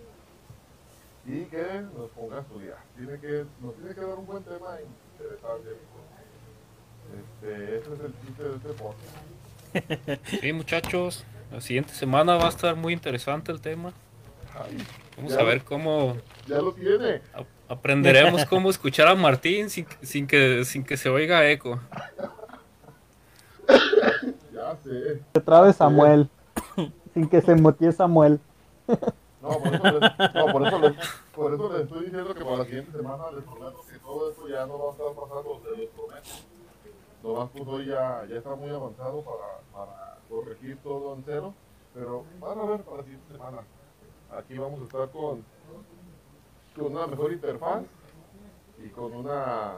y 1.26 1.44
que 1.46 1.84
nos 1.96 2.10
ponga 2.12 2.38
a 2.38 2.42
estudiar. 2.42 2.78
Tiene 2.96 3.20
que, 3.20 3.46
nos 3.62 3.76
tiene 3.76 3.94
que 3.94 4.02
dar 4.02 4.18
un 4.18 4.26
buen 4.26 4.44
tema. 4.44 4.78
Este, 7.42 7.78
ese 7.78 7.94
es 7.94 8.00
el 8.00 8.14
chiste 8.26 8.44
de 8.44 8.56
este 8.56 8.70
podcast. 8.70 9.18
Sí, 10.42 10.54
muchachos. 10.54 11.24
La 11.52 11.62
siguiente 11.62 11.94
semana 11.94 12.36
va 12.36 12.46
a 12.46 12.50
estar 12.50 12.76
muy 12.76 12.94
interesante 12.94 13.52
el 13.52 13.62
tema. 13.62 13.94
Vamos 15.18 15.34
Ya. 15.34 15.40
a 15.40 15.44
ver 15.44 15.64
cómo 15.64 16.18
ya 16.48 16.58
lo 16.58 16.74
tiene. 16.74 17.22
a- 17.34 17.46
aprenderemos 17.74 18.46
cómo 18.46 18.70
escuchar 18.70 19.08
a 19.08 19.16
Martín 19.16 19.70
sin, 19.70 19.86
sin 20.02 20.26
que, 20.28 20.66
sin 20.66 20.84
que 20.84 20.98
se 20.98 21.10
oiga 21.10 21.48
eco. 21.50 21.80
Ya 24.54 24.76
sé. 24.84 25.22
Se 25.34 25.42
trabe 25.42 25.72
Samuel. 25.74 26.30
Sin 27.14 27.28
que 27.30 27.42
se 27.42 27.54
mutee 27.56 27.92
Samuel. 27.92 28.40
No, 29.42 29.60
por 29.60 29.74
eso, 29.74 30.00
les, 30.00 30.34
no, 30.34 30.46
por 30.52 30.68
eso, 30.68 30.80
les, 30.80 30.94
por 31.34 31.54
eso 31.54 31.74
les 31.74 31.82
estoy 31.84 32.06
diciendo 32.06 32.34
que 32.34 32.44
para 32.44 32.58
la 32.58 32.66
siguiente 32.66 32.92
semana 32.92 33.24
les 33.36 33.44
prometo 33.44 33.84
todo 34.18 34.32
esto 34.32 34.48
ya 34.48 34.66
no 34.66 34.80
va 34.80 34.90
a 34.90 34.92
estar 34.92 35.14
pasando, 35.14 35.62
se 35.64 35.70
los 35.78 35.90
prometo. 35.92 37.72
Hoy 37.72 37.86
ya, 37.86 38.26
ya 38.28 38.38
está 38.38 38.56
muy 38.56 38.70
avanzado 38.70 39.22
para, 39.22 39.60
para 39.72 40.18
corregir 40.28 40.78
todo 40.82 41.14
en 41.14 41.24
cero, 41.24 41.54
pero 41.94 42.24
van 42.40 42.60
a 42.60 42.66
ver 42.66 42.82
para 42.82 42.98
la 42.98 43.04
siguiente 43.04 43.32
semana. 43.32 43.60
Aquí 44.32 44.58
vamos 44.58 44.82
a 44.82 44.84
estar 44.86 45.12
con, 45.12 45.44
con 46.76 46.96
una 46.96 47.08
mejor 47.08 47.32
interfaz 47.32 47.84
y 48.84 48.90
con 48.90 49.14
una 49.14 49.76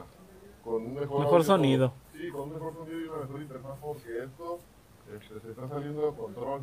con 0.64 0.74
un 0.74 0.94
mejor, 0.94 1.20
Mejor 1.20 1.44
sonido. 1.44 1.92
Sí, 2.12 2.30
con 2.30 2.42
un 2.42 2.54
mejor 2.54 2.74
sonido 2.74 3.00
y 3.00 3.04
una 3.08 3.18
mejor 3.18 3.42
interfaz 3.42 3.78
porque 3.80 4.24
esto 4.24 4.58
este, 5.14 5.40
se 5.40 5.50
está 5.50 5.68
saliendo 5.68 6.10
de 6.10 6.16
control. 6.16 6.62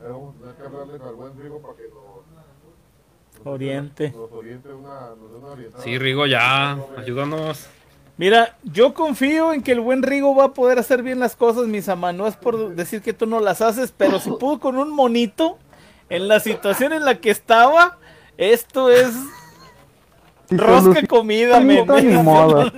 Vamos 0.00 0.34
a 0.34 0.38
tener 0.38 0.56
que 0.56 0.62
hablarle 0.62 1.04
al 1.04 1.14
buen 1.14 1.38
Rigo 1.38 1.60
para 1.60 1.74
que 1.76 1.88
nos 1.88 2.24
Oriente. 3.44 4.14
Sí, 5.82 5.98
Rigo, 5.98 6.26
ya. 6.26 6.78
Ayúdanos. 6.96 7.68
Mira, 8.16 8.58
yo 8.64 8.92
confío 8.92 9.54
en 9.54 9.62
que 9.62 9.72
el 9.72 9.80
buen 9.80 10.02
Rigo 10.02 10.34
va 10.34 10.46
a 10.46 10.52
poder 10.52 10.78
hacer 10.78 11.02
bien 11.02 11.18
las 11.18 11.36
cosas, 11.36 11.66
mis 11.66 11.88
amas. 11.88 12.14
No 12.14 12.26
es 12.26 12.36
por 12.36 12.74
decir 12.74 13.00
que 13.00 13.14
tú 13.14 13.26
no 13.26 13.40
las 13.40 13.62
haces, 13.62 13.94
pero 13.96 14.20
si 14.20 14.30
pudo 14.32 14.60
con 14.60 14.76
un 14.76 14.90
monito, 14.90 15.58
en 16.10 16.28
la 16.28 16.40
situación 16.40 16.92
en 16.92 17.04
la 17.04 17.14
que 17.14 17.30
estaba, 17.30 17.98
esto 18.36 18.90
es 18.90 19.14
rosca 20.50 21.06
comida, 21.06 21.60
men. 21.60 21.86
modo. 22.24 22.70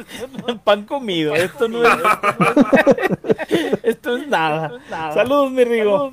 Pan 0.62 0.84
comido. 0.84 1.34
Esto 1.34 1.66
no 1.66 1.82
es, 1.82 1.90
esto 3.82 4.16
es 4.16 4.28
nada. 4.28 4.78
Saludos, 5.14 5.50
mi 5.50 5.64
Rigo. 5.64 6.12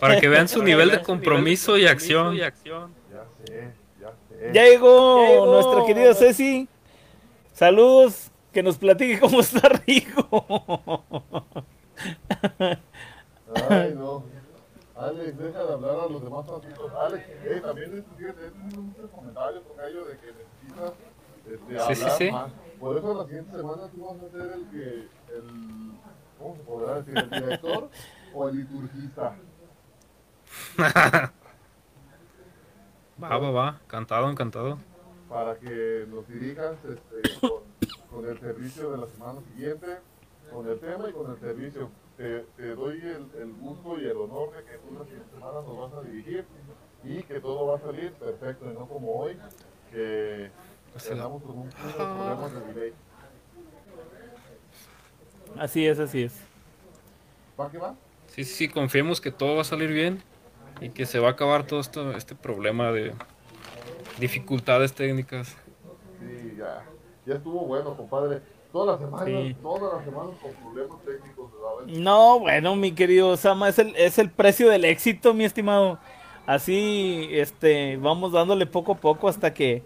Para 0.00 0.20
que 0.20 0.28
vean 0.28 0.48
su 0.48 0.62
nivel 0.62 0.90
de 0.90 1.02
compromiso 1.02 1.78
y 1.78 1.86
acción. 1.86 2.36
Ya 4.52 4.52
sé, 4.52 4.52
ya 4.52 4.52
sé. 4.52 4.52
Ya 4.52 4.64
llegó, 4.64 5.46
nuestra 5.46 5.84
querida 5.86 6.14
Ceci. 6.14 6.68
Saludos, 7.52 8.30
que 8.52 8.62
nos 8.62 8.76
platique 8.76 9.18
cómo 9.20 9.40
está 9.40 9.68
Rigo. 9.68 11.04
Ay, 13.70 13.94
no. 13.96 14.22
Alex, 14.96 15.38
deja 15.38 15.62
de 15.64 15.72
hablar 15.74 16.00
a 16.00 16.06
los 16.10 16.22
demás 16.22 16.46
tantito. 16.46 16.90
Alex, 17.00 17.24
eh, 17.44 17.60
también 17.62 17.98
es- 17.98 18.04
fíjate, 18.18 18.50
muchos 18.74 19.10
comentarios 19.10 19.62
con 19.64 19.84
ello 19.84 20.04
de 20.06 20.16
que 20.18 20.26
necesitas 20.32 20.92
este, 21.46 21.94
Sí, 21.94 21.94
sí, 21.94 22.02
hablar 22.02 22.18
sí. 22.18 22.30
más. 22.30 22.52
Por 22.80 22.96
eso 22.98 23.14
la 23.14 23.24
siguiente 23.26 23.56
semana 23.56 23.82
tú 23.94 24.04
vas 24.06 24.16
a 24.16 24.30
ser 24.30 24.52
el 24.52 24.66
que, 24.70 25.08
el, 25.34 25.92
¿cómo 26.38 26.56
se 26.56 26.62
podrá 26.62 26.94
decir? 27.02 27.18
¿El 27.18 27.30
director 27.30 27.90
o 28.34 28.48
el 28.48 28.56
liturgista? 28.56 29.36
Va, 33.22 33.38
va, 33.38 33.50
va. 33.50 33.80
Cantado, 33.86 34.30
encantado. 34.30 34.78
para 35.28 35.56
que 35.58 36.06
nos 36.08 36.26
dirijas 36.28 36.76
este, 36.84 37.40
con, 37.40 37.62
con 38.10 38.28
el 38.28 38.38
servicio 38.38 38.90
de 38.92 38.98
la 38.98 39.06
semana 39.06 39.40
siguiente, 39.52 39.86
con 40.52 40.68
el 40.68 40.78
tema 40.78 41.08
y 41.08 41.12
con 41.12 41.30
el 41.30 41.38
servicio. 41.40 41.90
Te, 42.16 42.40
te 42.56 42.74
doy 42.74 42.98
el, 43.00 43.26
el 43.40 43.52
gusto 43.60 43.98
y 44.00 44.04
el 44.06 44.16
honor 44.16 44.52
de 44.56 44.64
que 44.64 44.78
tú 44.78 44.94
la 44.98 45.04
siguiente 45.04 45.30
semana 45.34 45.60
nos 45.60 45.78
vas 45.78 45.92
a 45.94 46.08
dirigir 46.08 46.46
y 47.04 47.22
que 47.22 47.40
todo 47.40 47.66
va 47.66 47.76
a 47.76 47.80
salir 47.80 48.12
perfecto 48.12 48.70
y 48.70 48.74
no 48.74 48.86
como 48.86 49.12
hoy, 49.20 49.38
que 49.90 50.50
quedamos 51.06 51.42
con 51.42 51.50
un 51.52 51.58
unos 51.58 51.72
problemas 51.94 52.52
de 52.54 52.72
delay. 52.72 52.92
Así 55.58 55.86
es, 55.86 55.98
así 55.98 56.22
es. 56.24 56.34
¿Va 57.58 57.70
que 57.70 57.78
va? 57.78 57.94
Sí, 58.28 58.44
sí, 58.44 58.68
confiemos 58.68 59.20
que 59.20 59.30
todo 59.30 59.54
va 59.56 59.60
a 59.62 59.64
salir 59.64 59.90
bien 59.90 60.22
y 60.80 60.90
que 60.90 61.06
se 61.06 61.18
va 61.18 61.28
a 61.28 61.30
acabar 61.32 61.66
todo 61.66 61.80
esto, 61.80 62.12
este 62.12 62.34
problema 62.34 62.92
de 62.92 63.14
dificultades 64.18 64.92
técnicas. 64.94 65.56
Sí, 66.20 66.54
ya. 66.58 66.84
Ya 67.26 67.34
estuvo 67.34 67.64
bueno, 67.66 67.96
compadre. 67.96 68.40
Todas 68.72 69.00
las 69.00 69.08
semanas, 69.08 69.26
Sí. 69.26 69.56
todas 69.62 69.94
las 69.94 70.04
semanas 70.04 70.34
con 70.42 70.52
problemas 70.52 70.98
técnicos. 71.04 71.50
No, 71.86 72.40
bueno, 72.40 72.76
mi 72.76 72.92
querido 72.92 73.28
Osama, 73.30 73.68
es 73.68 73.78
el, 73.78 73.94
es 73.96 74.18
el 74.18 74.30
precio 74.30 74.68
del 74.68 74.84
éxito, 74.84 75.34
mi 75.34 75.44
estimado. 75.44 75.98
Así, 76.46 77.28
este, 77.32 77.96
vamos 77.96 78.32
dándole 78.32 78.66
poco 78.66 78.92
a 78.92 78.96
poco 78.96 79.28
hasta 79.28 79.52
que 79.54 79.82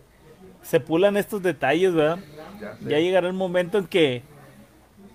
se 0.62 0.80
pulan 0.80 1.16
estos 1.16 1.42
detalles, 1.42 1.94
¿verdad? 1.94 2.18
Ya. 2.60 2.76
Ya 2.80 2.98
llegará 2.98 3.28
el 3.28 3.32
momento 3.32 3.78
en 3.78 3.86
que, 3.86 4.22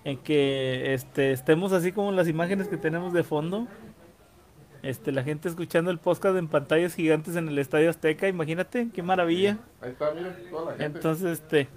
en 0.04 0.16
que, 0.18 0.94
este, 0.94 1.32
estemos 1.32 1.72
así 1.72 1.92
como 1.92 2.10
las 2.12 2.28
imágenes 2.28 2.68
que 2.68 2.76
tenemos 2.76 3.12
de 3.12 3.22
fondo. 3.22 3.66
Este, 4.86 5.10
la 5.10 5.24
gente 5.24 5.48
escuchando 5.48 5.90
el 5.90 5.98
podcast 5.98 6.36
en 6.36 6.46
pantallas 6.46 6.94
gigantes 6.94 7.34
en 7.34 7.48
el 7.48 7.58
Estadio 7.58 7.90
Azteca, 7.90 8.28
imagínate, 8.28 8.88
qué 8.94 9.02
maravilla. 9.02 9.58
Ahí 9.80 9.90
está, 9.90 10.12
miren, 10.12 10.32
toda 10.48 10.72
la 10.72 10.78
gente. 10.78 10.98
Entonces, 10.98 11.40
este, 11.40 11.68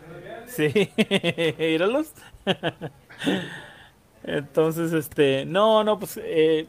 Sí, 0.46 0.92
míralos. 1.58 2.12
Entonces, 4.24 4.94
este, 4.94 5.46
no, 5.46 5.84
no, 5.84 5.98
pues, 5.98 6.20
eh, 6.22 6.68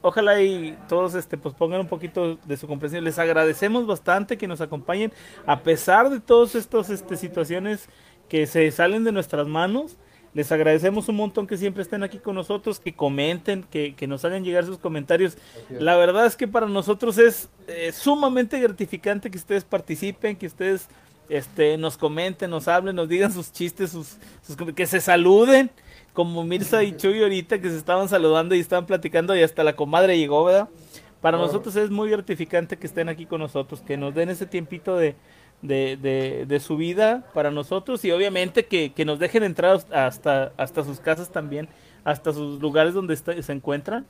ojalá 0.00 0.40
y 0.40 0.78
todos, 0.88 1.14
este, 1.16 1.36
pues 1.36 1.56
pongan 1.56 1.80
un 1.80 1.88
poquito 1.88 2.36
de 2.36 2.56
su 2.56 2.68
comprensión. 2.68 3.02
Les 3.02 3.18
agradecemos 3.18 3.84
bastante 3.84 4.38
que 4.38 4.46
nos 4.46 4.60
acompañen, 4.60 5.12
a 5.44 5.60
pesar 5.60 6.08
de 6.08 6.20
todas 6.20 6.54
estas, 6.54 6.88
este, 6.90 7.16
situaciones 7.16 7.88
que 8.28 8.46
se 8.46 8.70
salen 8.70 9.02
de 9.02 9.10
nuestras 9.10 9.48
manos. 9.48 9.96
Les 10.32 10.52
agradecemos 10.52 11.08
un 11.08 11.16
montón 11.16 11.46
que 11.46 11.56
siempre 11.56 11.82
estén 11.82 12.04
aquí 12.04 12.18
con 12.18 12.36
nosotros, 12.36 12.78
que 12.78 12.92
comenten, 12.92 13.64
que, 13.64 13.94
que 13.94 14.06
nos 14.06 14.24
hagan 14.24 14.44
llegar 14.44 14.64
sus 14.64 14.78
comentarios. 14.78 15.36
La 15.70 15.96
verdad 15.96 16.26
es 16.26 16.36
que 16.36 16.46
para 16.46 16.66
nosotros 16.66 17.18
es 17.18 17.48
eh, 17.66 17.90
sumamente 17.92 18.60
gratificante 18.60 19.30
que 19.30 19.38
ustedes 19.38 19.64
participen, 19.64 20.36
que 20.36 20.46
ustedes 20.46 20.88
este, 21.28 21.76
nos 21.78 21.98
comenten, 21.98 22.50
nos 22.50 22.68
hablen, 22.68 22.94
nos 22.94 23.08
digan 23.08 23.32
sus 23.32 23.52
chistes, 23.52 23.90
sus, 23.90 24.18
sus 24.42 24.56
que 24.74 24.86
se 24.86 25.00
saluden, 25.00 25.70
como 26.12 26.44
Mirza 26.44 26.84
y 26.84 26.92
Chuy 26.96 27.22
ahorita 27.22 27.60
que 27.60 27.68
se 27.68 27.76
estaban 27.76 28.08
saludando 28.08 28.54
y 28.54 28.60
estaban 28.60 28.86
platicando 28.86 29.34
y 29.34 29.42
hasta 29.42 29.64
la 29.64 29.74
comadre 29.74 30.16
llegó, 30.16 30.44
¿verdad? 30.44 30.68
Para 31.20 31.38
nosotros 31.38 31.76
es 31.76 31.90
muy 31.90 32.08
gratificante 32.08 32.78
que 32.78 32.86
estén 32.86 33.08
aquí 33.08 33.26
con 33.26 33.40
nosotros, 33.40 33.80
que 33.82 33.96
nos 33.96 34.14
den 34.14 34.30
ese 34.30 34.46
tiempito 34.46 34.96
de, 34.96 35.16
de, 35.62 35.96
de, 36.00 36.46
de 36.46 36.60
su 36.60 36.76
vida 36.76 37.24
para 37.34 37.50
nosotros 37.50 38.04
y 38.04 38.12
obviamente 38.12 38.66
que, 38.66 38.92
que 38.92 39.04
nos 39.04 39.18
dejen 39.18 39.42
entrar 39.42 39.80
hasta, 39.92 40.52
hasta 40.56 40.84
sus 40.84 41.00
casas 41.00 41.30
también, 41.30 41.68
hasta 42.04 42.32
sus 42.32 42.60
lugares 42.60 42.94
donde 42.94 43.14
está- 43.14 43.40
se 43.42 43.52
encuentran 43.52 44.06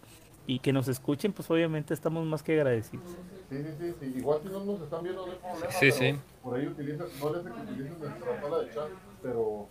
y 0.47 0.59
que 0.61 0.73
nos 0.73 0.89
escuchen, 0.89 1.33
pues 1.33 1.51
obviamente 1.51 1.95
estamos 1.95 2.25
más 2.27 2.43
que 2.43 2.53
agradecidos. 2.55 3.05
Sí, 3.49 3.57
sí, 3.57 3.73
sí, 3.79 3.95
sí. 4.01 4.19
Igual 4.19 4.41
si 4.43 4.49
no 4.49 4.65
nos 4.65 4.81
están 4.83 5.03
viendo, 5.03 5.27
no 5.27 5.33
hay 5.33 5.39
problema. 5.39 5.73
Sí, 5.73 5.79
pero 5.81 5.93
sí. 5.93 6.19
Por 6.43 6.57
ahí 6.59 6.67
utilizan, 6.67 7.07
no 7.21 7.33
les 7.35 7.43
que 7.45 7.61
utilicen 7.61 7.99
nuestra 8.01 8.41
sala 8.41 8.59
de 8.61 8.71
chat, 8.75 8.89
pero 9.23 9.67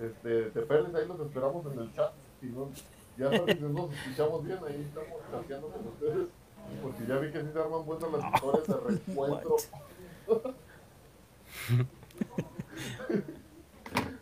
este, 0.00 0.42
te 0.50 0.60
perdes, 0.62 0.94
ahí 0.94 1.06
los 1.06 1.20
esperamos 1.20 1.66
en 1.72 1.78
el 1.80 1.92
chat. 1.92 2.12
Si 2.40 2.46
no, 2.46 2.70
ya 3.18 3.30
sabes, 3.30 3.56
si 3.56 3.62
no 3.62 3.68
nos 3.68 3.92
escuchamos 3.92 4.44
bien, 4.44 4.58
ahí 4.66 4.82
estamos 4.88 5.20
chateando 5.30 5.68
con 5.68 5.86
ustedes. 5.88 6.28
Porque 6.82 7.06
ya 7.06 7.16
vi 7.18 7.30
que 7.32 7.40
sí 7.40 7.46
se 7.52 7.58
arman 7.58 7.84
buenas 7.84 8.10
las 8.12 8.34
historias 8.34 8.66
de 8.68 8.76
reencuentro. 9.06 9.56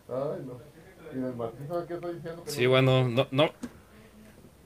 Ay, 0.09 0.43
no. 0.47 0.59
Y 1.15 1.25
el 1.25 1.35
Martín, 1.37 1.67
¿sabe 1.69 1.87
qué 1.87 1.95
está 1.95 2.09
diciendo? 2.09 2.45
Que 2.45 2.51
Sí, 2.51 2.65
no- 2.65 2.71
bueno, 2.71 3.09
no, 3.09 3.27
no. 3.31 3.51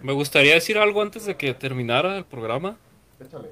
Me 0.01 0.13
gustaría 0.13 0.55
decir 0.55 0.79
algo 0.79 1.03
antes 1.03 1.25
de 1.27 1.37
que 1.37 1.55
terminara 1.55 2.17
el 2.19 2.25
programa, 2.25 2.77
Échale. 3.21 3.51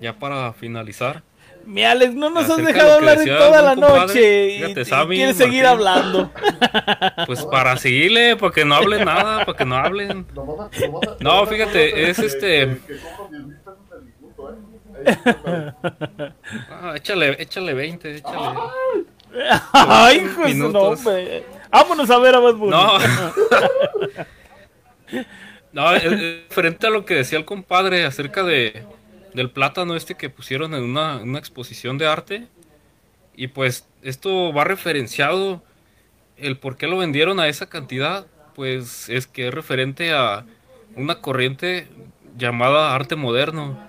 ya 0.00 0.18
para 0.18 0.52
finalizar. 0.54 1.22
Mi 1.66 1.84
Alex, 1.84 2.14
no 2.14 2.30
nos 2.30 2.44
has 2.44 2.50
Acerca 2.52 2.66
de 2.68 2.72
dejado 2.74 2.88
que 2.90 2.96
hablar 3.10 3.18
en 3.20 3.26
toda 3.38 3.62
la 3.62 3.74
compadre, 3.74 3.96
noche 4.06 4.46
y, 4.48 4.58
fíjate, 4.62 4.80
y 4.80 4.84
Sammy, 4.84 5.16
quieres 5.16 5.36
seguir 5.36 5.64
Martín. 5.64 5.86
hablando. 5.86 6.30
Pues 7.26 7.44
para 7.44 7.76
seguirle, 7.76 8.36
para 8.36 8.52
que 8.52 8.64
no 8.64 8.74
hablen 8.76 9.04
nada, 9.04 9.44
para 9.44 9.58
que 9.58 9.64
no 9.64 9.74
hablen. 9.76 10.26
No, 11.20 11.44
fíjate, 11.46 12.08
es 12.10 12.18
este- 12.20 12.78
Ah, 16.70 16.94
échale, 16.96 17.42
échale 17.42 17.74
20, 17.74 18.16
échale. 18.16 18.58
Ay, 19.72 20.18
hijo 20.18 20.48
su 20.48 20.68
nombre. 20.70 21.44
Vámonos 21.70 22.10
a 22.10 22.18
ver 22.18 22.34
a 22.34 22.40
Bad 22.40 22.54
Bunny. 22.54 22.70
No. 22.70 22.98
No, 25.72 25.92
diferente 25.92 26.86
a 26.86 26.90
lo 26.90 27.04
que 27.04 27.14
decía 27.14 27.38
el 27.38 27.44
compadre 27.44 28.06
acerca 28.06 28.42
de 28.42 28.82
del 29.36 29.50
plátano 29.50 29.94
este 29.94 30.14
que 30.14 30.30
pusieron 30.30 30.72
en 30.72 30.82
una, 30.82 31.18
una 31.18 31.38
exposición 31.38 31.98
de 31.98 32.06
arte. 32.06 32.46
Y 33.36 33.48
pues 33.48 33.86
esto 34.02 34.50
va 34.54 34.64
referenciado 34.64 35.62
el 36.38 36.56
por 36.56 36.78
qué 36.78 36.86
lo 36.86 36.96
vendieron 36.96 37.38
a 37.38 37.48
esa 37.48 37.68
cantidad, 37.68 38.26
pues 38.54 39.10
es 39.10 39.26
que 39.26 39.48
es 39.48 39.54
referente 39.54 40.14
a 40.14 40.46
una 40.94 41.20
corriente 41.20 41.86
llamada 42.38 42.94
arte 42.94 43.14
moderno. 43.14 43.85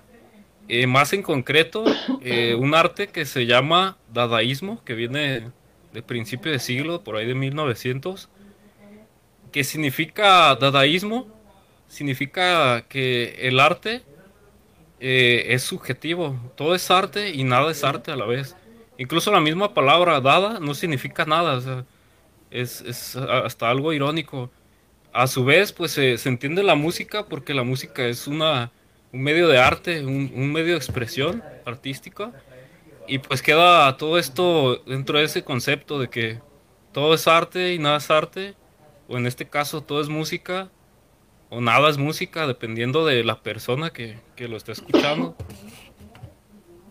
Eh, 0.69 0.85
más 0.85 1.13
en 1.13 1.23
concreto, 1.23 1.85
eh, 2.21 2.53
un 2.55 2.75
arte 2.75 3.07
que 3.07 3.25
se 3.25 3.45
llama 3.45 3.97
dadaísmo, 4.11 4.83
que 4.83 4.95
viene 4.95 5.51
de 5.93 6.01
principio 6.01 6.51
de 6.51 6.59
siglo, 6.59 7.03
por 7.03 7.15
ahí 7.15 7.25
de 7.25 7.35
1900, 7.35 8.27
que 9.53 9.63
significa 9.63 10.53
dadaísmo, 10.55 11.27
significa 11.87 12.85
que 12.89 13.47
el 13.47 13.61
arte 13.61 14.03
eh, 14.99 15.45
es 15.49 15.63
subjetivo, 15.63 16.37
todo 16.57 16.75
es 16.75 16.91
arte 16.91 17.29
y 17.29 17.45
nada 17.45 17.71
es 17.71 17.85
arte 17.85 18.11
a 18.11 18.17
la 18.17 18.25
vez. 18.25 18.57
Incluso 18.97 19.31
la 19.31 19.39
misma 19.39 19.73
palabra 19.73 20.19
dada 20.19 20.59
no 20.59 20.73
significa 20.73 21.23
nada, 21.23 21.85
es, 22.51 22.81
es 22.81 23.15
hasta 23.15 23.69
algo 23.69 23.93
irónico. 23.93 24.51
A 25.13 25.27
su 25.27 25.45
vez, 25.45 25.71
pues 25.71 25.91
se 25.91 26.17
entiende 26.25 26.61
la 26.61 26.75
música 26.75 27.25
porque 27.25 27.53
la 27.53 27.63
música 27.63 28.05
es 28.05 28.27
una, 28.27 28.71
un 29.13 29.21
medio 29.21 29.47
de 29.47 29.57
arte, 29.57 30.05
un, 30.05 30.31
un 30.35 30.51
medio 30.51 30.71
de 30.73 30.77
expresión 30.77 31.43
artística. 31.65 32.31
Y 33.07 33.19
pues 33.19 33.41
queda 33.41 33.95
todo 33.97 34.17
esto 34.17 34.83
dentro 34.85 35.17
de 35.19 35.25
ese 35.25 35.43
concepto 35.43 35.97
de 35.99 36.09
que 36.09 36.39
todo 36.91 37.13
es 37.13 37.27
arte 37.27 37.73
y 37.73 37.79
nada 37.79 37.97
es 37.97 38.11
arte, 38.11 38.55
o 39.07 39.17
en 39.17 39.25
este 39.27 39.47
caso 39.47 39.81
todo 39.81 40.01
es 40.01 40.09
música, 40.09 40.69
o 41.49 41.61
nada 41.61 41.89
es 41.89 41.97
música, 41.97 42.45
dependiendo 42.47 43.05
de 43.05 43.23
la 43.23 43.41
persona 43.41 43.91
que, 43.91 44.17
que 44.35 44.49
lo 44.49 44.57
está 44.57 44.73
escuchando. 44.73 45.35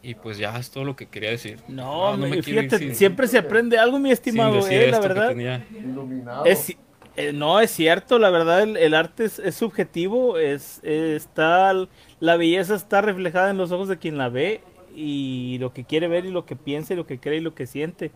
Y 0.02 0.14
pues 0.14 0.38
ya 0.38 0.56
es 0.56 0.70
todo 0.70 0.84
lo 0.84 0.94
que 0.94 1.06
quería 1.06 1.30
decir. 1.30 1.58
No, 1.68 2.16
me 2.16 2.28
me- 2.28 2.40
quiero 2.40 2.62
ir 2.62 2.68
fíjate, 2.70 2.78
sin- 2.78 2.94
siempre 2.94 3.26
se 3.26 3.38
aprende 3.38 3.76
algo, 3.76 3.98
mi 3.98 4.04
sin 4.08 4.12
estimado, 4.12 4.54
decir 4.54 4.82
eh, 4.82 4.90
la 4.92 5.00
verdad. 5.00 5.28
tenía. 5.28 5.66
Iluminado. 5.70 6.44
Es, 6.44 6.68
ci- 6.70 6.76
eh, 7.16 7.32
no, 7.32 7.60
es 7.60 7.70
cierto, 7.70 8.18
la 8.18 8.30
verdad, 8.30 8.62
el, 8.62 8.76
el 8.76 8.94
arte 8.94 9.24
es, 9.24 9.38
es 9.38 9.54
subjetivo, 9.54 10.38
es, 10.38 10.80
eh, 10.82 11.14
está, 11.16 11.72
la 12.20 12.36
belleza 12.36 12.74
está 12.74 13.00
reflejada 13.00 13.50
en 13.50 13.56
los 13.56 13.72
ojos 13.72 13.88
de 13.88 13.98
quien 13.98 14.18
la 14.18 14.28
ve 14.28 14.60
y 14.94 15.58
lo 15.58 15.72
que 15.72 15.84
quiere 15.84 16.08
ver 16.08 16.24
y 16.24 16.30
lo 16.30 16.46
que 16.46 16.56
piensa 16.56 16.94
y 16.94 16.96
lo 16.96 17.06
que 17.06 17.18
cree 17.18 17.38
y 17.38 17.42
lo 17.42 17.54
que 17.54 17.66
siente. 17.66 18.10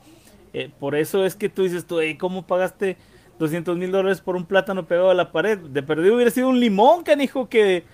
Eh, 0.52 0.70
por 0.80 0.94
eso 0.96 1.24
es 1.24 1.36
que 1.36 1.48
tú 1.48 1.62
dices, 1.62 1.86
tú, 1.86 2.00
"Ey, 2.00 2.16
¿cómo 2.16 2.46
pagaste 2.46 2.96
200 3.38 3.76
mil 3.76 3.92
dólares 3.92 4.20
por 4.20 4.36
un 4.36 4.46
plátano 4.46 4.86
pegado 4.86 5.10
a 5.10 5.14
la 5.14 5.32
pared? 5.32 5.58
De 5.58 5.82
perdido 5.82 6.14
hubiera 6.16 6.30
sido 6.30 6.48
un 6.48 6.60
limón, 6.60 7.02
canijo, 7.02 7.48
que, 7.48 7.84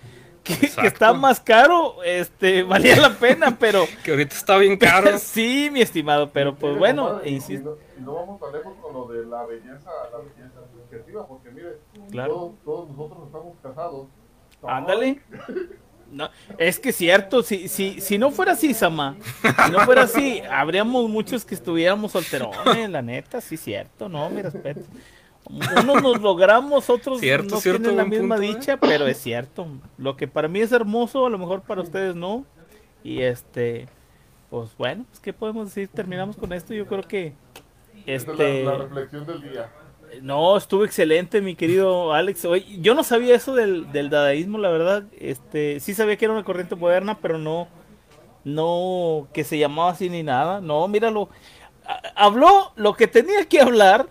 que, 0.43 0.57
que 0.59 0.87
está 0.87 1.13
más 1.13 1.41
caro, 1.41 2.03
este, 2.05 2.63
valía 2.65 2.97
la 2.97 3.11
pena, 3.11 3.57
pero... 3.59 3.85
Que 4.05 4.13
ahorita 4.13 4.35
está 4.35 4.57
bien 4.57 4.77
caro. 4.77 5.19
sí, 5.19 5.69
mi 5.73 5.83
estimado, 5.83 6.31
pero 6.31 6.55
pues 6.55 6.77
bueno, 6.79 7.21
e 7.21 7.31
insisto. 7.31 7.79
No 7.99 8.15
vamos 8.15 8.41
tan 8.41 8.53
lejos 8.53 8.75
con 8.81 8.93
lo 8.95 9.07
de 9.09 9.27
la 9.27 9.45
belleza, 9.45 9.91
la 10.13 10.19
belleza 10.19 10.61
porque 11.29 11.51
mire, 11.51 11.79
Claro. 12.11 12.33
todos, 12.35 12.55
todos 12.65 12.91
nosotros 12.91 13.27
estamos 13.27 13.57
casados. 13.63 14.07
Ándale. 14.63 15.21
No, 16.11 16.31
es 16.57 16.79
que 16.79 16.91
es 16.91 16.97
cierto, 16.97 17.43
si, 17.43 17.67
si, 17.69 18.01
si 18.01 18.17
no 18.17 18.31
fuera 18.31 18.53
así, 18.53 18.75
Sama, 18.75 19.17
si 19.65 19.73
no 19.73 19.81
fuera 19.81 20.03
así, 20.03 20.41
habríamos 20.49 21.09
muchos 21.11 21.45
que 21.45 21.55
estuviéramos 21.57 22.13
solterones, 22.13 22.89
la 22.89 23.03
neta, 23.03 23.41
sí, 23.41 23.57
cierto, 23.57 24.09
no, 24.09 24.31
mi 24.31 24.41
respeto. 24.41 24.83
Unos 25.49 26.03
nos 26.03 26.21
logramos, 26.21 26.89
otros 26.91 27.21
Cierto, 27.21 27.57
no 27.57 27.61
cierto, 27.61 27.83
tienen 27.83 27.97
la 27.97 28.05
misma 28.05 28.37
punto, 28.37 28.51
¿eh? 28.51 28.55
dicha, 28.55 28.77
pero 28.79 29.07
es 29.07 29.19
cierto. 29.19 29.67
Lo 29.99 30.17
que 30.17 30.27
para 30.29 30.49
mí 30.49 30.61
es 30.61 30.73
hermoso, 30.73 31.27
a 31.27 31.31
lo 31.31 31.39
mejor 31.39 31.63
para 31.63 31.83
ustedes 31.83 32.15
no. 32.17 32.45
Y 33.05 33.23
este, 33.23 33.89
pues 34.51 34.77
bueno, 34.77 35.05
pues, 35.09 35.21
¿qué 35.21 35.33
podemos 35.33 35.67
decir? 35.69 35.89
Terminamos 35.89 36.37
con 36.37 36.53
esto, 36.53 36.75
yo 36.75 36.87
creo 36.87 37.03
que 37.03 37.33
este... 38.07 38.61
es 38.61 38.65
la, 38.65 38.73
la 38.73 38.79
reflexión 38.79 39.27
del 39.27 39.43
día. 39.43 39.71
No, 40.23 40.57
estuvo 40.57 40.85
excelente, 40.85 41.41
mi 41.41 41.55
querido 41.55 42.13
Alex. 42.13 42.45
Oye, 42.45 42.65
yo 42.81 42.95
no 42.95 43.03
sabía 43.05 43.35
eso 43.35 43.55
del, 43.55 43.91
del 43.93 44.11
dadaísmo, 44.11 44.59
la 44.59 44.71
verdad. 44.71 45.05
Este, 45.19 45.81
sí 45.81 45.95
sabía 45.95 46.17
que 46.17 46.25
era 46.27 46.35
una 46.35 46.45
corriente 46.45 46.75
moderna, 46.77 47.19
pero 47.21 47.39
no, 47.39 47.69
no 48.45 49.29
que 49.33 49.45
se 49.45 49.59
llamaba 49.59 49.91
así 49.91 50.09
ni 50.11 50.23
nada. 50.23 50.61
No, 50.61 50.87
míralo. 50.89 51.29
Ha- 51.87 52.01
Habló 52.27 52.73
lo 52.77 52.95
que 52.95 53.07
tenía 53.07 53.45
que 53.47 53.61
hablar 53.61 54.09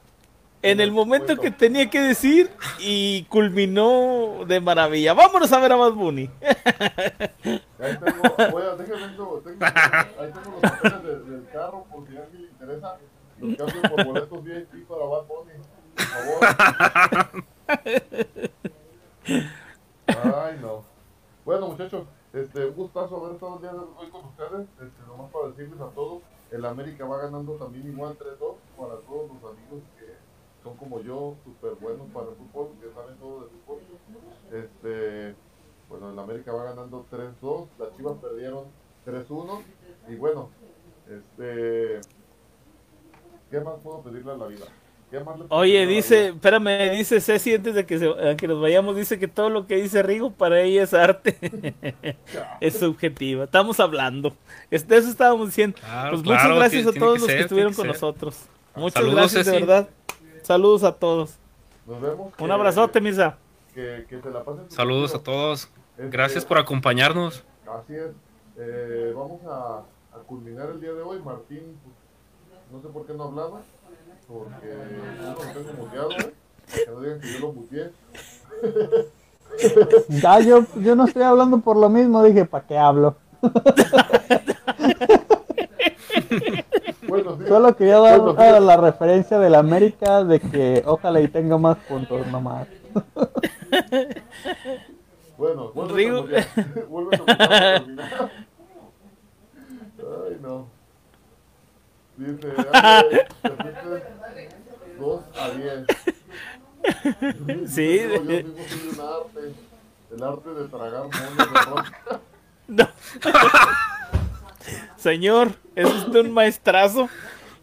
en 0.61 0.79
el 0.79 0.91
momento 0.91 1.37
que 1.37 1.51
tenía 1.51 1.89
que 1.91 2.01
decir 2.01 2.49
y 2.79 3.23
culminó 3.29 4.45
de 4.47 4.59
maravilla. 4.61 5.13
Vámonos 5.13 5.51
a 5.53 5.59
ver 5.59 5.71
a 5.73 5.75
Bad 5.75 5.91
Bunny. 5.93 6.29
Ahí 6.41 7.97
tengo, 8.03 8.35
tengo, 8.35 9.41
tengo- 9.43 9.65
ahí 9.65 10.31
tengo 10.33 10.51
los 10.51 10.61
papeles 10.71 11.03
de- 11.03 11.31
del 11.31 11.45
carro, 11.51 11.85
por 11.91 12.07
si 12.07 12.17
a 12.17 12.21
alguien 12.23 12.41
le 12.43 12.47
interesa. 12.49 12.97
Los 13.39 13.57
cambios 13.57 13.89
por 13.91 14.05
boletos 14.05 14.43
VIP 14.43 14.87
para 14.87 15.05
Bad 15.05 15.25
Bunny. 15.27 15.51
Por 15.95 16.05
favor. 16.05 17.43
Ay, 20.07 20.59
no. 20.61 20.83
Bueno, 21.45 21.67
muchachos, 21.69 22.05
este, 22.33 22.65
un 22.65 22.75
gustazo 22.75 23.17
haber 23.17 23.33
estado 23.35 23.55
el 23.55 23.61
día 23.61 23.71
de 23.71 23.79
hoy 23.79 24.09
con 24.09 24.25
ustedes. 24.25 24.67
Este, 24.81 25.01
nomás 25.07 25.31
para 25.31 25.47
decirles 25.49 25.79
a 25.79 25.89
todos, 25.89 26.21
el 26.51 26.65
América 26.65 27.05
va 27.05 27.21
ganando 27.21 27.53
también 27.53 27.87
igual 27.87 28.17
3-2 28.17 28.55
para 28.77 28.95
todos 29.01 29.31
los 29.31 29.51
amigos 29.51 29.83
que 29.97 30.15
son 30.63 30.75
como 30.77 30.99
yo, 31.01 31.35
súper 31.43 31.75
buenos 31.75 32.07
para 32.11 32.29
el 32.29 32.35
fútbol, 32.35 32.69
que 32.81 32.91
saben 32.93 33.15
todo 33.17 33.41
de 33.41 33.47
fútbol. 33.47 33.81
Este, 34.51 35.35
bueno, 35.89 36.11
el 36.11 36.19
América 36.19 36.51
va 36.53 36.63
ganando 36.65 37.05
3-2, 37.11 37.67
las 37.79 37.95
Chivas 37.95 38.17
perdieron 38.17 38.65
3-1 39.05 39.61
y 40.09 40.15
bueno, 40.15 40.49
este 41.07 42.01
¿Qué 43.49 43.59
más 43.59 43.75
puedo 43.83 44.01
pedirle 44.01 44.31
a 44.31 44.37
la 44.37 44.47
vida? 44.47 44.65
¿Qué 45.11 45.19
más 45.19 45.37
le 45.39 45.45
puedo 45.45 45.61
Oye, 45.61 45.85
dice, 45.85 46.29
espérame, 46.29 46.91
dice 46.91 47.21
Ceci 47.21 47.53
antes 47.55 47.75
de 47.75 47.85
que, 47.85 47.99
se- 47.99 48.29
a 48.29 48.35
que 48.35 48.47
nos 48.47 48.59
vayamos, 48.61 48.95
dice 48.95 49.19
que 49.19 49.27
todo 49.27 49.49
lo 49.49 49.67
que 49.67 49.75
dice 49.75 50.01
Rigo 50.03 50.31
para 50.31 50.61
ella 50.61 50.83
es 50.83 50.93
arte. 50.93 51.37
es 52.59 52.79
subjetiva. 52.79 53.43
Estamos 53.45 53.79
hablando. 53.79 54.33
Es- 54.71 54.87
De 54.87 54.97
eso 54.97 55.09
estábamos 55.09 55.47
diciendo. 55.47 55.77
Claro, 55.79 56.11
pues 56.11 56.23
claro, 56.23 56.43
muchas 56.43 56.57
gracias 56.57 56.83
tiene- 56.83 56.97
a 56.97 56.99
todos 56.99 57.13
que 57.13 57.19
los 57.19 57.27
ser, 57.27 57.37
que 57.37 57.43
estuvieron 57.43 57.73
con 57.73 57.83
ser. 57.83 57.93
nosotros. 57.93 58.37
Muchas 58.75 58.93
Saludos, 58.93 59.15
gracias, 59.15 59.45
de 59.45 59.51
verdad. 59.53 59.89
Saludos 60.41 60.83
a 60.83 60.91
todos. 60.93 61.37
Nos 61.85 62.01
vemos. 62.01 62.33
Un 62.39 62.47
que- 62.47 62.53
abrazote, 62.53 62.99
Misa. 63.01 63.37
Que, 63.73 64.05
que 64.09 64.21
se 64.21 64.29
la 64.31 64.43
pasen 64.43 64.69
Saludos 64.71 65.13
a 65.15 65.19
todos. 65.23 65.69
Este, 65.97 66.09
Gracias 66.09 66.43
por 66.45 66.57
acompañarnos. 66.57 67.43
Así 67.67 67.93
es. 67.95 68.09
Eh, 68.57 69.13
vamos 69.15 69.41
a, 69.45 69.83
a 70.15 70.19
culminar 70.25 70.69
el 70.69 70.81
día 70.81 70.93
de 70.93 71.01
hoy. 71.01 71.19
Martín, 71.23 71.77
pues, 71.83 71.95
no 72.75 72.81
sé 72.81 72.87
por 72.89 73.05
qué 73.05 73.13
no 73.13 73.23
ha 73.23 73.27
hablado. 73.27 73.59
Porque 74.27 74.67
yo 74.67 75.23
no 75.23 75.33
lo 75.33 75.39
tengo 75.53 75.73
muteado, 75.83 76.11
¿eh? 76.11 76.33
Que 76.73 76.91
no 76.91 76.99
digan 76.99 77.21
que 77.21 77.33
yo 77.33 77.39
lo 77.39 77.53
muteé. 77.53 77.91
Ya, 80.09 80.39
yo, 80.41 80.65
yo 80.81 80.95
no 80.95 81.05
estoy 81.05 81.21
hablando 81.21 81.59
por 81.59 81.77
lo 81.77 81.87
mismo, 81.87 82.21
dije, 82.23 82.43
¿para 82.45 82.65
qué 82.65 82.77
hablo? 82.77 83.15
Bueno, 87.07 87.37
sí. 87.37 87.47
Solo 87.47 87.75
quería 87.75 87.99
dar 87.99 88.19
Bueno, 88.19 88.59
sí. 88.59 88.65
la 88.65 88.75
referencia 88.75 89.39
del 89.39 89.55
América 89.55 90.23
de 90.25 90.39
que 90.41 90.83
ojalá 90.85 91.21
y 91.21 91.27
tenga 91.29 91.57
más 91.57 91.77
puntos 91.87 92.27
nomás. 92.27 92.67
Bueno, 95.37 95.71
vuelve 95.73 96.09
a. 96.09 96.23
Ay, 100.27 100.37
no. 100.41 100.74
Dice, 102.17 102.53
2 104.99 105.21
a 105.39 105.49
10. 105.49 105.85
Sí, 107.67 107.99
Yo, 107.99 108.13
yo 108.15 108.23
de- 108.23 108.43
mismo 108.43 108.63
soy 108.69 108.89
un 108.89 108.99
arte. 109.01 109.53
El 110.15 110.23
arte 110.23 110.49
de 110.51 110.67
tragar 110.67 111.03
monos 111.03 111.37
de 111.37 111.43
roca. 111.45 112.21
No. 112.67 112.87
Señor, 114.97 115.51
es 115.75 115.85
usted 115.85 116.19
un 116.21 116.31
maestrazo. 116.31 117.09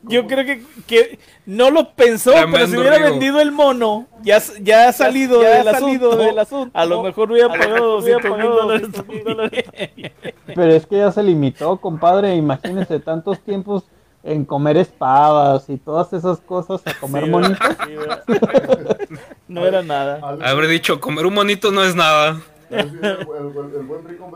Yo 0.04 0.26
creo 0.26 0.44
que, 0.44 0.64
que 0.86 1.18
no 1.46 1.70
lo 1.70 1.90
pensó, 1.94 2.32
pero 2.32 2.44
si 2.66 2.72
Tremendo 2.72 2.80
hubiera 2.80 2.98
vendido 3.10 3.40
el 3.40 3.52
mono, 3.52 4.06
ya, 4.22 4.40
ya 4.60 4.88
ha 4.88 4.92
salido, 4.92 5.42
ya 5.42 5.58
del, 5.58 5.68
ha 5.68 5.72
salido 5.78 6.10
asunto, 6.10 6.24
del 6.26 6.38
asunto. 6.38 6.78
A 6.78 6.84
lo 6.84 7.02
mejor 7.02 7.30
hubiera 7.32 7.48
pagado 7.48 8.00
mejor 8.00 8.02
hubiera 8.02 8.18
200 8.20 8.30
mil 8.30 8.30
pagado 8.38 8.56
dólares. 8.62 8.92
200,000 8.92 9.36
también. 9.36 10.12
Pero 10.46 10.72
es 10.72 10.86
que 10.86 10.96
ya 10.98 11.10
se 11.12 11.22
limitó, 11.22 11.76
compadre. 11.80 12.34
Imagínense 12.34 12.98
tantos 13.00 13.40
tiempos 13.40 13.84
en 14.24 14.44
comer 14.44 14.76
espadas 14.76 15.68
y 15.68 15.76
todas 15.78 16.12
esas 16.12 16.40
cosas 16.40 16.80
a 16.86 16.94
comer 17.00 17.24
Sí, 17.24 17.30
monitos. 17.30 17.58
No 19.48 19.66
era 19.66 19.82
nada. 19.82 20.20
Haber 20.42 20.66
dicho, 20.68 20.98
comer 21.00 21.26
un 21.26 21.34
monito 21.34 21.70
no 21.72 21.82
es 21.84 21.94
nada. 21.94 22.40
el, 22.70 22.78
el- 22.78 22.94
el- 23.04 23.74
el 23.76 23.82
buen 23.86 24.04
rico 24.08 24.30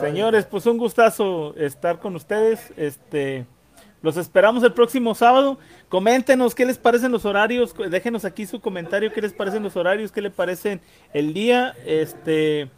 Señores, 0.00 0.46
pues 0.46 0.66
un 0.66 0.78
gustazo 0.78 1.54
estar 1.56 1.98
con 1.98 2.16
ustedes. 2.16 2.72
Este, 2.76 3.46
los 4.02 4.16
esperamos 4.16 4.62
el 4.62 4.72
próximo 4.72 5.14
sábado. 5.14 5.58
Coméntenos 5.88 6.54
qué 6.54 6.64
les 6.64 6.78
parecen 6.78 7.12
los 7.12 7.24
horarios. 7.24 7.74
Déjenos 7.90 8.24
aquí 8.24 8.46
su 8.46 8.60
comentario 8.60 9.12
qué 9.12 9.20
les 9.20 9.32
parecen 9.32 9.62
los 9.62 9.76
horarios, 9.76 10.12
qué 10.12 10.22
les 10.22 10.32
parecen 10.32 10.80
el 11.12 11.34
día. 11.34 11.74
Este, 11.86 12.70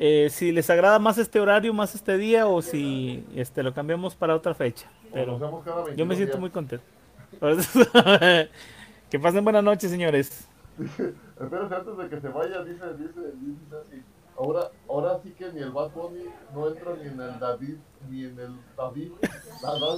eh, 0.00 0.28
si 0.30 0.50
les 0.50 0.68
agrada 0.70 0.98
más 0.98 1.18
este 1.18 1.38
horario, 1.38 1.74
más 1.74 1.94
este 1.94 2.16
día, 2.16 2.46
o 2.46 2.62
si 2.62 3.24
este 3.36 3.62
lo 3.62 3.74
cambiamos 3.74 4.16
para 4.16 4.34
otra 4.34 4.54
fecha. 4.54 4.88
Pero 5.12 5.38
yo 5.38 6.06
me 6.06 6.14
22 6.14 6.16
siento 6.16 6.32
días. 6.32 6.40
muy 6.40 6.50
contento. 6.50 6.84
Que 9.10 9.18
pasen 9.18 9.42
buenas 9.42 9.64
noches, 9.64 9.90
señores. 9.90 10.48
Espérense, 10.78 11.74
antes 11.74 11.96
de 11.98 12.08
que 12.08 12.20
se 12.20 12.28
vaya, 12.28 12.62
dice, 12.62 12.84
dice, 12.96 13.20
dice 13.40 13.76
así. 13.82 14.02
Ahora, 14.38 14.70
ahora 14.88 15.18
sí 15.22 15.34
que 15.36 15.52
ni 15.52 15.60
el 15.60 15.70
Bad 15.72 15.90
Bunny 15.90 16.24
no 16.54 16.68
entra 16.68 16.94
ni 16.94 17.08
en 17.08 17.20
el 17.20 17.38
David, 17.40 17.76
ni 18.08 18.24
en 18.24 18.38
el 18.38 18.56
David. 18.76 19.10
Nada. 19.62 19.96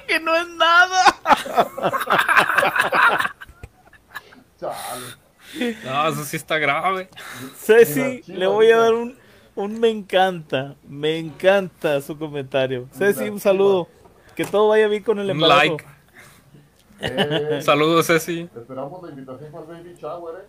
Que 0.08 0.18
no 0.18 0.34
es 0.34 0.48
nada. 0.48 1.04
Chale. 4.58 5.29
No, 5.84 6.08
eso 6.08 6.24
sí 6.24 6.36
está 6.36 6.58
grave. 6.58 7.08
Ceci, 7.56 8.22
le 8.26 8.46
voy 8.46 8.70
a 8.70 8.78
dar 8.78 8.94
un, 8.94 9.16
un 9.56 9.80
me 9.80 9.88
encanta, 9.88 10.76
me 10.88 11.18
encanta 11.18 12.00
su 12.00 12.16
comentario. 12.18 12.88
Ceci, 12.92 13.28
un 13.28 13.40
saludo. 13.40 13.88
Que 14.36 14.44
todo 14.44 14.68
vaya 14.68 14.86
bien 14.88 15.02
con 15.02 15.18
el 15.18 15.24
Un 15.26 15.30
embarazo. 15.32 15.60
like. 15.60 15.84
Eh, 17.02 17.60
Saludos, 17.62 18.06
Ceci. 18.06 18.48
esperamos 18.56 19.02
la 19.02 19.10
invitación 19.10 19.50
para 19.50 19.64
el 19.64 19.70
Baby 19.84 19.94
Shower, 19.98 20.34
¿eh? 20.36 20.44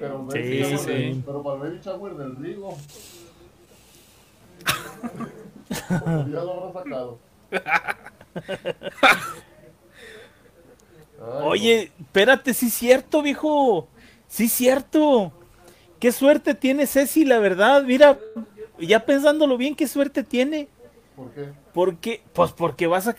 Pero, 0.00 0.26
Sí, 0.32 0.38
shower 0.62 0.78
sí. 0.78 0.86
del- 0.92 1.22
pero 1.24 1.42
para 1.42 1.56
el 1.56 1.62
Baby 1.62 1.80
Shower 1.84 2.14
del 2.14 2.36
Rigo. 2.36 2.76
ya 5.90 6.42
lo 6.42 6.64
habrá 6.64 6.82
sacado. 6.82 7.18
Ay, 11.20 11.42
Oye, 11.44 11.92
espérate, 12.00 12.52
sí 12.54 12.66
es 12.66 12.74
cierto, 12.74 13.22
viejo. 13.22 13.88
Sí 14.32 14.48
cierto. 14.48 15.30
Qué 16.00 16.10
suerte 16.10 16.54
tiene 16.54 16.86
Ceci, 16.86 17.26
la 17.26 17.38
verdad. 17.38 17.82
Mira, 17.82 18.18
ya 18.80 19.04
pensándolo 19.04 19.58
bien, 19.58 19.74
qué 19.76 19.86
suerte 19.86 20.24
tiene. 20.24 20.68
¿Por 21.14 21.30
qué? 21.32 21.52
Porque, 21.74 22.22
pues 22.32 22.52
porque 22.52 22.86
vas 22.86 23.06
a 23.06 23.10